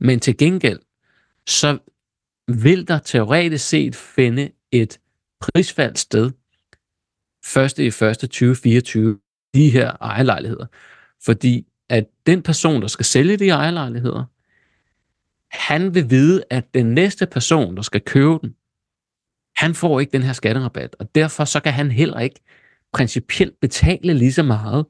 men 0.00 0.20
til 0.20 0.36
gengæld, 0.36 0.78
så 1.46 1.78
vil 2.48 2.88
der 2.88 2.98
teoretisk 2.98 3.68
set 3.68 3.96
finde 3.96 4.50
et 4.72 5.00
prisfald 5.40 5.96
sted 5.96 6.30
første 7.44 7.86
i 7.86 7.90
første 7.90 8.26
2024 8.26 9.18
de 9.54 9.70
her 9.70 9.96
ejerlejligheder. 10.00 10.66
Fordi 11.24 11.67
at 11.88 12.04
den 12.26 12.42
person, 12.42 12.82
der 12.82 12.88
skal 12.88 13.04
sælge 13.04 13.36
de 13.36 13.48
ejerlejligheder, 13.48 14.24
han 15.50 15.94
vil 15.94 16.10
vide, 16.10 16.42
at 16.50 16.74
den 16.74 16.86
næste 16.86 17.26
person, 17.26 17.76
der 17.76 17.82
skal 17.82 18.00
købe 18.00 18.38
den, 18.42 18.54
han 19.56 19.74
får 19.74 20.00
ikke 20.00 20.12
den 20.12 20.22
her 20.22 20.32
skatterabat, 20.32 20.96
og 20.98 21.14
derfor 21.14 21.44
så 21.44 21.60
kan 21.60 21.72
han 21.72 21.90
heller 21.90 22.20
ikke 22.20 22.40
principielt 22.92 23.54
betale 23.60 24.14
lige 24.14 24.32
så 24.32 24.42
meget 24.42 24.86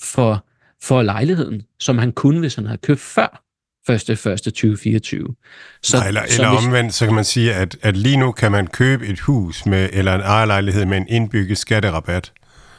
for, 0.00 0.46
for 0.82 1.02
lejligheden, 1.02 1.62
som 1.78 1.98
han 1.98 2.12
kunne, 2.12 2.40
hvis 2.40 2.54
han 2.54 2.66
havde 2.66 2.78
købt 2.78 3.00
før 3.00 3.44
1. 3.88 4.10
1. 4.10 4.18
2024. 4.18 5.34
Så, 5.82 5.96
Nej, 5.96 6.08
eller, 6.08 6.20
så 6.28 6.42
eller 6.42 6.54
hvis, 6.54 6.66
omvendt, 6.66 6.94
så 6.94 7.04
kan 7.04 7.14
man 7.14 7.24
sige, 7.24 7.54
at, 7.54 7.76
at 7.82 7.96
lige 7.96 8.16
nu 8.16 8.32
kan 8.32 8.52
man 8.52 8.66
købe 8.66 9.06
et 9.06 9.20
hus 9.20 9.66
med 9.66 9.88
eller 9.92 10.14
en 10.14 10.20
ejerlejlighed 10.20 10.84
med 10.84 10.96
en 10.96 11.08
indbygget 11.08 11.58
skatterabat. 11.58 12.32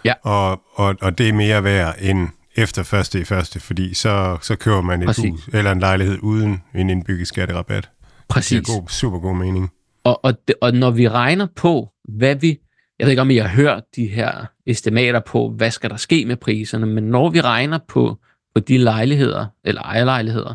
Ja. 0.06 0.14
Og, 0.22 0.62
og, 0.74 0.96
og 1.02 1.18
det 1.18 1.30
er 1.30 1.34
mere 1.34 1.64
værd 1.64 1.96
end 2.00 2.30
efter 2.56 2.84
første 2.84 3.20
i 3.20 3.24
første, 3.24 3.60
fordi 3.60 3.94
så, 3.94 4.38
så 4.42 4.56
køber 4.56 4.82
man 4.82 5.02
et 5.02 5.06
Præcis. 5.06 5.32
hus 5.32 5.50
eller 5.54 5.72
en 5.72 5.80
lejlighed 5.80 6.18
uden 6.22 6.64
en 6.76 6.90
indbygget 6.90 7.28
skatterabat. 7.28 7.90
Præcis. 8.28 8.68
Det 8.68 8.70
er 8.70 8.80
god, 8.80 8.88
super 8.90 9.20
god 9.20 9.36
mening. 9.36 9.72
Og, 10.04 10.26
og, 10.26 10.48
det, 10.48 10.56
og 10.62 10.74
når 10.74 10.92
vi 10.92 11.10
regner 11.10 11.48
på, 11.56 11.90
hvad 12.08 12.36
vi, 12.36 12.60
jeg 13.00 13.06
ved 13.06 13.12
ikke 13.12 13.22
om 13.22 13.30
I 13.30 13.38
har 13.38 13.48
hørt 13.48 13.84
de 13.96 14.08
her 14.08 14.46
estimater 14.68 15.20
på, 15.20 15.50
hvad 15.50 15.72
skal 15.72 15.90
der 15.90 15.98
ske 15.98 16.26
med 16.26 16.36
priserne, 16.36 16.86
men 16.86 17.04
når 17.04 17.30
vi 17.30 17.42
regner 17.42 17.80
på, 17.88 18.18
på 18.56 18.60
de 18.60 18.78
lejligheder, 18.78 19.46
eller 19.64 19.82
ejerlejligheder, 19.82 20.54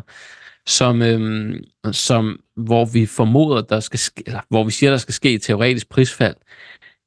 som, 0.67 1.01
øhm, 1.01 1.63
som, 1.91 2.39
hvor 2.55 2.85
vi 2.85 3.05
formoder, 3.05 3.61
der 3.61 3.79
skal 3.79 3.99
ske, 3.99 4.23
eller 4.25 4.41
hvor 4.49 4.63
vi 4.63 4.71
siger, 4.71 4.89
der 4.89 4.97
skal 4.97 5.13
ske 5.13 5.33
et 5.33 5.41
teoretisk 5.41 5.89
prisfald, 5.89 6.35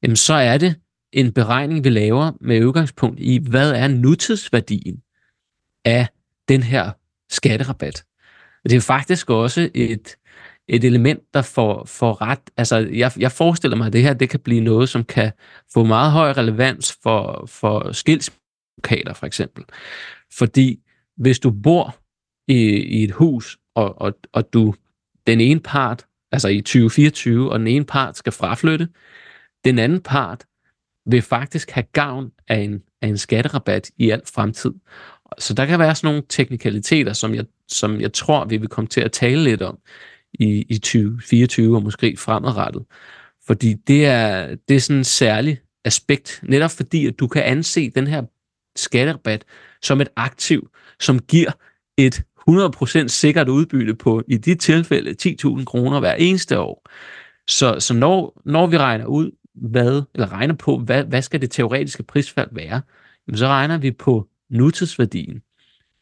jamen 0.03 0.15
så 0.15 0.33
er 0.33 0.57
det 0.57 0.75
en 1.13 1.31
beregning, 1.31 1.83
vi 1.83 1.89
laver 1.89 2.31
med 2.41 2.65
udgangspunkt 2.65 3.19
i, 3.19 3.39
hvad 3.49 3.71
er 3.71 3.87
nutidsværdien 3.87 5.03
af 5.85 6.07
den 6.47 6.63
her 6.63 6.91
skatterabat. 7.29 8.05
Og 8.63 8.69
det 8.69 8.77
er 8.77 8.81
faktisk 8.81 9.29
også 9.29 9.69
et, 9.73 10.15
et 10.67 10.83
element, 10.83 11.23
der 11.33 11.41
får, 11.41 11.85
får 11.85 12.21
ret. 12.21 12.39
Altså, 12.57 12.77
jeg, 12.77 13.11
jeg 13.17 13.31
forestiller 13.31 13.77
mig, 13.77 13.87
at 13.87 13.93
det 13.93 14.03
her 14.03 14.13
det 14.13 14.29
kan 14.29 14.39
blive 14.39 14.61
noget, 14.61 14.89
som 14.89 15.03
kan 15.03 15.31
få 15.73 15.83
meget 15.83 16.11
høj 16.11 16.31
relevans 16.31 16.97
for, 17.03 17.45
for 17.47 17.91
skilsmisseadvokater, 17.91 19.13
for 19.13 19.25
eksempel. 19.25 19.63
Fordi 20.33 20.79
hvis 21.17 21.39
du 21.39 21.51
bor 21.51 21.95
i, 22.47 22.59
i 22.75 23.03
et 23.03 23.11
hus, 23.11 23.57
og, 23.75 24.01
og, 24.01 24.13
og 24.33 24.53
du 24.53 24.75
den 25.27 25.41
ene 25.41 25.59
part, 25.59 26.05
altså 26.31 26.47
i 26.47 26.61
2024, 26.61 27.51
og 27.51 27.59
den 27.59 27.67
ene 27.67 27.85
part 27.85 28.17
skal 28.17 28.33
fraflytte, 28.33 28.87
den 29.65 29.79
anden 29.79 30.01
part 30.01 30.45
vil 31.05 31.21
faktisk 31.21 31.71
have 31.71 31.85
gavn 31.93 32.31
af 32.47 32.57
en, 32.57 32.81
af 33.01 33.07
en 33.07 33.17
skatterabat 33.17 33.91
i 33.97 34.09
al 34.09 34.21
fremtid. 34.35 34.71
Så 35.39 35.53
der 35.53 35.65
kan 35.65 35.79
være 35.79 35.95
sådan 35.95 36.07
nogle 36.07 36.23
teknikaliteter, 36.29 37.13
som 37.13 37.35
jeg, 37.35 37.45
som 37.67 38.01
jeg 38.01 38.13
tror, 38.13 38.45
vi 38.45 38.57
vil 38.57 38.69
komme 38.69 38.87
til 38.87 39.01
at 39.01 39.11
tale 39.11 39.43
lidt 39.43 39.61
om 39.61 39.77
i, 40.33 40.65
i 40.69 40.77
2024 40.77 41.75
og 41.75 41.83
måske 41.83 42.17
fremadrettet. 42.17 42.85
Fordi 43.47 43.73
det 43.73 44.05
er, 44.05 44.55
det 44.67 44.75
er 44.75 44.79
sådan 44.79 44.97
en 44.97 45.03
særlig 45.03 45.59
aspekt, 45.85 46.39
netop 46.43 46.71
fordi, 46.71 47.07
at 47.07 47.19
du 47.19 47.27
kan 47.27 47.43
anse 47.43 47.89
den 47.89 48.07
her 48.07 48.23
skatterabat 48.75 49.45
som 49.81 50.01
et 50.01 50.09
aktiv, 50.15 50.69
som 50.99 51.19
giver 51.19 51.51
et 51.97 52.23
100% 52.49 53.07
sikkert 53.07 53.49
udbytte 53.49 53.95
på, 53.95 54.23
i 54.27 54.37
dit 54.37 54.59
tilfælde, 54.59 55.15
10.000 55.21 55.63
kroner 55.63 55.99
hver 55.99 56.13
eneste 56.13 56.59
år. 56.59 56.89
Så, 57.47 57.79
så 57.79 57.93
når, 57.93 58.41
når 58.45 58.67
vi 58.67 58.77
regner 58.77 59.05
ud, 59.05 59.31
hvad, 59.55 60.01
eller 60.13 60.31
regner 60.31 60.53
på, 60.53 60.77
hvad, 60.77 61.03
hvad 61.03 61.21
skal 61.21 61.41
det 61.41 61.51
teoretiske 61.51 62.03
prisfald 62.03 62.49
være, 62.51 62.81
jamen 63.27 63.37
så 63.37 63.47
regner 63.47 63.77
vi 63.77 63.91
på 63.91 64.27
nutidsværdien 64.49 65.41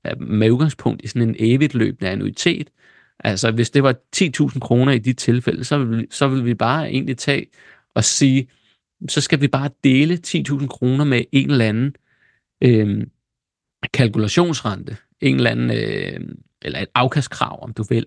øh, 0.07 0.21
med 0.21 0.51
udgangspunkt 0.51 1.03
i 1.03 1.07
sådan 1.07 1.29
en 1.29 1.35
evigt 1.39 1.73
løbende 1.73 2.11
annuitet. 2.11 2.69
Altså 3.19 3.51
hvis 3.51 3.69
det 3.69 3.83
var 3.83 3.95
10.000 4.15 4.59
kroner 4.59 4.91
i 4.91 4.99
de 4.99 5.13
tilfælde, 5.13 5.63
så 5.63 5.77
vil, 5.77 6.07
så 6.11 6.27
vil 6.27 6.45
vi 6.45 6.53
bare 6.53 6.89
egentlig 6.89 7.17
tage 7.17 7.45
og 7.95 8.03
sige, 8.03 8.47
så 9.09 9.21
skal 9.21 9.41
vi 9.41 9.47
bare 9.47 9.69
dele 9.83 10.19
10.000 10.27 10.67
kroner 10.67 11.05
med 11.05 11.23
en 11.31 11.51
eller 11.51 11.65
anden 11.65 11.95
øh, 12.61 13.07
kalkulationsrente, 13.93 14.97
en 15.21 15.35
eller 15.35 15.49
anden, 15.49 15.71
øh, 15.71 16.35
eller 16.61 16.79
et 16.79 16.87
afkastkrav, 16.95 17.63
om 17.63 17.73
du 17.73 17.83
vil. 17.83 18.05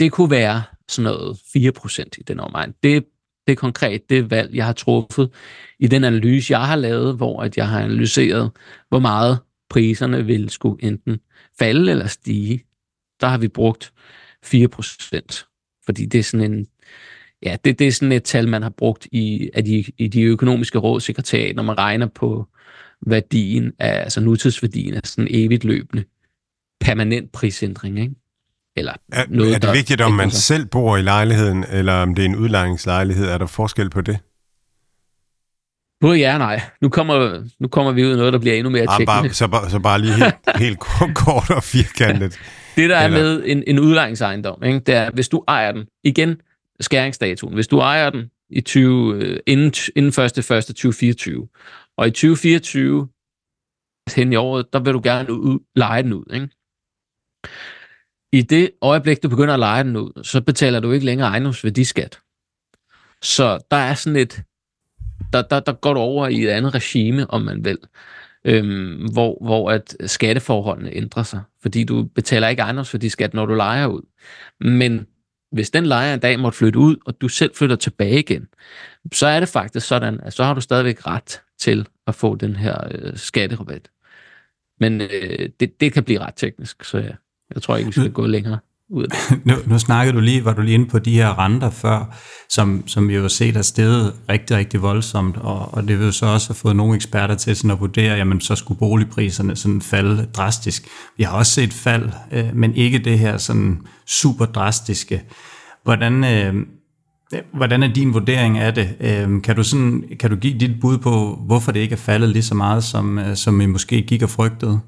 Det 0.00 0.12
kunne 0.12 0.30
være 0.30 0.62
sådan 0.88 1.12
noget 1.12 1.36
4% 1.36 2.04
i 2.18 2.22
den 2.22 2.40
omegn. 2.40 2.74
Det, 2.82 3.04
det 3.48 3.52
er 3.52 3.56
konkret 3.56 4.10
det 4.10 4.30
valg, 4.30 4.54
jeg 4.54 4.66
har 4.66 4.72
truffet 4.72 5.30
i 5.78 5.86
den 5.86 6.04
analyse, 6.04 6.52
jeg 6.52 6.66
har 6.66 6.76
lavet, 6.76 7.16
hvor 7.16 7.42
at 7.42 7.56
jeg 7.56 7.68
har 7.68 7.80
analyseret, 7.80 8.50
hvor 8.88 8.98
meget 8.98 9.38
priserne 9.70 10.26
vil 10.26 10.50
skulle 10.50 10.84
enten 10.84 11.20
falde 11.58 11.90
eller 11.90 12.06
stige. 12.06 12.64
Der 13.20 13.26
har 13.26 13.38
vi 13.38 13.48
brugt 13.48 13.92
4%, 14.46 15.82
fordi 15.84 16.06
det 16.06 16.18
er 16.18 16.22
sådan 16.22 16.52
en, 16.52 16.66
ja, 17.42 17.56
det, 17.64 17.78
det 17.78 17.86
er 17.86 17.92
sådan 17.92 18.12
et 18.12 18.24
tal, 18.24 18.48
man 18.48 18.62
har 18.62 18.70
brugt 18.70 19.08
i, 19.12 19.50
af 19.54 19.64
de, 19.64 19.84
i 19.98 20.08
de 20.08 20.22
økonomiske 20.22 20.78
rådsekretariat, 20.78 21.56
når 21.56 21.62
man 21.62 21.78
regner 21.78 22.06
på 22.06 22.48
værdien 23.06 23.72
af, 23.78 24.00
altså 24.00 24.20
nutidsværdien 24.20 24.94
af 24.94 25.00
sådan 25.04 25.28
evigt 25.30 25.64
løbende 25.64 26.04
permanent 26.80 27.32
prisændring, 27.32 27.98
ikke? 27.98 28.14
Eller 28.78 28.92
er, 29.12 29.24
noget, 29.28 29.54
er 29.54 29.58
det 29.58 29.72
vigtigt, 29.72 30.00
om 30.00 30.12
man 30.12 30.30
selv 30.30 30.66
bor 30.66 30.96
i 30.96 31.02
lejligheden, 31.02 31.64
eller 31.70 31.92
om 31.92 32.14
det 32.14 32.22
er 32.22 32.28
en 32.28 32.36
udlejningslejlighed? 32.36 33.28
Er 33.28 33.38
der 33.38 33.46
forskel 33.46 33.90
på 33.90 34.00
det? 34.00 34.18
Både 36.00 36.18
ja 36.18 36.32
og 36.32 36.38
nej. 36.38 36.60
Nu 36.82 36.88
kommer, 36.88 37.44
nu 37.60 37.68
kommer 37.68 37.92
vi 37.92 38.04
ud 38.04 38.12
i 38.12 38.16
noget, 38.16 38.32
der 38.32 38.38
bliver 38.38 38.56
endnu 38.56 38.70
mere 38.70 38.86
teknisk. 38.86 39.06
Bare, 39.06 39.32
så, 39.32 39.48
bare, 39.48 39.70
så 39.70 39.78
bare 39.78 40.00
lige 40.00 40.14
helt, 40.14 40.34
helt 40.64 40.78
kort 41.14 41.50
og 41.50 41.62
firkantet. 41.62 42.38
Det, 42.76 42.90
der 42.90 42.96
er 42.96 43.04
eller? 43.04 43.18
med 43.18 43.42
en, 43.46 43.64
en 43.66 43.78
udlejningsejendom, 43.78 44.62
ikke, 44.64 44.78
det 44.78 44.94
er, 44.94 45.10
hvis 45.10 45.28
du 45.28 45.44
ejer 45.48 45.72
den, 45.72 45.86
igen 46.04 46.40
skæringsdatoen, 46.80 47.54
hvis 47.54 47.68
du 47.68 47.78
ejer 47.78 48.10
den 48.10 48.30
i 48.50 48.60
20, 48.60 49.14
øh, 49.14 49.40
inden, 49.46 49.72
inden 49.96 50.24
1. 50.24 50.38
1. 50.38 50.64
2024, 50.64 51.48
og 51.96 52.06
i 52.06 52.10
2024, 52.10 53.08
hen 54.16 54.32
i 54.32 54.36
året, 54.36 54.72
der 54.72 54.80
vil 54.80 54.92
du 54.92 55.00
gerne 55.04 55.32
ud, 55.32 55.58
lege 55.76 56.02
den 56.02 56.12
ud. 56.12 56.24
Ikke? 56.34 56.48
I 58.32 58.42
det 58.42 58.70
øjeblik, 58.82 59.22
du 59.22 59.28
begynder 59.28 59.54
at 59.54 59.60
lege 59.60 59.84
den 59.84 59.96
ud, 59.96 60.22
så 60.24 60.40
betaler 60.40 60.80
du 60.80 60.92
ikke 60.92 61.06
længere 61.06 61.28
ejendomsværdiskat. 61.28 62.18
Så 63.22 63.58
der 63.70 63.76
er 63.76 63.94
sådan 63.94 64.16
et, 64.16 64.42
der, 65.32 65.42
der, 65.42 65.60
der 65.60 65.72
går 65.72 65.94
du 65.94 66.00
over 66.00 66.28
i 66.28 66.44
et 66.44 66.48
andet 66.48 66.74
regime, 66.74 67.30
om 67.30 67.42
man 67.42 67.64
vil, 67.64 67.78
øhm, 68.44 69.08
hvor, 69.12 69.38
hvor 69.44 69.70
at 69.70 69.96
skatteforholdene 70.06 70.94
ændrer 70.94 71.22
sig, 71.22 71.42
fordi 71.62 71.84
du 71.84 72.04
betaler 72.04 72.48
ikke 72.48 72.62
ejendomsværdiskat, 72.62 73.34
når 73.34 73.46
du 73.46 73.54
leger 73.54 73.86
ud. 73.86 74.02
Men 74.60 75.06
hvis 75.52 75.70
den 75.70 75.86
lejer 75.86 76.14
en 76.14 76.20
dag 76.20 76.40
måtte 76.40 76.58
flytte 76.58 76.78
ud, 76.78 76.96
og 77.06 77.20
du 77.20 77.28
selv 77.28 77.54
flytter 77.54 77.76
tilbage 77.76 78.18
igen, 78.18 78.48
så 79.12 79.26
er 79.26 79.40
det 79.40 79.48
faktisk 79.48 79.86
sådan, 79.86 80.20
at 80.20 80.32
så 80.32 80.44
har 80.44 80.54
du 80.54 80.60
stadigvæk 80.60 81.06
ret 81.06 81.40
til 81.58 81.86
at 82.06 82.14
få 82.14 82.36
den 82.36 82.56
her 82.56 82.88
øh, 82.90 83.16
skatterabat. 83.16 83.90
Men 84.80 85.00
øh, 85.00 85.48
det, 85.60 85.80
det 85.80 85.92
kan 85.92 86.04
blive 86.04 86.20
ret 86.20 86.34
teknisk, 86.36 86.84
så 86.84 86.98
ja, 86.98 87.12
jeg 87.54 87.62
tror 87.62 87.76
ikke, 87.76 87.88
vi 87.88 87.92
skal 87.92 88.12
gå 88.12 88.26
længere 88.26 88.58
ud 88.90 89.02
af 89.02 89.08
det. 89.10 89.46
Nu, 89.46 89.54
nu 89.66 89.78
snakkede 89.78 90.16
du 90.16 90.20
lige, 90.20 90.44
var 90.44 90.52
du 90.52 90.62
lige 90.62 90.74
inde 90.74 90.86
på 90.86 90.98
de 90.98 91.14
her 91.14 91.38
renter 91.38 91.70
før, 91.70 92.16
som, 92.48 92.82
som 92.86 93.08
vi 93.08 93.14
jo 93.14 93.20
har 93.20 93.28
set 93.28 93.56
er 93.56 93.62
steget 93.62 94.14
rigtig, 94.28 94.56
rigtig 94.56 94.82
voldsomt, 94.82 95.36
og, 95.36 95.74
og 95.74 95.88
det 95.88 95.98
vil 95.98 96.04
jo 96.04 96.12
så 96.12 96.26
også 96.26 96.48
have 96.48 96.54
fået 96.54 96.76
nogle 96.76 96.94
eksperter 96.94 97.34
til 97.34 97.56
sådan 97.56 97.70
at 97.70 97.80
vurdere, 97.80 98.16
jamen 98.16 98.40
så 98.40 98.56
skulle 98.56 98.78
boligpriserne 98.78 99.56
sådan 99.56 99.82
falde 99.82 100.26
drastisk. 100.36 100.88
Vi 101.16 101.22
har 101.22 101.32
også 101.38 101.52
set 101.52 101.72
fald, 101.72 102.10
øh, 102.32 102.50
men 102.54 102.74
ikke 102.74 102.98
det 102.98 103.18
her 103.18 103.38
sådan 103.38 103.80
super 104.06 104.44
drastiske. 104.44 105.22
Hvordan, 105.84 106.24
øh, 106.24 106.66
Hvordan 107.52 107.82
er 107.82 107.92
din 107.92 108.14
vurdering 108.14 108.58
af 108.58 108.74
det? 108.74 108.96
Øhm, 109.00 109.40
kan 109.40 109.56
du, 109.56 109.62
sådan, 109.62 110.04
kan 110.20 110.30
du 110.30 110.36
give 110.36 110.58
dit 110.58 110.80
bud 110.80 110.98
på, 110.98 111.42
hvorfor 111.46 111.72
det 111.72 111.80
ikke 111.80 111.92
er 111.92 111.96
faldet 111.96 112.28
lige 112.28 112.42
så 112.42 112.54
meget, 112.54 112.84
som, 112.84 113.18
øh, 113.18 113.36
som 113.36 113.60
I 113.60 113.66
måske 113.66 114.02
gik 114.02 114.22
og 114.22 114.30
frygtede? 114.30 114.80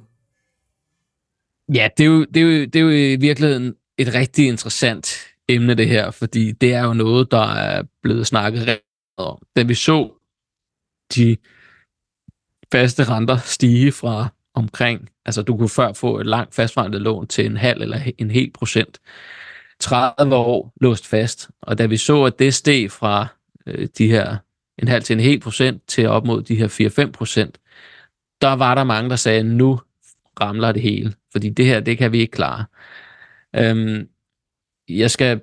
Ja, 1.75 1.89
det 1.97 2.05
er, 2.05 2.09
jo, 2.09 2.25
det, 2.25 2.37
er 2.37 2.41
jo, 2.41 2.65
det 2.65 2.77
er 2.77 2.81
jo 2.81 2.91
i 2.91 3.17
virkeligheden 3.17 3.75
et 3.99 4.15
rigtig 4.15 4.49
interessant 4.49 5.27
emne, 5.49 5.75
det 5.75 5.89
her, 5.89 6.11
fordi 6.11 6.53
det 6.53 6.75
er 6.75 6.85
jo 6.85 6.93
noget, 6.93 7.31
der 7.31 7.53
er 7.53 7.83
blevet 8.03 8.27
snakket 8.27 8.61
rigtig 8.61 8.85
om. 9.17 9.39
Da 9.57 9.63
vi 9.63 9.75
så 9.75 10.13
de 11.15 11.37
faste 12.73 13.05
renter 13.05 13.37
stige 13.37 13.93
fra 13.93 14.29
omkring, 14.55 15.09
altså 15.25 15.43
du 15.43 15.57
kunne 15.57 15.69
før 15.69 15.93
få 15.93 16.19
et 16.19 16.27
langt 16.27 16.55
fastforrentet 16.55 17.03
lån 17.03 17.27
til 17.27 17.47
en 17.47 17.57
halv 17.57 17.83
eller 17.83 18.01
en 18.19 18.31
hel 18.31 18.51
procent, 18.53 18.99
30 19.81 20.35
år 20.35 20.73
låst 20.81 21.07
fast. 21.07 21.51
Og 21.63 21.79
da 21.79 21.87
vi 21.87 21.97
så, 21.97 22.25
at 22.25 22.39
det 22.39 22.55
steg 22.55 22.91
fra 22.91 23.27
øh, 23.67 23.89
de 23.99 24.09
her 24.09 24.37
en 24.79 24.89
halv 24.89 25.03
til 25.03 25.15
en 25.15 25.21
hel 25.21 25.41
procent 25.41 25.83
til 25.89 26.09
op 26.09 26.27
mod 26.27 26.43
de 26.43 26.57
her 26.57 27.07
4-5 27.09 27.11
procent, 27.11 27.59
der 28.41 28.53
var 28.53 28.75
der 28.75 28.85
mange, 28.85 29.11
der 29.11 29.17
sagde, 29.17 29.43
nu 29.43 29.81
ramler 30.41 30.73
det 30.73 30.83
hele, 30.83 31.13
fordi 31.33 31.49
det 31.49 31.67
her, 31.67 31.81
det 31.81 31.99
kan 31.99 32.13
vi 32.13 32.19
ikke 32.19 32.31
klare. 32.31 32.65
Øhm, 33.57 34.09
jeg 34.89 35.11
skal, 35.11 35.41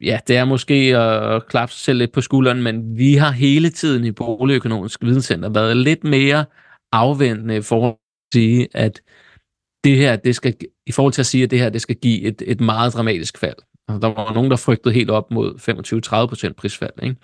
ja, 0.00 0.18
det 0.26 0.36
er 0.36 0.44
måske 0.44 0.74
at 0.96 1.46
klappe 1.46 1.72
sig 1.72 1.80
selv 1.80 1.98
lidt 1.98 2.12
på 2.12 2.20
skulderen, 2.20 2.62
men 2.62 2.98
vi 2.98 3.14
har 3.14 3.30
hele 3.30 3.70
tiden 3.70 4.04
i 4.04 4.12
Boligøkonomisk 4.12 5.02
Videnscenter 5.02 5.48
været 5.48 5.76
lidt 5.76 6.04
mere 6.04 6.44
afventende 6.92 7.62
for 7.62 7.88
at 7.88 7.96
sige, 8.34 8.68
at 8.74 9.02
det 9.84 9.96
her, 9.96 10.16
det 10.16 10.36
skal, 10.36 10.56
i 10.86 10.92
forhold 10.92 11.12
til 11.12 11.22
at 11.22 11.26
sige, 11.26 11.44
at 11.44 11.50
det 11.50 11.58
her, 11.58 11.70
det 11.70 11.82
skal 11.82 11.96
give 11.96 12.22
et, 12.22 12.42
et 12.46 12.60
meget 12.60 12.92
dramatisk 12.94 13.38
fald. 13.38 13.56
Altså, 13.88 14.08
der 14.08 14.14
var 14.14 14.34
nogen, 14.34 14.50
der 14.50 14.56
frygtede 14.56 14.94
helt 14.94 15.10
op 15.10 15.30
mod 15.30 15.54
25-30% 16.50 16.52
prisfald. 16.52 17.02
Ikke? 17.02 17.16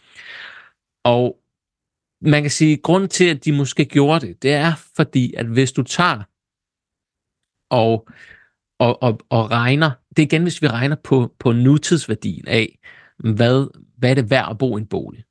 Og 1.04 1.38
man 2.20 2.42
kan 2.42 2.50
sige, 2.50 2.72
at 2.72 2.82
grunden 2.82 3.08
til, 3.08 3.24
at 3.24 3.44
de 3.44 3.52
måske 3.52 3.84
gjorde 3.84 4.26
det, 4.26 4.42
det 4.42 4.52
er 4.52 4.72
fordi, 4.96 5.34
at 5.34 5.46
hvis 5.46 5.72
du 5.72 5.82
tager 5.82 6.22
og, 7.70 8.08
og, 8.78 9.02
og, 9.02 9.20
og 9.30 9.50
regner, 9.50 9.90
det 10.16 10.22
er 10.22 10.26
igen, 10.26 10.42
hvis 10.42 10.62
vi 10.62 10.68
regner 10.68 10.96
på, 11.04 11.34
på 11.38 11.52
nutidsværdien 11.52 12.48
af, 12.48 12.78
hvad, 13.18 13.66
hvad 13.98 14.10
er 14.10 14.14
det 14.14 14.30
værd 14.30 14.50
at 14.50 14.58
bo 14.58 14.76
i 14.76 14.80
en 14.80 14.86
bolig. 14.86 15.24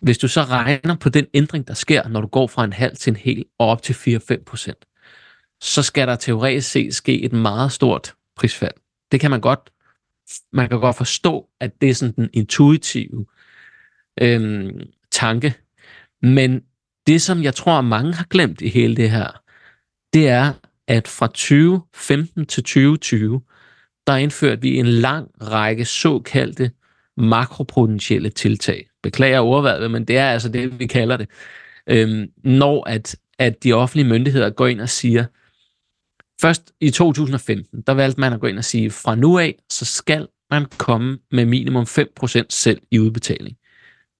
Hvis 0.00 0.18
du 0.18 0.28
så 0.28 0.42
regner 0.42 0.96
på 0.96 1.08
den 1.08 1.26
ændring, 1.34 1.68
der 1.68 1.74
sker, 1.74 2.08
når 2.08 2.20
du 2.20 2.26
går 2.26 2.46
fra 2.46 2.64
en 2.64 2.72
halv 2.72 2.96
til 2.96 3.10
en 3.10 3.16
hel 3.16 3.44
og 3.58 3.66
op 3.68 3.82
til 3.82 3.92
4-5 3.92 4.44
procent, 4.44 4.84
så 5.60 5.82
skal 5.82 6.08
der 6.08 6.16
teoretisk 6.16 6.70
set 6.70 6.94
ske 6.94 7.22
et 7.22 7.32
meget 7.32 7.72
stort 7.72 8.14
prisfald. 8.36 8.74
Det 9.12 9.20
kan 9.20 9.30
man 9.30 9.40
godt, 9.40 9.70
man 10.52 10.68
kan 10.68 10.80
godt 10.80 10.96
forstå, 10.96 11.48
at 11.60 11.80
det 11.80 11.90
er 11.90 11.94
sådan 11.94 12.14
den 12.14 12.30
intuitive 12.32 13.26
øhm, 14.20 14.80
tanke. 15.10 15.54
Men 16.22 16.62
det, 17.06 17.22
som 17.22 17.42
jeg 17.42 17.54
tror, 17.54 17.80
mange 17.80 18.14
har 18.14 18.24
glemt 18.24 18.60
i 18.60 18.68
hele 18.68 18.96
det 18.96 19.10
her, 19.10 19.42
det 20.12 20.28
er, 20.28 20.52
at 20.88 21.08
fra 21.08 21.26
2015 21.26 22.46
til 22.46 22.62
2020, 22.62 23.42
der 24.06 24.16
indførte 24.16 24.62
vi 24.62 24.78
en 24.78 24.86
lang 24.86 25.30
række 25.42 25.84
såkaldte 25.84 26.70
makropotentielle 27.16 28.30
tiltag. 28.30 28.88
Beklager 29.02 29.40
ordvalget, 29.40 29.90
men 29.90 30.04
det 30.04 30.18
er 30.18 30.30
altså 30.30 30.48
det, 30.48 30.78
vi 30.78 30.86
kalder 30.86 31.16
det. 31.16 31.28
Øhm, 31.86 32.26
når 32.44 32.88
at, 32.88 33.16
at 33.38 33.64
de 33.64 33.72
offentlige 33.72 34.08
myndigheder 34.08 34.50
går 34.50 34.66
ind 34.66 34.80
og 34.80 34.88
siger, 34.88 35.24
først 36.40 36.72
i 36.80 36.90
2015, 36.90 37.82
der 37.82 37.92
valgte 37.92 38.20
man 38.20 38.32
at 38.32 38.40
gå 38.40 38.46
ind 38.46 38.58
og 38.58 38.64
sige, 38.64 38.90
fra 38.90 39.14
nu 39.14 39.38
af, 39.38 39.58
så 39.70 39.84
skal 39.84 40.28
man 40.50 40.66
komme 40.78 41.18
med 41.30 41.44
minimum 41.44 41.82
5% 41.82 42.46
selv 42.50 42.80
i 42.90 42.98
udbetaling. 42.98 43.56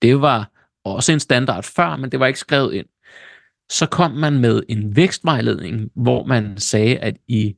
Det 0.02 0.20
var 0.20 0.50
også 0.84 1.12
en 1.12 1.20
standard 1.20 1.64
før, 1.64 1.96
men 1.96 2.12
det 2.12 2.20
var 2.20 2.26
ikke 2.26 2.38
skrevet 2.38 2.74
ind. 2.74 2.86
Så 3.70 3.86
kom 3.86 4.10
man 4.10 4.38
med 4.38 4.62
en 4.68 4.96
vækstvejledning, 4.96 5.90
hvor 5.94 6.24
man 6.24 6.58
sagde, 6.58 6.98
at 6.98 7.16
i 7.28 7.56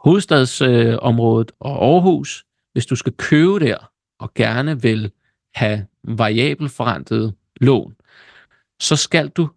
hovedstadsområdet 0.00 1.50
øh, 1.50 1.56
og 1.60 1.84
Aarhus, 1.84 2.44
hvis 2.72 2.86
du 2.86 2.96
skal 2.96 3.12
købe 3.12 3.60
der 3.60 3.90
og 4.18 4.34
gerne 4.34 4.82
vil 4.82 5.12
have 5.54 5.86
variabel 6.04 6.68
forrentet 6.68 7.34
lån, 7.60 7.96
så 8.80 8.96
skal 8.96 9.28
du 9.28 9.48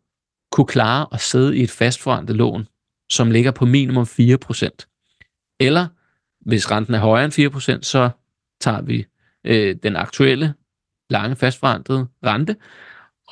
kunne 0.51 0.67
klare 0.67 1.07
at 1.11 1.21
sidde 1.21 1.57
i 1.57 1.63
et 1.63 1.71
fastforrentet 1.71 2.35
lån, 2.35 2.67
som 3.11 3.31
ligger 3.31 3.51
på 3.51 3.65
minimum 3.65 4.03
4%. 4.03 5.57
Eller 5.59 5.87
hvis 6.41 6.71
renten 6.71 6.93
er 6.93 6.99
højere 6.99 7.25
end 7.25 7.77
4%, 7.77 7.81
så 7.81 8.09
tager 8.61 8.81
vi 8.81 9.05
øh, 9.43 9.75
den 9.83 9.95
aktuelle 9.95 10.53
lange 11.09 11.35
fastforrentede 11.35 12.07
rente 12.25 12.55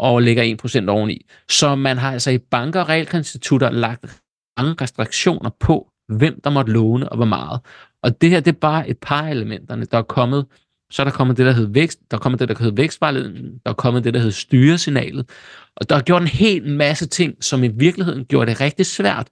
og 0.02 0.22
lægger 0.22 0.56
1% 0.86 0.90
oveni. 0.90 1.26
Så 1.50 1.76
man 1.76 1.98
har 1.98 2.12
altså 2.12 2.32
i 2.32 2.38
banker 2.38 2.82
og 2.82 2.90
realkreditinstitutter 2.90 3.70
lagt 3.70 4.22
mange 4.58 4.76
restriktioner 4.82 5.50
på, 5.60 5.92
hvem 6.08 6.42
der 6.44 6.50
måtte 6.50 6.72
låne 6.72 7.10
og 7.10 7.16
hvor 7.16 7.26
meget. 7.26 7.60
Og 8.04 8.22
det 8.22 8.30
her, 8.30 8.40
det 8.40 8.52
er 8.52 8.60
bare 8.60 8.90
et 8.90 8.98
par 8.98 9.22
af 9.22 9.32
elementerne, 9.32 9.86
der 9.86 9.98
er 9.98 10.02
kommet. 10.02 10.46
Så 10.92 11.02
er 11.02 11.04
der 11.04 11.12
kommet 11.12 11.38
det, 11.38 11.46
der 11.46 11.52
hedder 11.52 11.72
vækst, 11.72 12.00
der 12.12 12.18
er 12.18 12.22
kommet 12.22 12.40
det, 12.40 12.50
der 12.50 12.56
hedder 12.60 12.76
vækstvejledning, 12.76 13.62
der 13.66 13.70
er 13.72 13.76
kommet 13.76 14.04
det, 14.04 14.14
der 14.14 14.20
hedder 14.20 14.34
styresignalet. 14.34 15.30
Og 15.76 15.90
der 15.90 15.96
er 15.96 16.02
gjort 16.02 16.22
en 16.22 16.28
hel 16.28 16.68
masse 16.78 17.08
ting, 17.08 17.44
som 17.44 17.64
i 17.64 17.68
virkeligheden 17.68 18.26
gjorde 18.26 18.52
det 18.52 18.62
rigtig 18.62 18.86
svært, 18.86 19.28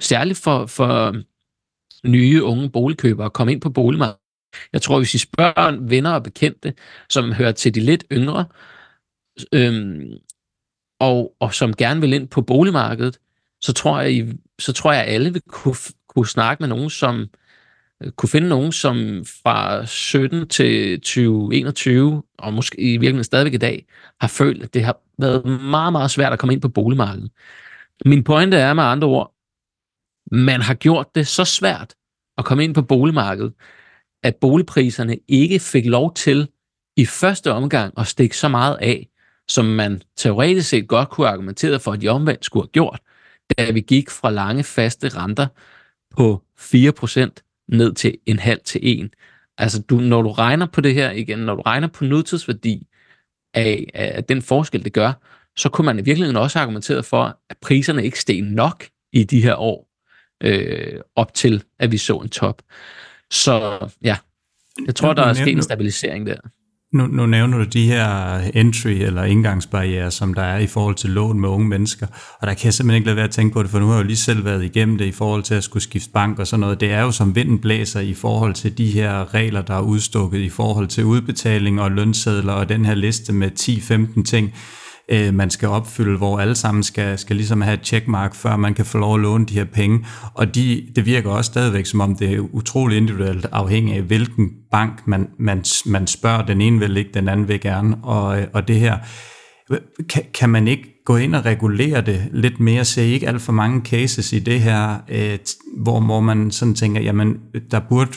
særligt 0.00 0.38
for, 0.38 0.66
for 0.66 1.16
nye 2.08 2.44
unge 2.44 2.70
boligkøbere 2.70 3.26
at 3.26 3.32
komme 3.32 3.52
ind 3.52 3.60
på 3.60 3.70
boligmarkedet. 3.70 4.18
Jeg 4.72 4.82
tror, 4.82 4.98
hvis 4.98 5.14
I 5.14 5.18
spørger 5.18 5.88
venner 5.88 6.10
og 6.10 6.22
bekendte, 6.22 6.74
som 7.10 7.32
hører 7.32 7.52
til 7.52 7.74
de 7.74 7.80
lidt 7.80 8.04
yngre, 8.12 8.44
øhm, 9.52 10.12
og, 11.00 11.36
og 11.40 11.54
som 11.54 11.74
gerne 11.74 12.00
vil 12.00 12.12
ind 12.12 12.28
på 12.28 12.42
boligmarkedet, 12.42 13.18
så 13.60 13.72
tror 13.72 14.00
jeg, 14.00 14.28
så 14.58 14.72
tror 14.72 14.92
jeg, 14.92 15.04
alle 15.04 15.32
vil 15.32 15.42
kunne, 15.48 15.74
kunne 16.08 16.26
snakke 16.26 16.62
med 16.62 16.68
nogen, 16.68 16.90
som 16.90 17.26
øh, 18.02 18.12
kunne 18.12 18.28
finde 18.28 18.48
nogen, 18.48 18.72
som 18.72 19.24
fra 19.42 19.86
17 19.86 20.48
til 20.48 21.00
2021, 21.00 22.22
og 22.38 22.52
måske 22.52 22.78
i 22.78 22.90
virkeligheden 22.90 23.24
stadigvæk 23.24 23.54
i 23.54 23.56
dag, 23.56 23.86
har 24.20 24.28
følt, 24.28 24.62
at 24.62 24.74
det 24.74 24.84
har 24.84 25.00
været 25.18 25.44
meget, 25.44 25.92
meget 25.92 26.10
svært 26.10 26.32
at 26.32 26.38
komme 26.38 26.52
ind 26.52 26.62
på 26.62 26.68
boligmarkedet. 26.68 27.30
Min 28.04 28.24
pointe 28.24 28.56
er 28.56 28.74
med 28.74 28.84
andre 28.84 29.08
ord, 29.08 29.34
man 30.32 30.60
har 30.60 30.74
gjort 30.74 31.06
det 31.14 31.26
så 31.26 31.44
svært 31.44 31.94
at 32.38 32.44
komme 32.44 32.64
ind 32.64 32.74
på 32.74 32.82
boligmarkedet, 32.82 33.52
at 34.22 34.36
boligpriserne 34.36 35.18
ikke 35.28 35.58
fik 35.58 35.86
lov 35.86 36.14
til 36.14 36.48
i 36.96 37.06
første 37.06 37.52
omgang 37.52 37.94
at 37.96 38.06
stikke 38.06 38.36
så 38.36 38.48
meget 38.48 38.78
af, 38.80 39.09
som 39.50 39.64
man 39.64 40.02
teoretisk 40.16 40.68
set 40.68 40.88
godt 40.88 41.08
kunne 41.08 41.28
argumentere 41.28 41.80
for, 41.80 41.92
at 41.92 42.00
de 42.00 42.08
omvendt 42.08 42.44
skulle 42.44 42.64
have 42.64 42.70
gjort, 42.72 43.00
da 43.58 43.70
vi 43.70 43.80
gik 43.80 44.10
fra 44.10 44.30
lange 44.30 44.64
faste 44.64 45.08
renter 45.08 45.46
på 46.16 46.42
4% 46.60 47.64
ned 47.68 47.94
til 47.94 48.18
en 48.26 48.38
halv 48.38 48.60
til 48.64 48.80
en. 48.82 49.10
Altså, 49.58 49.82
du, 49.82 49.96
når 49.96 50.22
du 50.22 50.32
regner 50.32 50.66
på 50.66 50.80
det 50.80 50.94
her 50.94 51.10
igen, 51.10 51.38
når 51.38 51.54
du 51.54 51.62
regner 51.62 51.88
på 51.88 52.04
nutidsværdi 52.04 52.86
af, 53.54 53.90
af 53.94 54.24
den 54.24 54.42
forskel, 54.42 54.84
det 54.84 54.92
gør, 54.92 55.12
så 55.56 55.68
kunne 55.68 55.86
man 55.86 55.98
i 55.98 56.02
virkeligheden 56.02 56.36
også 56.36 56.58
argumentere 56.58 57.02
for, 57.02 57.38
at 57.50 57.56
priserne 57.58 58.04
ikke 58.04 58.20
steg 58.20 58.42
nok 58.42 58.84
i 59.12 59.24
de 59.24 59.42
her 59.42 59.56
år, 59.56 59.88
øh, 60.42 61.00
op 61.16 61.34
til, 61.34 61.64
at 61.78 61.92
vi 61.92 61.98
så 61.98 62.16
en 62.16 62.28
top. 62.28 62.62
Så 63.30 63.78
ja, 64.02 64.16
jeg 64.86 64.94
tror, 64.94 65.12
der 65.12 65.22
er 65.22 65.32
sket 65.32 65.52
en 65.52 65.62
stabilisering 65.62 66.26
der. 66.26 66.36
Nu, 66.92 67.06
nu 67.06 67.26
nævner 67.26 67.58
du 67.58 67.64
de 67.64 67.86
her 67.86 68.38
entry- 68.38 69.02
eller 69.02 69.24
indgangsbarriere, 69.24 70.10
som 70.10 70.34
der 70.34 70.42
er 70.42 70.58
i 70.58 70.66
forhold 70.66 70.94
til 70.94 71.10
lån 71.10 71.40
med 71.40 71.48
unge 71.48 71.68
mennesker, 71.68 72.06
og 72.40 72.46
der 72.46 72.54
kan 72.54 72.64
jeg 72.64 72.74
simpelthen 72.74 72.96
ikke 72.96 73.06
lade 73.06 73.16
være 73.16 73.24
at 73.24 73.30
tænke 73.30 73.52
på 73.52 73.62
det, 73.62 73.70
for 73.70 73.78
nu 73.78 73.86
har 73.86 73.94
jeg 73.94 74.02
jo 74.02 74.06
lige 74.06 74.16
selv 74.16 74.44
været 74.44 74.64
igennem 74.64 74.98
det 74.98 75.04
i 75.04 75.12
forhold 75.12 75.42
til 75.42 75.54
at 75.54 75.64
skulle 75.64 75.82
skifte 75.82 76.10
bank 76.10 76.38
og 76.38 76.46
sådan 76.46 76.60
noget. 76.60 76.80
Det 76.80 76.92
er 76.92 77.02
jo 77.02 77.10
som 77.10 77.34
vinden 77.34 77.58
blæser 77.58 78.00
i 78.00 78.14
forhold 78.14 78.54
til 78.54 78.78
de 78.78 78.86
her 78.86 79.34
regler, 79.34 79.62
der 79.62 79.74
er 79.74 79.80
udstukket 79.80 80.38
i 80.38 80.48
forhold 80.48 80.88
til 80.88 81.04
udbetaling 81.04 81.80
og 81.80 81.90
lønsedler 81.90 82.52
og 82.52 82.68
den 82.68 82.84
her 82.84 82.94
liste 82.94 83.32
med 83.32 83.50
10-15 83.60 84.22
ting 84.22 84.52
øh, 85.10 85.34
man 85.34 85.50
skal 85.50 85.68
opfylde, 85.68 86.16
hvor 86.16 86.38
alle 86.38 86.54
sammen 86.54 86.82
skal, 86.82 87.18
skal 87.18 87.36
ligesom 87.36 87.60
have 87.60 87.74
et 87.74 87.86
checkmark, 87.86 88.34
før 88.34 88.56
man 88.56 88.74
kan 88.74 88.84
få 88.84 88.98
lov 88.98 89.14
at 89.14 89.20
låne 89.20 89.46
de 89.46 89.54
her 89.54 89.64
penge. 89.64 90.06
Og 90.34 90.54
de, 90.54 90.86
det 90.96 91.06
virker 91.06 91.30
også 91.30 91.48
stadigvæk, 91.48 91.86
som 91.86 92.00
om 92.00 92.16
det 92.16 92.34
er 92.34 92.40
utrolig 92.40 92.96
individuelt 92.96 93.46
afhængig 93.52 93.94
af, 93.94 94.02
hvilken 94.02 94.50
bank 94.70 95.06
man, 95.06 95.28
man, 95.38 95.64
man 95.86 96.06
spørger. 96.06 96.46
Den 96.46 96.60
ene 96.60 96.78
vil 96.78 96.96
ikke, 96.96 97.10
den 97.14 97.28
anden 97.28 97.48
vil 97.48 97.60
gerne. 97.60 97.96
Og, 98.02 98.40
øh, 98.40 98.46
og 98.52 98.68
det 98.68 98.76
her, 98.76 98.98
kan, 100.08 100.22
kan 100.34 100.50
man 100.50 100.68
ikke 100.68 101.02
gå 101.04 101.16
ind 101.16 101.34
og 101.34 101.44
regulere 101.44 102.00
det 102.00 102.28
lidt 102.32 102.60
mere? 102.60 102.84
Ser 102.84 103.02
I 103.02 103.12
ikke 103.12 103.28
alt 103.28 103.42
for 103.42 103.52
mange 103.52 103.80
cases 103.80 104.32
i 104.32 104.38
det 104.38 104.60
her, 104.60 104.96
øh, 105.08 105.38
hvor, 105.76 106.00
hvor 106.00 106.20
man 106.20 106.50
sådan 106.50 106.74
tænker, 106.74 107.00
jamen 107.00 107.36
der 107.70 107.80
burde 107.88 108.10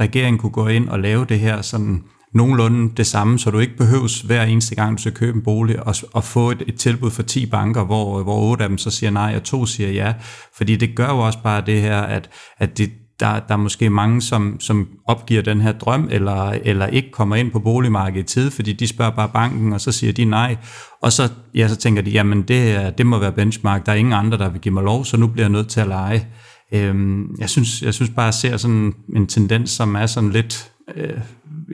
regeringen 0.00 0.38
kunne 0.38 0.52
gå 0.52 0.66
ind 0.66 0.88
og 0.88 1.00
lave 1.00 1.24
det 1.24 1.38
her 1.38 1.62
sådan 1.62 2.02
nogenlunde 2.34 2.92
det 2.96 3.06
samme, 3.06 3.38
så 3.38 3.50
du 3.50 3.58
ikke 3.58 3.76
behøves 3.76 4.20
hver 4.20 4.42
eneste 4.42 4.74
gang, 4.74 4.96
du 4.96 5.02
skal 5.02 5.12
købe 5.12 5.36
en 5.36 5.44
bolig, 5.44 5.86
og, 5.86 5.94
og 6.12 6.24
få 6.24 6.50
et, 6.50 6.62
et 6.66 6.74
tilbud 6.74 7.10
fra 7.10 7.22
10 7.22 7.46
banker, 7.46 7.84
hvor, 7.84 8.22
hvor 8.22 8.40
8 8.40 8.64
af 8.64 8.68
dem 8.68 8.78
så 8.78 8.90
siger 8.90 9.10
nej, 9.10 9.36
og 9.36 9.42
to 9.42 9.66
siger 9.66 9.90
ja. 9.90 10.14
Fordi 10.56 10.76
det 10.76 10.96
gør 10.96 11.08
jo 11.08 11.18
også 11.18 11.38
bare 11.42 11.62
det 11.66 11.80
her, 11.80 12.00
at, 12.00 12.30
at 12.58 12.78
det, 12.78 12.90
der, 13.20 13.40
der 13.40 13.54
er 13.54 13.56
måske 13.56 13.90
mange, 13.90 14.22
som, 14.22 14.60
som 14.60 14.88
opgiver 15.06 15.42
den 15.42 15.60
her 15.60 15.72
drøm, 15.72 16.08
eller, 16.10 16.58
eller 16.64 16.86
ikke 16.86 17.10
kommer 17.10 17.36
ind 17.36 17.50
på 17.50 17.58
boligmarkedet 17.58 18.30
i 18.30 18.34
tid, 18.34 18.50
fordi 18.50 18.72
de 18.72 18.86
spørger 18.86 19.10
bare 19.10 19.28
banken, 19.28 19.72
og 19.72 19.80
så 19.80 19.92
siger 19.92 20.12
de 20.12 20.24
nej. 20.24 20.56
Og 21.02 21.12
så, 21.12 21.28
ja, 21.54 21.68
så 21.68 21.76
tænker 21.76 22.02
de, 22.02 22.10
jamen 22.10 22.42
det, 22.42 22.98
det 22.98 23.06
må 23.06 23.18
være 23.18 23.32
benchmark, 23.32 23.86
der 23.86 23.92
er 23.92 23.96
ingen 23.96 24.14
andre, 24.14 24.38
der 24.38 24.48
vil 24.48 24.60
give 24.60 24.74
mig 24.74 24.82
lov, 24.82 25.04
så 25.04 25.16
nu 25.16 25.26
bliver 25.26 25.44
jeg 25.44 25.52
nødt 25.52 25.68
til 25.68 25.80
at 25.80 25.88
lege. 25.88 26.26
Øhm, 26.72 27.36
jeg, 27.38 27.50
synes, 27.50 27.82
jeg 27.82 27.94
synes 27.94 28.10
bare, 28.10 28.28
at 28.28 28.44
jeg 28.44 28.50
ser 28.50 28.56
sådan 28.56 28.94
en 29.16 29.26
tendens, 29.26 29.70
som 29.70 29.94
er 29.94 30.06
sådan 30.06 30.30
lidt 30.30 30.70
øh, 30.96 31.20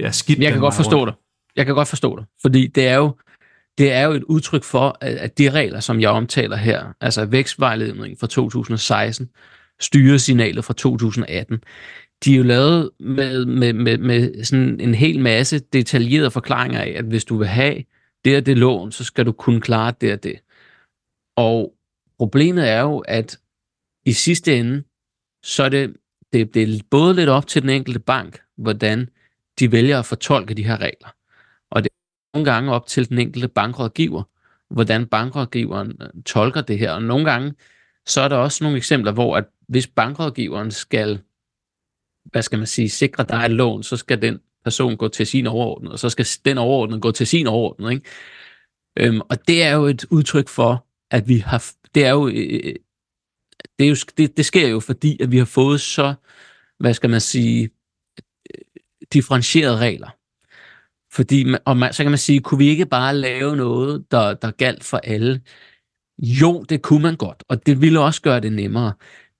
ja, 0.01 0.11
skidt. 0.11 0.39
Jeg 0.39 0.53
kan 0.53 0.61
godt 0.61 0.75
forstå 0.75 1.01
rundt. 1.01 1.13
dig. 1.13 1.21
Jeg 1.57 1.67
kan 1.67 1.75
godt 1.75 1.89
forstå 1.89 2.17
dig, 2.17 2.25
fordi 2.43 2.67
det 2.67 2.89
er 2.89 2.97
jo, 2.97 3.17
det 3.79 3.93
er 3.93 4.03
jo 4.03 4.13
et 4.13 4.23
udtryk 4.23 4.65
for, 4.65 4.99
at 5.01 5.39
de 5.39 5.51
regler, 5.51 5.81
som 5.81 6.01
jeg 6.01 6.11
omtaler 6.11 6.57
her, 6.57 6.95
altså 7.01 7.25
vækstvejledningen 7.25 8.19
fra 8.19 8.27
2016, 8.27 9.29
styresignalet 9.81 10.65
fra 10.65 10.75
2018, 10.75 11.59
de 12.25 12.33
er 12.33 12.37
jo 12.37 12.43
lavet 12.43 12.91
med, 13.01 13.47
med, 13.47 13.73
med, 13.73 13.99
med 13.99 14.45
sådan 14.45 14.81
en 14.81 14.95
hel 14.95 15.21
masse 15.21 15.59
detaljerede 15.59 16.31
forklaringer 16.31 16.81
af, 16.81 16.95
at 16.97 17.05
hvis 17.05 17.25
du 17.25 17.37
vil 17.37 17.49
have 17.49 17.85
det 18.25 18.37
og 18.37 18.47
det 18.47 18.59
lån, 18.59 18.93
så 18.93 19.05
skal 19.05 19.27
du 19.27 19.33
kunne 19.33 19.61
klare 19.61 19.95
det 20.01 20.13
og 20.13 20.23
det. 20.23 20.41
Og 21.37 21.75
problemet 22.19 22.71
er 22.71 22.81
jo, 22.81 22.99
at 22.99 23.39
i 24.07 24.13
sidste 24.13 24.57
ende, 24.59 24.83
så 25.43 25.65
er 25.65 25.69
det, 25.69 25.97
det, 26.33 26.55
det 26.55 26.63
er 26.63 26.81
både 26.91 27.15
lidt 27.15 27.29
op 27.29 27.47
til 27.47 27.63
den 27.63 27.71
enkelte 27.71 28.01
bank, 28.01 28.41
hvordan 28.57 29.09
de 29.59 29.73
vælger 29.73 29.99
at 29.99 30.07
fortolke 30.07 30.55
de 30.55 30.65
her 30.65 30.77
regler. 30.77 31.15
Og 31.71 31.85
det 31.85 31.91
er 31.91 32.39
nogle 32.39 32.53
gange 32.53 32.73
op 32.73 32.87
til 32.87 33.09
den 33.09 33.19
enkelte 33.19 33.49
bankrådgiver, 33.49 34.23
hvordan 34.71 35.07
bankrådgiveren 35.07 35.97
øh, 36.01 36.23
tolker 36.23 36.61
det 36.61 36.79
her. 36.79 36.93
Og 36.93 37.03
nogle 37.03 37.31
gange, 37.31 37.55
så 38.07 38.21
er 38.21 38.29
der 38.29 38.37
også 38.37 38.65
nogle 38.65 38.77
eksempler, 38.77 39.13
hvor 39.13 39.37
at 39.37 39.45
hvis 39.69 39.87
bankrådgiveren 39.87 40.71
skal, 40.71 41.21
hvad 42.25 42.43
skal 42.43 42.59
man 42.59 42.67
sige, 42.67 42.89
sikre 42.89 43.25
dig 43.29 43.45
et 43.45 43.51
lån, 43.51 43.83
så 43.83 43.97
skal 43.97 44.23
den 44.23 44.41
person 44.65 44.97
gå 44.97 45.09
til 45.09 45.27
sin 45.27 45.47
overordnede, 45.47 45.93
og 45.93 45.99
så 45.99 46.09
skal 46.09 46.27
den 46.45 46.59
overordnede 46.59 47.01
gå 47.01 47.13
til 47.13 47.27
sin 47.27 47.47
overordnede. 47.47 47.93
Ikke? 47.93 48.07
Øhm, 48.99 49.21
og 49.21 49.49
det 49.49 49.63
er 49.63 49.75
jo 49.75 49.85
et 49.85 50.05
udtryk 50.11 50.49
for, 50.49 50.87
at 51.11 51.29
vi 51.29 51.39
har, 51.39 51.73
det 51.95 52.05
er 52.05 52.11
jo, 52.11 52.29
øh, 52.29 52.61
øh, 52.65 52.75
det, 53.79 53.85
er 53.85 53.89
jo 53.89 53.97
det, 54.17 54.37
det 54.37 54.47
sker 54.47 54.69
jo 54.69 54.81
fordi, 54.81 55.23
at 55.23 55.31
vi 55.31 55.39
har 55.39 55.45
fået 55.45 55.81
så, 55.81 56.15
hvad 56.79 56.95
skal 56.95 57.11
man 57.11 57.21
sige, 57.21 57.71
differentierede 59.13 59.79
regler. 59.79 60.11
Fordi, 61.13 61.55
og 61.65 61.77
man, 61.77 61.93
så 61.93 62.03
kan 62.03 62.11
man 62.11 62.19
sige, 62.19 62.41
kunne 62.41 62.59
vi 62.59 62.69
ikke 62.69 62.87
bare 62.87 63.17
lave 63.17 63.57
noget, 63.57 64.11
der, 64.11 64.35
der 64.35 64.51
galt 64.51 64.85
for 64.85 64.97
alle? 64.97 65.41
Jo, 66.19 66.63
det 66.63 66.83
kunne 66.83 67.03
man 67.03 67.17
godt, 67.17 67.45
og 67.49 67.67
det 67.67 67.81
ville 67.81 68.01
også 68.01 68.23
gøre 68.23 68.41
det 68.41 68.53
nemmere. 68.53 68.93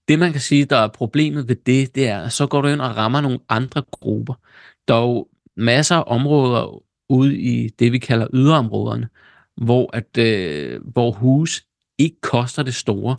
Det, 0.07 0.19
man 0.19 0.31
kan 0.31 0.41
sige, 0.41 0.65
der 0.65 0.77
er 0.77 0.87
problemet 0.87 1.47
ved 1.47 1.55
det, 1.55 1.95
det 1.95 2.07
er, 2.07 2.21
at 2.21 2.33
så 2.33 2.47
går 2.47 2.61
du 2.61 2.67
ind 2.67 2.81
og 2.81 2.97
rammer 2.97 3.21
nogle 3.21 3.39
andre 3.49 3.83
grupper. 3.91 4.33
Der 4.87 4.95
er 4.95 5.01
jo 5.01 5.27
masser 5.57 5.95
af 5.95 6.03
områder 6.07 6.83
ude 7.09 7.37
i 7.37 7.69
det, 7.69 7.91
vi 7.91 7.97
kalder 7.97 8.27
yderområderne, 8.33 9.09
hvor, 9.57 9.89
at, 9.95 10.17
øh, 10.17 10.81
hvor 10.83 11.11
hus 11.11 11.65
ikke 11.97 12.21
koster 12.21 12.63
det 12.63 12.75
store, 12.75 13.17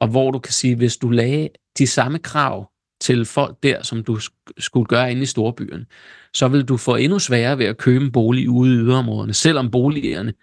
og 0.00 0.08
hvor 0.08 0.30
du 0.30 0.38
kan 0.38 0.52
sige, 0.52 0.76
hvis 0.76 0.96
du 0.96 1.10
lagde 1.10 1.48
de 1.78 1.86
samme 1.86 2.18
krav 2.18 2.70
til 3.00 3.24
folk 3.24 3.56
der, 3.62 3.82
som 3.82 4.04
du 4.04 4.18
skulle 4.58 4.86
gøre 4.86 5.10
inde 5.10 5.22
i 5.22 5.26
storbyen, 5.26 5.86
så 6.34 6.48
vil 6.48 6.64
du 6.64 6.76
få 6.76 6.96
endnu 6.96 7.18
sværere 7.18 7.58
ved 7.58 7.66
at 7.66 7.78
købe 7.78 8.04
en 8.04 8.12
bolig 8.12 8.50
ude 8.50 8.74
i 8.74 8.78
yderområderne, 8.78 9.34
selvom 9.34 9.70
boligerne 9.70 10.34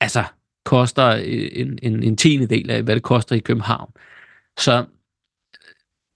altså 0.00 0.24
koster 0.64 1.06
øh, 1.06 1.48
en, 1.52 1.78
en, 1.82 2.02
en 2.02 2.16
tiende 2.16 2.46
del 2.46 2.70
af, 2.70 2.82
hvad 2.82 2.94
det 2.94 3.02
koster 3.02 3.36
i 3.36 3.38
København. 3.38 3.92
Så 4.58 4.84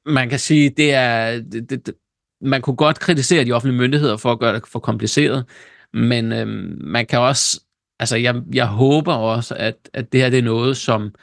man 0.06 0.28
kan 0.28 0.38
sige, 0.38 0.70
det 0.70 0.94
er, 0.94 1.40
det, 1.40 1.70
det, 1.70 1.94
man 2.40 2.62
kunne 2.62 2.76
godt 2.76 3.00
kritisere 3.00 3.44
de 3.44 3.52
offentlige 3.52 3.78
myndigheder 3.78 4.16
for 4.16 4.32
at 4.32 4.38
gøre 4.38 4.54
det 4.54 4.66
for 4.66 4.78
kompliceret, 4.78 5.44
men 5.92 6.32
øhm, 6.32 6.78
man 6.80 7.06
kan 7.06 7.18
også, 7.18 7.60
altså 7.98 8.16
jeg, 8.16 8.42
jeg 8.52 8.66
håber 8.66 9.14
også, 9.14 9.54
at, 9.54 9.90
at 9.92 10.12
det 10.12 10.20
her 10.20 10.30
det 10.30 10.38
er 10.38 10.42
noget, 10.42 10.76
som, 10.76 11.14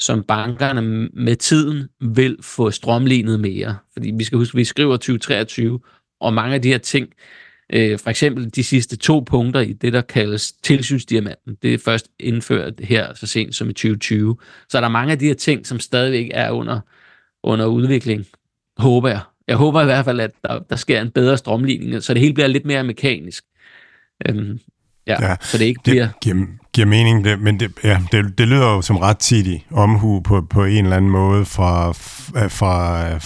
som 0.00 0.22
bankerne 0.22 1.08
med 1.12 1.36
tiden 1.36 1.88
vil 2.00 2.36
få 2.40 2.70
strømlignet 2.70 3.40
mere. 3.40 3.76
Fordi 3.92 4.10
vi 4.10 4.24
skal 4.24 4.38
huske, 4.38 4.54
at 4.54 4.58
vi 4.58 4.64
skriver 4.64 4.96
2023, 4.96 5.80
og 6.20 6.34
mange 6.34 6.54
af 6.54 6.62
de 6.62 6.68
her 6.68 6.78
ting, 6.78 7.08
øh, 7.72 7.98
for 7.98 8.10
eksempel 8.10 8.54
de 8.54 8.64
sidste 8.64 8.96
to 8.96 9.20
punkter 9.20 9.60
i 9.60 9.72
det, 9.72 9.92
der 9.92 10.00
kaldes 10.00 10.52
tilsynsdiamanten, 10.52 11.56
det 11.62 11.74
er 11.74 11.78
først 11.78 12.10
indført 12.18 12.74
her 12.80 13.14
så 13.14 13.26
sent 13.26 13.54
som 13.54 13.70
i 13.70 13.72
2020. 13.72 14.36
Så 14.68 14.78
er 14.78 14.80
der 14.80 14.88
mange 14.88 15.12
af 15.12 15.18
de 15.18 15.26
her 15.26 15.34
ting, 15.34 15.66
som 15.66 15.80
stadigvæk 15.80 16.30
er 16.34 16.50
under, 16.50 16.80
under 17.42 17.66
udvikling, 17.66 18.26
håber 18.78 19.08
jeg. 19.08 19.20
Jeg 19.48 19.56
håber 19.56 19.82
i 19.82 19.84
hvert 19.84 20.04
fald, 20.04 20.20
at 20.20 20.32
der, 20.44 20.58
der 20.58 20.76
sker 20.76 21.02
en 21.02 21.10
bedre 21.10 21.36
strømligning, 21.36 22.02
så 22.02 22.14
det 22.14 22.22
hele 22.22 22.34
bliver 22.34 22.46
lidt 22.46 22.66
mere 22.66 22.84
mekanisk. 22.84 23.44
Øhm, 24.28 24.60
ja, 25.10 25.28
ja, 25.28 25.36
så 25.40 25.58
det 25.58 25.64
ikke 25.64 25.80
bliver... 25.84 26.06
Det 26.06 26.20
giver, 26.20 26.46
giver 26.72 26.86
mening, 26.86 27.24
det, 27.24 27.40
men 27.40 27.60
det, 27.60 27.72
ja, 27.84 27.98
det, 28.12 28.38
det 28.38 28.48
lyder 28.48 28.66
jo 28.66 28.82
som 28.82 28.96
ret 28.96 29.18
tidig 29.18 29.66
omhu 29.70 30.20
på, 30.20 30.46
på 30.50 30.64
en 30.64 30.84
eller 30.84 30.96
anden 30.96 31.10
måde 31.10 31.44
fra, 31.44 31.92
fra, 32.48 33.18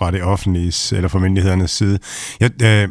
fra 0.00 0.10
det 0.10 0.22
offentlige 0.22 0.96
eller 0.96 1.08
fra 1.08 1.18
myndighedernes 1.18 1.70
side. 1.70 1.98
Jeg, 2.40 2.62
øh, 2.62 2.88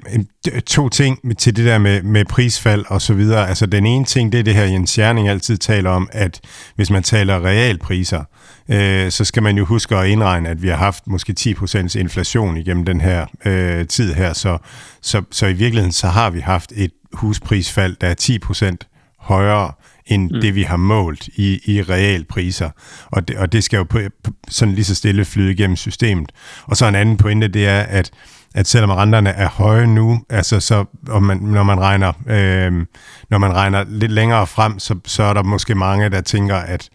to 0.66 0.90
ting 0.90 1.38
til 1.38 1.56
det 1.56 1.66
der 1.66 1.78
med, 1.78 2.02
med 2.02 2.26
prisfald 2.26 2.86
og 2.88 3.02
så 3.02 3.14
videre. 3.14 3.50
Altså 3.50 3.66
den 3.66 3.86
ene 3.86 4.06
ting, 4.06 4.32
det 4.32 4.40
er 4.40 4.44
det 4.44 4.56
her 4.56 4.64
Jens 4.64 4.98
Jerning 4.98 5.30
altid 5.30 5.58
taler 5.58 5.90
om, 5.90 6.10
at 6.12 6.42
hvis 6.76 6.90
man 6.90 7.04
taler 7.04 7.46
realpriser, 7.46 8.24
øh, 8.70 9.12
så 9.12 9.26
skal 9.26 9.44
man 9.44 9.58
jo 9.58 9.66
huske 9.66 9.96
at 9.96 10.08
indregne, 10.08 10.50
at 10.50 10.62
vi 10.62 10.68
har 10.68 10.76
haft 10.76 11.08
måske 11.08 11.36
10% 11.40 12.00
inflation 12.00 12.58
igennem 12.58 12.86
den 12.86 13.02
her 13.02 13.26
øh, 13.46 13.88
tid 13.88 14.14
her, 14.14 14.34
så, 14.34 14.58
så, 15.02 15.22
så 15.32 15.48
i 15.48 15.54
virkeligheden 15.54 15.92
så 15.92 16.08
har 16.08 16.30
vi 16.30 16.40
haft 16.40 16.74
et 16.76 16.92
husprisfald, 17.14 17.96
der 18.02 18.08
er 18.08 18.76
10% 18.82 19.16
højere 19.20 19.72
end 20.06 20.32
mm. 20.32 20.42
det, 20.42 20.56
vi 20.56 20.64
har 20.64 20.78
målt 20.78 21.28
i, 21.28 21.60
i 21.66 21.82
realpriser. 21.82 22.70
Og 23.06 23.28
det, 23.28 23.38
og 23.38 23.52
det 23.52 23.64
skal 23.64 23.78
jo 23.78 23.84
på, 23.84 24.00
sådan 24.48 24.76
lige 24.76 24.86
så 24.86 24.96
stille 24.96 25.26
flyde 25.26 25.52
igennem 25.52 25.76
systemet. 25.76 26.32
Og 26.64 26.78
så 26.78 26.86
en 26.86 26.96
anden 26.96 27.18
pointe, 27.18 27.48
det 27.48 27.68
er, 27.68 27.80
at 27.80 28.12
at 28.56 28.68
selvom 28.68 28.90
renterne 28.90 29.30
er 29.30 29.50
høje 29.50 29.88
nu, 29.88 30.20
altså 30.30 30.60
så, 30.60 30.86
om 31.10 31.24
man, 31.24 31.38
når, 31.38 31.64
man 31.64 31.80
regner, 31.80 32.14
øh, 32.28 32.86
når 33.30 33.38
man 33.38 33.54
regner 33.54 33.86
lidt 33.88 34.12
længere 34.12 34.48
frem, 34.48 34.80
så, 34.80 34.96
så 35.06 35.24
er 35.24 35.34
der 35.34 35.44
måske 35.44 35.76
mange, 35.76 36.10
der 36.10 36.22
tænker, 36.22 36.56
at, 36.56 36.90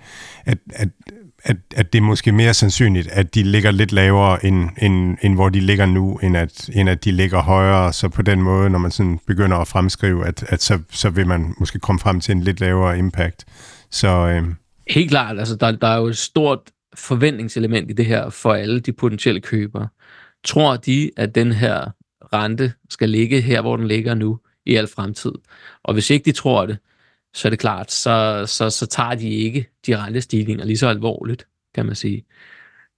at, 0.46 0.58
at 0.74 0.88
at, 1.44 1.56
at 1.76 1.92
det 1.92 1.98
er 1.98 2.02
måske 2.02 2.32
mere 2.32 2.54
sandsynligt, 2.54 3.08
at 3.08 3.34
de 3.34 3.42
ligger 3.42 3.70
lidt 3.70 3.92
lavere, 3.92 4.46
end, 4.46 4.68
end, 4.82 5.16
end 5.22 5.34
hvor 5.34 5.48
de 5.48 5.60
ligger 5.60 5.86
nu, 5.86 6.16
end 6.22 6.36
at, 6.36 6.70
end 6.72 6.88
at 6.88 7.04
de 7.04 7.12
ligger 7.12 7.42
højere. 7.42 7.92
Så 7.92 8.08
på 8.08 8.22
den 8.22 8.42
måde, 8.42 8.70
når 8.70 8.78
man 8.78 8.90
sådan 8.90 9.20
begynder 9.26 9.56
at 9.56 9.68
fremskrive, 9.68 10.26
at, 10.26 10.44
at 10.48 10.62
så, 10.62 10.78
så 10.90 11.10
vil 11.10 11.26
man 11.26 11.54
måske 11.58 11.78
komme 11.78 11.98
frem 11.98 12.20
til 12.20 12.32
en 12.32 12.40
lidt 12.40 12.60
lavere 12.60 12.98
impact. 12.98 13.44
Så, 13.90 14.08
øh... 14.08 14.42
Helt 14.88 15.10
klart, 15.10 15.38
altså 15.38 15.56
der, 15.56 15.70
der 15.70 15.88
er 15.88 15.96
jo 15.96 16.06
et 16.06 16.16
stort 16.16 16.60
forventningselement 16.94 17.90
i 17.90 17.94
det 17.94 18.06
her 18.06 18.30
for 18.30 18.52
alle 18.52 18.80
de 18.80 18.92
potentielle 18.92 19.40
købere. 19.40 19.88
Tror 20.44 20.76
de, 20.76 21.10
at 21.16 21.34
den 21.34 21.52
her 21.52 21.90
rente 22.32 22.72
skal 22.90 23.10
ligge 23.10 23.40
her, 23.40 23.60
hvor 23.60 23.76
den 23.76 23.88
ligger 23.88 24.14
nu, 24.14 24.38
i 24.66 24.74
al 24.74 24.86
fremtid? 24.86 25.32
Og 25.84 25.94
hvis 25.94 26.10
ikke 26.10 26.24
de 26.24 26.32
tror 26.32 26.66
det, 26.66 26.78
så 27.34 27.48
er 27.48 27.50
det 27.50 27.58
klart, 27.58 27.92
så, 27.92 28.44
så, 28.46 28.70
så 28.70 28.86
tager 28.86 29.14
de 29.14 29.30
ikke 29.30 29.68
de 29.86 29.96
rentestigninger 29.96 30.64
lige 30.64 30.78
så 30.78 30.88
alvorligt, 30.88 31.46
kan 31.74 31.86
man 31.86 31.94
sige. 31.94 32.24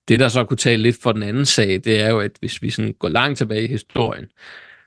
Det, 0.09 0.21
der 0.21 0.29
så 0.29 0.45
kunne 0.45 0.57
tale 0.57 0.83
lidt 0.83 1.03
for 1.03 1.13
den 1.13 1.23
anden 1.23 1.47
sag, 1.47 1.69
det 1.69 2.01
er 2.01 2.09
jo, 2.09 2.21
at 2.21 2.33
hvis 2.41 2.63
vi 2.63 2.71
sådan 2.71 2.93
går 2.93 3.09
langt 3.09 3.39
tilbage 3.39 3.65
i 3.65 3.67
historien, 3.69 4.27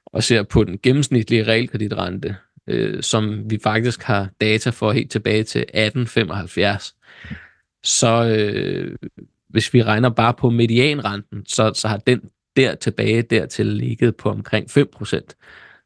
og 0.06 0.24
ser 0.24 0.44
på 0.44 0.64
den 0.64 0.80
gennemsnitlige 0.84 1.44
realkreditrente, 1.44 2.36
øh, 2.68 3.04
som 3.04 3.52
vi 3.52 3.60
faktisk 3.64 4.04
har 4.04 4.30
data 4.42 4.70
for 4.70 4.92
helt 4.92 5.12
tilbage 5.12 5.44
til 5.44 5.62
1875, 5.62 6.96
så 7.84 8.26
øh, 8.26 8.98
hvis 9.50 9.74
vi 9.74 9.84
regner 9.84 10.10
bare 10.10 10.34
på 10.34 10.50
medianrenten, 10.50 11.46
så, 11.46 11.72
så 11.74 11.88
har 11.88 11.98
den 11.98 12.22
der 12.56 12.76
tilbage 12.76 13.22
dertil 13.22 13.66
ligget 13.66 14.16
på 14.16 14.30
omkring 14.30 14.68
5%. 14.78 15.20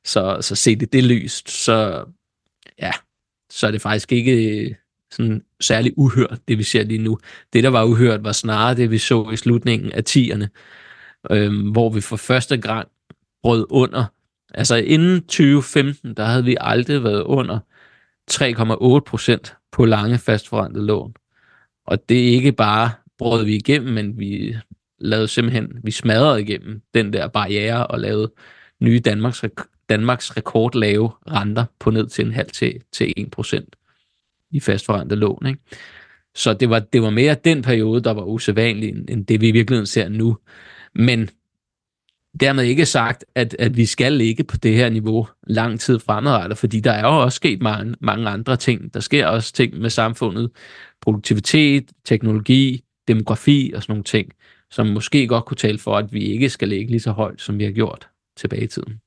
Så, 0.05 0.37
så 0.41 0.55
set 0.55 0.81
i 0.81 0.85
det 0.85 1.03
lyst, 1.03 1.49
så 1.49 2.05
ja, 2.79 2.91
så 3.53 3.67
er 3.67 3.71
det 3.71 3.81
faktisk 3.81 4.11
ikke 4.11 4.59
øh, 4.59 4.75
sådan 5.11 5.43
særlig 5.61 5.93
uhørt, 5.97 6.39
det 6.47 6.57
vi 6.57 6.63
ser 6.63 6.83
lige 6.83 7.03
nu. 7.03 7.19
Det, 7.53 7.63
der 7.63 7.69
var 7.69 7.83
uhørt, 7.83 8.23
var 8.23 8.31
snarere 8.31 8.75
det, 8.75 8.91
vi 8.91 8.97
så 8.97 9.29
i 9.33 9.35
slutningen 9.35 9.91
af 9.91 10.03
10'erne, 10.09 10.47
øh, 11.31 11.71
hvor 11.71 11.89
vi 11.89 12.01
for 12.01 12.15
første 12.15 12.57
gang 12.57 12.87
brød 13.43 13.65
under. 13.69 14.05
Altså 14.53 14.75
inden 14.75 15.21
2015, 15.21 16.13
der 16.13 16.25
havde 16.25 16.45
vi 16.45 16.57
aldrig 16.59 17.03
været 17.03 17.23
under 17.23 17.59
3,8 18.31 18.99
procent 19.05 19.55
på 19.71 19.85
lange 19.85 20.17
fastforrentede 20.17 20.85
lån. 20.85 21.13
Og 21.85 22.09
det 22.09 22.27
er 22.27 22.31
ikke 22.31 22.51
bare 22.51 22.91
brød 23.17 23.45
vi 23.45 23.55
igennem, 23.55 23.93
men 23.93 24.19
vi 24.19 24.55
lavede 24.99 25.27
simpelthen, 25.27 25.71
vi 25.83 25.91
smadrede 25.91 26.41
igennem 26.41 26.81
den 26.93 27.13
der 27.13 27.27
barriere 27.27 27.87
og 27.87 27.99
lavede 27.99 28.31
nye 28.79 28.99
Danmarks 28.99 29.43
Danmarks 29.93 30.37
rekordlave 30.37 31.11
renter 31.31 31.65
på 31.79 31.89
ned 31.89 32.07
til 32.07 32.25
en 32.25 32.33
halv 32.33 32.49
til, 32.49 32.81
til 32.91 33.13
1% 33.39 33.65
i 34.51 34.59
fastforrentet 34.59 35.17
lån. 35.17 35.45
Ikke? 35.45 35.59
Så 36.35 36.53
det 36.53 36.69
var, 36.69 36.79
det 36.79 37.01
var 37.01 37.09
mere 37.09 37.35
den 37.45 37.61
periode, 37.61 38.03
der 38.03 38.11
var 38.11 38.23
usædvanlig, 38.23 38.89
end 39.09 39.25
det 39.25 39.41
vi 39.41 39.47
i 39.47 39.51
virkeligheden 39.51 39.85
ser 39.85 40.09
nu. 40.09 40.37
Men 40.95 41.29
dermed 42.39 42.63
ikke 42.63 42.85
sagt, 42.85 43.25
at, 43.35 43.55
at 43.59 43.77
vi 43.77 43.85
skal 43.85 44.13
ligge 44.13 44.43
på 44.43 44.57
det 44.57 44.75
her 44.75 44.89
niveau 44.89 45.27
lang 45.47 45.79
tid 45.79 45.99
fremadrettet, 45.99 46.57
fordi 46.57 46.79
der 46.79 46.91
er 46.91 47.07
jo 47.07 47.21
også 47.21 47.35
sket 47.35 47.61
mange, 47.61 47.95
mange 48.01 48.29
andre 48.29 48.57
ting. 48.57 48.93
Der 48.93 48.99
sker 48.99 49.27
også 49.27 49.53
ting 49.53 49.77
med 49.77 49.89
samfundet, 49.89 50.51
produktivitet, 51.01 51.91
teknologi, 52.05 52.83
demografi 53.07 53.71
og 53.75 53.83
sådan 53.83 53.93
nogle 53.93 54.03
ting, 54.03 54.31
som 54.71 54.87
måske 54.87 55.27
godt 55.27 55.45
kunne 55.45 55.57
tale 55.57 55.79
for, 55.79 55.97
at 55.97 56.13
vi 56.13 56.19
ikke 56.19 56.49
skal 56.49 56.67
ligge 56.67 56.91
lige 56.91 56.99
så 56.99 57.11
højt, 57.11 57.41
som 57.41 57.59
vi 57.59 57.63
har 57.63 57.71
gjort 57.71 58.07
tilbage 58.37 58.63
i 58.63 58.67
tiden 58.67 59.02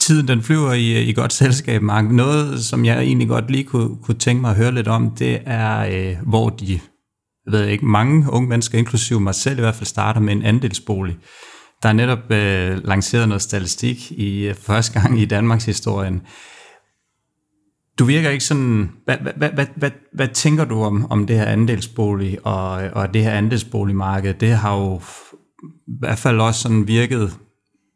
tiden 0.00 0.28
den 0.28 0.42
flyver 0.42 0.72
i, 0.72 0.92
øh, 0.92 1.08
i 1.08 1.12
godt 1.12 1.32
selskab, 1.32 1.82
Mark. 1.82 2.04
Noget, 2.04 2.64
som 2.64 2.84
jeg 2.84 3.02
egentlig 3.02 3.28
godt 3.28 3.50
lige 3.50 3.64
kunne, 3.64 3.96
kunne 4.02 4.18
tænke 4.18 4.40
mig 4.40 4.50
at 4.50 4.56
høre 4.56 4.74
lidt 4.74 4.88
om, 4.88 5.10
det 5.10 5.38
er, 5.46 5.78
øh, 5.78 6.16
hvor 6.26 6.48
de, 6.48 6.72
jeg 7.46 7.52
ved 7.52 7.66
ikke, 7.66 7.86
mange 7.86 8.32
unge 8.32 8.48
mennesker, 8.48 8.78
inklusive 8.78 9.20
mig 9.20 9.34
selv 9.34 9.58
i 9.58 9.60
hvert 9.60 9.74
fald, 9.74 9.86
starter 9.86 10.20
med 10.20 10.32
en 10.32 10.42
andelsbolig. 10.42 11.16
Der 11.82 11.88
er 11.88 11.92
netop 11.92 12.30
øh, 12.30 12.84
lanceret 12.84 13.28
noget 13.28 13.42
statistik 13.42 14.12
i 14.12 14.48
øh, 14.48 14.54
første 14.66 15.00
gang 15.00 15.20
i 15.20 15.24
Danmarks 15.24 15.64
historien. 15.64 16.22
Du 17.98 18.04
virker 18.04 18.30
ikke 18.30 18.44
sådan... 18.44 18.90
Hvad, 19.04 19.16
hvad, 19.36 19.50
hvad, 19.50 19.66
hvad, 19.76 19.90
hvad 20.14 20.28
tænker 20.28 20.64
du 20.64 20.82
om, 20.82 21.10
om 21.10 21.26
det 21.26 21.36
her 21.36 21.46
andelsbolig 21.46 22.46
og, 22.46 22.70
og 22.72 23.14
det 23.14 23.22
her 23.22 23.32
andelsboligmarked? 23.32 24.34
Det 24.34 24.50
har 24.50 24.76
jo 24.76 25.00
i 25.88 25.92
hvert 26.00 26.18
fald 26.18 26.40
også 26.40 26.60
sådan 26.60 26.88
virket 26.88 27.32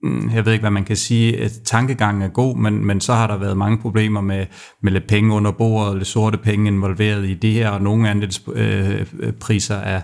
Mm, 0.05 0.31
jeg 0.35 0.45
ved 0.45 0.53
ikke, 0.53 0.63
hvad 0.63 0.71
man 0.71 0.85
kan 0.85 0.97
sige, 0.97 1.41
at 1.41 1.53
tankegangen 1.65 2.23
er 2.23 2.29
god, 2.29 2.57
men, 2.57 2.85
men 2.85 3.01
så 3.01 3.13
har 3.13 3.27
der 3.27 3.37
været 3.37 3.57
mange 3.57 3.79
problemer 3.79 4.21
med, 4.21 4.47
med 4.83 4.93
lidt 4.93 5.07
penge 5.07 5.35
under 5.35 5.53
bordet, 5.53 5.97
lidt 5.97 6.09
sorte 6.09 6.39
penge 6.39 6.69
involveret 6.69 7.29
i 7.29 7.35
det 7.35 7.53
her, 7.53 7.69
og 7.69 7.83
nogle 7.83 8.11
andelspriser 8.11 9.81
øh, 9.81 9.87
er, 9.87 10.03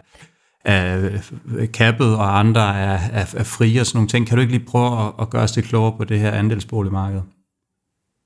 er 0.65 1.11
øh, 1.59 1.73
kappet, 1.73 2.17
og 2.17 2.39
andre 2.39 2.77
er, 2.77 2.99
er, 3.13 3.35
er 3.37 3.45
frie 3.45 3.81
og 3.81 3.87
sådan 3.87 3.97
nogle 3.97 4.09
ting. 4.09 4.27
Kan 4.27 4.37
du 4.37 4.41
ikke 4.41 4.53
lige 4.53 4.67
prøve 4.67 5.07
at, 5.07 5.13
at 5.21 5.31
gøre 5.31 5.43
os 5.43 5.57
lidt 5.57 5.67
klogere 5.67 5.97
på 5.97 6.05
det 6.05 6.19
her 6.19 6.31
andelsboligmarked? 6.31 7.21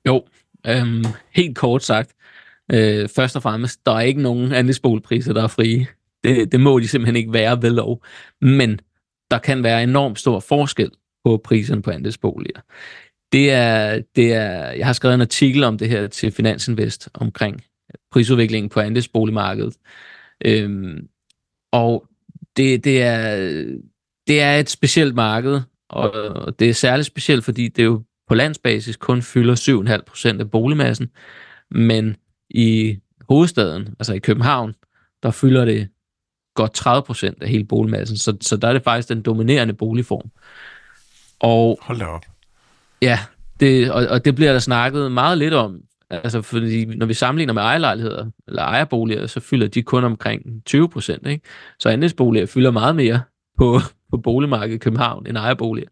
Jo, 0.07 0.23
Øhm, 0.67 1.03
helt 1.35 1.57
kort 1.57 1.83
sagt, 1.83 2.15
øh, 2.71 3.09
først 3.15 3.35
og 3.35 3.41
fremmest, 3.41 3.85
der 3.85 3.91
er 3.91 4.01
ikke 4.01 4.21
nogen 4.21 4.51
andelsboligpriser, 4.51 5.33
der 5.33 5.43
er 5.43 5.47
frie. 5.47 5.87
Det, 6.23 6.51
det 6.51 6.59
må 6.59 6.79
de 6.79 6.87
simpelthen 6.87 7.15
ikke 7.15 7.33
være 7.33 7.61
ved 7.61 7.69
lov. 7.69 8.03
Men 8.41 8.79
der 9.31 9.37
kan 9.37 9.63
være 9.63 9.83
enormt 9.83 10.19
stor 10.19 10.39
forskel 10.39 10.91
på 11.25 11.41
priserne 11.43 11.81
på 11.81 11.91
andelsboliger. 11.91 12.61
Det 13.31 13.51
er, 13.51 14.01
det 14.15 14.33
er, 14.33 14.71
jeg 14.71 14.85
har 14.85 14.93
skrevet 14.93 15.15
en 15.15 15.21
artikel 15.21 15.63
om 15.63 15.77
det 15.77 15.89
her 15.89 16.07
til 16.07 16.31
Finansinvest 16.31 17.09
omkring 17.13 17.63
prisudviklingen 18.11 18.69
på 18.69 18.79
andelsboligmarkedet. 18.79 19.75
Øhm, 20.45 21.07
og 21.71 22.07
det, 22.57 22.83
det, 22.83 23.03
er, 23.03 23.35
det 24.27 24.41
er 24.41 24.55
et 24.57 24.69
specielt 24.69 25.15
marked, 25.15 25.61
og 25.89 26.59
det 26.59 26.69
er 26.69 26.73
særligt 26.73 27.07
specielt, 27.07 27.45
fordi 27.45 27.67
det 27.67 27.83
jo 27.83 28.03
på 28.27 28.35
landsbasis 28.35 28.97
kun 28.97 29.21
fylder 29.21 29.95
7,5 29.97 30.03
procent 30.07 30.41
af 30.41 30.51
boligmassen, 30.51 31.09
men 31.71 32.15
i 32.49 32.99
hovedstaden, 33.29 33.95
altså 33.99 34.13
i 34.13 34.19
København, 34.19 34.73
der 35.23 35.31
fylder 35.31 35.65
det 35.65 35.89
godt 36.55 36.73
30 36.73 37.03
procent 37.03 37.43
af 37.43 37.49
hele 37.49 37.65
boligmassen, 37.65 38.17
så, 38.17 38.37
så 38.41 38.57
der 38.57 38.67
er 38.67 38.73
det 38.73 38.83
faktisk 38.83 39.09
den 39.09 39.21
dominerende 39.21 39.73
boligform. 39.73 40.31
Og, 41.39 41.79
Hold 41.81 41.99
da 41.99 42.05
op. 42.05 42.25
Ja, 43.01 43.19
det, 43.59 43.91
og, 43.91 44.07
og 44.07 44.25
det 44.25 44.35
bliver 44.35 44.51
der 44.51 44.59
snakket 44.59 45.11
meget 45.11 45.37
lidt 45.37 45.53
om, 45.53 45.81
altså 46.09 46.41
fordi 46.41 46.85
når 46.85 47.05
vi 47.05 47.13
sammenligner 47.13 47.53
med 47.53 47.61
ejerlejligheder, 47.61 48.31
eller 48.47 48.61
ejerboliger, 48.61 49.27
så 49.27 49.39
fylder 49.39 49.67
de 49.67 49.83
kun 49.83 50.03
omkring 50.03 50.65
20 50.65 50.89
procent, 50.89 51.27
ikke? 51.27 51.45
Så 51.79 51.89
andelsboliger 51.89 52.45
fylder 52.45 52.71
meget 52.71 52.95
mere 52.95 53.21
på, 53.57 53.79
på 54.11 54.17
boligmarkedet 54.17 54.75
i 54.75 54.79
København 54.79 55.27
end 55.27 55.37
ejerboliger. 55.37 55.89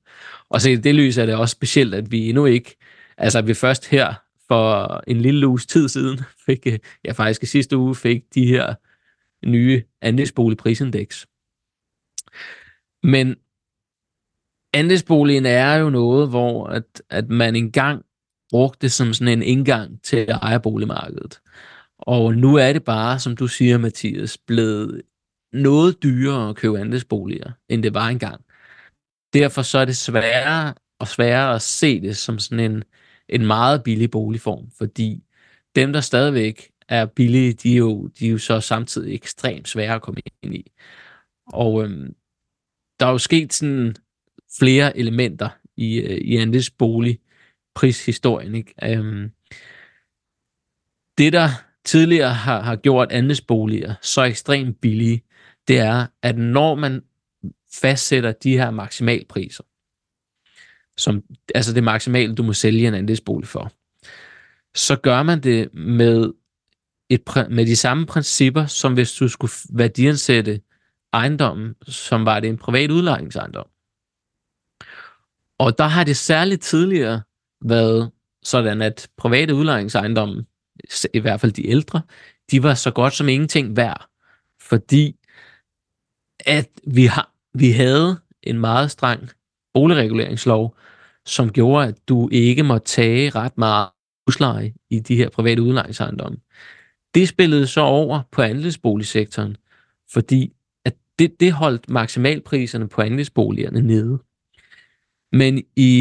Og 0.50 0.62
så 0.62 0.70
i 0.70 0.76
det 0.76 0.96
lys 0.96 1.18
er 1.18 1.26
det 1.26 1.36
også 1.36 1.52
specielt, 1.52 1.94
at 1.94 2.12
vi 2.12 2.30
endnu 2.30 2.46
ikke, 2.46 2.78
altså 3.18 3.40
at 3.40 3.48
vi 3.48 3.54
først 3.54 3.90
her 3.90 4.14
for 4.48 5.02
en 5.08 5.22
lille 5.22 5.48
uges 5.48 5.66
tid 5.66 5.90
siden 5.90 6.20
fik, 6.46 6.68
ja 7.06 7.12
faktisk 7.12 7.44
i 7.44 7.46
sidste 7.46 7.78
uge 7.78 7.96
fik 7.96 8.22
de 8.36 8.46
her 8.46 8.74
nye 9.48 9.84
andelsboligprisindeks. 10.02 11.28
Men 13.04 13.36
andelsboligen 14.74 15.46
er 15.46 15.76
jo 15.76 15.90
noget, 15.90 16.30
hvor 16.30 16.68
at, 16.68 17.02
at 17.10 17.30
man 17.30 17.56
engang 17.56 18.06
brugte 18.50 18.80
det 18.82 18.92
som 18.92 19.14
sådan 19.14 19.38
en 19.38 19.44
indgang 19.44 20.04
til 20.04 20.30
ejerboligmarkedet. 20.30 21.42
Og 22.00 22.34
nu 22.36 22.56
er 22.56 22.74
det 22.74 22.84
bare, 22.84 23.20
som 23.20 23.36
du 23.36 23.48
siger, 23.48 23.78
Mathias, 23.78 24.38
blevet 24.38 25.02
noget 25.54 26.04
dyrere 26.04 26.50
at 26.50 26.56
købe 26.56 26.80
andelsboliger, 26.80 27.52
end 27.70 27.84
det 27.84 27.94
var 27.94 28.08
engang. 28.08 28.46
Derfor 29.34 29.62
så 29.62 29.78
er 29.78 29.86
det 29.86 29.98
sværere 29.98 30.74
og 31.00 31.08
sværere 31.08 31.56
at 31.56 31.62
se 31.62 32.02
det 32.02 32.18
som 32.18 32.40
sådan 32.40 32.72
en, 32.72 32.84
en 33.30 33.46
meget 33.46 33.84
billig 33.84 34.12
boligform, 34.12 34.72
fordi 34.78 35.24
dem, 35.76 35.94
der 35.94 36.02
stadigvæk 36.02 36.72
er 36.90 37.06
billige, 37.06 37.54
de 37.54 37.74
er 37.74 37.78
jo, 37.78 38.08
de 38.08 38.28
er 38.28 38.32
jo 38.32 38.38
så 38.38 38.60
samtidig 38.60 39.16
ekstremt 39.16 39.68
svære 39.68 39.96
at 39.96 40.02
komme 40.02 40.22
ind 40.44 40.56
i. 40.56 40.72
Og 41.48 41.84
øhm, 41.84 42.16
der 43.00 43.06
er 43.06 43.12
jo 43.12 43.18
sket 43.18 43.54
sådan 43.54 43.96
flere 44.60 44.98
elementer 44.98 45.50
i, 45.78 46.02
øh, 46.02 46.18
i 46.18 46.38
andelsbolig. 46.38 47.20
Ikke? 48.54 48.74
Øhm, 48.84 49.32
det, 51.18 51.34
der 51.34 51.50
tidligere 51.86 52.34
har, 52.34 52.62
har 52.62 52.76
gjort 52.76 53.12
andelsboliger 53.12 53.96
så 54.02 54.24
ekstremt 54.24 54.82
billige, 54.82 55.24
det 55.68 55.80
er, 55.80 56.08
at 56.22 56.38
når 56.38 56.76
man 56.76 57.02
fastsætter 57.74 58.32
de 58.32 58.58
her 58.58 58.72
maksimalpriser, 58.72 59.64
som, 60.98 61.24
altså 61.56 61.74
det 61.74 61.84
maksimale, 61.84 62.36
du 62.36 62.44
må 62.44 62.54
sælge 62.54 62.88
en 62.88 62.94
andelsbolig 62.94 63.48
for, 63.48 63.72
så 64.76 64.96
gør 64.96 65.24
man 65.24 65.40
det 65.44 65.74
med, 65.74 66.34
et, 67.10 67.22
med 67.50 67.66
de 67.66 67.76
samme 67.76 68.06
principper, 68.06 68.66
som 68.66 68.94
hvis 68.94 69.14
du 69.14 69.28
skulle 69.28 69.52
værdiansætte 69.70 70.62
ejendommen, 71.14 71.76
som 71.88 72.26
var 72.26 72.40
det 72.40 72.50
en 72.50 72.58
privat 72.58 72.92
udlejningsejendom. 72.92 73.66
Og 75.64 75.78
der 75.78 75.84
har 75.84 76.04
det 76.04 76.18
særligt 76.18 76.62
tidligere 76.62 77.22
været 77.66 78.12
sådan, 78.44 78.82
at 78.82 79.10
private 79.18 79.56
udlejningsejendomme, 79.56 80.46
i 81.14 81.20
hvert 81.20 81.42
fald 81.42 81.52
de 81.52 81.68
ældre, 81.68 82.02
de 82.52 82.64
var 82.64 82.74
så 82.74 82.92
godt 82.92 83.14
som 83.14 83.30
ingenting 83.30 83.78
værd, 83.78 84.10
fordi 84.62 85.16
at 86.40 86.70
vi, 86.88 87.06
har, 87.06 87.32
vi 87.54 87.72
havde 87.72 88.20
en 88.44 88.60
meget 88.60 88.92
streng 88.92 89.30
boligreguleringslov, 89.74 90.78
som 91.26 91.52
gjorde, 91.52 91.88
at 91.88 92.08
du 92.08 92.30
ikke 92.32 92.64
må 92.64 92.78
tage 92.78 93.30
ret 93.30 93.58
meget 93.58 93.90
husleje 94.28 94.74
i 94.90 95.00
de 95.00 95.16
her 95.16 95.30
private 95.30 95.62
udlejningsejendomme. 95.62 96.38
Det 97.16 97.30
spillede 97.30 97.68
så 97.68 97.82
over 97.82 98.22
på 98.32 98.42
andelsboligsektoren, 98.42 99.58
fordi 100.14 100.54
at 100.86 100.96
det, 101.20 101.40
det 101.40 101.52
holdt 101.52 101.90
maksimalpriserne 101.90 102.88
på 102.88 103.02
andelsboligerne 103.02 103.82
nede. 103.82 104.20
Men 105.34 105.64
i 105.76 106.00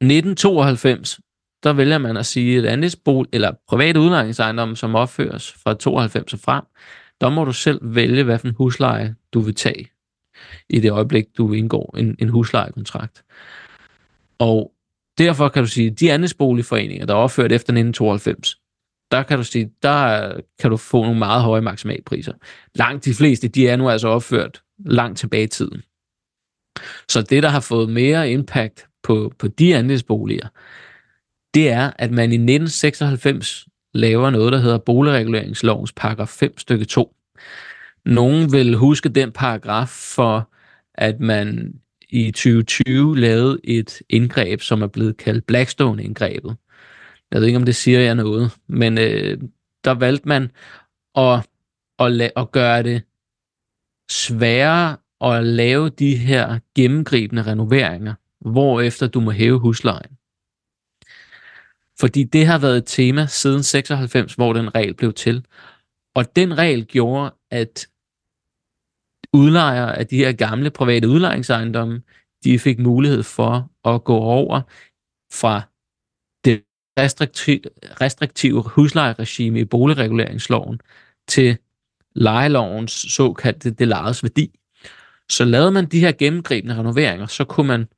1992, 0.00 1.20
der 1.62 1.72
vælger 1.72 1.98
man 1.98 2.16
at 2.16 2.26
sige, 2.26 2.58
at 2.58 2.64
andelsbol 2.64 3.28
eller 3.32 3.52
private 3.68 4.00
udlejningsejendomme, 4.00 4.76
som 4.76 4.94
opføres 4.94 5.52
fra 5.52 5.74
92 5.74 6.32
og 6.32 6.38
frem, 6.38 6.64
der 7.20 7.30
må 7.30 7.44
du 7.44 7.52
selv 7.52 7.78
vælge, 7.82 8.24
hvad 8.24 8.38
for 8.38 8.48
en 8.48 8.54
husleje 8.54 9.14
du 9.32 9.40
vil 9.40 9.54
tage 9.54 9.88
i 10.68 10.80
det 10.80 10.90
øjeblik, 10.90 11.24
du 11.38 11.52
indgår 11.52 11.96
en, 11.98 12.16
en 12.18 12.28
huslejekontrakt. 12.28 13.24
Og 14.38 14.72
derfor 15.18 15.48
kan 15.48 15.62
du 15.62 15.68
sige, 15.68 15.90
at 15.90 16.00
de 16.00 16.12
andelsboligforeninger, 16.12 17.06
der 17.06 17.14
er 17.14 17.18
opført 17.18 17.52
efter 17.52 17.72
1992, 17.72 18.56
der 19.10 19.22
kan 19.22 19.38
du 19.38 19.44
sige, 19.44 19.70
der 19.82 20.32
kan 20.58 20.70
du 20.70 20.76
få 20.76 21.02
nogle 21.02 21.18
meget 21.18 21.42
høje 21.42 21.60
maksimalpriser. 21.60 22.32
Langt 22.74 23.04
de 23.04 23.14
fleste, 23.14 23.48
de 23.48 23.68
er 23.68 23.76
nu 23.76 23.90
altså 23.90 24.08
opført 24.08 24.62
langt 24.78 25.18
tilbage 25.18 25.42
i 25.42 25.46
tiden. 25.46 25.82
Så 27.08 27.22
det, 27.22 27.42
der 27.42 27.48
har 27.48 27.60
fået 27.60 27.88
mere 27.90 28.30
impact 28.30 28.86
på, 29.02 29.32
på 29.38 29.48
de 29.48 29.76
andelsboliger, 29.76 30.48
det 31.54 31.70
er, 31.70 31.90
at 31.98 32.10
man 32.10 32.32
i 32.32 32.34
1996 32.34 33.66
laver 33.94 34.30
noget, 34.30 34.52
der 34.52 34.58
hedder 34.58 34.78
boligreguleringslovens 34.78 35.92
paragraf 35.92 36.28
5 36.28 36.58
stykke 36.58 36.84
2. 36.84 37.14
Nogen 38.04 38.52
vil 38.52 38.74
huske 38.74 39.08
den 39.08 39.32
paragraf 39.32 39.88
for, 39.88 40.50
at 40.94 41.20
man 41.20 41.74
i 42.10 42.30
2020 42.30 43.18
lavede 43.18 43.60
et 43.64 44.02
indgreb, 44.08 44.60
som 44.60 44.82
er 44.82 44.86
blevet 44.86 45.16
kaldt 45.16 45.46
Blackstone-indgrebet. 45.46 46.56
Jeg 47.30 47.40
ved 47.40 47.46
ikke, 47.46 47.56
om 47.56 47.64
det 47.64 47.76
siger 47.76 48.00
jer 48.00 48.14
noget, 48.14 48.50
men 48.66 48.98
øh, 48.98 49.38
der 49.84 49.90
valgte 49.90 50.28
man 50.28 50.50
at, 51.14 51.48
at, 51.98 52.32
at 52.36 52.52
gøre 52.52 52.82
det 52.82 53.02
sværere 54.10 54.96
at 55.20 55.44
lave 55.44 55.88
de 55.88 56.16
her 56.16 56.58
gennemgribende 56.74 57.42
renoveringer, 57.42 58.14
hvorefter 58.40 59.06
du 59.06 59.20
må 59.20 59.30
hæve 59.30 59.58
huslejen. 59.58 60.16
Fordi 62.00 62.24
det 62.24 62.46
har 62.46 62.58
været 62.58 62.76
et 62.76 62.86
tema 62.86 63.26
siden 63.26 63.62
96, 63.62 64.34
hvor 64.34 64.52
den 64.52 64.74
regel 64.74 64.94
blev 64.94 65.12
til. 65.12 65.46
Og 66.14 66.36
den 66.36 66.58
regel 66.58 66.86
gjorde, 66.86 67.34
at 67.50 67.88
udlejere 69.32 69.98
af 69.98 70.06
de 70.06 70.16
her 70.16 70.32
gamle 70.32 70.70
private 70.70 71.08
udlejningsejendomme, 71.08 72.02
de 72.44 72.58
fik 72.58 72.78
mulighed 72.78 73.22
for 73.22 73.70
at 73.84 74.04
gå 74.04 74.16
over 74.16 74.60
fra 75.32 75.62
det 76.44 76.64
restriktive, 76.98 77.60
restriktive 78.00 78.62
huslejeregime 78.62 79.60
i 79.60 79.64
boligreguleringsloven 79.64 80.80
til 81.28 81.58
lejelovens 82.14 82.92
såkaldte 82.92 83.70
det 83.70 83.88
lejedes 83.88 84.22
værdi. 84.22 84.59
Så 85.30 85.44
lavede 85.44 85.70
man 85.70 85.86
de 85.86 86.00
her 86.00 86.12
gennemgribende 86.12 86.78
renoveringer, 86.78 87.26
så 87.26 87.44
kunne 87.44 87.66
man 87.66 87.88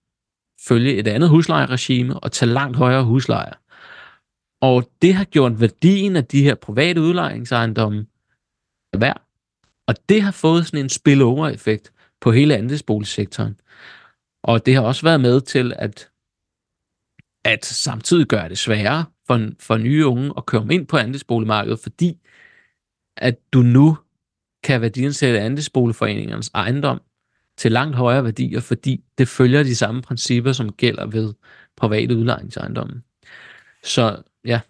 følge 0.61 0.97
et 0.97 1.09
andet 1.09 1.29
huslejeregime 1.29 2.21
og 2.21 2.33
tage 2.33 2.53
langt 2.53 2.77
højere 2.77 3.05
huslejer. 3.05 3.53
Og 4.61 4.91
det 5.03 5.15
har 5.15 5.25
gjort 5.25 5.61
værdien 5.61 6.17
af 6.17 6.25
de 6.25 6.43
her 6.43 6.55
private 6.55 7.01
udlejningsejendomme 7.01 8.07
værd. 8.99 9.23
Og 9.87 9.95
det 10.09 10.23
har 10.23 10.31
fået 10.31 10.67
sådan 10.67 10.81
en 10.81 10.89
spillover-effekt 10.89 11.93
på 12.21 12.33
hele 12.33 12.57
andelsboligsektoren. 12.57 13.61
Og 14.45 14.67
det 14.67 14.75
har 14.75 14.83
også 14.83 15.03
været 15.03 15.21
med 15.21 15.41
til 15.41 15.73
at, 15.77 16.11
at 17.45 17.65
samtidig 17.65 18.27
gøre 18.27 18.49
det 18.49 18.59
sværere 18.59 19.05
for, 19.27 19.51
for 19.61 19.77
nye 19.77 20.07
unge 20.07 20.33
at 20.37 20.47
komme 20.47 20.75
ind 20.75 20.87
på 20.87 20.97
andelsboligmarkedet, 20.97 21.81
fordi 21.81 22.19
at 23.17 23.39
du 23.53 23.63
nu 23.63 23.99
kan 24.65 24.81
værdiansætte 24.81 25.41
andelsboligforeningernes 25.41 26.51
ejendom 26.55 27.01
til 27.62 27.72
langt 27.72 27.97
højere 27.97 28.24
værdier, 28.24 28.60
fordi 28.60 29.05
det 29.18 29.28
følger 29.28 29.62
de 29.62 29.76
samme 29.76 30.02
principper, 30.02 30.52
som 30.52 30.72
gælder 30.72 31.06
ved 31.06 31.34
private 31.76 32.16
udlejningsejendomme. 32.16 33.02
Så 33.84 34.22
ja. 34.44 34.60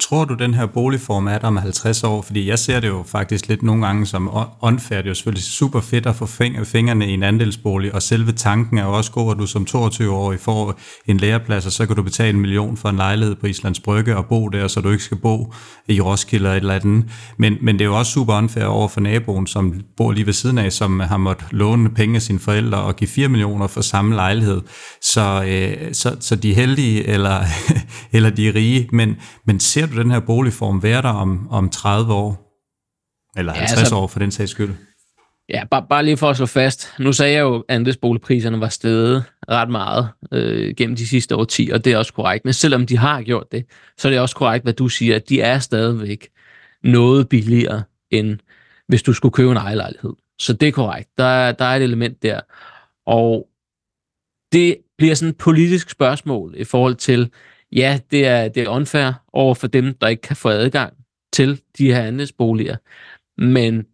Tror 0.00 0.24
du, 0.24 0.34
den 0.34 0.54
her 0.54 0.66
boligform 0.66 1.26
er 1.26 1.38
der 1.38 1.46
om 1.46 1.56
50 1.56 2.04
år? 2.04 2.22
Fordi 2.22 2.48
jeg 2.48 2.58
ser 2.58 2.80
det 2.80 2.88
jo 2.88 3.04
faktisk 3.06 3.48
lidt 3.48 3.62
nogle 3.62 3.86
gange 3.86 4.06
som 4.06 4.30
unfair. 4.60 4.98
Det 4.98 5.06
er 5.06 5.10
jo 5.10 5.14
selvfølgelig 5.14 5.44
super 5.44 5.80
fedt 5.80 6.06
at 6.06 6.16
få 6.16 6.26
fingrene 6.64 7.10
i 7.10 7.12
en 7.12 7.22
andelsbolig, 7.22 7.94
og 7.94 8.02
selve 8.02 8.32
tanken 8.32 8.78
er 8.78 8.84
jo 8.84 8.92
også 8.92 9.12
god, 9.12 9.32
at 9.32 9.38
du 9.38 9.46
som 9.46 9.66
22-årig 9.70 10.40
får 10.40 10.78
en 11.06 11.16
læreplads, 11.16 11.66
og 11.66 11.72
så 11.72 11.86
kan 11.86 11.96
du 11.96 12.02
betale 12.02 12.30
en 12.30 12.40
million 12.40 12.76
for 12.76 12.88
en 12.88 12.96
lejlighed 12.96 13.34
på 13.34 13.46
Islands 13.46 13.80
Brygge 13.80 14.16
og 14.16 14.26
bo 14.26 14.48
der, 14.48 14.68
så 14.68 14.80
du 14.80 14.90
ikke 14.90 15.04
skal 15.04 15.16
bo 15.16 15.54
i 15.88 16.00
Roskilde 16.00 16.44
eller 16.44 16.52
et 16.52 16.56
eller 16.56 16.74
andet. 16.74 17.04
Men, 17.38 17.56
men 17.60 17.78
det 17.78 17.84
er 17.84 17.88
jo 17.88 17.98
også 17.98 18.12
super 18.12 18.34
unfair 18.34 18.64
over 18.64 18.88
for 18.88 19.00
naboen, 19.00 19.46
som 19.46 19.74
bor 19.96 20.12
lige 20.12 20.26
ved 20.26 20.32
siden 20.32 20.58
af, 20.58 20.72
som 20.72 21.00
har 21.00 21.16
måttet 21.16 21.46
låne 21.50 21.90
penge 21.90 22.16
af 22.16 22.22
sine 22.22 22.38
forældre 22.38 22.78
og 22.78 22.96
give 22.96 23.08
4 23.08 23.28
millioner 23.28 23.66
for 23.66 23.80
samme 23.80 24.14
lejlighed. 24.14 24.60
Så, 25.02 25.44
øh, 25.46 25.94
så, 25.94 26.16
så 26.20 26.36
de 26.36 26.50
er 26.50 26.54
heldige, 26.54 27.06
eller, 27.06 27.44
eller 28.12 28.30
de 28.30 28.48
er 28.48 28.54
rige. 28.54 28.88
Men, 28.92 29.16
men 29.46 29.60
ser 29.60 29.85
du 29.86 29.96
den 29.96 30.10
her 30.10 30.20
boligform 30.20 30.82
være 30.82 31.02
der 31.02 31.08
om, 31.08 31.48
om 31.50 31.70
30 31.70 32.12
år? 32.12 32.46
Eller 33.36 33.52
50 33.52 33.76
ja, 33.76 33.80
altså, 33.80 33.96
år 33.96 34.06
for 34.06 34.18
den 34.18 34.30
sags 34.30 34.50
skyld? 34.50 34.74
Ja, 35.48 35.64
bare, 35.70 35.86
bare 35.88 36.04
lige 36.04 36.16
for 36.16 36.30
at 36.30 36.36
slå 36.36 36.46
fast. 36.46 36.94
Nu 36.98 37.12
sagde 37.12 37.34
jeg 37.34 37.40
jo, 37.40 37.56
at 37.56 37.62
andelsboligpriserne 37.68 38.60
var 38.60 38.68
steget 38.68 39.24
ret 39.48 39.70
meget 39.70 40.08
øh, 40.32 40.74
gennem 40.76 40.96
de 40.96 41.06
sidste 41.06 41.36
årtier, 41.36 41.74
og 41.74 41.84
det 41.84 41.92
er 41.92 41.98
også 41.98 42.12
korrekt. 42.12 42.44
Men 42.44 42.54
selvom 42.54 42.86
de 42.86 42.98
har 42.98 43.22
gjort 43.22 43.52
det, 43.52 43.66
så 43.98 44.08
er 44.08 44.12
det 44.12 44.20
også 44.20 44.36
korrekt, 44.36 44.64
hvad 44.64 44.72
du 44.72 44.88
siger, 44.88 45.16
at 45.16 45.28
de 45.28 45.40
er 45.40 45.58
stadigvæk 45.58 46.28
noget 46.82 47.28
billigere, 47.28 47.82
end 48.10 48.38
hvis 48.88 49.02
du 49.02 49.12
skulle 49.12 49.32
købe 49.32 49.50
en 49.50 49.56
ejerlejlighed. 49.56 50.12
Så 50.38 50.52
det 50.52 50.68
er 50.68 50.72
korrekt. 50.72 51.08
Der, 51.18 51.52
der 51.52 51.64
er 51.64 51.76
et 51.76 51.82
element 51.82 52.22
der. 52.22 52.40
Og 53.06 53.48
det 54.52 54.76
bliver 54.98 55.14
sådan 55.14 55.30
et 55.30 55.38
politisk 55.38 55.90
spørgsmål 55.90 56.54
i 56.56 56.64
forhold 56.64 56.94
til, 56.94 57.30
ja, 57.72 57.98
det 58.10 58.26
er, 58.26 58.48
det 58.48 58.62
er 58.62 58.68
unfair 58.68 59.12
over 59.32 59.54
for 59.54 59.66
dem, 59.66 59.94
der 59.94 60.08
ikke 60.08 60.22
kan 60.22 60.36
få 60.36 60.48
adgang 60.48 60.92
til 61.32 61.60
de 61.78 61.92
her 61.92 62.02
andelsboliger, 62.02 62.76
men 63.38 63.86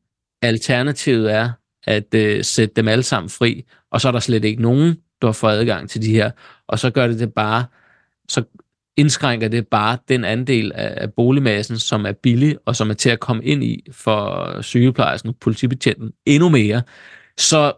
alternativet 0.42 1.32
er 1.32 1.50
at 1.84 2.14
øh, 2.14 2.44
sætte 2.44 2.74
dem 2.74 2.88
alle 2.88 3.02
sammen 3.02 3.30
fri, 3.30 3.64
og 3.90 4.00
så 4.00 4.08
er 4.08 4.12
der 4.12 4.20
slet 4.20 4.44
ikke 4.44 4.62
nogen, 4.62 4.96
der 5.22 5.32
får 5.32 5.48
adgang 5.48 5.90
til 5.90 6.02
de 6.02 6.12
her, 6.12 6.30
og 6.66 6.78
så 6.78 6.90
gør 6.90 7.06
det 7.06 7.18
det 7.20 7.34
bare, 7.34 7.64
så 8.28 8.44
indskrænker 8.96 9.48
det 9.48 9.68
bare 9.68 9.98
den 10.08 10.24
andel 10.24 10.72
af, 10.74 10.94
af 10.96 11.12
boligmassen, 11.12 11.78
som 11.78 12.06
er 12.06 12.12
billig, 12.12 12.58
og 12.66 12.76
som 12.76 12.90
er 12.90 12.94
til 12.94 13.10
at 13.10 13.20
komme 13.20 13.44
ind 13.44 13.64
i 13.64 13.86
for 13.92 14.62
sygeplejersken 14.62 15.28
og 15.28 15.36
politibetjenten 15.40 16.12
endnu 16.26 16.48
mere. 16.48 16.82
Så, 17.36 17.72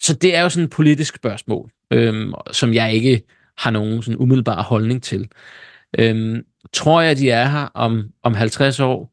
så 0.00 0.14
det 0.14 0.36
er 0.36 0.42
jo 0.42 0.48
sådan 0.48 0.64
et 0.64 0.70
politisk 0.70 1.16
spørgsmål, 1.16 1.70
øhm, 1.90 2.32
som 2.52 2.74
jeg 2.74 2.94
ikke 2.94 3.22
har 3.62 3.70
nogen 3.70 4.02
sådan 4.02 4.18
umiddelbar 4.18 4.62
holdning 4.62 5.02
til. 5.02 5.28
Øhm, 5.98 6.44
tror 6.72 7.00
jeg, 7.00 7.16
de 7.16 7.30
er 7.30 7.48
her 7.48 7.66
om, 7.74 8.12
om 8.22 8.34
50 8.34 8.80
år? 8.80 9.12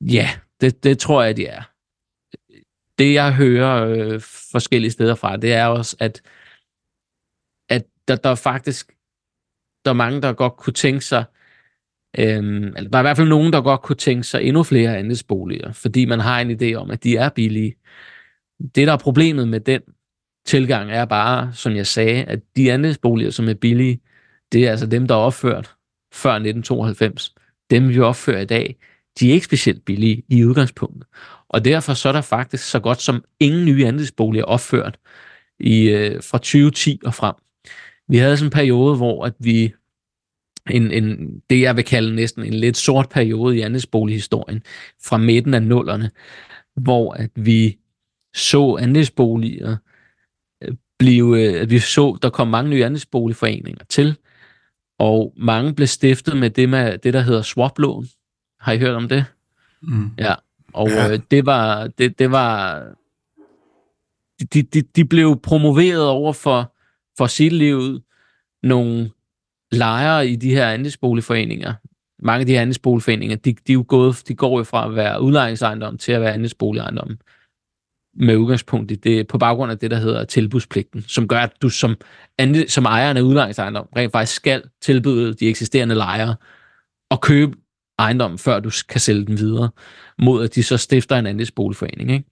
Ja, 0.00 0.28
det, 0.60 0.84
det 0.84 0.98
tror 0.98 1.22
jeg, 1.22 1.36
de 1.36 1.46
er. 1.46 1.62
Det, 2.98 3.14
jeg 3.14 3.34
hører 3.34 3.84
øh, 3.84 4.20
forskellige 4.52 4.90
steder 4.90 5.14
fra, 5.14 5.36
det 5.36 5.52
er 5.52 5.66
også, 5.66 5.96
at, 6.00 6.22
at 7.68 7.84
der, 8.08 8.16
der 8.16 8.34
faktisk 8.34 8.92
der 9.84 9.90
er 9.90 9.96
mange, 9.96 10.22
der 10.22 10.32
godt 10.32 10.56
kunne 10.56 10.72
tænke 10.72 11.04
sig, 11.04 11.24
øhm, 12.18 12.64
eller 12.76 12.90
der 12.90 12.98
er 12.98 13.02
i 13.02 13.02
hvert 13.02 13.16
fald 13.16 13.28
nogen, 13.28 13.52
der 13.52 13.60
godt 13.60 13.82
kunne 13.82 13.96
tænke 13.96 14.24
sig 14.24 14.42
endnu 14.42 14.62
flere 14.62 14.96
andelsboliger, 14.96 15.72
fordi 15.72 16.04
man 16.04 16.20
har 16.20 16.40
en 16.40 16.50
idé 16.50 16.74
om, 16.74 16.90
at 16.90 17.04
de 17.04 17.16
er 17.16 17.28
billige. 17.28 17.74
Det, 18.74 18.86
der 18.86 18.92
er 18.92 18.98
problemet 18.98 19.48
med 19.48 19.60
den 19.60 19.82
tilgang 20.48 20.90
er 20.90 21.04
bare, 21.04 21.52
som 21.54 21.76
jeg 21.76 21.86
sagde, 21.86 22.24
at 22.24 22.40
de 22.56 22.72
andelsboliger, 22.72 23.30
som 23.30 23.48
er 23.48 23.54
billige, 23.54 24.00
det 24.52 24.66
er 24.66 24.70
altså 24.70 24.86
dem, 24.86 25.06
der 25.06 25.14
er 25.14 25.18
opført 25.18 25.74
før 26.12 26.30
1992. 26.30 27.34
Dem, 27.70 27.88
vi 27.88 28.00
opfører 28.00 28.40
i 28.40 28.44
dag, 28.44 28.76
de 29.20 29.28
er 29.28 29.32
ikke 29.32 29.46
specielt 29.46 29.84
billige 29.84 30.22
i 30.28 30.44
udgangspunktet. 30.44 31.04
Og 31.48 31.64
derfor 31.64 31.94
så 31.94 32.08
er 32.08 32.12
der 32.12 32.20
faktisk 32.20 32.70
så 32.70 32.80
godt 32.80 33.02
som 33.02 33.24
ingen 33.40 33.64
nye 33.64 33.86
andelsboliger 33.86 34.44
opført 34.44 34.98
i, 35.60 35.88
øh, 35.88 36.22
fra 36.22 36.38
2010 36.38 37.00
og 37.04 37.14
frem. 37.14 37.34
Vi 38.08 38.16
havde 38.16 38.36
sådan 38.36 38.46
en 38.46 38.50
periode, 38.50 38.96
hvor 38.96 39.24
at 39.24 39.34
vi 39.38 39.72
en, 40.70 40.90
en, 40.90 41.28
det 41.50 41.60
jeg 41.60 41.76
vil 41.76 41.84
kalde 41.84 42.14
næsten 42.14 42.44
en 42.44 42.54
lidt 42.54 42.76
sort 42.76 43.08
periode 43.08 43.56
i 43.56 43.60
andelsbolighistorien 43.60 44.62
fra 45.04 45.16
midten 45.16 45.54
af 45.54 45.62
nullerne, 45.62 46.10
hvor 46.76 47.12
at 47.12 47.30
vi 47.36 47.78
så 48.34 48.76
andelsboliger 48.76 49.76
blive, 50.98 51.42
øh, 51.42 51.60
at 51.60 51.70
vi 51.70 51.78
så, 51.78 52.18
der 52.22 52.30
kom 52.30 52.48
mange 52.48 52.70
nye 52.70 52.84
andelsboligforeninger 52.84 53.84
til, 53.88 54.16
og 54.98 55.34
mange 55.36 55.74
blev 55.74 55.86
stiftet 55.86 56.36
med 56.36 56.50
det, 56.50 56.68
med, 56.68 56.98
det 56.98 57.14
der 57.14 57.20
hedder 57.20 57.42
swaplån. 57.42 58.06
Har 58.60 58.72
I 58.72 58.78
hørt 58.78 58.94
om 58.94 59.08
det? 59.08 59.24
Mm. 59.82 60.10
Ja, 60.18 60.34
og 60.72 60.88
ja. 60.88 61.12
Øh, 61.12 61.20
det 61.30 61.46
var, 61.46 61.86
det, 61.86 62.18
det 62.18 62.30
var, 62.30 62.82
de, 64.54 64.62
de, 64.62 64.82
de 64.82 65.04
blev 65.04 65.40
promoveret 65.42 66.08
over 66.08 66.32
for, 66.32 66.74
for 67.18 67.26
sit 67.26 67.52
livet 67.52 68.02
nogle 68.62 69.10
lejere 69.72 70.28
i 70.28 70.36
de 70.36 70.50
her 70.50 70.68
andelsboligforeninger. 70.68 71.74
Mange 72.18 72.40
af 72.40 72.46
de 72.46 72.52
her 72.52 72.60
andelsboligforeninger, 72.60 73.36
de, 73.36 73.52
de, 73.52 73.72
er 73.72 73.74
jo 73.74 73.84
gået, 73.88 74.22
de 74.28 74.34
går 74.34 74.58
jo 74.58 74.64
fra 74.64 74.88
at 74.88 74.96
være 74.96 75.22
udlejningsejendom 75.22 75.98
til 75.98 76.12
at 76.12 76.20
være 76.20 76.32
andelsboligejendom 76.32 77.18
med 78.20 78.36
udgangspunkt 78.36 78.90
i 78.90 78.94
det, 78.94 79.26
på 79.26 79.38
baggrund 79.38 79.72
af 79.72 79.78
det, 79.78 79.90
der 79.90 79.96
hedder 79.96 80.24
tilbudspligten, 80.24 81.04
som 81.08 81.28
gør, 81.28 81.40
at 81.40 81.52
du 81.62 81.68
som, 81.68 81.96
som 82.68 82.84
ejeren 82.84 83.16
af 83.16 83.20
udlejningsejendom 83.20 83.88
rent 83.96 84.12
faktisk 84.12 84.36
skal 84.36 84.62
tilbyde 84.82 85.34
de 85.34 85.48
eksisterende 85.48 85.94
lejere 85.94 86.36
at 87.10 87.20
købe 87.20 87.56
ejendommen, 87.98 88.38
før 88.38 88.60
du 88.60 88.70
kan 88.88 89.00
sælge 89.00 89.26
den 89.26 89.38
videre, 89.38 89.70
mod 90.18 90.44
at 90.44 90.54
de 90.54 90.62
så 90.62 90.76
stifter 90.76 91.16
en 91.16 91.26
andelsboligforening. 91.26 92.12
Ikke? 92.12 92.24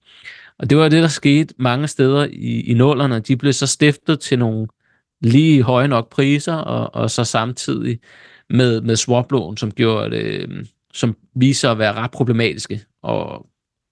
Og 0.59 0.69
det 0.69 0.77
var 0.77 0.89
det, 0.89 1.01
der 1.01 1.07
skete 1.07 1.53
mange 1.57 1.87
steder 1.87 2.27
i, 2.31 2.61
i 2.61 2.73
nullerne. 2.73 3.19
De 3.19 3.37
blev 3.37 3.53
så 3.53 3.67
stiftet 3.67 4.19
til 4.19 4.39
nogle 4.39 4.67
lige 5.21 5.63
høje 5.63 5.87
nok 5.87 6.09
priser, 6.09 6.53
og, 6.55 7.01
og 7.01 7.11
så 7.11 7.23
samtidig 7.23 7.99
med, 8.49 8.81
med 8.81 8.95
swaplån, 8.95 9.57
som 9.57 9.71
gjorde 9.71 10.15
det, 10.15 10.23
øhm, 10.23 10.67
som 10.93 11.15
viser 11.35 11.71
at 11.71 11.77
være 11.77 11.93
ret 11.93 12.11
problematiske. 12.11 12.81
Og 13.03 13.45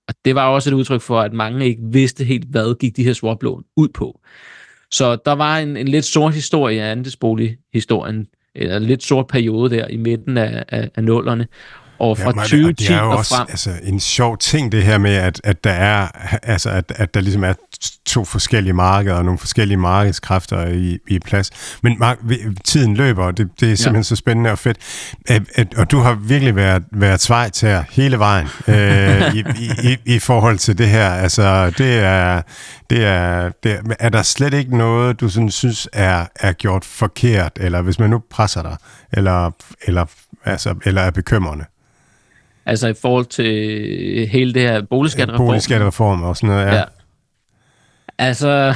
og 0.07 0.13
det 0.25 0.35
var 0.35 0.47
også 0.47 0.69
et 0.69 0.73
udtryk 0.73 1.01
for, 1.01 1.21
at 1.21 1.33
mange 1.33 1.65
ikke 1.65 1.81
vidste 1.83 2.23
helt, 2.23 2.45
hvad 2.49 2.79
gik 2.79 2.95
de 2.97 3.03
her 3.03 3.13
swaplån 3.13 3.63
ud 3.75 3.87
på. 3.89 4.21
Så 4.91 5.15
der 5.25 5.31
var 5.31 5.57
en, 5.57 5.77
en 5.77 5.87
lidt 5.87 6.05
sort 6.05 6.33
historie 6.33 6.83
af 6.83 6.91
andelsbolighistorien, 6.91 8.27
eller 8.55 8.77
en 8.77 8.83
lidt 8.83 9.03
sort 9.03 9.27
periode 9.27 9.75
der 9.75 9.87
i 9.87 9.97
midten 9.97 10.37
af, 10.37 10.65
af, 10.69 10.89
af 10.95 11.03
nullerne, 11.03 11.47
og 11.99 12.17
fra 12.17 12.33
ja, 12.35 12.41
2010 12.41 12.63
og, 12.65 12.79
det 12.79 12.89
er 12.89 13.03
jo 13.03 13.11
og 13.11 13.17
også, 13.17 13.35
frem. 13.35 13.47
Altså, 13.49 13.71
en 13.83 13.99
sjov 13.99 14.37
ting 14.37 14.71
det 14.71 14.83
her 14.83 14.97
med, 14.97 15.15
at, 15.15 15.41
at 15.43 15.63
der 15.63 15.71
er, 15.71 16.07
altså, 16.43 16.69
at, 16.69 16.93
at 16.95 17.13
der 17.13 17.21
ligesom 17.21 17.43
er 17.43 17.53
to 18.05 18.25
forskellige 18.25 18.73
markeder 18.73 19.15
og 19.15 19.25
nogle 19.25 19.39
forskellige 19.39 19.77
markedskræfter 19.77 20.67
i, 20.67 20.97
i 21.07 21.19
plads. 21.19 21.51
Men 21.81 21.95
Mark, 21.99 22.17
tiden 22.63 22.95
løber, 22.95 23.25
og 23.25 23.37
det, 23.37 23.49
det 23.59 23.71
er 23.71 23.75
simpelthen 23.75 23.95
ja. 23.95 24.03
så 24.03 24.15
spændende 24.15 24.51
og 24.51 24.59
fedt. 24.59 24.77
At, 25.27 25.41
at, 25.55 25.73
og 25.73 25.91
du 25.91 25.99
har 25.99 26.13
virkelig 26.13 26.55
været, 26.55 26.83
været 26.91 27.21
svejtager 27.21 27.83
hele 27.91 28.19
vejen 28.19 28.47
øh, 28.67 29.35
i, 29.35 29.43
i, 29.83 29.97
i, 30.15 30.19
forhold 30.19 30.57
til 30.57 30.77
det 30.77 30.89
her. 30.89 31.09
Altså, 31.09 31.69
det 31.77 31.99
er, 31.99 32.41
det 32.89 33.05
er, 33.05 33.49
det 33.63 33.71
er, 33.71 33.81
er 33.99 34.09
der 34.09 34.21
slet 34.21 34.53
ikke 34.53 34.77
noget, 34.77 35.19
du 35.19 35.29
sådan 35.29 35.51
synes 35.51 35.87
er, 35.93 36.25
er 36.35 36.53
gjort 36.53 36.85
forkert, 36.85 37.51
eller 37.55 37.81
hvis 37.81 37.99
man 37.99 38.09
nu 38.09 38.21
presser 38.29 38.61
dig, 38.61 38.77
eller, 39.13 39.51
eller, 39.87 40.05
altså, 40.45 40.75
eller 40.85 41.01
er 41.01 41.11
bekymrende? 41.11 41.65
Altså 42.65 42.87
i 42.87 42.93
forhold 42.93 43.25
til 43.25 44.27
hele 44.27 44.53
det 44.53 44.61
her 44.61 44.81
boligskattereform. 44.81 45.47
Boligskattereform 45.47 46.23
og 46.23 46.37
sådan 46.37 46.49
noget, 46.49 46.65
ja. 46.65 46.75
ja. 46.75 46.83
Altså, 48.17 48.73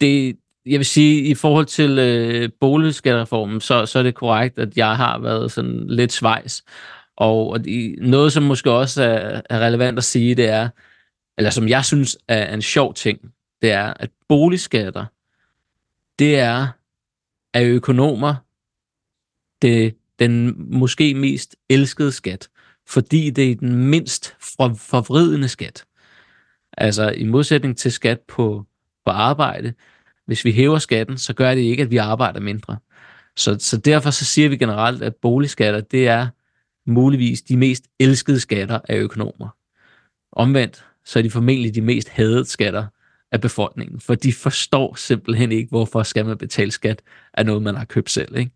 det, 0.00 0.36
jeg 0.66 0.78
vil 0.78 0.86
sige, 0.86 1.22
i 1.22 1.34
forhold 1.34 1.66
til 1.66 1.98
øh, 1.98 2.50
boligskattereformen, 2.60 3.60
så, 3.60 3.86
så 3.86 3.98
er 3.98 4.02
det 4.02 4.14
korrekt, 4.14 4.58
at 4.58 4.76
jeg 4.76 4.96
har 4.96 5.18
været 5.18 5.52
sådan 5.52 5.86
lidt 5.86 6.12
svejs. 6.12 6.64
Og, 7.16 7.50
og 7.50 7.64
de, 7.64 7.96
noget, 7.98 8.32
som 8.32 8.42
måske 8.42 8.70
også 8.70 9.02
er, 9.02 9.40
er 9.50 9.58
relevant 9.58 9.98
at 9.98 10.04
sige, 10.04 10.34
det 10.34 10.48
er, 10.48 10.68
eller 11.38 11.50
som 11.50 11.68
jeg 11.68 11.84
synes 11.84 12.18
er 12.28 12.54
en 12.54 12.62
sjov 12.62 12.94
ting, 12.94 13.20
det 13.62 13.72
er, 13.72 13.94
at 14.00 14.10
boligskatter, 14.28 15.04
det 16.18 16.38
er 16.38 16.66
af 17.54 17.64
økonomer 17.64 18.34
det 19.62 19.94
den 20.18 20.54
måske 20.78 21.14
mest 21.14 21.56
elskede 21.70 22.12
skat, 22.12 22.48
fordi 22.88 23.30
det 23.30 23.50
er 23.50 23.54
den 23.54 23.76
mindst 23.76 24.36
forvridende 24.76 25.48
skat. 25.48 25.84
Altså 26.78 27.10
i 27.10 27.24
modsætning 27.24 27.76
til 27.78 27.92
skat 27.92 28.20
på, 28.28 28.66
på 29.04 29.10
arbejde, 29.10 29.74
hvis 30.26 30.44
vi 30.44 30.52
hæver 30.52 30.78
skatten, 30.78 31.18
så 31.18 31.34
gør 31.34 31.54
det 31.54 31.62
ikke, 31.62 31.82
at 31.82 31.90
vi 31.90 31.96
arbejder 31.96 32.40
mindre. 32.40 32.78
Så, 33.36 33.56
så 33.58 33.76
derfor 33.76 34.10
så 34.10 34.24
siger 34.24 34.48
vi 34.48 34.56
generelt, 34.56 35.02
at 35.02 35.16
boligskatter, 35.16 35.80
det 35.80 36.08
er 36.08 36.28
muligvis 36.86 37.42
de 37.42 37.56
mest 37.56 37.84
elskede 38.00 38.40
skatter 38.40 38.80
af 38.88 38.96
økonomer. 38.96 39.48
Omvendt, 40.32 40.84
så 41.04 41.18
er 41.18 41.22
de 41.22 41.30
formentlig 41.30 41.74
de 41.74 41.80
mest 41.80 42.08
hadede 42.08 42.44
skatter 42.44 42.86
af 43.32 43.40
befolkningen, 43.40 44.00
for 44.00 44.14
de 44.14 44.32
forstår 44.32 44.94
simpelthen 44.94 45.52
ikke, 45.52 45.68
hvorfor 45.68 46.02
skal 46.02 46.26
man 46.26 46.38
betale 46.38 46.70
skat 46.70 47.02
af 47.34 47.46
noget, 47.46 47.62
man 47.62 47.74
har 47.74 47.84
købt 47.84 48.10
selv. 48.10 48.36
Ikke? 48.36 48.50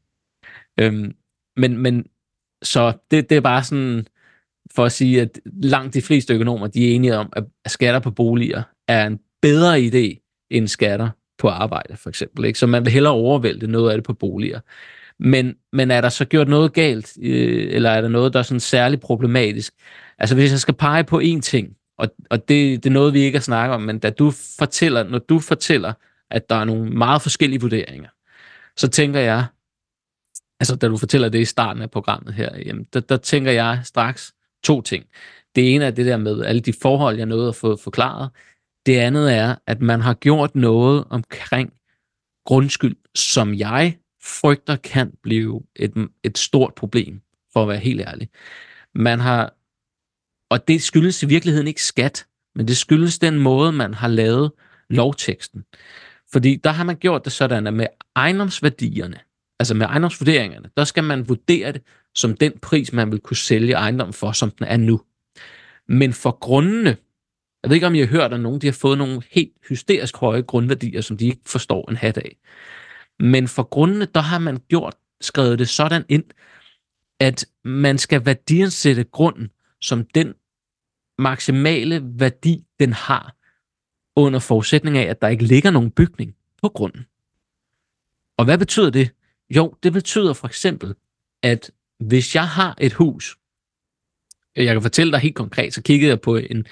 Øhm, 0.81 1.15
men, 1.57 1.79
men 1.79 2.07
så 2.63 2.93
det, 3.11 3.31
det 3.31 3.37
er 3.37 3.41
bare 3.41 3.65
sådan 3.65 4.07
for 4.75 4.85
at 4.85 4.93
sige, 4.93 5.21
at 5.21 5.41
langt 5.63 5.95
de 5.95 6.03
fleste 6.03 6.35
økonomer, 6.35 6.67
de 6.67 6.91
er 6.91 6.95
enige 6.95 7.17
om, 7.17 7.33
at 7.37 7.45
skatter 7.67 8.01
på 8.01 8.11
boliger 8.11 8.63
er 8.89 9.07
en 9.07 9.19
bedre 9.43 9.81
idé 9.81 10.47
end 10.51 10.69
skatter 10.69 11.09
på 11.39 11.49
arbejde, 11.49 11.97
for 11.97 12.09
eksempel. 12.09 12.45
Ikke? 12.45 12.59
Så 12.59 12.67
man 12.67 12.85
vil 12.85 12.93
hellere 12.93 13.13
overvælde 13.13 13.67
noget 13.67 13.91
af 13.91 13.97
det 13.97 14.05
på 14.05 14.13
boliger. 14.13 14.61
Men, 15.19 15.55
men 15.73 15.91
er 15.91 16.01
der 16.01 16.09
så 16.09 16.25
gjort 16.25 16.49
noget 16.49 16.73
galt, 16.73 17.19
øh, 17.23 17.69
eller 17.71 17.91
er 17.91 18.01
der 18.01 18.09
noget, 18.09 18.33
der 18.33 18.39
er 18.39 18.43
sådan 18.43 18.61
særligt 18.61 19.03
problematisk? 19.03 19.75
Altså 20.19 20.35
hvis 20.35 20.51
jeg 20.51 20.59
skal 20.59 20.75
pege 20.75 21.05
på 21.05 21.21
én 21.21 21.41
ting, 21.41 21.77
og, 21.99 22.09
og 22.31 22.49
det, 22.49 22.85
det 22.85 22.91
er 22.91 22.95
noget, 22.95 23.15
vi 23.15 23.21
ikke 23.21 23.39
har 23.39 23.43
snakket 23.43 23.75
om, 23.75 23.83
men 23.83 23.99
da 23.99 24.11
du 24.11 24.33
fortæller, 24.59 25.03
når 25.03 25.19
du 25.19 25.39
fortæller, 25.39 25.93
at 26.31 26.51
der 26.51 26.57
er 26.57 26.65
nogle 26.65 26.91
meget 26.91 27.23
forskellige 27.23 27.61
vurderinger, 27.61 28.09
så 28.77 28.89
tænker 28.89 29.21
jeg, 29.21 29.45
altså 30.61 30.77
da 30.77 30.89
du 30.89 30.97
fortæller 30.97 31.29
det 31.29 31.41
i 31.41 31.45
starten 31.45 31.83
af 31.83 31.91
programmet 31.91 32.35
her, 32.35 32.59
jamen, 32.67 32.87
der, 32.93 33.01
der 33.01 33.17
tænker 33.17 33.53
jeg 33.53 33.81
straks 33.85 34.35
to 34.65 34.83
ting. 34.83 35.05
Det 35.55 35.75
ene 35.75 35.85
er 35.85 35.91
det 35.91 36.07
der 36.07 36.17
med 36.17 36.45
alle 36.45 36.61
de 36.61 36.73
forhold, 36.73 37.17
jeg 37.17 37.27
nåede 37.27 37.49
at 37.49 37.57
få 37.57 37.77
forklaret. 37.77 38.31
Det 38.87 38.97
andet 38.97 39.35
er, 39.35 39.55
at 39.67 39.81
man 39.81 40.01
har 40.01 40.15
gjort 40.15 40.55
noget 40.55 41.05
omkring 41.11 41.73
grundskyld, 42.47 42.97
som 43.15 43.55
jeg 43.55 43.97
frygter 44.23 44.77
kan 44.77 45.13
blive 45.23 45.63
et, 45.77 46.09
et 46.25 46.39
stort 46.39 46.75
problem, 46.75 47.21
for 47.53 47.63
at 47.63 47.69
være 47.69 47.79
helt 47.79 48.01
ærlig. 48.01 48.29
Man 48.95 49.21
har, 49.21 49.55
og 50.51 50.69
det 50.69 50.83
skyldes 50.83 51.23
i 51.23 51.27
virkeligheden 51.27 51.67
ikke 51.69 51.83
skat, 51.83 52.27
men 52.55 52.69
det 52.69 52.77
skyldes 52.77 53.19
den 53.19 53.39
måde, 53.39 53.73
man 53.73 53.95
har 53.95 54.09
lavet 54.09 54.53
lovteksten. 54.91 55.65
Fordi 56.33 56.57
der 56.57 56.71
har 56.71 56.85
man 56.85 56.97
gjort 56.97 57.25
det 57.25 57.33
sådan, 57.33 57.67
at 57.67 57.75
med 57.75 57.87
ejendomsværdierne, 58.17 59.21
altså 59.61 59.75
med 59.75 59.87
ejendomsvurderingerne, 59.87 60.71
der 60.77 60.85
skal 60.85 61.05
man 61.05 61.29
vurdere 61.29 61.73
det 61.73 61.83
som 62.15 62.37
den 62.37 62.59
pris, 62.63 62.93
man 62.93 63.13
vil 63.13 63.21
kunne 63.21 63.37
sælge 63.37 63.75
ejendommen 63.75 64.15
for, 64.15 64.33
som 64.33 64.51
den 64.51 64.67
er 64.67 64.77
nu. 64.77 65.01
Men 65.89 66.13
for 66.13 66.31
grundene, 66.31 66.97
jeg 67.63 67.71
ved 67.71 67.75
ikke, 67.75 67.87
om 67.87 67.95
I 67.95 67.99
har 67.99 68.07
hørt, 68.07 68.33
at 68.33 68.41
nogen 68.41 68.61
de 68.61 68.67
har 68.67 68.73
fået 68.73 68.99
nogle 68.99 69.23
helt 69.31 69.53
hysterisk 69.69 70.17
høje 70.17 70.43
grundværdier, 70.43 71.01
som 71.01 71.17
de 71.17 71.27
ikke 71.27 71.41
forstår 71.47 71.91
en 71.91 71.97
hat 71.97 72.19
af. 72.19 72.37
Men 73.19 73.49
for 73.49 73.63
grundene, 73.63 74.05
der 74.15 74.21
har 74.21 74.39
man 74.39 74.59
gjort, 74.69 74.95
skrevet 75.21 75.59
det 75.59 75.69
sådan 75.69 76.05
ind, 76.09 76.25
at 77.21 77.47
man 77.65 77.99
skal 77.99 78.27
værdiansætte 78.27 79.05
grunden 79.05 79.51
som 79.81 80.05
den 80.05 80.35
maksimale 81.19 82.03
værdi, 82.05 82.65
den 82.81 82.93
har, 82.93 83.37
under 84.17 84.39
forudsætning 84.39 84.99
af, 84.99 85.03
at 85.03 85.23
der 85.23 85.29
ikke 85.29 85.45
ligger 85.45 85.71
nogen 85.71 85.91
bygning 85.91 86.37
på 86.63 86.69
grunden. 86.69 87.07
Og 88.37 88.45
hvad 88.45 88.59
betyder 88.59 88.91
det? 88.91 89.11
Jo, 89.51 89.75
det 89.83 89.93
betyder 89.93 90.33
for 90.33 90.47
eksempel, 90.47 90.95
at 91.43 91.71
hvis 92.01 92.35
jeg 92.35 92.49
har 92.49 92.75
et 92.81 92.93
hus, 92.93 93.37
øh, 94.57 94.65
jeg 94.65 94.75
kan 94.75 94.83
fortælle 94.83 95.13
dig 95.13 95.21
helt 95.21 95.35
konkret, 95.35 95.75
så 95.75 95.83
kiggede 95.83 96.11
jeg 96.11 96.21
på 96.21 96.37
en, 96.37 96.67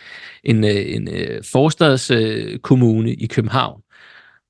en, 0.44 0.64
øh, 0.64 0.94
en, 0.94 1.08
en 1.08 1.44
forstadskommune 1.44 3.14
i 3.14 3.26
København, 3.26 3.82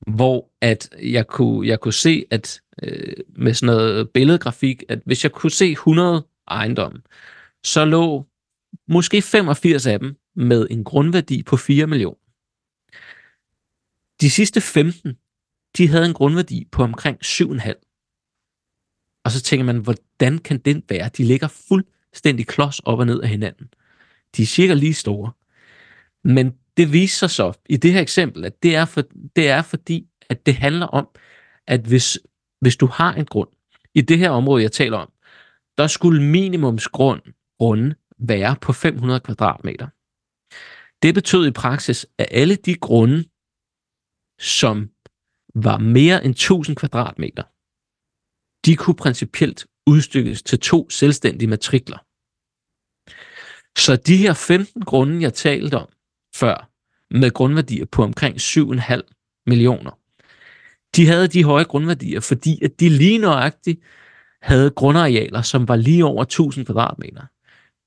hvor 0.06 0.50
at 0.60 0.88
jeg 1.02 1.26
kunne, 1.26 1.68
jeg 1.68 1.80
kunne 1.80 1.92
se, 1.92 2.24
at 2.30 2.60
øh, 2.82 3.16
med 3.36 3.54
sådan 3.54 3.74
noget 3.74 4.10
billedgrafik, 4.10 4.82
at 4.88 5.00
hvis 5.04 5.24
jeg 5.24 5.32
kunne 5.32 5.50
se 5.50 5.72
100 5.72 6.26
ejendomme, 6.48 7.02
så 7.64 7.84
lå 7.84 8.26
måske 8.88 9.22
85 9.22 9.86
af 9.86 9.98
dem 9.98 10.16
med 10.36 10.66
en 10.70 10.84
grundværdi 10.84 11.42
på 11.42 11.56
4 11.56 11.86
millioner. 11.86 12.18
De 14.20 14.30
sidste 14.30 14.60
15, 14.60 15.18
de 15.76 15.88
havde 15.88 16.06
en 16.06 16.14
grundværdi 16.14 16.68
på 16.72 16.82
omkring 16.82 17.18
7,5. 17.24 17.87
Og 19.28 19.32
så 19.32 19.42
tænker 19.42 19.64
man, 19.64 19.76
hvordan 19.76 20.38
kan 20.38 20.58
den 20.58 20.82
være? 20.88 21.10
De 21.16 21.24
ligger 21.24 21.48
fuldstændig 21.48 22.46
klods 22.46 22.78
op 22.78 22.98
og 22.98 23.06
ned 23.06 23.20
af 23.20 23.28
hinanden. 23.28 23.68
De 24.36 24.42
er 24.42 24.46
cirka 24.46 24.74
lige 24.74 24.94
store. 24.94 25.32
Men 26.24 26.54
det 26.76 26.92
viser 26.92 27.26
sig 27.26 27.30
så 27.30 27.52
i 27.68 27.76
det 27.76 27.92
her 27.92 28.00
eksempel, 28.00 28.44
at 28.44 28.62
det 28.62 28.76
er, 28.76 28.84
for, 28.84 29.02
det 29.36 29.48
er 29.48 29.62
fordi, 29.62 30.06
at 30.28 30.46
det 30.46 30.54
handler 30.54 30.86
om, 30.86 31.08
at 31.66 31.80
hvis, 31.80 32.18
hvis 32.60 32.76
du 32.76 32.86
har 32.86 33.14
en 33.14 33.24
grund, 33.24 33.48
i 33.94 34.00
det 34.00 34.18
her 34.18 34.30
område, 34.30 34.62
jeg 34.62 34.72
taler 34.72 34.98
om, 34.98 35.12
der 35.78 35.86
skulle 35.86 36.22
minimumsgrund 36.22 37.22
runde 37.60 37.94
være 38.18 38.56
på 38.60 38.72
500 38.72 39.20
kvadratmeter. 39.20 39.86
Det 41.02 41.14
betød 41.14 41.46
i 41.46 41.50
praksis, 41.50 42.06
at 42.18 42.28
alle 42.30 42.56
de 42.56 42.74
grunde, 42.74 43.24
som 44.38 44.90
var 45.54 45.78
mere 45.78 46.24
end 46.24 46.30
1000 46.30 46.76
kvadratmeter, 46.76 47.42
de 48.68 48.76
kunne 48.76 48.96
principielt 48.96 49.66
udstykkes 49.86 50.42
til 50.42 50.60
to 50.60 50.90
selvstændige 50.90 51.48
matrikler. 51.48 51.98
Så 53.78 53.96
de 54.06 54.16
her 54.16 54.34
15 54.34 54.82
grunde, 54.82 55.22
jeg 55.22 55.34
talte 55.34 55.74
om 55.74 55.88
før, 56.34 56.70
med 57.10 57.30
grundværdier 57.30 57.84
på 57.84 58.02
omkring 58.02 58.36
7,5 58.36 59.42
millioner, 59.46 59.98
de 60.96 61.06
havde 61.06 61.28
de 61.28 61.44
høje 61.44 61.64
grundværdier, 61.64 62.20
fordi 62.20 62.64
at 62.64 62.80
de 62.80 62.88
lige 62.88 63.18
nøjagtigt 63.18 63.80
havde 64.42 64.70
grundarealer, 64.70 65.42
som 65.42 65.68
var 65.68 65.76
lige 65.76 66.04
over 66.04 66.22
1000 66.22 66.66
kvadratmeter. 66.66 67.22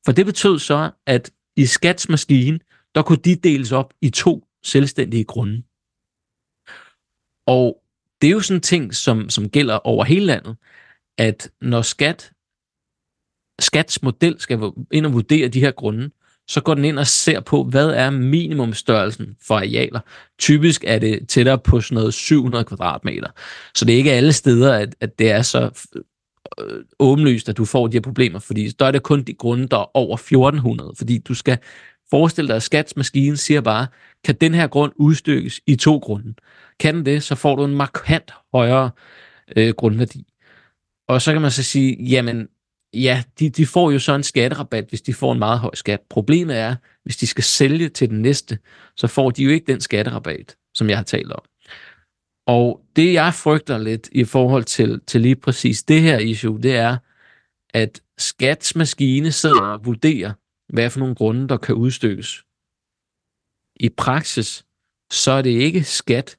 For 0.05 0.11
det 0.11 0.25
betød 0.25 0.59
så, 0.59 0.91
at 1.05 1.31
i 1.55 1.65
skatsmaskinen, 1.65 2.59
der 2.95 3.01
kunne 3.01 3.21
de 3.25 3.35
deles 3.35 3.71
op 3.71 3.93
i 4.01 4.09
to 4.09 4.47
selvstændige 4.63 5.23
grunde. 5.23 5.63
Og 7.47 7.80
det 8.22 8.27
er 8.27 8.31
jo 8.31 8.39
sådan 8.39 8.57
en 8.57 8.61
ting, 8.61 8.95
som, 8.95 9.30
som 9.30 9.49
gælder 9.49 9.88
over 9.88 10.03
hele 10.03 10.26
landet, 10.26 10.56
at 11.18 11.52
når 11.61 11.81
skat, 11.81 12.31
skats 13.60 14.03
model 14.03 14.39
skal 14.39 14.72
ind 14.91 15.06
og 15.06 15.14
vurdere 15.14 15.48
de 15.48 15.60
her 15.60 15.72
grunde, 15.72 16.11
så 16.48 16.61
går 16.61 16.73
den 16.73 16.85
ind 16.85 16.99
og 16.99 17.07
ser 17.07 17.39
på, 17.39 17.64
hvad 17.64 17.89
er 17.89 18.10
minimumstørrelsen 18.10 19.38
for 19.48 19.56
arealer. 19.56 19.99
Typisk 20.39 20.84
er 20.88 20.99
det 20.99 21.27
tættere 21.27 21.60
på 21.60 21.81
sådan 21.81 21.95
noget 21.95 22.14
700 22.14 22.64
kvadratmeter. 22.64 23.27
Så 23.76 23.85
det 23.85 23.93
er 23.93 23.98
ikke 23.98 24.11
alle 24.11 24.34
steder, 24.34 24.73
at, 24.73 24.95
at 24.99 25.19
det 25.19 25.31
er 25.31 25.41
så 25.41 25.88
øh, 26.60 26.84
åbenlyst, 26.99 27.49
at 27.49 27.57
du 27.57 27.65
får 27.65 27.88
de 27.88 27.93
her 27.93 28.02
problemer, 28.02 28.39
fordi 28.39 28.69
der 28.69 28.85
er 28.85 28.91
det 28.91 29.03
kun 29.03 29.23
de 29.23 29.34
grunde, 29.34 29.68
der 29.68 29.77
er 29.77 29.98
over 29.98 30.15
1400, 30.15 30.93
fordi 30.98 31.18
du 31.18 31.34
skal 31.34 31.57
forestille 32.10 32.48
dig, 32.48 32.56
at 32.56 32.64
skatsmaskinen 32.64 33.38
siger 33.38 33.61
bare, 33.61 33.88
kan 34.23 34.35
den 34.35 34.53
her 34.53 34.68
grund 34.68 34.91
udstykkes 34.95 35.61
i 35.68 35.76
to 35.76 35.98
grunde. 35.98 36.34
Kan 36.81 36.95
den 36.95 37.05
det, 37.05 37.23
så 37.23 37.35
får 37.35 37.55
du 37.55 37.65
en 37.65 37.75
markant 37.75 38.31
højere 38.53 38.91
øh, 39.57 39.73
grundværdi. 39.73 40.25
Og 41.07 41.21
så 41.21 41.33
kan 41.33 41.41
man 41.41 41.51
så 41.51 41.63
sige, 41.63 42.03
jamen, 42.03 42.47
ja, 42.93 43.23
de, 43.39 43.49
de 43.49 43.65
får 43.65 43.91
jo 43.91 43.99
så 43.99 44.15
en 44.15 44.23
skatterabat, 44.23 44.85
hvis 44.89 45.01
de 45.01 45.13
får 45.13 45.33
en 45.33 45.39
meget 45.39 45.59
høj 45.59 45.75
skat. 45.75 45.99
Problemet 46.09 46.57
er, 46.57 46.75
hvis 47.03 47.17
de 47.17 47.27
skal 47.27 47.43
sælge 47.43 47.89
til 47.89 48.09
den 48.09 48.21
næste, 48.21 48.59
så 48.95 49.07
får 49.07 49.29
de 49.29 49.43
jo 49.43 49.49
ikke 49.49 49.71
den 49.71 49.81
skatterabat, 49.81 50.55
som 50.73 50.89
jeg 50.89 50.97
har 50.97 51.03
talt 51.03 51.31
om. 51.31 51.41
Og 52.47 52.81
det, 52.95 53.13
jeg 53.13 53.33
frygter 53.33 53.77
lidt 53.77 54.09
i 54.11 54.23
forhold 54.23 54.63
til, 54.63 55.01
til 55.07 55.21
lige 55.21 55.35
præcis 55.35 55.83
det 55.83 56.01
her 56.01 56.17
issue, 56.17 56.61
det 56.61 56.75
er, 56.75 56.97
at 57.73 58.01
skatsmaskine 58.17 59.31
sidder 59.31 59.61
og 59.61 59.85
vurderer, 59.85 60.33
hvad 60.73 60.89
for 60.89 60.99
nogle 60.99 61.15
grunde, 61.15 61.47
der 61.47 61.57
kan 61.57 61.75
udstykkes. 61.75 62.43
I 63.75 63.89
praksis, 63.89 64.65
så 65.11 65.31
er 65.31 65.41
det 65.41 65.49
ikke 65.49 65.83
skat, 65.83 66.37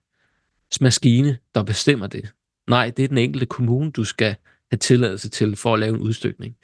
maskine, 0.81 1.39
der 1.55 1.63
bestemmer 1.63 2.07
det. 2.07 2.33
Nej, 2.69 2.93
det 2.97 3.05
er 3.05 3.09
den 3.09 3.19
enkelte 3.19 3.47
kommune, 3.47 3.91
du 3.91 4.05
skal 4.05 4.37
have 4.71 4.79
tilladelse 4.79 5.29
til 5.29 5.57
for 5.57 5.75
at 5.75 5.81
lave 5.81 5.95
en 5.95 6.01
udstykning. 6.01 6.57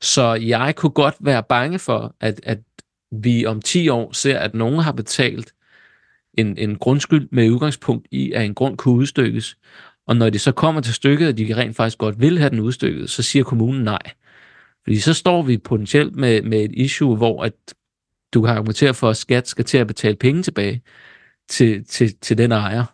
Så 0.00 0.34
jeg 0.34 0.76
kunne 0.76 0.90
godt 0.90 1.14
være 1.20 1.42
bange 1.42 1.78
for, 1.78 2.16
at, 2.20 2.40
at 2.42 2.58
vi 3.12 3.46
om 3.46 3.62
10 3.62 3.88
år 3.88 4.12
ser, 4.12 4.38
at 4.38 4.54
nogen 4.54 4.80
har 4.80 4.92
betalt 4.92 5.54
en, 6.34 6.58
en 6.58 6.76
grundskyld 6.76 7.28
med 7.32 7.50
udgangspunkt 7.50 8.08
i, 8.10 8.32
at 8.32 8.44
en 8.44 8.54
grund 8.54 8.76
kunne 8.76 8.94
udstykkes. 8.94 9.56
Og 10.06 10.16
når 10.16 10.30
det 10.30 10.40
så 10.40 10.52
kommer 10.52 10.80
til 10.80 10.94
stykket, 10.94 11.28
og 11.28 11.38
de 11.38 11.56
rent 11.56 11.76
faktisk 11.76 11.98
godt 11.98 12.20
vil 12.20 12.38
have 12.38 12.50
den 12.50 12.60
udstykket, 12.60 13.10
så 13.10 13.22
siger 13.22 13.44
kommunen 13.44 13.84
nej. 13.84 14.02
Fordi 14.84 14.98
så 14.98 15.14
står 15.14 15.42
vi 15.42 15.58
potentielt 15.58 16.16
med, 16.16 16.42
med 16.42 16.60
et 16.64 16.72
issue, 16.74 17.16
hvor 17.16 17.44
at 17.44 17.52
du 18.34 18.42
kan 18.42 18.50
argumentere 18.50 18.94
for, 18.94 19.10
at 19.10 19.16
skat 19.16 19.48
skal 19.48 19.64
til 19.64 19.78
at 19.78 19.86
betale 19.86 20.16
penge 20.16 20.42
tilbage 20.42 20.82
til, 21.48 21.84
til, 21.84 22.16
til 22.16 22.38
den 22.38 22.52
ejer 22.52 22.84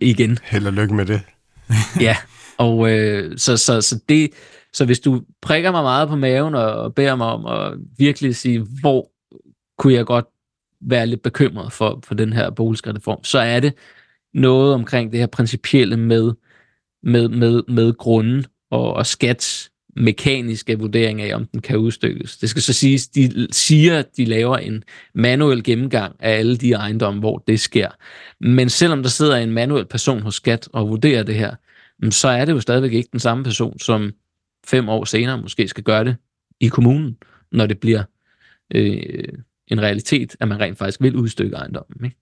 igen. 0.00 0.38
Held 0.42 0.66
og 0.66 0.72
lykke 0.72 0.94
med 0.94 1.06
det. 1.06 1.20
ja, 2.00 2.16
og 2.58 2.92
øh, 2.92 3.38
så, 3.38 3.56
så, 3.56 3.80
så, 3.80 4.00
det, 4.08 4.30
så 4.72 4.84
hvis 4.84 5.00
du 5.00 5.22
prikker 5.42 5.70
mig 5.70 5.82
meget 5.82 6.08
på 6.08 6.16
maven 6.16 6.54
og, 6.54 6.72
og 6.72 6.94
beder 6.94 7.16
mig 7.16 7.26
om 7.26 7.46
at 7.46 7.78
virkelig 7.98 8.36
sige, 8.36 8.66
hvor 8.80 9.10
kunne 9.78 9.94
jeg 9.94 10.06
godt 10.06 10.26
være 10.80 11.06
lidt 11.06 11.22
bekymret 11.22 11.72
for, 11.72 12.00
for 12.04 12.14
den 12.14 12.32
her 12.32 12.50
boligskatteform, 12.50 13.24
så 13.24 13.38
er 13.38 13.60
det 13.60 13.74
noget 14.34 14.74
omkring 14.74 15.12
det 15.12 15.20
her 15.20 15.26
principielle 15.26 15.96
med, 15.96 16.32
med, 17.02 17.28
med, 17.28 17.62
med 17.68 17.92
grunden 17.92 18.44
og, 18.70 18.94
og 18.94 19.06
skats 19.06 19.70
mekaniske 19.96 20.78
vurdering 20.78 21.22
af, 21.22 21.34
om 21.34 21.46
den 21.46 21.60
kan 21.60 21.78
udstykkes. 21.78 22.36
Det 22.36 22.50
skal 22.50 22.62
så 22.62 22.72
siges, 22.72 23.08
de 23.08 23.46
siger, 23.50 23.98
at 23.98 24.16
de 24.16 24.24
laver 24.24 24.56
en 24.56 24.84
manuel 25.14 25.62
gennemgang 25.62 26.16
af 26.20 26.38
alle 26.38 26.56
de 26.56 26.72
ejendomme, 26.72 27.20
hvor 27.20 27.44
det 27.46 27.60
sker. 27.60 27.88
Men 28.40 28.68
selvom 28.68 29.02
der 29.02 29.10
sidder 29.10 29.36
en 29.36 29.52
manuel 29.52 29.86
person 29.86 30.22
hos 30.22 30.34
skat 30.34 30.68
og 30.72 30.88
vurderer 30.88 31.22
det 31.22 31.34
her, 31.34 31.54
mm, 32.02 32.10
så 32.10 32.28
er 32.28 32.44
det 32.44 32.52
jo 32.52 32.60
stadigvæk 32.60 32.92
ikke 32.92 33.08
den 33.12 33.20
samme 33.20 33.44
person, 33.44 33.78
som 33.78 34.12
fem 34.66 34.88
år 34.88 35.04
senere 35.04 35.42
måske 35.42 35.68
skal 35.68 35.84
gøre 35.84 36.04
det 36.04 36.16
i 36.60 36.68
kommunen, 36.68 37.16
når 37.52 37.66
det 37.66 37.78
bliver 37.78 38.02
øh, 38.74 39.28
en 39.68 39.80
realitet, 39.80 40.36
at 40.40 40.48
man 40.48 40.60
rent 40.60 40.78
faktisk 40.78 41.02
vil 41.02 41.16
udstykke 41.16 41.56
ejendommen. 41.56 42.04
Ikke? 42.04 42.16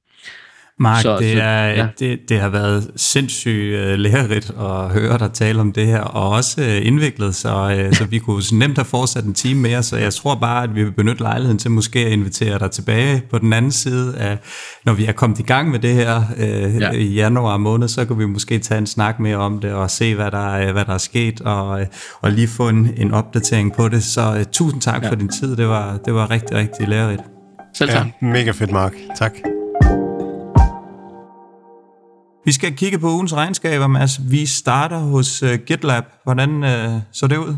Mark, 0.80 1.02
så, 1.02 1.18
det, 1.18 1.42
er, 1.42 1.66
ja. 1.66 1.86
det, 1.98 2.18
det 2.28 2.40
har 2.40 2.48
været 2.48 2.90
sindssygt 2.96 3.74
uh, 3.74 3.94
lærerigt 3.94 4.51
at 4.51 4.90
høre 4.90 5.18
dig 5.18 5.32
tale 5.32 5.60
om 5.60 5.72
det 5.72 5.86
her, 5.86 6.01
og 6.01 6.30
også 6.30 6.60
uh, 6.60 6.86
indviklet, 6.86 7.34
så, 7.34 7.84
uh, 7.88 7.92
så 7.92 8.05
vi 8.05 8.18
kunne 8.18 8.42
nemt 8.52 8.78
have 8.78 8.84
fortsat 8.84 9.24
en 9.24 9.34
time 9.34 9.60
mere, 9.60 9.82
så 9.82 9.96
jeg 9.96 10.14
tror 10.14 10.34
bare, 10.34 10.62
at 10.62 10.74
vi 10.74 10.84
vil 10.84 10.92
benytte 10.92 11.22
lejligheden 11.22 11.59
til 11.59 11.70
måske 11.70 11.98
at 11.98 12.12
invitere 12.12 12.59
dig 12.59 12.70
tilbage 12.70 13.22
på 13.30 13.38
den 13.38 13.52
anden 13.52 13.72
side, 13.72 14.16
af, 14.16 14.38
når 14.84 14.92
vi 14.92 15.05
er 15.05 15.12
kommet 15.12 15.38
i 15.38 15.42
gang 15.42 15.70
med 15.70 15.78
det 15.78 15.94
her 15.94 16.22
uh, 16.36 16.80
ja. 16.80 16.90
i 16.90 17.14
januar 17.14 17.56
måned, 17.56 17.88
så 17.88 18.05
kan 18.05 18.18
vi 18.18 18.26
måske 18.26 18.59
tage 18.59 18.78
en 18.78 18.86
snak 18.86 19.20
mere 19.20 19.36
om 19.36 19.59
det, 19.59 19.72
og 19.72 19.90
se, 19.90 20.14
hvad 20.14 20.30
der, 20.30 20.66
uh, 20.66 20.72
hvad 20.72 20.84
der 20.84 20.94
er 20.94 20.98
sket, 20.98 21.40
og, 21.40 21.68
uh, 21.68 21.86
og 22.20 22.30
lige 22.30 22.48
få 22.48 22.68
en, 22.68 22.90
en 22.96 23.12
opdatering 23.12 23.74
på 23.76 23.88
det. 23.88 24.05
Så 24.05 24.30
uh, 24.30 24.42
tusind 24.52 24.80
tak 24.80 25.02
ja. 25.02 25.10
for 25.10 25.14
din 25.14 25.28
tid, 25.28 25.56
det 25.56 25.68
var, 25.68 25.98
det 26.05 26.14
var 26.14 26.30
rigtig, 26.30 26.56
rigtig 26.56 26.88
lærerigt. 26.88 27.22
Selv 27.74 27.90
tak. 27.90 28.06
Ja, 28.06 28.26
mega 28.26 28.51
fedt, 28.51 28.72
Mark. 28.72 28.92
Tak. 29.18 29.32
Vi 32.45 32.53
skal 32.53 32.77
kigge 32.77 32.99
på 32.99 33.11
ugens 33.11 33.35
regnskaber, 33.35 33.87
Mads. 33.87 34.21
Vi 34.31 34.47
starter 34.47 34.99
hos 34.99 35.43
uh, 35.43 35.55
GitLab. 35.66 36.05
Hvordan 36.25 36.51
uh, 36.65 37.01
så 37.12 37.27
det 37.27 37.37
ud? 37.37 37.57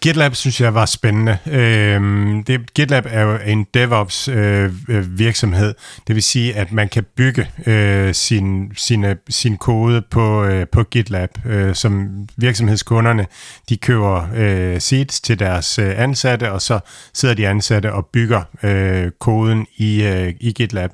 GitLab 0.00 0.34
synes 0.34 0.60
jeg 0.60 0.74
var 0.74 0.86
spændende. 0.86 1.38
Øhm, 1.46 2.44
det, 2.44 2.74
GitLab 2.74 3.06
er 3.08 3.22
jo 3.22 3.38
en 3.46 3.66
DevOps 3.74 4.28
øh, 4.28 4.72
øh, 4.88 5.18
virksomhed. 5.18 5.74
Det 6.06 6.14
vil 6.14 6.22
sige, 6.22 6.54
at 6.54 6.72
man 6.72 6.88
kan 6.88 7.04
bygge 7.16 7.48
øh, 7.66 8.14
sin, 8.14 8.72
sine, 8.76 9.16
sin 9.28 9.56
kode 9.56 10.02
på, 10.10 10.44
øh, 10.44 10.66
på 10.72 10.82
GitLab, 10.82 11.30
øh, 11.46 11.74
som 11.74 12.08
virksomhedskunderne 12.36 13.26
de 13.68 13.76
køber 13.76 14.28
øh, 14.34 14.80
seeds 14.80 15.20
til 15.20 15.38
deres 15.38 15.78
øh, 15.78 15.92
ansatte, 15.96 16.52
og 16.52 16.62
så 16.62 16.80
sidder 17.14 17.34
de 17.34 17.48
ansatte 17.48 17.92
og 17.92 18.06
bygger 18.12 18.42
øh, 18.62 19.10
koden 19.20 19.66
i, 19.76 20.02
øh, 20.02 20.34
i 20.40 20.52
GitLab. 20.52 20.90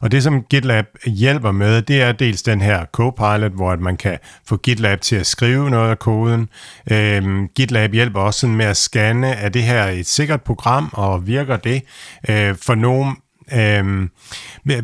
Og 0.00 0.12
det, 0.12 0.22
som 0.22 0.42
GitLab 0.42 0.86
hjælper 1.06 1.52
med, 1.52 1.82
det 1.82 2.02
er 2.02 2.12
dels 2.12 2.42
den 2.42 2.60
her 2.60 2.84
Copilot, 2.92 3.52
hvor 3.52 3.76
man 3.76 3.96
kan 3.96 4.18
få 4.46 4.56
GitLab 4.56 5.00
til 5.00 5.16
at 5.16 5.26
skrive 5.26 5.70
noget 5.70 5.90
af 5.90 5.98
koden. 5.98 6.48
Øh, 6.90 7.44
GitLab 7.54 7.92
hjælper 7.92 8.29
også 8.30 8.40
sådan 8.40 8.56
med 8.56 8.66
at 8.66 8.76
scanne, 8.76 9.28
er 9.28 9.48
det 9.48 9.62
her 9.62 9.84
et 9.84 10.06
sikkert 10.06 10.42
program, 10.42 10.90
og 10.92 11.26
virker 11.26 11.56
det? 11.56 11.82
Øh, 12.28 12.56
for 12.62 12.74
nogen 12.74 13.16
øh, 13.52 14.08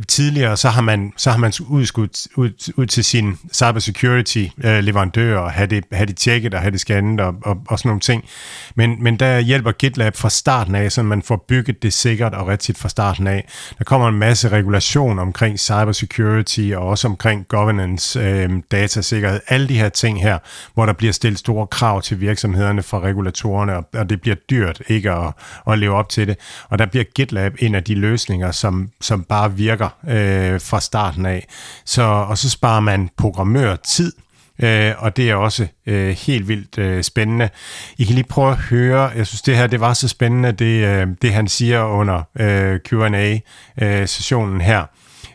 tidligere 0.09 0.57
så 0.57 0.69
har 0.69 0.81
man 0.81 1.13
så 1.17 1.31
har 1.31 1.39
man 1.39 1.53
udskudt 1.69 2.27
ud, 2.37 2.73
ud 2.77 2.87
til 2.87 3.05
sin 3.05 3.39
cybersecurity 3.53 4.47
øh, 4.65 4.79
leverandør 4.79 5.39
og 5.39 5.53
have 5.53 5.67
det, 5.67 5.85
have 5.93 6.07
det 6.07 6.17
tjekket 6.17 6.55
og 6.55 6.61
have 6.61 6.71
det 6.71 6.81
scannet 6.81 7.21
og, 7.21 7.35
og, 7.43 7.57
og 7.69 7.79
sådan 7.79 7.89
nogle 7.89 8.01
ting. 8.01 8.25
Men, 8.75 9.03
men 9.03 9.17
der 9.17 9.39
hjælper 9.39 9.73
GitLab 9.73 10.17
fra 10.17 10.31
starten 10.31 10.75
af, 10.75 10.93
så 10.93 11.03
man 11.03 11.23
får 11.23 11.45
bygget 11.49 11.83
det 11.83 11.93
sikkert 11.93 12.35
og 12.35 12.47
rigtigt 12.49 12.79
fra 12.79 12.89
starten 12.89 13.27
af. 13.27 13.49
Der 13.79 13.85
kommer 13.85 14.09
en 14.09 14.19
masse 14.19 14.49
regulation 14.49 15.19
omkring 15.19 15.61
cybersecurity 15.61 16.73
og 16.77 16.89
også 16.89 17.09
omkring 17.09 17.49
governance, 17.49 18.21
øh, 18.21 18.51
datasikkerhed, 18.71 19.41
alle 19.49 19.69
de 19.69 19.79
her 19.79 19.89
ting 19.89 20.23
her, 20.23 20.39
hvor 20.75 20.87
der 20.87 20.93
bliver 20.93 21.13
stillet 21.13 21.39
store 21.39 21.67
krav 21.67 22.03
til 22.03 22.21
virksomhederne 22.21 22.83
fra 22.83 23.01
regulatorerne, 23.01 23.77
og, 23.77 23.89
og 23.95 24.11
det 24.11 24.21
bliver 24.21 24.37
dyrt 24.51 24.83
ikke 24.89 25.11
at, 25.11 25.33
at 25.67 25.79
leve 25.79 25.95
op 25.95 26.09
til 26.09 26.29
det. 26.29 26.37
Og 26.69 26.79
der 26.79 26.87
bliver 26.87 27.05
GitLab 27.05 27.55
en 27.59 27.75
af 27.75 27.85
de 27.85 27.95
løsninger, 27.95 28.51
som, 28.51 28.91
som 29.01 29.25
bare 29.25 29.53
virker 29.53 29.76
øh, 29.85 30.61
fra 30.61 30.81
starten 30.81 31.27
af. 31.27 31.47
Så, 31.85 32.03
og 32.03 32.39
så 32.39 32.51
sparer 32.51 32.81
man 32.81 33.11
programmør 33.17 33.77
tid, 33.77 34.13
øh, 34.63 34.93
og 34.99 35.17
det 35.17 35.31
er 35.31 35.35
også 35.35 35.67
øh, 35.87 36.09
helt 36.09 36.49
vildt 36.49 36.79
øh, 36.79 37.03
spændende. 37.03 37.49
I 37.99 38.05
kan 38.05 38.15
lige 38.15 38.29
prøve 38.29 38.51
at 38.51 38.59
høre, 38.59 39.03
jeg 39.03 39.27
synes 39.27 39.43
det 39.43 39.57
her 39.57 39.67
det 39.67 39.81
var 39.81 39.95
så 39.95 40.09
spændende, 40.09 40.53
det, 40.53 40.85
øh, 40.85 41.07
det 41.23 41.33
han 41.33 41.49
siger 41.49 41.85
under 41.85 42.23
øh, 42.41 42.81
Q&A-sessionen 42.81 44.61
øh, 44.61 44.67
her 44.67 44.85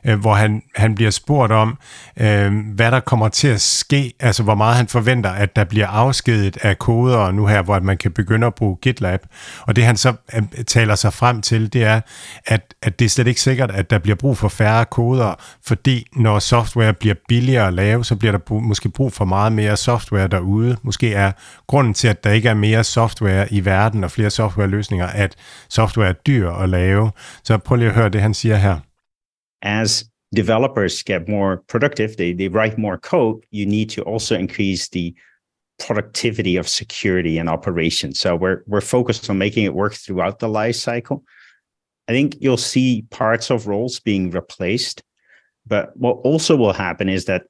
øh, 0.06 0.20
hvor 0.20 0.34
han, 0.34 0.62
han 0.76 0.96
bliver 0.96 1.12
spurgt 1.12 1.52
om, 1.52 1.78
øh, 2.20 2.54
hvad 2.76 2.92
der 2.92 3.00
kommer 3.00 3.28
til 3.28 3.48
at 3.48 3.62
ske, 3.62 4.14
altså 4.20 4.44
hvor 4.44 4.56
meget 4.56 4.76
han 4.76 4.88
forventer, 4.88 5.30
at 5.30 5.56
der 5.56 5.64
bliver 5.64 5.88
afskedet 5.88 6.58
af 6.62 6.80
koder 6.80 7.32
nu 7.32 7.46
her, 7.46 7.62
hvor 7.62 7.80
man 7.80 7.98
kan 7.98 8.12
begynde 8.12 8.48
at 8.48 8.56
bruge 8.56 8.78
GitLab. 8.82 9.22
Og 9.62 9.76
det 9.76 9.86
han 9.86 9.98
så 9.98 10.14
øh, 10.36 10.44
taler 10.68 10.96
sig 10.96 11.14
frem 11.14 11.42
til, 11.42 11.74
det 11.74 11.84
er, 11.84 12.02
at, 12.46 12.74
at 12.82 13.00
det 13.00 13.06
er 13.06 13.10
slet 13.10 13.28
ikke 13.28 13.42
sikkert, 13.42 13.72
at 13.72 13.90
der 13.90 14.00
bliver 14.00 14.16
brug 14.16 14.38
for 14.38 14.48
færre 14.48 14.86
koder, 14.86 15.34
fordi 15.66 16.08
når 16.16 16.40
software 16.40 16.94
bliver 16.94 17.16
billigere 17.28 17.68
at 17.68 17.74
lave, 17.74 18.06
så 18.06 18.16
bliver 18.16 18.32
der 18.32 18.40
brug, 18.40 18.64
måske 18.64 18.90
brug 18.90 19.14
for 19.14 19.26
meget 19.26 19.52
mere 19.52 19.78
software 19.78 20.28
derude. 20.28 20.78
Måske 20.84 21.14
er 21.14 21.32
grunden 21.68 21.94
til, 21.94 22.08
at 22.08 22.24
der 22.24 22.32
ikke 22.32 22.50
er 22.50 22.54
mere 22.54 22.84
software 22.84 23.54
i 23.54 23.66
verden 23.66 24.04
og 24.04 24.12
flere 24.12 24.30
softwareløsninger, 24.30 25.08
at 25.08 25.36
software 25.70 26.10
er 26.10 26.14
dyr 26.14 26.52
at 26.52 26.70
lave. 26.70 27.12
Så 27.44 27.58
prøv 27.58 27.76
lige 27.76 27.90
at 27.90 27.96
høre 27.96 28.10
det, 28.10 28.22
han 28.22 28.34
siger 28.34 28.56
her. 28.56 28.91
As 29.62 30.10
developers 30.34 31.04
get 31.04 31.28
more 31.28 31.58
productive, 31.68 32.18
they, 32.18 32.34
they 32.34 32.48
write 32.48 32.78
more 32.78 32.98
code, 32.98 33.46
you 33.52 33.66
need 33.66 33.90
to 33.92 34.02
also 34.04 34.36
increase 34.36 34.90
the 34.90 35.14
productivity 35.80 36.56
of 36.56 36.70
security 36.70 37.38
and 37.38 37.50
operation. 37.50 38.14
So 38.14 38.36
we're 38.36 38.64
we're 38.68 38.82
focused 38.82 39.30
on 39.30 39.38
making 39.38 39.66
it 39.66 39.74
work 39.74 39.94
throughout 39.94 40.40
the 40.40 40.48
life 40.48 40.76
cycle. 40.76 41.24
I 42.08 42.12
think 42.12 42.38
you'll 42.40 42.58
see 42.58 43.04
parts 43.10 43.50
of 43.50 43.68
roles 43.68 44.00
being 44.00 44.32
replaced, 44.32 45.04
but 45.66 45.96
what 45.98 46.18
also 46.24 46.56
will 46.56 46.74
happen 46.74 47.10
is 47.10 47.26
that 47.26 47.44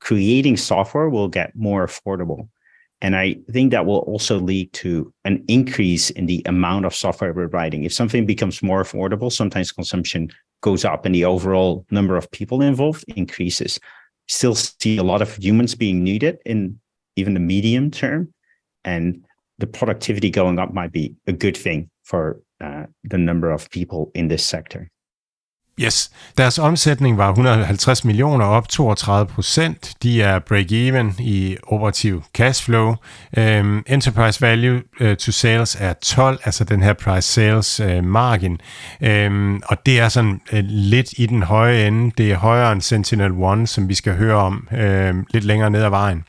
creating 0.00 0.56
software 0.56 1.08
will 1.08 1.28
get 1.28 1.54
more 1.54 1.86
affordable. 1.86 2.48
And 3.00 3.14
I 3.14 3.36
think 3.50 3.70
that 3.70 3.86
will 3.86 3.98
also 3.98 4.40
lead 4.40 4.72
to 4.74 5.12
an 5.24 5.44
increase 5.46 6.10
in 6.10 6.26
the 6.26 6.42
amount 6.46 6.84
of 6.84 6.94
software 6.94 7.32
we're 7.32 7.46
writing. 7.46 7.84
If 7.84 7.92
something 7.92 8.26
becomes 8.26 8.60
more 8.62 8.82
affordable, 8.82 9.30
sometimes 9.30 9.70
consumption 9.70 10.30
goes 10.60 10.84
up 10.84 11.04
and 11.04 11.14
the 11.14 11.24
overall 11.24 11.86
number 11.90 12.16
of 12.16 12.30
people 12.30 12.62
involved 12.62 13.04
increases. 13.08 13.78
Still 14.28 14.54
see 14.54 14.98
a 14.98 15.02
lot 15.02 15.22
of 15.22 15.36
humans 15.36 15.74
being 15.74 16.04
needed 16.04 16.38
in 16.44 16.78
even 17.16 17.34
the 17.34 17.40
medium 17.40 17.90
term, 17.90 18.32
and 18.84 19.24
the 19.58 19.66
productivity 19.66 20.30
going 20.30 20.58
up 20.58 20.72
might 20.72 20.92
be 20.92 21.14
a 21.26 21.32
good 21.32 21.56
thing 21.56 21.90
for 22.04 22.40
uh, 22.60 22.86
the 23.04 23.18
number 23.18 23.50
of 23.50 23.70
people 23.70 24.10
in 24.14 24.28
this 24.28 24.44
sector. 24.44 24.90
Yes, 25.80 26.10
deres 26.38 26.58
omsætning 26.58 27.18
var 27.18 27.28
150 27.28 28.04
millioner 28.04 28.44
op 28.44 28.68
32 28.68 29.26
procent. 29.26 29.92
De 30.02 30.22
er 30.22 30.38
break-even 30.38 31.22
i 31.22 31.56
operativ 31.62 32.22
cashflow. 32.34 32.88
Um, 32.88 33.42
øhm, 33.42 33.82
enterprise 33.86 34.40
value 34.40 34.82
uh, 35.00 35.14
to 35.14 35.32
sales 35.32 35.76
er 35.80 35.92
12, 35.92 36.40
altså 36.44 36.64
den 36.64 36.82
her 36.82 36.92
price 36.92 37.32
sales 37.32 37.80
uh, 37.80 38.04
margin. 38.04 38.60
Um, 39.06 39.62
og 39.66 39.86
det 39.86 40.00
er 40.00 40.08
sådan 40.08 40.40
uh, 40.52 40.58
lidt 40.62 41.12
i 41.16 41.26
den 41.26 41.42
høje 41.42 41.86
ende. 41.86 42.12
Det 42.18 42.32
er 42.32 42.36
højere 42.36 42.72
end 42.72 42.82
Sentinel-1, 42.82 43.66
som 43.66 43.88
vi 43.88 43.94
skal 43.94 44.16
høre 44.16 44.36
om 44.36 44.68
uh, 44.72 45.18
lidt 45.30 45.44
længere 45.44 45.70
ned 45.70 45.82
ad 45.82 45.90
vejen. 45.90 46.24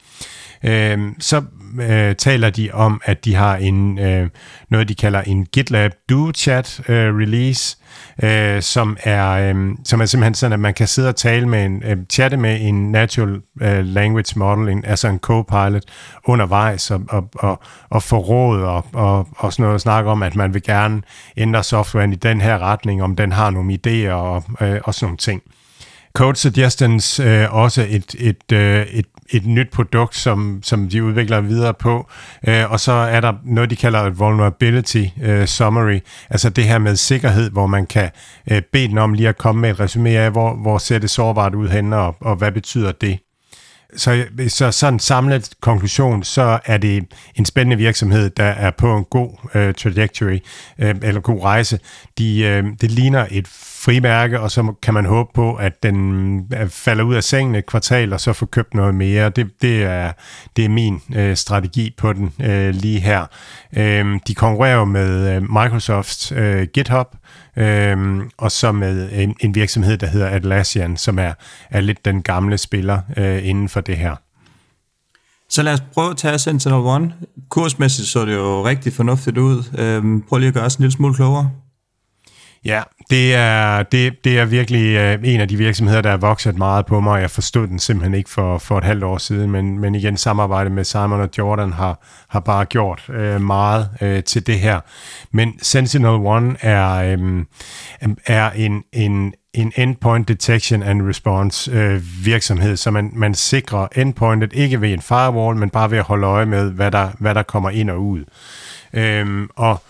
Uh, 0.64 1.14
så 1.20 1.42
øh, 1.82 2.16
taler 2.16 2.50
de 2.50 2.70
om, 2.74 3.02
at 3.06 3.26
de 3.26 3.36
har 3.36 3.56
en 3.56 4.00
øh, 4.00 4.30
noget, 4.70 4.90
de 4.90 4.96
kalder 4.96 5.22
en 5.22 5.46
GitLab 5.46 5.91
Do 6.10 6.32
Chat 6.32 6.82
øh, 6.90 7.16
release, 7.16 7.78
øh, 8.24 8.62
som, 8.62 8.98
er, 9.04 9.30
øh, 9.30 9.72
som 9.86 10.02
er 10.02 10.06
simpelthen 10.06 10.34
sådan, 10.34 10.54
at 10.54 10.60
man 10.60 10.74
kan 10.74 10.88
sidde 10.88 11.10
og 11.10 11.16
tale 11.16 11.50
med 11.50 11.66
en, 11.66 11.84
øh, 11.86 11.98
chatte 12.10 12.38
med 12.38 12.58
en 12.62 12.91
natural 12.91 13.41
øh, 13.62 13.86
language 13.86 14.40
model, 14.40 14.70
en, 14.70 14.86
altså 14.86 15.08
en 15.08 15.20
co-pilot, 15.20 15.84
undervejs 16.26 16.91
og, 16.91 17.02
og, 17.10 17.30
og, 17.36 17.62
og 17.90 18.04
få 18.04 18.18
råd 18.18 18.62
og, 18.62 18.86
og, 18.94 19.28
og 19.38 19.54
sådan 19.54 19.64
noget 19.64 19.76
at 19.76 19.82
snakke 19.82 20.10
om, 20.10 20.24
at 20.24 20.36
man 20.36 20.54
vil 20.54 20.64
gerne 20.64 21.02
ændre 21.38 21.64
softwaren 21.64 22.14
i 22.14 22.16
den 22.16 22.41
her 22.41 22.60
retning, 22.60 23.04
om 23.04 23.16
den 23.16 23.32
har 23.32 23.50
nogle 23.50 23.80
idéer 23.88 24.12
og, 24.12 24.44
øh, 24.62 24.82
og 24.84 24.94
sådan 24.94 25.06
nogle 25.06 25.18
ting. 25.18 25.41
Code 26.14 26.36
Suggestions 26.36 27.19
øh, 27.19 27.53
også 27.53 27.86
et, 27.90 28.15
et, 28.19 28.52
øh, 28.53 28.86
et, 28.86 29.06
et 29.30 29.45
nyt 29.45 29.69
produkt, 29.72 30.15
som, 30.15 30.60
som 30.64 30.90
de 30.90 31.03
udvikler 31.03 31.41
videre 31.41 31.73
på. 31.73 32.10
Øh, 32.48 32.72
og 32.72 32.80
så 32.80 32.91
er 32.91 33.22
der 33.22 33.34
noget, 33.45 33.69
de 33.69 33.76
kalder 33.76 33.99
et 33.99 34.19
vulnerability 34.19 35.06
øh, 35.22 35.45
summary, 35.48 35.99
altså 36.30 36.49
det 36.49 36.64
her 36.64 36.77
med 36.77 36.95
sikkerhed, 36.95 37.49
hvor 37.49 37.68
man 37.68 37.86
kan 37.86 38.10
øh, 38.52 38.61
bede 38.73 38.88
den 38.88 38.98
om 38.98 39.14
lige 39.14 39.30
at 39.30 39.38
komme 39.38 39.61
med 39.61 39.69
et 39.69 39.80
resume 39.80 40.10
af, 40.10 40.31
hvor, 40.31 40.56
hvor 40.56 40.77
ser 40.77 40.99
det 40.99 41.10
sårbart 41.10 41.56
ud 41.56 41.68
henne, 41.68 41.98
og, 41.98 42.15
og 42.22 42.36
hvad 42.36 42.52
betyder 42.52 42.91
det? 42.91 43.19
Så, 43.95 44.26
så 44.48 44.72
sådan 44.72 44.99
samlet 44.99 45.49
konklusion, 45.61 46.23
så 46.23 46.60
er 46.65 46.77
det 46.77 47.06
en 47.36 47.45
spændende 47.45 47.77
virksomhed, 47.77 48.30
der 48.30 48.44
er 48.44 48.72
på 48.72 48.98
en 48.98 49.03
god 49.03 49.30
øh, 49.56 49.73
trajectory, 49.73 50.40
øh, 50.80 50.95
eller 51.03 51.22
god 51.22 51.44
rejse. 51.44 51.80
De, 52.18 52.41
øh, 52.41 52.64
det 52.81 52.91
ligner 52.91 53.26
et 53.31 53.48
frimærke, 53.80 54.39
og 54.39 54.51
så 54.51 54.73
kan 54.81 54.93
man 54.93 55.06
håbe 55.06 55.30
på, 55.34 55.56
at 55.56 55.84
den 55.84 56.39
øh, 56.61 56.69
falder 56.69 57.03
ud 57.03 57.15
af 57.15 57.23
sengen 57.23 57.56
et 57.56 57.65
kvartal, 57.65 58.14
og 58.14 58.19
så 58.19 58.34
får 58.34 58.45
købt 58.45 58.73
noget 58.73 58.95
mere. 58.95 59.30
Det, 59.30 59.61
det, 59.61 59.84
er, 59.84 60.11
det 60.56 60.65
er 60.65 60.69
min 60.69 61.01
øh, 61.15 61.35
strategi 61.35 61.93
på 61.97 62.14
den 62.14 62.34
øh, 62.41 62.69
lige 62.69 62.99
her. 62.99 63.26
Øh, 63.77 64.19
de 64.27 64.35
konkurrerer 64.35 64.85
med 64.85 65.35
øh, 65.35 65.41
Microsofts 65.41 66.31
øh, 66.31 66.68
GitHub, 66.73 67.15
øh, 67.57 67.97
og 68.38 68.51
så 68.51 68.72
med 68.72 69.10
en, 69.11 69.35
en 69.39 69.56
virksomhed, 69.56 69.97
der 69.97 70.07
hedder 70.07 70.27
Atlassian, 70.27 70.97
som 70.97 71.19
er, 71.19 71.34
er 71.69 71.81
lidt 71.81 72.06
den 72.06 72.22
gamle 72.22 72.57
spiller 72.57 72.99
øh, 73.18 73.47
inden 73.47 73.69
for 73.69 73.81
det 73.81 73.97
her. 73.97 74.15
Så 75.49 75.64
lad 75.64 75.73
os 75.73 75.84
prøve 75.93 76.10
at 76.10 76.18
tage 76.18 76.35
Sentinel-1. 76.35 77.11
Kursmæssigt 77.49 78.07
så 78.07 78.26
det 78.26 78.35
jo 78.35 78.65
rigtig 78.65 78.93
fornuftigt 78.93 79.38
ud. 79.38 79.64
Øhm, 79.77 80.22
prøv 80.22 80.39
lige 80.39 80.47
at 80.47 80.53
gøre 80.53 80.65
os 80.65 80.76
en 80.76 80.81
lille 80.81 80.91
smule 80.91 81.14
klogere. 81.14 81.51
Ja, 82.65 82.81
det 83.10 83.36
er, 83.36 83.84
det, 83.84 84.23
det 84.23 84.40
er 84.40 84.45
virkelig 84.45 84.95
øh, 84.95 85.19
en 85.23 85.41
af 85.41 85.48
de 85.48 85.57
virksomheder, 85.57 86.02
der 86.02 86.10
er 86.10 86.18
vokset 86.18 86.57
meget 86.57 86.86
på 86.86 86.99
mig. 86.99 87.22
Jeg 87.22 87.31
forstod 87.31 87.68
den 87.68 87.80
simpelthen 87.80 88.14
ikke 88.14 88.30
for, 88.30 88.57
for 88.57 88.77
et 88.77 88.84
halvt 88.84 89.03
år 89.03 89.18
siden, 89.18 89.52
men, 89.52 89.80
men 89.80 89.95
igen, 89.95 90.18
samarbejdet 90.18 90.72
med 90.72 90.84
Simon 90.84 91.22
og 91.22 91.30
Jordan 91.38 91.73
har, 91.73 92.06
har 92.30 92.40
bare 92.40 92.65
gjort 92.65 93.10
øh, 93.10 93.41
meget 93.41 93.90
øh, 94.02 94.23
til 94.23 94.48
det 94.48 94.60
her. 94.60 94.80
Men 95.31 95.60
Sentinel 95.61 96.10
One 96.10 96.56
er, 96.61 96.94
øh, 96.94 97.45
er 98.26 98.49
en, 98.49 98.84
en, 98.94 99.34
en 99.53 99.72
endpoint 99.76 100.27
detection 100.27 100.84
and 100.84 101.07
response 101.07 101.72
øh, 101.72 102.02
virksomhed, 102.26 102.77
så 102.77 102.91
man, 102.91 103.11
man 103.14 103.36
sikrer 103.36 103.88
endpointet 103.95 104.53
ikke 104.53 104.81
ved 104.81 104.94
en 104.94 105.02
firewall, 105.02 105.57
men 105.57 105.69
bare 105.69 105.91
ved 105.91 105.98
at 105.98 106.03
holde 106.03 106.27
øje 106.27 106.45
med, 106.45 106.72
hvad 106.72 106.91
der, 106.91 107.10
hvad 107.19 107.36
der 107.36 107.44
kommer 107.44 107.69
ind 107.69 107.90
og 107.90 108.02
ud. 108.02 108.23
Øh, 108.94 109.48
og 109.56 109.81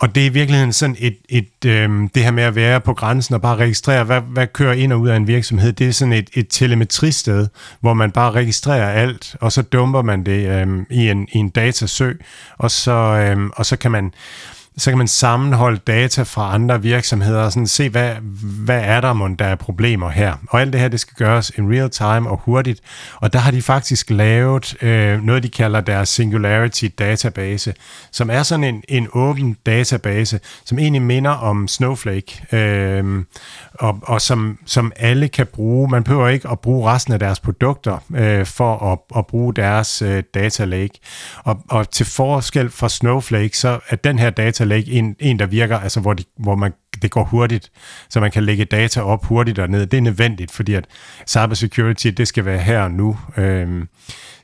og 0.00 0.14
det 0.14 0.22
er 0.22 0.26
i 0.26 0.32
virkeligheden 0.32 0.72
sådan 0.72 0.96
et, 0.98 1.16
et 1.28 1.64
øh, 1.66 1.90
det 2.14 2.24
her 2.24 2.30
med 2.30 2.42
at 2.42 2.54
være 2.54 2.80
på 2.80 2.94
grænsen 2.94 3.34
og 3.34 3.42
bare 3.42 3.56
registrere, 3.56 4.04
hvad, 4.04 4.20
hvad 4.20 4.46
kører 4.46 4.72
ind 4.72 4.92
og 4.92 5.00
ud 5.00 5.08
af 5.08 5.16
en 5.16 5.26
virksomhed, 5.26 5.72
det 5.72 5.88
er 5.88 5.92
sådan 5.92 6.12
et, 6.12 6.30
et 6.34 6.46
telemetristed, 6.50 7.48
hvor 7.80 7.94
man 7.94 8.10
bare 8.10 8.30
registrerer 8.30 8.90
alt, 8.90 9.36
og 9.40 9.52
så 9.52 9.62
dumper 9.62 10.02
man 10.02 10.26
det 10.26 10.48
øh, 10.48 10.86
i, 10.90 11.10
en, 11.10 11.28
i 11.32 11.38
en 11.38 11.48
datasø, 11.48 12.12
og 12.58 12.70
så, 12.70 12.92
øh, 12.92 13.50
og 13.52 13.66
så 13.66 13.76
kan 13.76 13.90
man 13.90 14.12
så 14.78 14.90
kan 14.90 14.98
man 14.98 15.08
sammenholde 15.08 15.78
data 15.86 16.22
fra 16.22 16.54
andre 16.54 16.82
virksomheder 16.82 17.42
og 17.42 17.52
sådan 17.52 17.66
se, 17.66 17.88
hvad, 17.88 18.14
hvad 18.64 18.80
er 18.84 19.00
der, 19.00 19.12
mon 19.12 19.34
der 19.34 19.44
er 19.44 19.54
problemer 19.54 20.10
her. 20.10 20.34
Og 20.48 20.60
alt 20.60 20.72
det 20.72 20.80
her, 20.80 20.88
det 20.88 21.00
skal 21.00 21.14
gøres 21.16 21.52
in 21.56 21.72
real 21.72 21.90
time 21.90 22.30
og 22.30 22.40
hurtigt. 22.44 22.80
Og 23.14 23.32
der 23.32 23.38
har 23.38 23.50
de 23.50 23.62
faktisk 23.62 24.10
lavet 24.10 24.82
øh, 24.82 25.22
noget, 25.22 25.42
de 25.42 25.48
kalder 25.48 25.80
deres 25.80 26.08
Singularity 26.08 26.86
Database, 26.98 27.74
som 28.12 28.30
er 28.30 28.42
sådan 28.42 28.64
en, 28.64 28.82
en 28.88 29.08
åben 29.12 29.56
database, 29.66 30.40
som 30.64 30.78
egentlig 30.78 31.02
minder 31.02 31.30
om 31.30 31.68
Snowflake, 31.68 32.56
øh, 32.56 33.24
og, 33.74 33.98
og 34.02 34.20
som, 34.20 34.58
som 34.66 34.92
alle 34.96 35.28
kan 35.28 35.46
bruge. 35.46 35.90
Man 35.90 36.04
behøver 36.04 36.28
ikke 36.28 36.48
at 36.48 36.60
bruge 36.60 36.90
resten 36.90 37.12
af 37.12 37.18
deres 37.18 37.40
produkter 37.40 37.98
øh, 38.14 38.46
for 38.46 38.92
at, 38.92 39.18
at 39.18 39.26
bruge 39.26 39.54
deres 39.54 40.02
øh, 40.02 40.22
data 40.34 40.64
lake. 40.64 41.00
Og, 41.44 41.62
og 41.68 41.90
til 41.90 42.06
forskel 42.06 42.70
fra 42.70 42.88
Snowflake, 42.88 43.58
så 43.58 43.78
er 43.88 43.96
den 43.96 44.18
her 44.18 44.30
data 44.30 44.64
lake 44.68 44.90
en, 44.90 45.16
en 45.18 45.38
der 45.38 45.46
virker, 45.46 45.78
altså 45.78 46.00
hvor, 46.00 46.14
de, 46.14 46.24
hvor 46.38 46.54
man, 46.54 46.72
det 47.02 47.10
går 47.10 47.24
hurtigt, 47.24 47.70
så 48.10 48.20
man 48.20 48.30
kan 48.30 48.44
lægge 48.44 48.64
data 48.64 49.00
op 49.00 49.24
hurtigt 49.24 49.58
og 49.58 49.68
ned. 49.70 49.86
Det 49.86 49.96
er 49.96 50.00
nødvendigt, 50.00 50.50
fordi 50.50 50.74
at 50.74 50.84
cybersecurity, 51.28 52.06
det 52.06 52.28
skal 52.28 52.44
være 52.44 52.58
her 52.58 52.80
og 52.80 52.90
nu. 52.90 53.18
Øhm, 53.36 53.88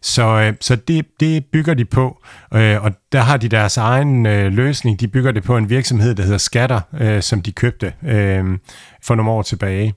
så, 0.02 0.40
øh, 0.40 0.55
så 0.60 0.76
det, 0.76 1.06
det 1.20 1.44
bygger 1.52 1.74
de 1.74 1.84
på, 1.84 2.22
øh, 2.55 2.84
og 2.84 2.92
der 3.12 3.20
har 3.20 3.36
de 3.36 3.48
deres 3.48 3.76
egen 3.76 4.26
øh, 4.26 4.52
løsning. 4.52 5.01
De 5.01 5.09
bygger 5.09 5.32
det 5.32 5.42
på 5.42 5.56
en 5.56 5.70
virksomhed, 5.70 6.14
der 6.14 6.22
hedder 6.22 6.38
Skatter, 6.38 6.80
øh, 7.01 7.22
som 7.22 7.42
de 7.42 7.52
købte 7.52 7.92
øh, 8.02 8.44
for 9.02 9.14
nogle 9.14 9.30
år 9.30 9.42
tilbage. 9.42 9.94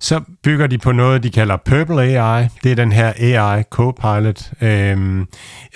Så 0.00 0.20
bygger 0.42 0.66
de 0.66 0.78
på 0.78 0.92
noget, 0.92 1.22
de 1.22 1.30
kalder 1.30 1.56
Purple 1.56 2.02
AI. 2.02 2.48
Det 2.64 2.72
er 2.72 2.76
den 2.76 2.92
her 2.92 3.12
AI 3.16 3.62
Copilot, 3.62 4.50
øh, 4.60 5.26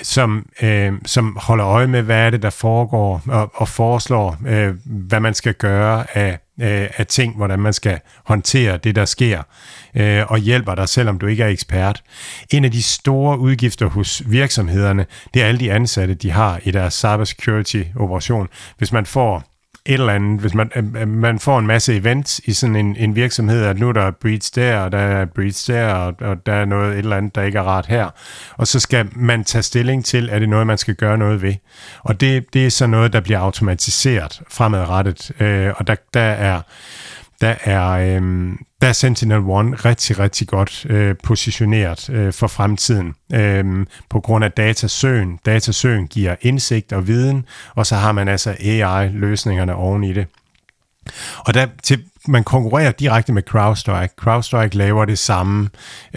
som, 0.03 0.47
øh, 0.63 0.93
som 1.07 1.39
holder 1.41 1.67
øje 1.67 1.87
med, 1.87 2.03
hvad 2.03 2.17
er 2.17 2.31
det, 2.31 2.43
der 2.43 2.51
foregår, 2.51 3.23
og, 3.29 3.51
og 3.55 3.69
foreslår, 3.69 4.37
øh, 4.47 4.75
hvad 4.85 5.21
man 5.21 5.35
skal 5.35 5.55
gøre 5.55 6.17
af, 6.17 6.39
øh, 6.61 6.89
af 6.97 7.07
ting, 7.07 7.37
hvordan 7.37 7.59
man 7.59 7.73
skal 7.73 8.01
håndtere 8.25 8.77
det, 8.77 8.95
der 8.95 9.05
sker, 9.05 9.43
øh, 9.95 10.23
og 10.29 10.39
hjælper 10.39 10.75
dig, 10.75 10.89
selvom 10.89 11.19
du 11.19 11.27
ikke 11.27 11.43
er 11.43 11.49
ekspert. 11.49 12.03
En 12.51 12.65
af 12.65 12.71
de 12.71 12.83
store 12.83 13.39
udgifter 13.39 13.87
hos 13.87 14.23
virksomhederne, 14.27 15.07
det 15.35 15.43
er 15.43 15.47
alle 15.47 15.61
de 15.61 15.73
ansatte, 15.73 16.15
de 16.15 16.31
har 16.31 16.61
i 16.63 16.71
deres 16.71 16.95
cybersecurity-operation. 16.95 18.49
Hvis 18.79 18.93
man 18.93 19.07
får 19.07 19.50
et 19.87 19.95
eller 19.95 20.13
andet, 20.13 20.41
hvis 20.41 20.55
man, 20.55 20.71
øh, 20.77 20.85
øh, 21.03 21.09
man 21.09 21.39
får 21.39 21.59
en 21.59 21.67
masse 21.67 21.97
events 21.97 22.41
i 22.45 22.53
sådan 22.53 22.77
en, 22.77 22.97
en 22.97 23.15
virksomhed, 23.15 23.65
at 23.65 23.79
nu 23.79 23.89
er 23.89 23.93
der 23.93 24.11
breach 24.11 24.55
der, 24.55 24.79
og 24.79 24.93
der 24.93 24.99
er 24.99 25.25
breach 25.25 25.73
der, 25.73 25.95
og, 25.95 26.15
og 26.21 26.47
der 26.47 26.53
er 26.53 26.65
noget 26.65 26.93
et 26.93 26.99
eller 26.99 27.17
andet, 27.17 27.35
der 27.35 27.43
ikke 27.43 27.59
er 27.59 27.63
rart 27.63 27.87
her. 27.87 28.11
Og 28.57 28.67
så 28.67 28.81
skal 28.81 29.09
man 29.17 29.45
tage 29.45 29.63
stilling 29.63 30.05
til, 30.05 30.29
er 30.33 30.39
det 30.39 30.49
noget, 30.49 30.67
man 30.67 30.79
skal 30.79 30.95
gøre 30.95 31.19
noget 31.19 31.43
ved. 31.43 31.55
Og 32.03 32.21
det, 32.21 32.55
det 32.55 32.67
er 32.67 32.71
så 32.71 32.87
noget, 32.87 33.13
der 33.13 33.21
bliver 33.21 33.39
automatiseret 33.39 34.43
fremadrettet. 34.51 35.33
Øh, 35.41 35.73
og 35.77 35.87
der, 35.87 35.95
der 36.15 36.21
er 36.21 36.61
der 37.41 37.55
er, 37.65 37.91
øh, 37.91 38.53
der 38.81 38.89
er 38.89 38.93
Sentinel-1 38.93 39.85
rigtig, 39.85 40.19
rigtig 40.19 40.49
godt 40.49 40.87
øh, 40.91 41.15
positioneret 41.25 42.11
øh, 42.11 42.33
for 42.33 42.47
fremtiden 42.47 43.15
øh, 43.33 43.87
på 44.09 44.21
grund 44.21 44.45
af 44.45 44.53
datasøen. 44.53 45.39
Datasøen 45.47 46.07
giver 46.07 46.37
indsigt 46.41 46.93
og 46.93 47.07
viden, 47.07 47.47
og 47.75 47.87
så 47.87 47.97
har 47.97 48.13
man 48.13 48.29
altså 48.29 48.57
AI-løsningerne 48.61 49.75
oven 49.75 50.05
i 50.05 50.13
det. 50.13 50.27
Og 51.39 51.55
der, 51.55 51.67
til, 51.83 52.05
man 52.31 52.45
konkurrerer 52.45 52.93
direkte 52.93 53.33
med 53.33 53.43
CrowdStrike. 53.43 54.15
CrowdStrike 54.17 54.77
laver 54.77 55.05
det 55.05 55.19
samme, 55.19 55.69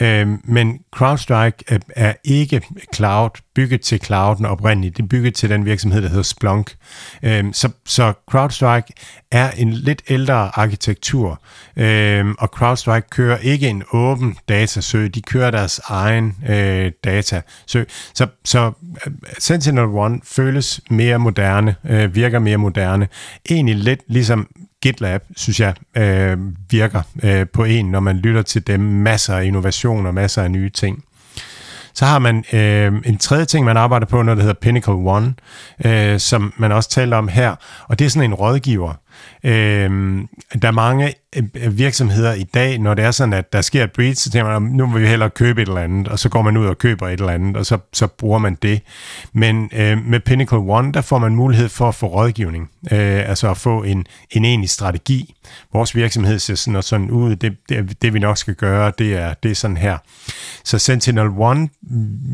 øh, 0.01 0.27
men 0.43 0.79
CrowdStrike 0.95 1.63
er, 1.67 1.77
er 1.95 2.13
ikke 2.23 2.61
cloud, 2.95 3.29
bygget 3.55 3.81
til 3.81 3.99
clouden 3.99 4.45
oprindeligt. 4.45 4.97
Det 4.97 5.03
er 5.03 5.07
bygget 5.07 5.33
til 5.33 5.49
den 5.49 5.65
virksomhed, 5.65 6.01
der 6.01 6.09
hedder 6.09 6.23
Splunk. 6.23 6.75
Øh, 7.23 7.45
så, 7.53 7.69
så 7.85 8.13
CrowdStrike 8.31 8.93
er 9.31 9.51
en 9.51 9.73
lidt 9.73 10.01
ældre 10.09 10.59
arkitektur, 10.59 11.41
øh, 11.75 12.25
og 12.39 12.47
CrowdStrike 12.47 13.09
kører 13.09 13.37
ikke 13.37 13.69
en 13.69 13.83
åben 13.93 14.37
datasø, 14.49 15.07
de 15.07 15.21
kører 15.21 15.51
deres 15.51 15.81
egen 15.83 16.35
øh, 16.49 16.91
datasø. 17.03 17.83
Så, 18.13 18.27
så 18.45 18.71
øh, 19.05 19.13
Sentinel-1 19.39 20.19
føles 20.23 20.81
mere 20.89 21.19
moderne, 21.19 21.75
øh, 21.89 22.15
virker 22.15 22.39
mere 22.39 22.57
moderne. 22.57 23.07
Egentlig 23.49 23.75
lidt 23.75 23.99
ligesom 24.07 24.47
GitLab, 24.83 25.23
synes 25.35 25.59
jeg, 25.59 25.73
øh, 26.03 26.37
virker 26.69 27.01
øh, 27.23 27.45
på 27.53 27.63
en, 27.63 27.85
når 27.85 27.99
man 27.99 28.17
lytter 28.17 28.41
til 28.41 28.67
dem. 28.67 28.79
Masser 28.79 29.35
af 29.35 29.45
innovation 29.45 30.05
og 30.05 30.13
masser 30.13 30.43
af 30.43 30.51
nye 30.51 30.69
ting. 30.69 31.03
Så 31.93 32.05
har 32.05 32.19
man 32.19 32.43
øh, 32.53 32.93
en 33.05 33.17
tredje 33.17 33.45
ting, 33.45 33.65
man 33.65 33.77
arbejder 33.77 34.05
på, 34.05 34.21
når 34.21 34.35
det 34.35 34.43
hedder 34.43 34.59
Pinnacle 34.61 34.93
One, 34.93 35.33
øh, 35.85 36.19
som 36.19 36.53
man 36.57 36.71
også 36.71 36.89
taler 36.89 37.17
om 37.17 37.27
her, 37.27 37.55
og 37.87 37.99
det 37.99 38.05
er 38.05 38.09
sådan 38.09 38.29
en 38.29 38.33
rådgiver. 38.33 38.93
Øh, 39.43 39.89
der 40.61 40.67
er 40.67 40.71
mange 40.71 41.13
Øh, 41.35 41.77
virksomheder 41.77 42.33
i 42.33 42.43
dag, 42.43 42.79
når 42.79 42.93
det 42.93 43.05
er 43.05 43.11
sådan, 43.11 43.33
at 43.33 43.53
der 43.53 43.61
sker 43.61 43.83
et 43.83 43.91
breach, 43.91 44.23
så 44.23 44.31
tænker 44.31 44.59
man, 44.59 44.71
nu 44.71 44.87
vil 44.87 45.01
vi 45.01 45.07
hellere 45.07 45.29
købe 45.29 45.61
et 45.61 45.67
eller 45.67 45.81
andet, 45.81 46.07
og 46.07 46.19
så 46.19 46.29
går 46.29 46.41
man 46.41 46.57
ud 46.57 46.65
og 46.65 46.77
køber 46.77 47.07
et 47.07 47.19
eller 47.19 47.33
andet, 47.33 47.57
og 47.57 47.65
så, 47.65 47.77
så 47.93 48.07
bruger 48.07 48.39
man 48.39 48.57
det. 48.61 48.81
Men 49.33 49.69
øh, 49.73 49.97
med 50.05 50.19
Pinnacle 50.19 50.57
One, 50.57 50.91
der 50.91 51.01
får 51.01 51.17
man 51.17 51.35
mulighed 51.35 51.69
for 51.69 51.87
at 51.87 51.95
få 51.95 52.07
rådgivning, 52.07 52.69
øh, 52.91 53.29
altså 53.29 53.49
at 53.49 53.57
få 53.57 53.83
en, 53.83 54.05
en 54.31 54.45
egentlig 54.45 54.69
strategi. 54.69 55.35
Vores 55.73 55.95
virksomhed 55.95 56.39
ser 56.39 56.55
sådan 56.55 56.75
og 56.75 56.83
sådan 56.83 57.11
ud, 57.11 57.35
det, 57.35 57.57
det, 57.69 58.01
det 58.01 58.13
vi 58.13 58.19
nok 58.19 58.37
skal 58.37 58.55
gøre, 58.55 58.91
det 58.97 59.15
er, 59.15 59.33
det 59.43 59.51
er 59.51 59.55
sådan 59.55 59.77
her. 59.77 59.97
Så 60.63 60.79
Sentinel 60.79 61.29
One 61.37 61.69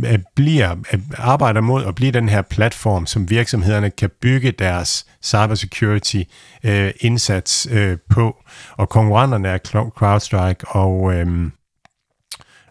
øh, 0.05 0.19
bliver, 0.35 0.75
øh, 0.93 0.99
arbejder 1.17 1.61
mod 1.61 1.85
at 1.85 1.95
blive 1.95 2.11
den 2.11 2.29
her 2.29 2.41
platform, 2.41 3.05
som 3.05 3.29
virksomhederne 3.29 3.89
kan 3.89 4.09
bygge 4.21 4.51
deres 4.51 5.05
cybersecurity 5.23 6.21
øh, 6.63 6.91
indsats 6.99 7.67
øh, 7.71 7.97
på. 8.09 8.43
Og 8.71 8.88
konkurrenterne 8.89 9.47
er 9.47 9.57
CrowdStrike 9.97 10.67
og... 10.67 11.13
øhm, 11.13 11.51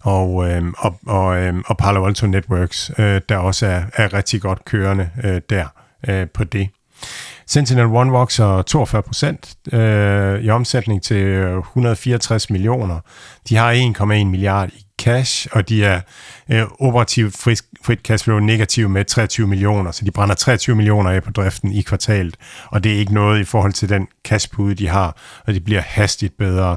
og, 0.03 0.51
øhm, 0.51 0.74
og, 0.78 0.99
og, 1.07 1.36
øhm, 1.36 1.62
og 1.66 1.77
Palo 1.77 2.07
Alto 2.07 2.27
Networks, 2.27 2.90
øh, 2.99 3.20
der 3.28 3.36
også 3.36 3.66
er, 3.66 3.82
er 3.95 4.15
rigtig 4.15 4.40
godt 4.40 4.65
kørende 4.65 5.11
øh, 5.24 5.40
der 5.51 5.66
øh, 6.09 6.27
på 6.35 6.45
det. 6.45 6.69
Sentinel 7.47 7.86
One 7.86 8.11
vokser 8.11 8.62
42 8.62 9.03
procent 9.03 9.55
øh, 9.73 10.40
i 10.40 10.51
omsætning 10.51 11.03
til 11.03 11.16
øh, 11.16 11.59
164 11.59 12.51
millioner. 12.51 13.01
De 13.49 13.57
har 13.57 13.73
1,1 13.73 14.24
milliard 14.24 14.69
i 14.69 14.88
cash, 14.99 15.47
og 15.53 15.69
de 15.69 15.85
er 15.85 16.01
øh, 16.51 16.62
operativt 16.81 17.37
frit, 17.37 17.62
frit 17.85 18.01
cashflow 18.01 18.39
negativ 18.39 18.89
med 18.89 19.05
23 19.05 19.47
millioner, 19.47 19.91
så 19.91 20.05
de 20.05 20.11
brænder 20.11 20.35
23 20.35 20.77
millioner 20.77 21.11
af 21.11 21.23
på 21.23 21.31
driften 21.31 21.73
i 21.73 21.83
kvartalet, 21.83 22.37
og 22.66 22.85
det 22.85 22.93
er 22.93 22.99
ikke 22.99 23.15
noget 23.15 23.41
i 23.41 23.45
forhold 23.45 23.73
til 23.73 23.89
den 23.89 24.07
cashpude, 24.25 24.75
de 24.75 24.89
har, 24.89 25.16
og 25.47 25.55
det 25.55 25.65
bliver 25.65 25.81
hastigt 25.81 26.37
bedre. 26.39 26.77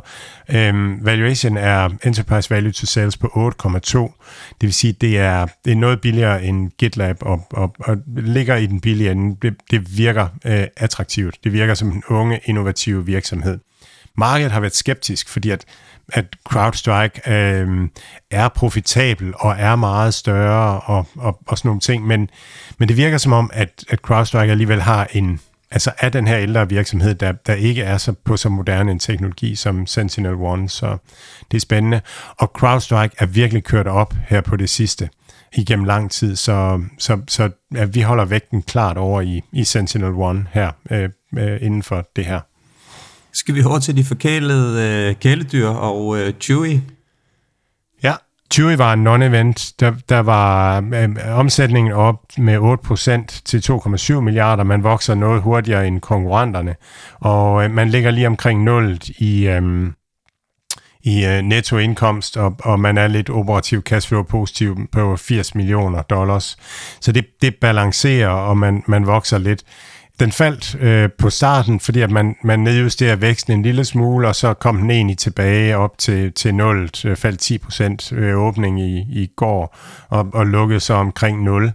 Øhm, 0.49 1.05
valuation 1.05 1.57
er 1.57 1.89
enterprise 2.03 2.49
value 2.49 2.71
to 2.71 2.85
sales 2.85 3.17
på 3.17 3.27
8,2, 3.65 3.99
det 4.61 4.67
vil 4.67 4.73
sige, 4.73 4.93
det 4.93 5.17
er, 5.17 5.47
det 5.65 5.71
er 5.71 5.75
noget 5.75 6.01
billigere 6.01 6.43
end 6.43 6.71
GitLab, 6.77 7.17
og, 7.21 7.47
og, 7.51 7.75
og 7.79 7.97
ligger 8.17 8.55
i 8.55 8.65
den 8.65 8.81
billige 8.81 9.11
ende. 9.11 9.37
Det, 9.41 9.55
det 9.71 9.97
virker 9.97 10.27
øh, 10.45 10.63
attraktivt. 10.77 11.37
Det 11.43 11.53
virker 11.53 11.73
som 11.73 11.89
en 11.89 12.03
unge, 12.09 12.39
innovativ 12.45 13.07
virksomhed. 13.07 13.59
Markedet 14.17 14.51
har 14.51 14.59
været 14.59 14.75
skeptisk, 14.75 15.29
fordi 15.29 15.49
at 15.49 15.65
at 16.13 16.25
CrowdStrike 16.49 17.31
øh, 17.31 17.89
er 18.31 18.47
profitabel 18.47 19.33
og 19.39 19.55
er 19.57 19.75
meget 19.75 20.13
større 20.13 20.79
og, 20.79 21.05
og, 21.17 21.39
og 21.47 21.57
sådan 21.57 21.69
nogle 21.69 21.81
ting, 21.81 22.07
men, 22.07 22.29
men 22.77 22.87
det 22.87 22.97
virker 22.97 23.17
som 23.17 23.33
om, 23.33 23.49
at, 23.53 23.83
at 23.89 23.99
CrowdStrike 23.99 24.51
alligevel 24.51 24.81
har 24.81 25.07
en, 25.11 25.39
altså 25.71 25.91
er 25.97 26.09
den 26.09 26.27
her 26.27 26.37
ældre 26.37 26.69
virksomhed, 26.69 27.15
der, 27.15 27.31
der 27.31 27.53
ikke 27.53 27.83
er 27.83 27.97
så 27.97 28.13
på 28.25 28.37
så 28.37 28.49
moderne 28.49 28.91
en 28.91 28.99
teknologi 28.99 29.55
som 29.55 29.85
Sentinel-1, 29.85 30.67
så 30.67 30.97
det 31.51 31.57
er 31.57 31.61
spændende. 31.61 32.01
Og 32.37 32.51
CrowdStrike 32.57 33.15
er 33.19 33.25
virkelig 33.25 33.63
kørt 33.63 33.87
op 33.87 34.13
her 34.27 34.41
på 34.41 34.55
det 34.55 34.69
sidste. 34.69 35.09
igennem 35.53 35.85
lang 35.85 36.11
tid, 36.11 36.35
så, 36.35 36.83
så, 36.97 37.21
så 37.27 37.49
ja, 37.75 37.85
vi 37.85 38.01
holder 38.01 38.25
vægten 38.25 38.61
klart 38.61 38.97
over 38.97 39.21
i, 39.21 39.41
i 39.51 39.61
Sentinel-1 39.61 40.37
her, 40.51 40.71
øh, 40.91 41.09
øh, 41.37 41.57
inden 41.61 41.83
for 41.83 42.07
det 42.15 42.25
her. 42.25 42.39
Skal 43.33 43.55
vi 43.55 43.63
over 43.63 43.79
til 43.79 43.97
de 43.97 44.03
forkælede 44.03 45.09
øh, 45.09 45.15
kæledyr 45.15 45.67
og 45.67 46.17
øh, 46.19 46.33
Chewy? 46.41 46.79
Ja, 48.03 48.15
Chewy 48.53 48.75
var 48.77 48.93
en 48.93 49.07
non-event. 49.07 49.73
Der, 49.79 49.93
der 50.09 50.19
var 50.19 50.77
øh, 50.93 51.39
omsætningen 51.39 51.93
op 51.93 52.19
med 52.37 52.57
8% 52.57 53.41
til 53.45 53.57
2,7 53.57 54.19
milliarder. 54.19 54.63
Man 54.63 54.83
vokser 54.83 55.15
noget 55.15 55.41
hurtigere 55.41 55.87
end 55.87 56.01
konkurrenterne. 56.01 56.75
Og 57.19 57.63
øh, 57.63 57.71
man 57.71 57.89
ligger 57.89 58.11
lige 58.11 58.27
omkring 58.27 58.63
0 58.63 58.99
i, 59.17 59.47
øh, 59.47 59.91
i 61.03 61.25
øh, 61.25 61.41
nettoindkomst, 61.41 62.37
og, 62.37 62.55
og 62.59 62.79
man 62.79 62.97
er 62.97 63.07
lidt 63.07 63.29
operativ 63.29 63.81
cashflow 63.81 64.23
positiv 64.23 64.77
på 64.91 65.15
80 65.15 65.55
millioner 65.55 66.01
dollars. 66.01 66.57
Så 67.01 67.11
det, 67.11 67.25
det 67.41 67.55
balancerer, 67.55 68.29
og 68.29 68.57
man, 68.57 68.83
man 68.87 69.07
vokser 69.07 69.37
lidt. 69.37 69.63
Den 70.21 70.31
faldt 70.31 70.75
øh, 70.75 71.09
på 71.17 71.29
starten, 71.29 71.79
fordi 71.79 72.01
at 72.01 72.11
man, 72.11 72.35
man 72.43 72.59
nedjusterer 72.59 73.15
væksten 73.15 73.53
en 73.53 73.63
lille 73.63 73.85
smule, 73.85 74.27
og 74.27 74.35
så 74.35 74.53
kom 74.53 74.77
den 74.77 74.91
egentlig 74.91 75.17
tilbage 75.17 75.77
op 75.77 75.97
til, 75.97 76.33
til 76.33 76.55
0, 76.55 76.89
øh, 77.05 77.15
faldt 77.15 77.39
10 77.39 77.57
procent 77.57 78.13
øh, 78.13 78.37
åbning 78.37 78.81
i, 78.81 78.97
i 78.97 79.29
går, 79.35 79.77
og, 80.09 80.27
og 80.33 80.47
lukkede 80.47 80.79
så 80.79 80.93
omkring 80.93 81.43
0 81.43 81.71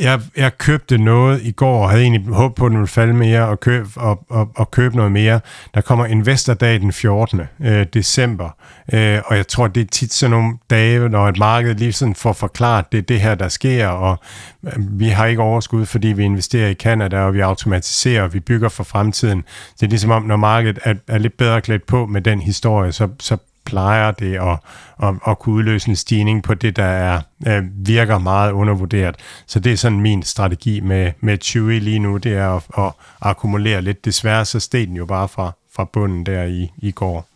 jeg, 0.00 0.20
jeg 0.36 0.58
købte 0.58 0.98
noget 0.98 1.42
i 1.42 1.50
går, 1.50 1.82
og 1.82 1.90
havde 1.90 2.02
egentlig 2.02 2.34
håbet 2.34 2.56
på, 2.56 2.66
at 2.66 2.70
den 2.70 2.78
ville 2.78 2.88
falde 2.88 3.14
mere, 3.14 3.48
og 3.48 3.60
købe, 3.60 3.88
og, 3.96 4.24
og, 4.28 4.50
og 4.56 4.70
købe 4.70 4.96
noget 4.96 5.12
mere. 5.12 5.40
Der 5.74 5.80
kommer 5.80 6.06
Investordag 6.06 6.80
den 6.80 6.92
14. 6.92 7.40
Øh, 7.60 7.86
december, 7.94 8.50
øh, 8.92 9.18
og 9.26 9.36
jeg 9.36 9.48
tror, 9.48 9.66
det 9.66 9.80
er 9.80 9.86
tit 9.92 10.12
sådan 10.12 10.30
nogle 10.30 10.58
dage, 10.70 11.08
når 11.08 11.28
et 11.28 11.38
marked 11.38 11.74
lige 11.74 11.92
sådan 11.92 12.14
får 12.14 12.32
forklaret, 12.32 12.92
det 12.92 12.98
er 12.98 13.02
det 13.02 13.20
her, 13.20 13.34
der 13.34 13.48
sker, 13.48 13.88
og 13.88 14.18
øh, 14.66 14.72
vi 15.00 15.08
har 15.08 15.26
ikke 15.26 15.42
overskud, 15.42 15.86
fordi 15.86 16.08
vi 16.08 16.24
investerer 16.24 16.68
i 16.68 16.74
Canada, 16.74 17.18
og 17.18 17.34
vi 17.34 17.40
automatiserer, 17.40 18.22
og 18.22 18.34
vi 18.34 18.40
bygger 18.40 18.68
for 18.68 18.84
fremtiden. 18.84 19.44
Det 19.80 19.86
er 19.86 19.90
ligesom 19.90 20.10
om, 20.10 20.22
når 20.22 20.36
markedet 20.36 20.78
er, 20.84 20.94
er 21.08 21.18
lidt 21.18 21.36
bedre 21.36 21.60
klædt 21.60 21.86
på 21.86 22.06
med 22.06 22.20
den 22.20 22.40
historie, 22.40 22.92
så, 22.92 23.08
så 23.20 23.36
plejer 23.68 24.10
det 24.10 24.34
at, 24.34 24.58
at, 25.02 25.14
at 25.26 25.38
kunne 25.38 25.54
udløse 25.54 25.88
en 25.88 25.96
stigning 25.96 26.42
på 26.42 26.54
det, 26.54 26.76
der 26.76 26.84
er, 26.84 27.20
øh, 27.46 27.62
virker 27.86 28.18
meget 28.18 28.52
undervurderet. 28.52 29.16
Så 29.46 29.60
det 29.60 29.72
er 29.72 29.76
sådan 29.76 30.00
min 30.00 30.22
strategi 30.22 30.80
med, 30.80 31.12
med 31.20 31.38
Chewy 31.42 31.80
lige 31.80 31.98
nu, 31.98 32.16
det 32.16 32.32
er 32.32 32.48
at, 32.48 32.62
at 32.78 32.92
akkumulere 33.20 33.82
lidt. 33.82 34.04
Desværre 34.04 34.44
så 34.44 34.60
steg 34.60 34.86
den 34.86 34.96
jo 34.96 35.06
bare 35.06 35.28
fra, 35.28 35.52
fra 35.76 35.84
bunden 35.92 36.26
der 36.26 36.44
i, 36.44 36.70
i 36.78 36.90
går. 36.90 37.28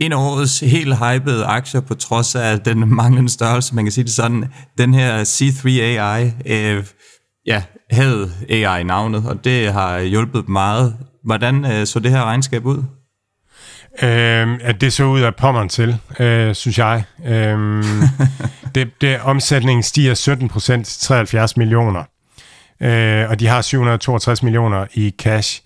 En 0.00 0.12
af 0.12 0.16
årets 0.16 0.60
helt 0.60 0.96
hypede 0.96 1.44
aktier, 1.44 1.80
på 1.80 1.94
trods 1.94 2.34
af 2.34 2.60
den 2.60 2.94
manglende 2.94 3.30
størrelse, 3.30 3.74
man 3.74 3.84
kan 3.84 3.92
sige 3.92 4.04
det 4.04 4.12
sådan, 4.12 4.44
den 4.78 4.94
her 4.94 5.24
C3 5.24 5.68
AI, 5.68 6.32
øh, 6.46 6.84
ja, 7.46 7.62
havde 7.90 8.32
AI-navnet, 8.48 9.26
og 9.26 9.44
det 9.44 9.72
har 9.72 10.00
hjulpet 10.00 10.48
meget. 10.48 10.96
Hvordan 11.24 11.64
øh, 11.64 11.86
så 11.86 12.00
det 12.00 12.10
her 12.10 12.24
regnskab 12.24 12.66
ud? 12.66 12.84
Øh, 14.02 14.58
at 14.62 14.80
det 14.80 14.92
så 14.92 15.04
ud 15.04 15.20
af 15.20 15.34
pommeren 15.34 15.68
til, 15.68 15.98
øh, 16.20 16.54
synes 16.54 16.78
jeg. 16.78 17.04
Øh, 17.26 17.84
det, 18.74 18.90
det, 19.00 19.20
omsætningen 19.20 19.82
stiger 19.82 20.14
17 20.14 20.48
procent 20.48 20.86
til 20.86 21.00
73 21.00 21.56
millioner. 21.56 22.04
Øh, 22.82 23.30
og 23.30 23.40
de 23.40 23.46
har 23.46 23.62
762 23.62 24.42
millioner 24.42 24.86
i 24.94 25.14
cash. 25.18 25.62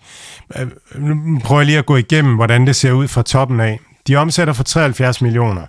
Øh, 0.57 0.67
nu 0.99 1.39
prøver 1.39 1.61
jeg 1.61 1.65
lige 1.65 1.77
at 1.77 1.85
gå 1.85 1.95
igennem, 1.95 2.35
hvordan 2.35 2.67
det 2.67 2.75
ser 2.75 2.91
ud 2.91 3.07
fra 3.07 3.21
toppen 3.21 3.59
af. 3.59 3.79
De 4.07 4.15
omsætter 4.15 4.53
for 4.53 4.63
73 4.63 5.21
millioner. 5.21 5.65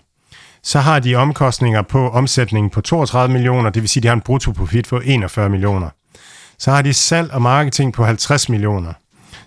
Så 0.62 0.80
har 0.80 0.98
de 0.98 1.14
omkostninger 1.14 1.82
på 1.82 2.10
omsætningen 2.10 2.70
på 2.70 2.80
32 2.80 3.32
millioner, 3.32 3.70
det 3.70 3.82
vil 3.82 3.88
sige, 3.88 4.00
at 4.00 4.02
de 4.02 4.08
har 4.08 4.14
en 4.14 4.20
bruttoprofit 4.20 4.88
på 4.88 5.00
41 5.04 5.48
millioner. 5.48 5.88
Så 6.58 6.70
har 6.70 6.82
de 6.82 6.94
salg 6.94 7.32
og 7.32 7.42
marketing 7.42 7.92
på 7.92 8.04
50 8.04 8.48
millioner. 8.48 8.92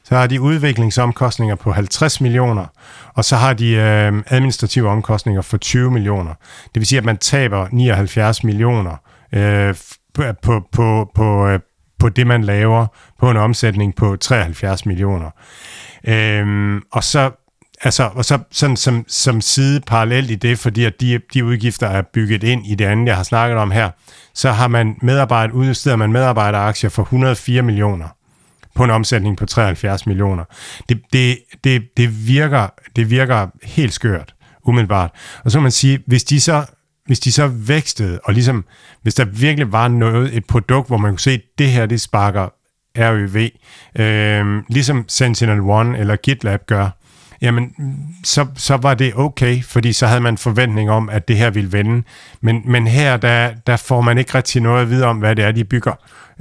Så 0.09 0.15
har 0.15 0.27
de 0.27 0.41
udviklingsomkostninger 0.41 1.55
på 1.55 1.71
50 1.71 2.21
millioner, 2.21 2.65
og 3.13 3.25
så 3.25 3.35
har 3.35 3.53
de 3.53 3.71
øh, 3.71 4.23
administrative 4.27 4.89
omkostninger 4.89 5.41
for 5.41 5.57
20 5.57 5.91
millioner. 5.91 6.33
Det 6.63 6.75
vil 6.75 6.85
sige, 6.85 6.97
at 6.97 7.05
man 7.05 7.17
taber 7.17 7.67
79 7.71 8.43
millioner 8.43 8.95
øh, 9.33 9.75
på, 10.13 10.61
på, 10.71 11.11
på, 11.15 11.47
øh, 11.47 11.59
på 11.99 12.09
det, 12.09 12.27
man 12.27 12.43
laver 12.43 12.87
på 13.19 13.31
en 13.31 13.37
omsætning 13.37 13.95
på 13.95 14.15
73 14.15 14.85
millioner. 14.85 15.29
Øh, 16.07 16.81
og 16.91 17.03
så 17.03 17.31
Altså, 17.83 18.09
og 18.13 18.25
så 18.25 18.39
sådan 18.51 18.75
som, 18.75 19.05
som 19.07 19.41
side 19.41 19.81
parallelt 19.87 20.31
i 20.31 20.35
det, 20.35 20.59
fordi 20.59 20.85
at 20.85 21.01
de, 21.01 21.19
de 21.33 21.45
udgifter 21.45 21.87
er 21.87 22.01
bygget 22.01 22.43
ind 22.43 22.65
i 22.65 22.75
det 22.75 22.85
andet, 22.85 23.07
jeg 23.07 23.15
har 23.15 23.23
snakket 23.23 23.57
om 23.57 23.71
her, 23.71 23.89
så 24.33 24.51
har 24.51 24.67
man 24.67 24.95
medarbejder, 25.01 25.53
udsteder 25.53 25.95
man 25.95 26.11
medarbejderaktier 26.11 26.89
for 26.89 27.01
104 27.01 27.61
millioner 27.61 28.07
på 28.79 28.83
en 28.83 28.89
omsætning 28.89 29.37
på 29.37 29.45
73 29.45 30.05
millioner. 30.05 30.43
Det, 30.89 31.01
det, 31.13 31.37
det, 31.63 31.97
det, 31.97 32.27
virker, 32.27 32.67
det 32.95 33.09
virker 33.09 33.47
helt 33.63 33.93
skørt, 33.93 34.35
umiddelbart. 34.65 35.11
Og 35.45 35.51
så 35.51 35.57
kan 35.57 35.63
man 35.63 35.71
sige, 35.71 35.99
hvis 36.07 36.23
de 36.23 36.39
så 36.39 36.65
hvis 37.05 37.19
de 37.19 37.31
så 37.31 37.47
vækstede, 37.47 38.19
og 38.23 38.33
ligesom, 38.33 38.65
hvis 39.01 39.15
der 39.15 39.25
virkelig 39.25 39.71
var 39.71 39.87
noget, 39.87 40.37
et 40.37 40.45
produkt, 40.45 40.87
hvor 40.87 40.97
man 40.97 41.11
kunne 41.11 41.19
se, 41.19 41.31
at 41.31 41.41
det 41.57 41.71
her, 41.71 41.85
det 41.85 42.01
sparker 42.01 42.49
RØV, 42.97 43.49
øh, 44.01 44.63
ligesom 44.69 45.05
Sentinel-1 45.11 45.99
eller 45.99 46.15
GitLab 46.15 46.65
gør, 46.65 46.89
jamen, 47.41 47.73
så, 48.23 48.47
så 48.55 48.77
var 48.77 48.93
det 48.93 49.13
okay, 49.15 49.63
fordi 49.63 49.93
så 49.93 50.07
havde 50.07 50.21
man 50.21 50.37
forventning 50.37 50.91
om, 50.91 51.09
at 51.09 51.27
det 51.27 51.37
her 51.37 51.49
ville 51.49 51.71
vende. 51.71 52.03
Men, 52.41 52.61
men 52.65 52.87
her, 52.87 53.17
der, 53.17 53.51
der 53.67 53.77
får 53.77 54.01
man 54.01 54.17
ikke 54.17 54.35
rigtig 54.35 54.61
noget 54.61 54.81
at 54.81 54.89
vide 54.89 55.05
om, 55.05 55.17
hvad 55.17 55.35
det 55.35 55.45
er, 55.45 55.51
de 55.51 55.63
bygger 55.63 55.93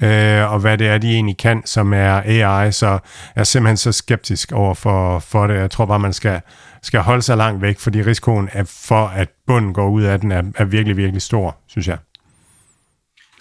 øh, 0.03 0.53
og 0.53 0.59
hvad 0.59 0.79
det 0.79 0.89
er, 0.89 0.99
de 0.99 1.15
egentlig 1.15 1.37
kan, 1.37 1.63
som 1.65 1.93
er 1.93 2.23
AI, 2.25 2.73
så 2.73 2.87
jeg 2.87 3.01
er 3.37 3.45
simpelthen 3.45 3.77
så 3.77 3.93
skeptisk 3.93 4.53
over 4.53 4.75
for, 4.75 5.19
for 5.19 5.47
det. 5.47 5.55
Jeg 5.55 5.71
tror 5.71 5.87
bare, 5.87 5.99
man 5.99 6.13
skal, 6.13 6.41
skal 6.83 7.01
holde 7.01 7.23
sig 7.23 7.37
langt 7.37 7.63
væk, 7.63 7.79
fordi 7.79 8.03
risikoen 8.03 8.49
er 8.53 8.65
for, 8.65 9.07
at 9.07 9.29
bunden 9.47 9.73
går 9.73 9.89
ud 9.89 10.03
af 10.03 10.21
den, 10.21 10.33
er, 10.33 10.43
er 10.55 10.65
virkelig, 10.65 10.97
virkelig 10.97 11.23
stor, 11.23 11.57
synes 11.67 11.89
jeg. 11.89 11.99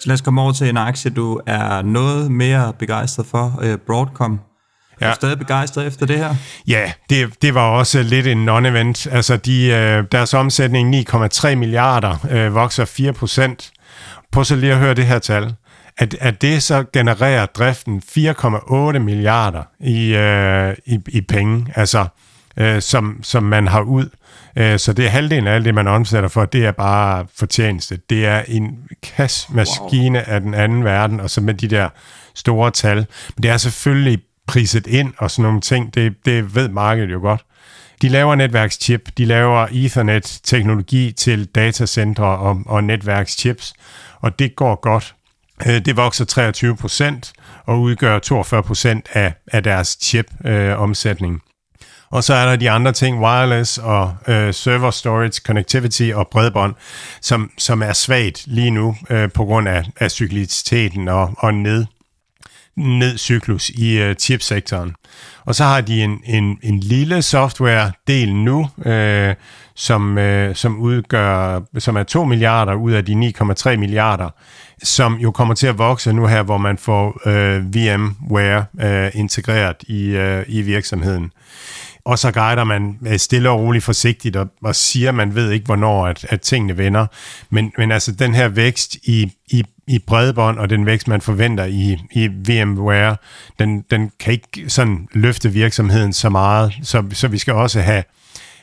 Så 0.00 0.08
lad 0.08 0.14
os 0.14 0.20
komme 0.20 0.40
over 0.40 0.52
til 0.52 0.68
en 0.68 0.76
aktie, 0.76 1.10
du 1.10 1.40
er 1.46 1.82
noget 1.82 2.30
mere 2.30 2.72
begejstret 2.78 3.26
for, 3.26 3.58
øh, 3.62 3.78
Broadcom. 3.78 4.40
Ja. 5.00 5.06
Er 5.06 5.10
du 5.10 5.14
stadig 5.14 5.38
begejstret 5.38 5.86
efter 5.86 6.06
det 6.06 6.18
her? 6.18 6.34
Ja, 6.66 6.92
det, 7.10 7.42
det 7.42 7.54
var 7.54 7.68
også 7.70 8.02
lidt 8.02 8.26
en 8.26 8.48
non-event. 8.48 9.14
Altså, 9.14 9.36
de, 9.36 9.66
øh, 9.66 10.04
deres 10.12 10.34
omsætning 10.34 11.08
9,3 11.08 11.54
milliarder 11.54 12.26
øh, 12.30 12.54
vokser 12.54 12.84
4 12.84 13.12
procent. 13.12 13.70
Prøv 14.32 14.44
så 14.44 14.56
lige 14.56 14.72
at 14.72 14.78
høre 14.78 14.94
det 14.94 15.06
her 15.06 15.18
tal 15.18 15.54
at, 15.98 16.16
at 16.20 16.42
det 16.42 16.62
så 16.62 16.84
genererer 16.92 17.46
driften 17.46 18.02
4,8 18.18 18.98
milliarder 18.98 19.62
i, 19.80 20.14
øh, 20.14 20.74
i, 20.86 21.00
i 21.08 21.20
penge, 21.20 21.66
altså 21.74 22.06
øh, 22.56 22.82
som, 22.82 23.18
som 23.22 23.42
man 23.42 23.68
har 23.68 23.80
ud. 23.80 24.08
Øh, 24.56 24.78
så 24.78 24.92
det 24.92 25.04
er 25.04 25.08
halvdelen 25.08 25.46
af 25.46 25.54
alt 25.54 25.64
det, 25.64 25.74
man 25.74 25.88
omsætter 25.88 26.28
for, 26.28 26.44
det 26.44 26.66
er 26.66 26.72
bare 26.72 27.26
fortjeneste. 27.36 27.98
Det 28.10 28.26
er 28.26 28.42
en 28.48 28.78
kasmaskine 29.02 30.18
wow. 30.18 30.34
af 30.34 30.40
den 30.40 30.54
anden 30.54 30.84
verden, 30.84 31.20
og 31.20 31.30
så 31.30 31.40
med 31.40 31.54
de 31.54 31.68
der 31.68 31.88
store 32.34 32.70
tal. 32.70 32.96
Men 33.36 33.42
det 33.42 33.50
er 33.50 33.56
selvfølgelig 33.56 34.18
priset 34.48 34.86
ind 34.86 35.12
og 35.18 35.30
sådan 35.30 35.42
nogle 35.42 35.60
ting, 35.60 35.94
det, 35.94 36.14
det 36.24 36.54
ved 36.54 36.68
markedet 36.68 37.12
jo 37.12 37.20
godt. 37.20 37.44
De 38.02 38.08
laver 38.08 38.34
netværkschip, 38.34 39.08
de 39.18 39.24
laver 39.24 39.66
Ethernet-teknologi 39.70 41.12
til 41.12 41.44
datacentre 41.46 42.24
og, 42.24 42.62
og 42.66 42.84
netværkschips, 42.84 43.74
og 44.20 44.38
det 44.38 44.56
går 44.56 44.80
godt. 44.80 45.14
Øh, 45.66 45.84
det 45.84 45.96
vokser 45.96 46.24
23 46.24 46.76
procent 46.76 47.32
og 47.66 47.80
udgør 47.80 48.18
42 48.18 48.62
procent 48.62 49.08
af, 49.12 49.34
af 49.52 49.62
deres 49.62 49.98
chip-omsætning. 50.02 51.34
Øh, 51.34 51.40
og 52.10 52.24
så 52.24 52.34
er 52.34 52.46
der 52.46 52.56
de 52.56 52.70
andre 52.70 52.92
ting, 52.92 53.20
wireless 53.20 53.78
og 53.78 54.16
øh, 54.28 54.54
server 54.54 54.90
storage, 54.90 55.40
connectivity 55.46 56.10
og 56.14 56.28
bredbånd, 56.30 56.74
som, 57.20 57.50
som 57.58 57.82
er 57.82 57.92
svagt 57.92 58.44
lige 58.46 58.70
nu 58.70 58.96
øh, 59.10 59.32
på 59.32 59.44
grund 59.44 59.68
af, 59.68 59.84
af 60.00 60.10
cykliciteten 60.10 61.08
og, 61.08 61.34
og 61.38 61.54
ned, 61.54 61.86
ned 62.78 63.18
cyklus 63.18 63.68
i 63.70 63.98
øh, 63.98 64.14
chipsektoren. 64.14 64.94
Og 65.44 65.54
så 65.54 65.64
har 65.64 65.80
de 65.80 66.02
en, 66.02 66.20
en, 66.24 66.58
en 66.62 66.80
lille 66.80 67.22
software-del 67.22 68.34
nu, 68.34 68.68
øh, 68.86 69.34
som, 69.74 70.18
øh, 70.18 70.54
som 70.54 70.78
udgør, 70.78 71.60
som 71.78 71.96
er 71.96 72.02
2 72.02 72.24
milliarder 72.24 72.74
ud 72.74 72.92
af 72.92 73.04
de 73.04 73.32
9,3 73.40 73.76
milliarder, 73.76 74.30
som 74.82 75.14
jo 75.14 75.30
kommer 75.30 75.54
til 75.54 75.66
at 75.66 75.78
vokse 75.78 76.12
nu 76.12 76.26
her, 76.26 76.42
hvor 76.42 76.58
man 76.58 76.78
får 76.78 77.28
øh, 77.28 77.74
VMware 77.74 78.64
øh, 78.80 79.10
integreret 79.14 79.76
i, 79.82 80.08
øh, 80.08 80.44
i 80.48 80.62
virksomheden. 80.62 81.30
Og 82.08 82.18
så 82.18 82.32
guider 82.32 82.64
man 82.64 82.98
øh, 83.06 83.18
stille 83.18 83.50
og 83.50 83.60
roligt 83.60 83.84
forsigtigt 83.84 84.36
og, 84.36 84.48
og 84.62 84.74
siger, 84.74 85.08
at 85.08 85.14
man 85.14 85.34
ved 85.34 85.50
ikke, 85.50 85.66
hvornår 85.66 86.06
at, 86.06 86.26
at 86.28 86.40
tingene 86.40 86.78
vender. 86.78 87.06
Men, 87.50 87.72
men 87.78 87.92
altså 87.92 88.12
den 88.12 88.34
her 88.34 88.48
vækst 88.48 88.94
i, 88.94 89.32
i, 89.48 89.64
i 89.86 89.98
bredbånd 89.98 90.58
og 90.58 90.70
den 90.70 90.86
vækst, 90.86 91.08
man 91.08 91.20
forventer 91.20 91.64
i, 91.64 91.98
i 92.12 92.26
VMware, 92.26 93.16
den, 93.58 93.84
den 93.90 94.10
kan 94.20 94.32
ikke 94.32 94.70
sådan 94.70 95.08
løfte 95.12 95.52
virksomheden 95.52 96.12
så 96.12 96.28
meget. 96.28 96.72
Så, 96.82 97.04
så 97.12 97.28
vi 97.28 97.38
skal 97.38 97.54
også 97.54 97.80
have 97.80 98.02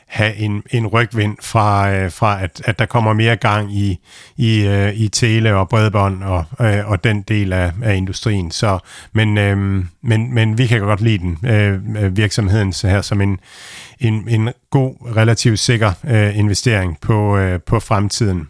have 0.06 0.36
en, 0.36 0.62
en 0.70 0.86
rygvind 0.86 1.36
fra, 1.40 1.92
øh, 1.92 2.10
fra 2.10 2.42
at, 2.42 2.62
at 2.64 2.78
der 2.78 2.86
kommer 2.86 3.12
mere 3.12 3.36
gang 3.36 3.76
i, 3.76 3.98
i, 4.36 4.66
øh, 4.66 4.94
i 4.94 5.08
tele 5.08 5.54
og 5.54 5.68
bredbånd 5.68 6.22
og, 6.22 6.44
øh, 6.60 6.90
og 6.90 7.04
den 7.04 7.22
del 7.22 7.52
af, 7.52 7.72
af 7.82 7.96
industrien. 7.96 8.50
Så, 8.50 8.78
men, 9.12 9.38
øh, 9.38 9.84
men, 10.02 10.34
men 10.34 10.58
vi 10.58 10.66
kan 10.66 10.80
godt 10.80 11.00
lide 11.00 11.18
den 11.18 11.38
øh, 11.46 12.04
øh 12.04 12.16
virksomheden 12.16 12.72
så 12.72 12.88
her 12.88 13.02
som 13.02 13.20
en, 13.20 13.40
en, 14.00 14.28
en 14.28 14.48
god, 14.70 15.16
relativt 15.16 15.58
sikker 15.58 15.92
øh, 16.04 16.38
investering 16.38 17.00
på, 17.00 17.36
øh, 17.36 17.60
på 17.60 17.80
fremtiden. 17.80 18.48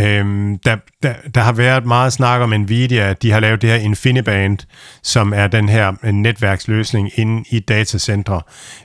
Øhm, 0.00 0.58
der, 0.58 0.76
der, 1.02 1.14
der 1.34 1.40
har 1.40 1.52
været 1.52 1.86
meget 1.86 2.12
snak 2.12 2.40
om 2.40 2.50
Nvidia, 2.50 3.10
at 3.10 3.22
de 3.22 3.30
har 3.30 3.40
lavet 3.40 3.62
det 3.62 3.70
her 3.70 3.76
InfiniBand, 3.76 4.58
som 5.02 5.32
er 5.32 5.46
den 5.46 5.68
her 5.68 6.12
netværksløsning 6.12 7.10
inde 7.14 7.44
i 7.50 7.60
datacentre. 7.60 8.42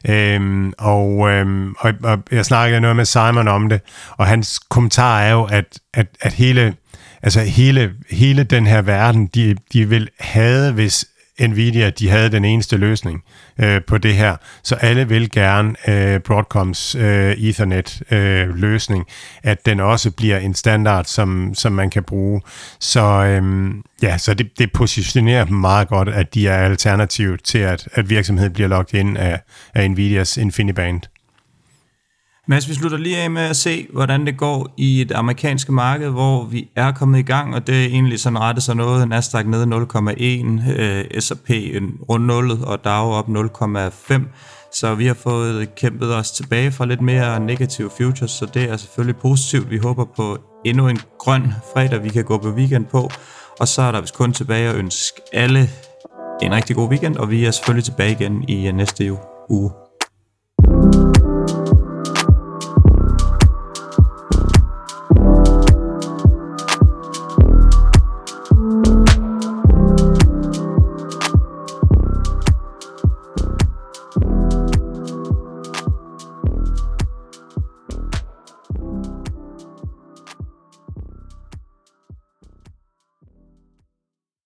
Øhm, 0.09 0.73
og, 0.77 1.29
øhm, 1.29 1.75
og, 1.79 1.93
og 2.03 2.19
jeg 2.31 2.45
snakkede 2.45 2.81
noget 2.81 2.95
med 2.95 3.05
Simon 3.05 3.47
om 3.47 3.69
det, 3.69 3.81
og 4.17 4.27
hans 4.27 4.59
kommentar 4.59 5.21
er 5.21 5.31
jo, 5.31 5.43
at, 5.43 5.79
at, 5.93 6.07
at 6.21 6.33
hele, 6.33 6.73
altså 7.23 7.41
hele, 7.41 7.91
hele 8.11 8.43
den 8.43 8.67
her 8.67 8.81
verden, 8.81 9.27
de, 9.27 9.55
de 9.73 9.89
vil 9.89 10.09
have, 10.19 10.73
hvis 10.73 11.05
Nvidia, 11.39 11.89
de 11.89 12.09
havde 12.09 12.29
den 12.29 12.45
eneste 12.45 12.77
løsning 12.77 13.23
øh, 13.59 13.81
på 13.87 13.97
det 13.97 14.15
her. 14.15 14.35
Så 14.63 14.75
alle 14.75 15.07
vil 15.07 15.31
gerne 15.31 15.75
øh, 15.87 16.19
Broadcoms 16.19 16.95
øh, 16.95 17.31
Ethernet 17.31 18.01
øh, 18.11 18.55
løsning, 18.55 19.05
at 19.43 19.65
den 19.65 19.79
også 19.79 20.11
bliver 20.11 20.37
en 20.37 20.53
standard, 20.53 21.05
som, 21.05 21.51
som 21.55 21.71
man 21.71 21.89
kan 21.89 22.03
bruge. 22.03 22.41
Så 22.79 23.01
øh, 23.01 23.71
ja, 24.01 24.17
så 24.17 24.33
det, 24.33 24.59
det 24.59 24.71
positionerer 24.71 25.45
dem 25.45 25.57
meget 25.57 25.87
godt, 25.87 26.09
at 26.09 26.33
de 26.33 26.47
er 26.47 26.57
alternativ 26.57 27.37
til, 27.37 27.59
at, 27.59 27.87
at 27.93 28.09
virksomheden 28.09 28.53
bliver 28.53 28.69
logget 28.69 28.99
ind 28.99 29.17
af, 29.17 29.39
af 29.73 29.91
Nvidias 29.91 30.37
InfiniBand. 30.37 31.01
Mads, 32.49 32.69
vi 32.69 32.73
slutter 32.73 32.97
lige 32.97 33.17
af 33.17 33.31
med 33.31 33.41
at 33.41 33.55
se, 33.55 33.87
hvordan 33.93 34.25
det 34.25 34.37
går 34.37 34.73
i 34.77 35.05
det 35.09 35.15
amerikanske 35.15 35.71
marked, 35.71 36.09
hvor 36.09 36.43
vi 36.43 36.69
er 36.75 36.91
kommet 36.91 37.19
i 37.19 37.21
gang, 37.21 37.55
og 37.55 37.67
det 37.67 37.75
er 37.75 37.85
egentlig 37.85 38.19
sådan 38.19 38.39
rettet 38.39 38.63
sig 38.63 38.75
noget. 38.75 39.07
Nasdaq 39.07 39.45
nede 39.45 39.65
0,1, 39.65 40.79
øh, 40.79 41.21
S&P 41.21 41.49
rundt 42.09 42.25
0, 42.25 42.51
og 42.51 42.83
Dow 42.83 43.11
op 43.11 43.29
0,5. 43.29 44.27
Så 44.73 44.95
vi 44.95 45.05
har 45.05 45.13
fået 45.13 45.75
kæmpet 45.75 46.15
os 46.15 46.31
tilbage 46.31 46.71
fra 46.71 46.85
lidt 46.85 47.01
mere 47.01 47.39
negative 47.39 47.89
futures, 47.97 48.31
så 48.31 48.45
det 48.53 48.69
er 48.69 48.77
selvfølgelig 48.77 49.15
positivt. 49.15 49.69
Vi 49.69 49.77
håber 49.77 50.05
på 50.05 50.37
endnu 50.65 50.87
en 50.87 50.99
grøn 51.19 51.53
fredag, 51.73 52.03
vi 52.03 52.09
kan 52.09 52.23
gå 52.23 52.37
på 52.37 52.49
weekend 52.49 52.85
på. 52.85 53.09
Og 53.59 53.67
så 53.67 53.81
er 53.81 53.91
der 53.91 54.01
vist 54.01 54.15
kun 54.15 54.33
tilbage 54.33 54.69
at 54.69 54.75
ønske 54.75 55.21
alle 55.33 55.69
en 56.41 56.51
rigtig 56.51 56.75
god 56.75 56.89
weekend, 56.89 57.15
og 57.15 57.29
vi 57.29 57.45
er 57.45 57.51
selvfølgelig 57.51 57.85
tilbage 57.85 58.11
igen 58.11 58.49
i 58.49 58.67
øh, 58.67 58.73
næste 58.73 59.17
uge. 59.49 59.88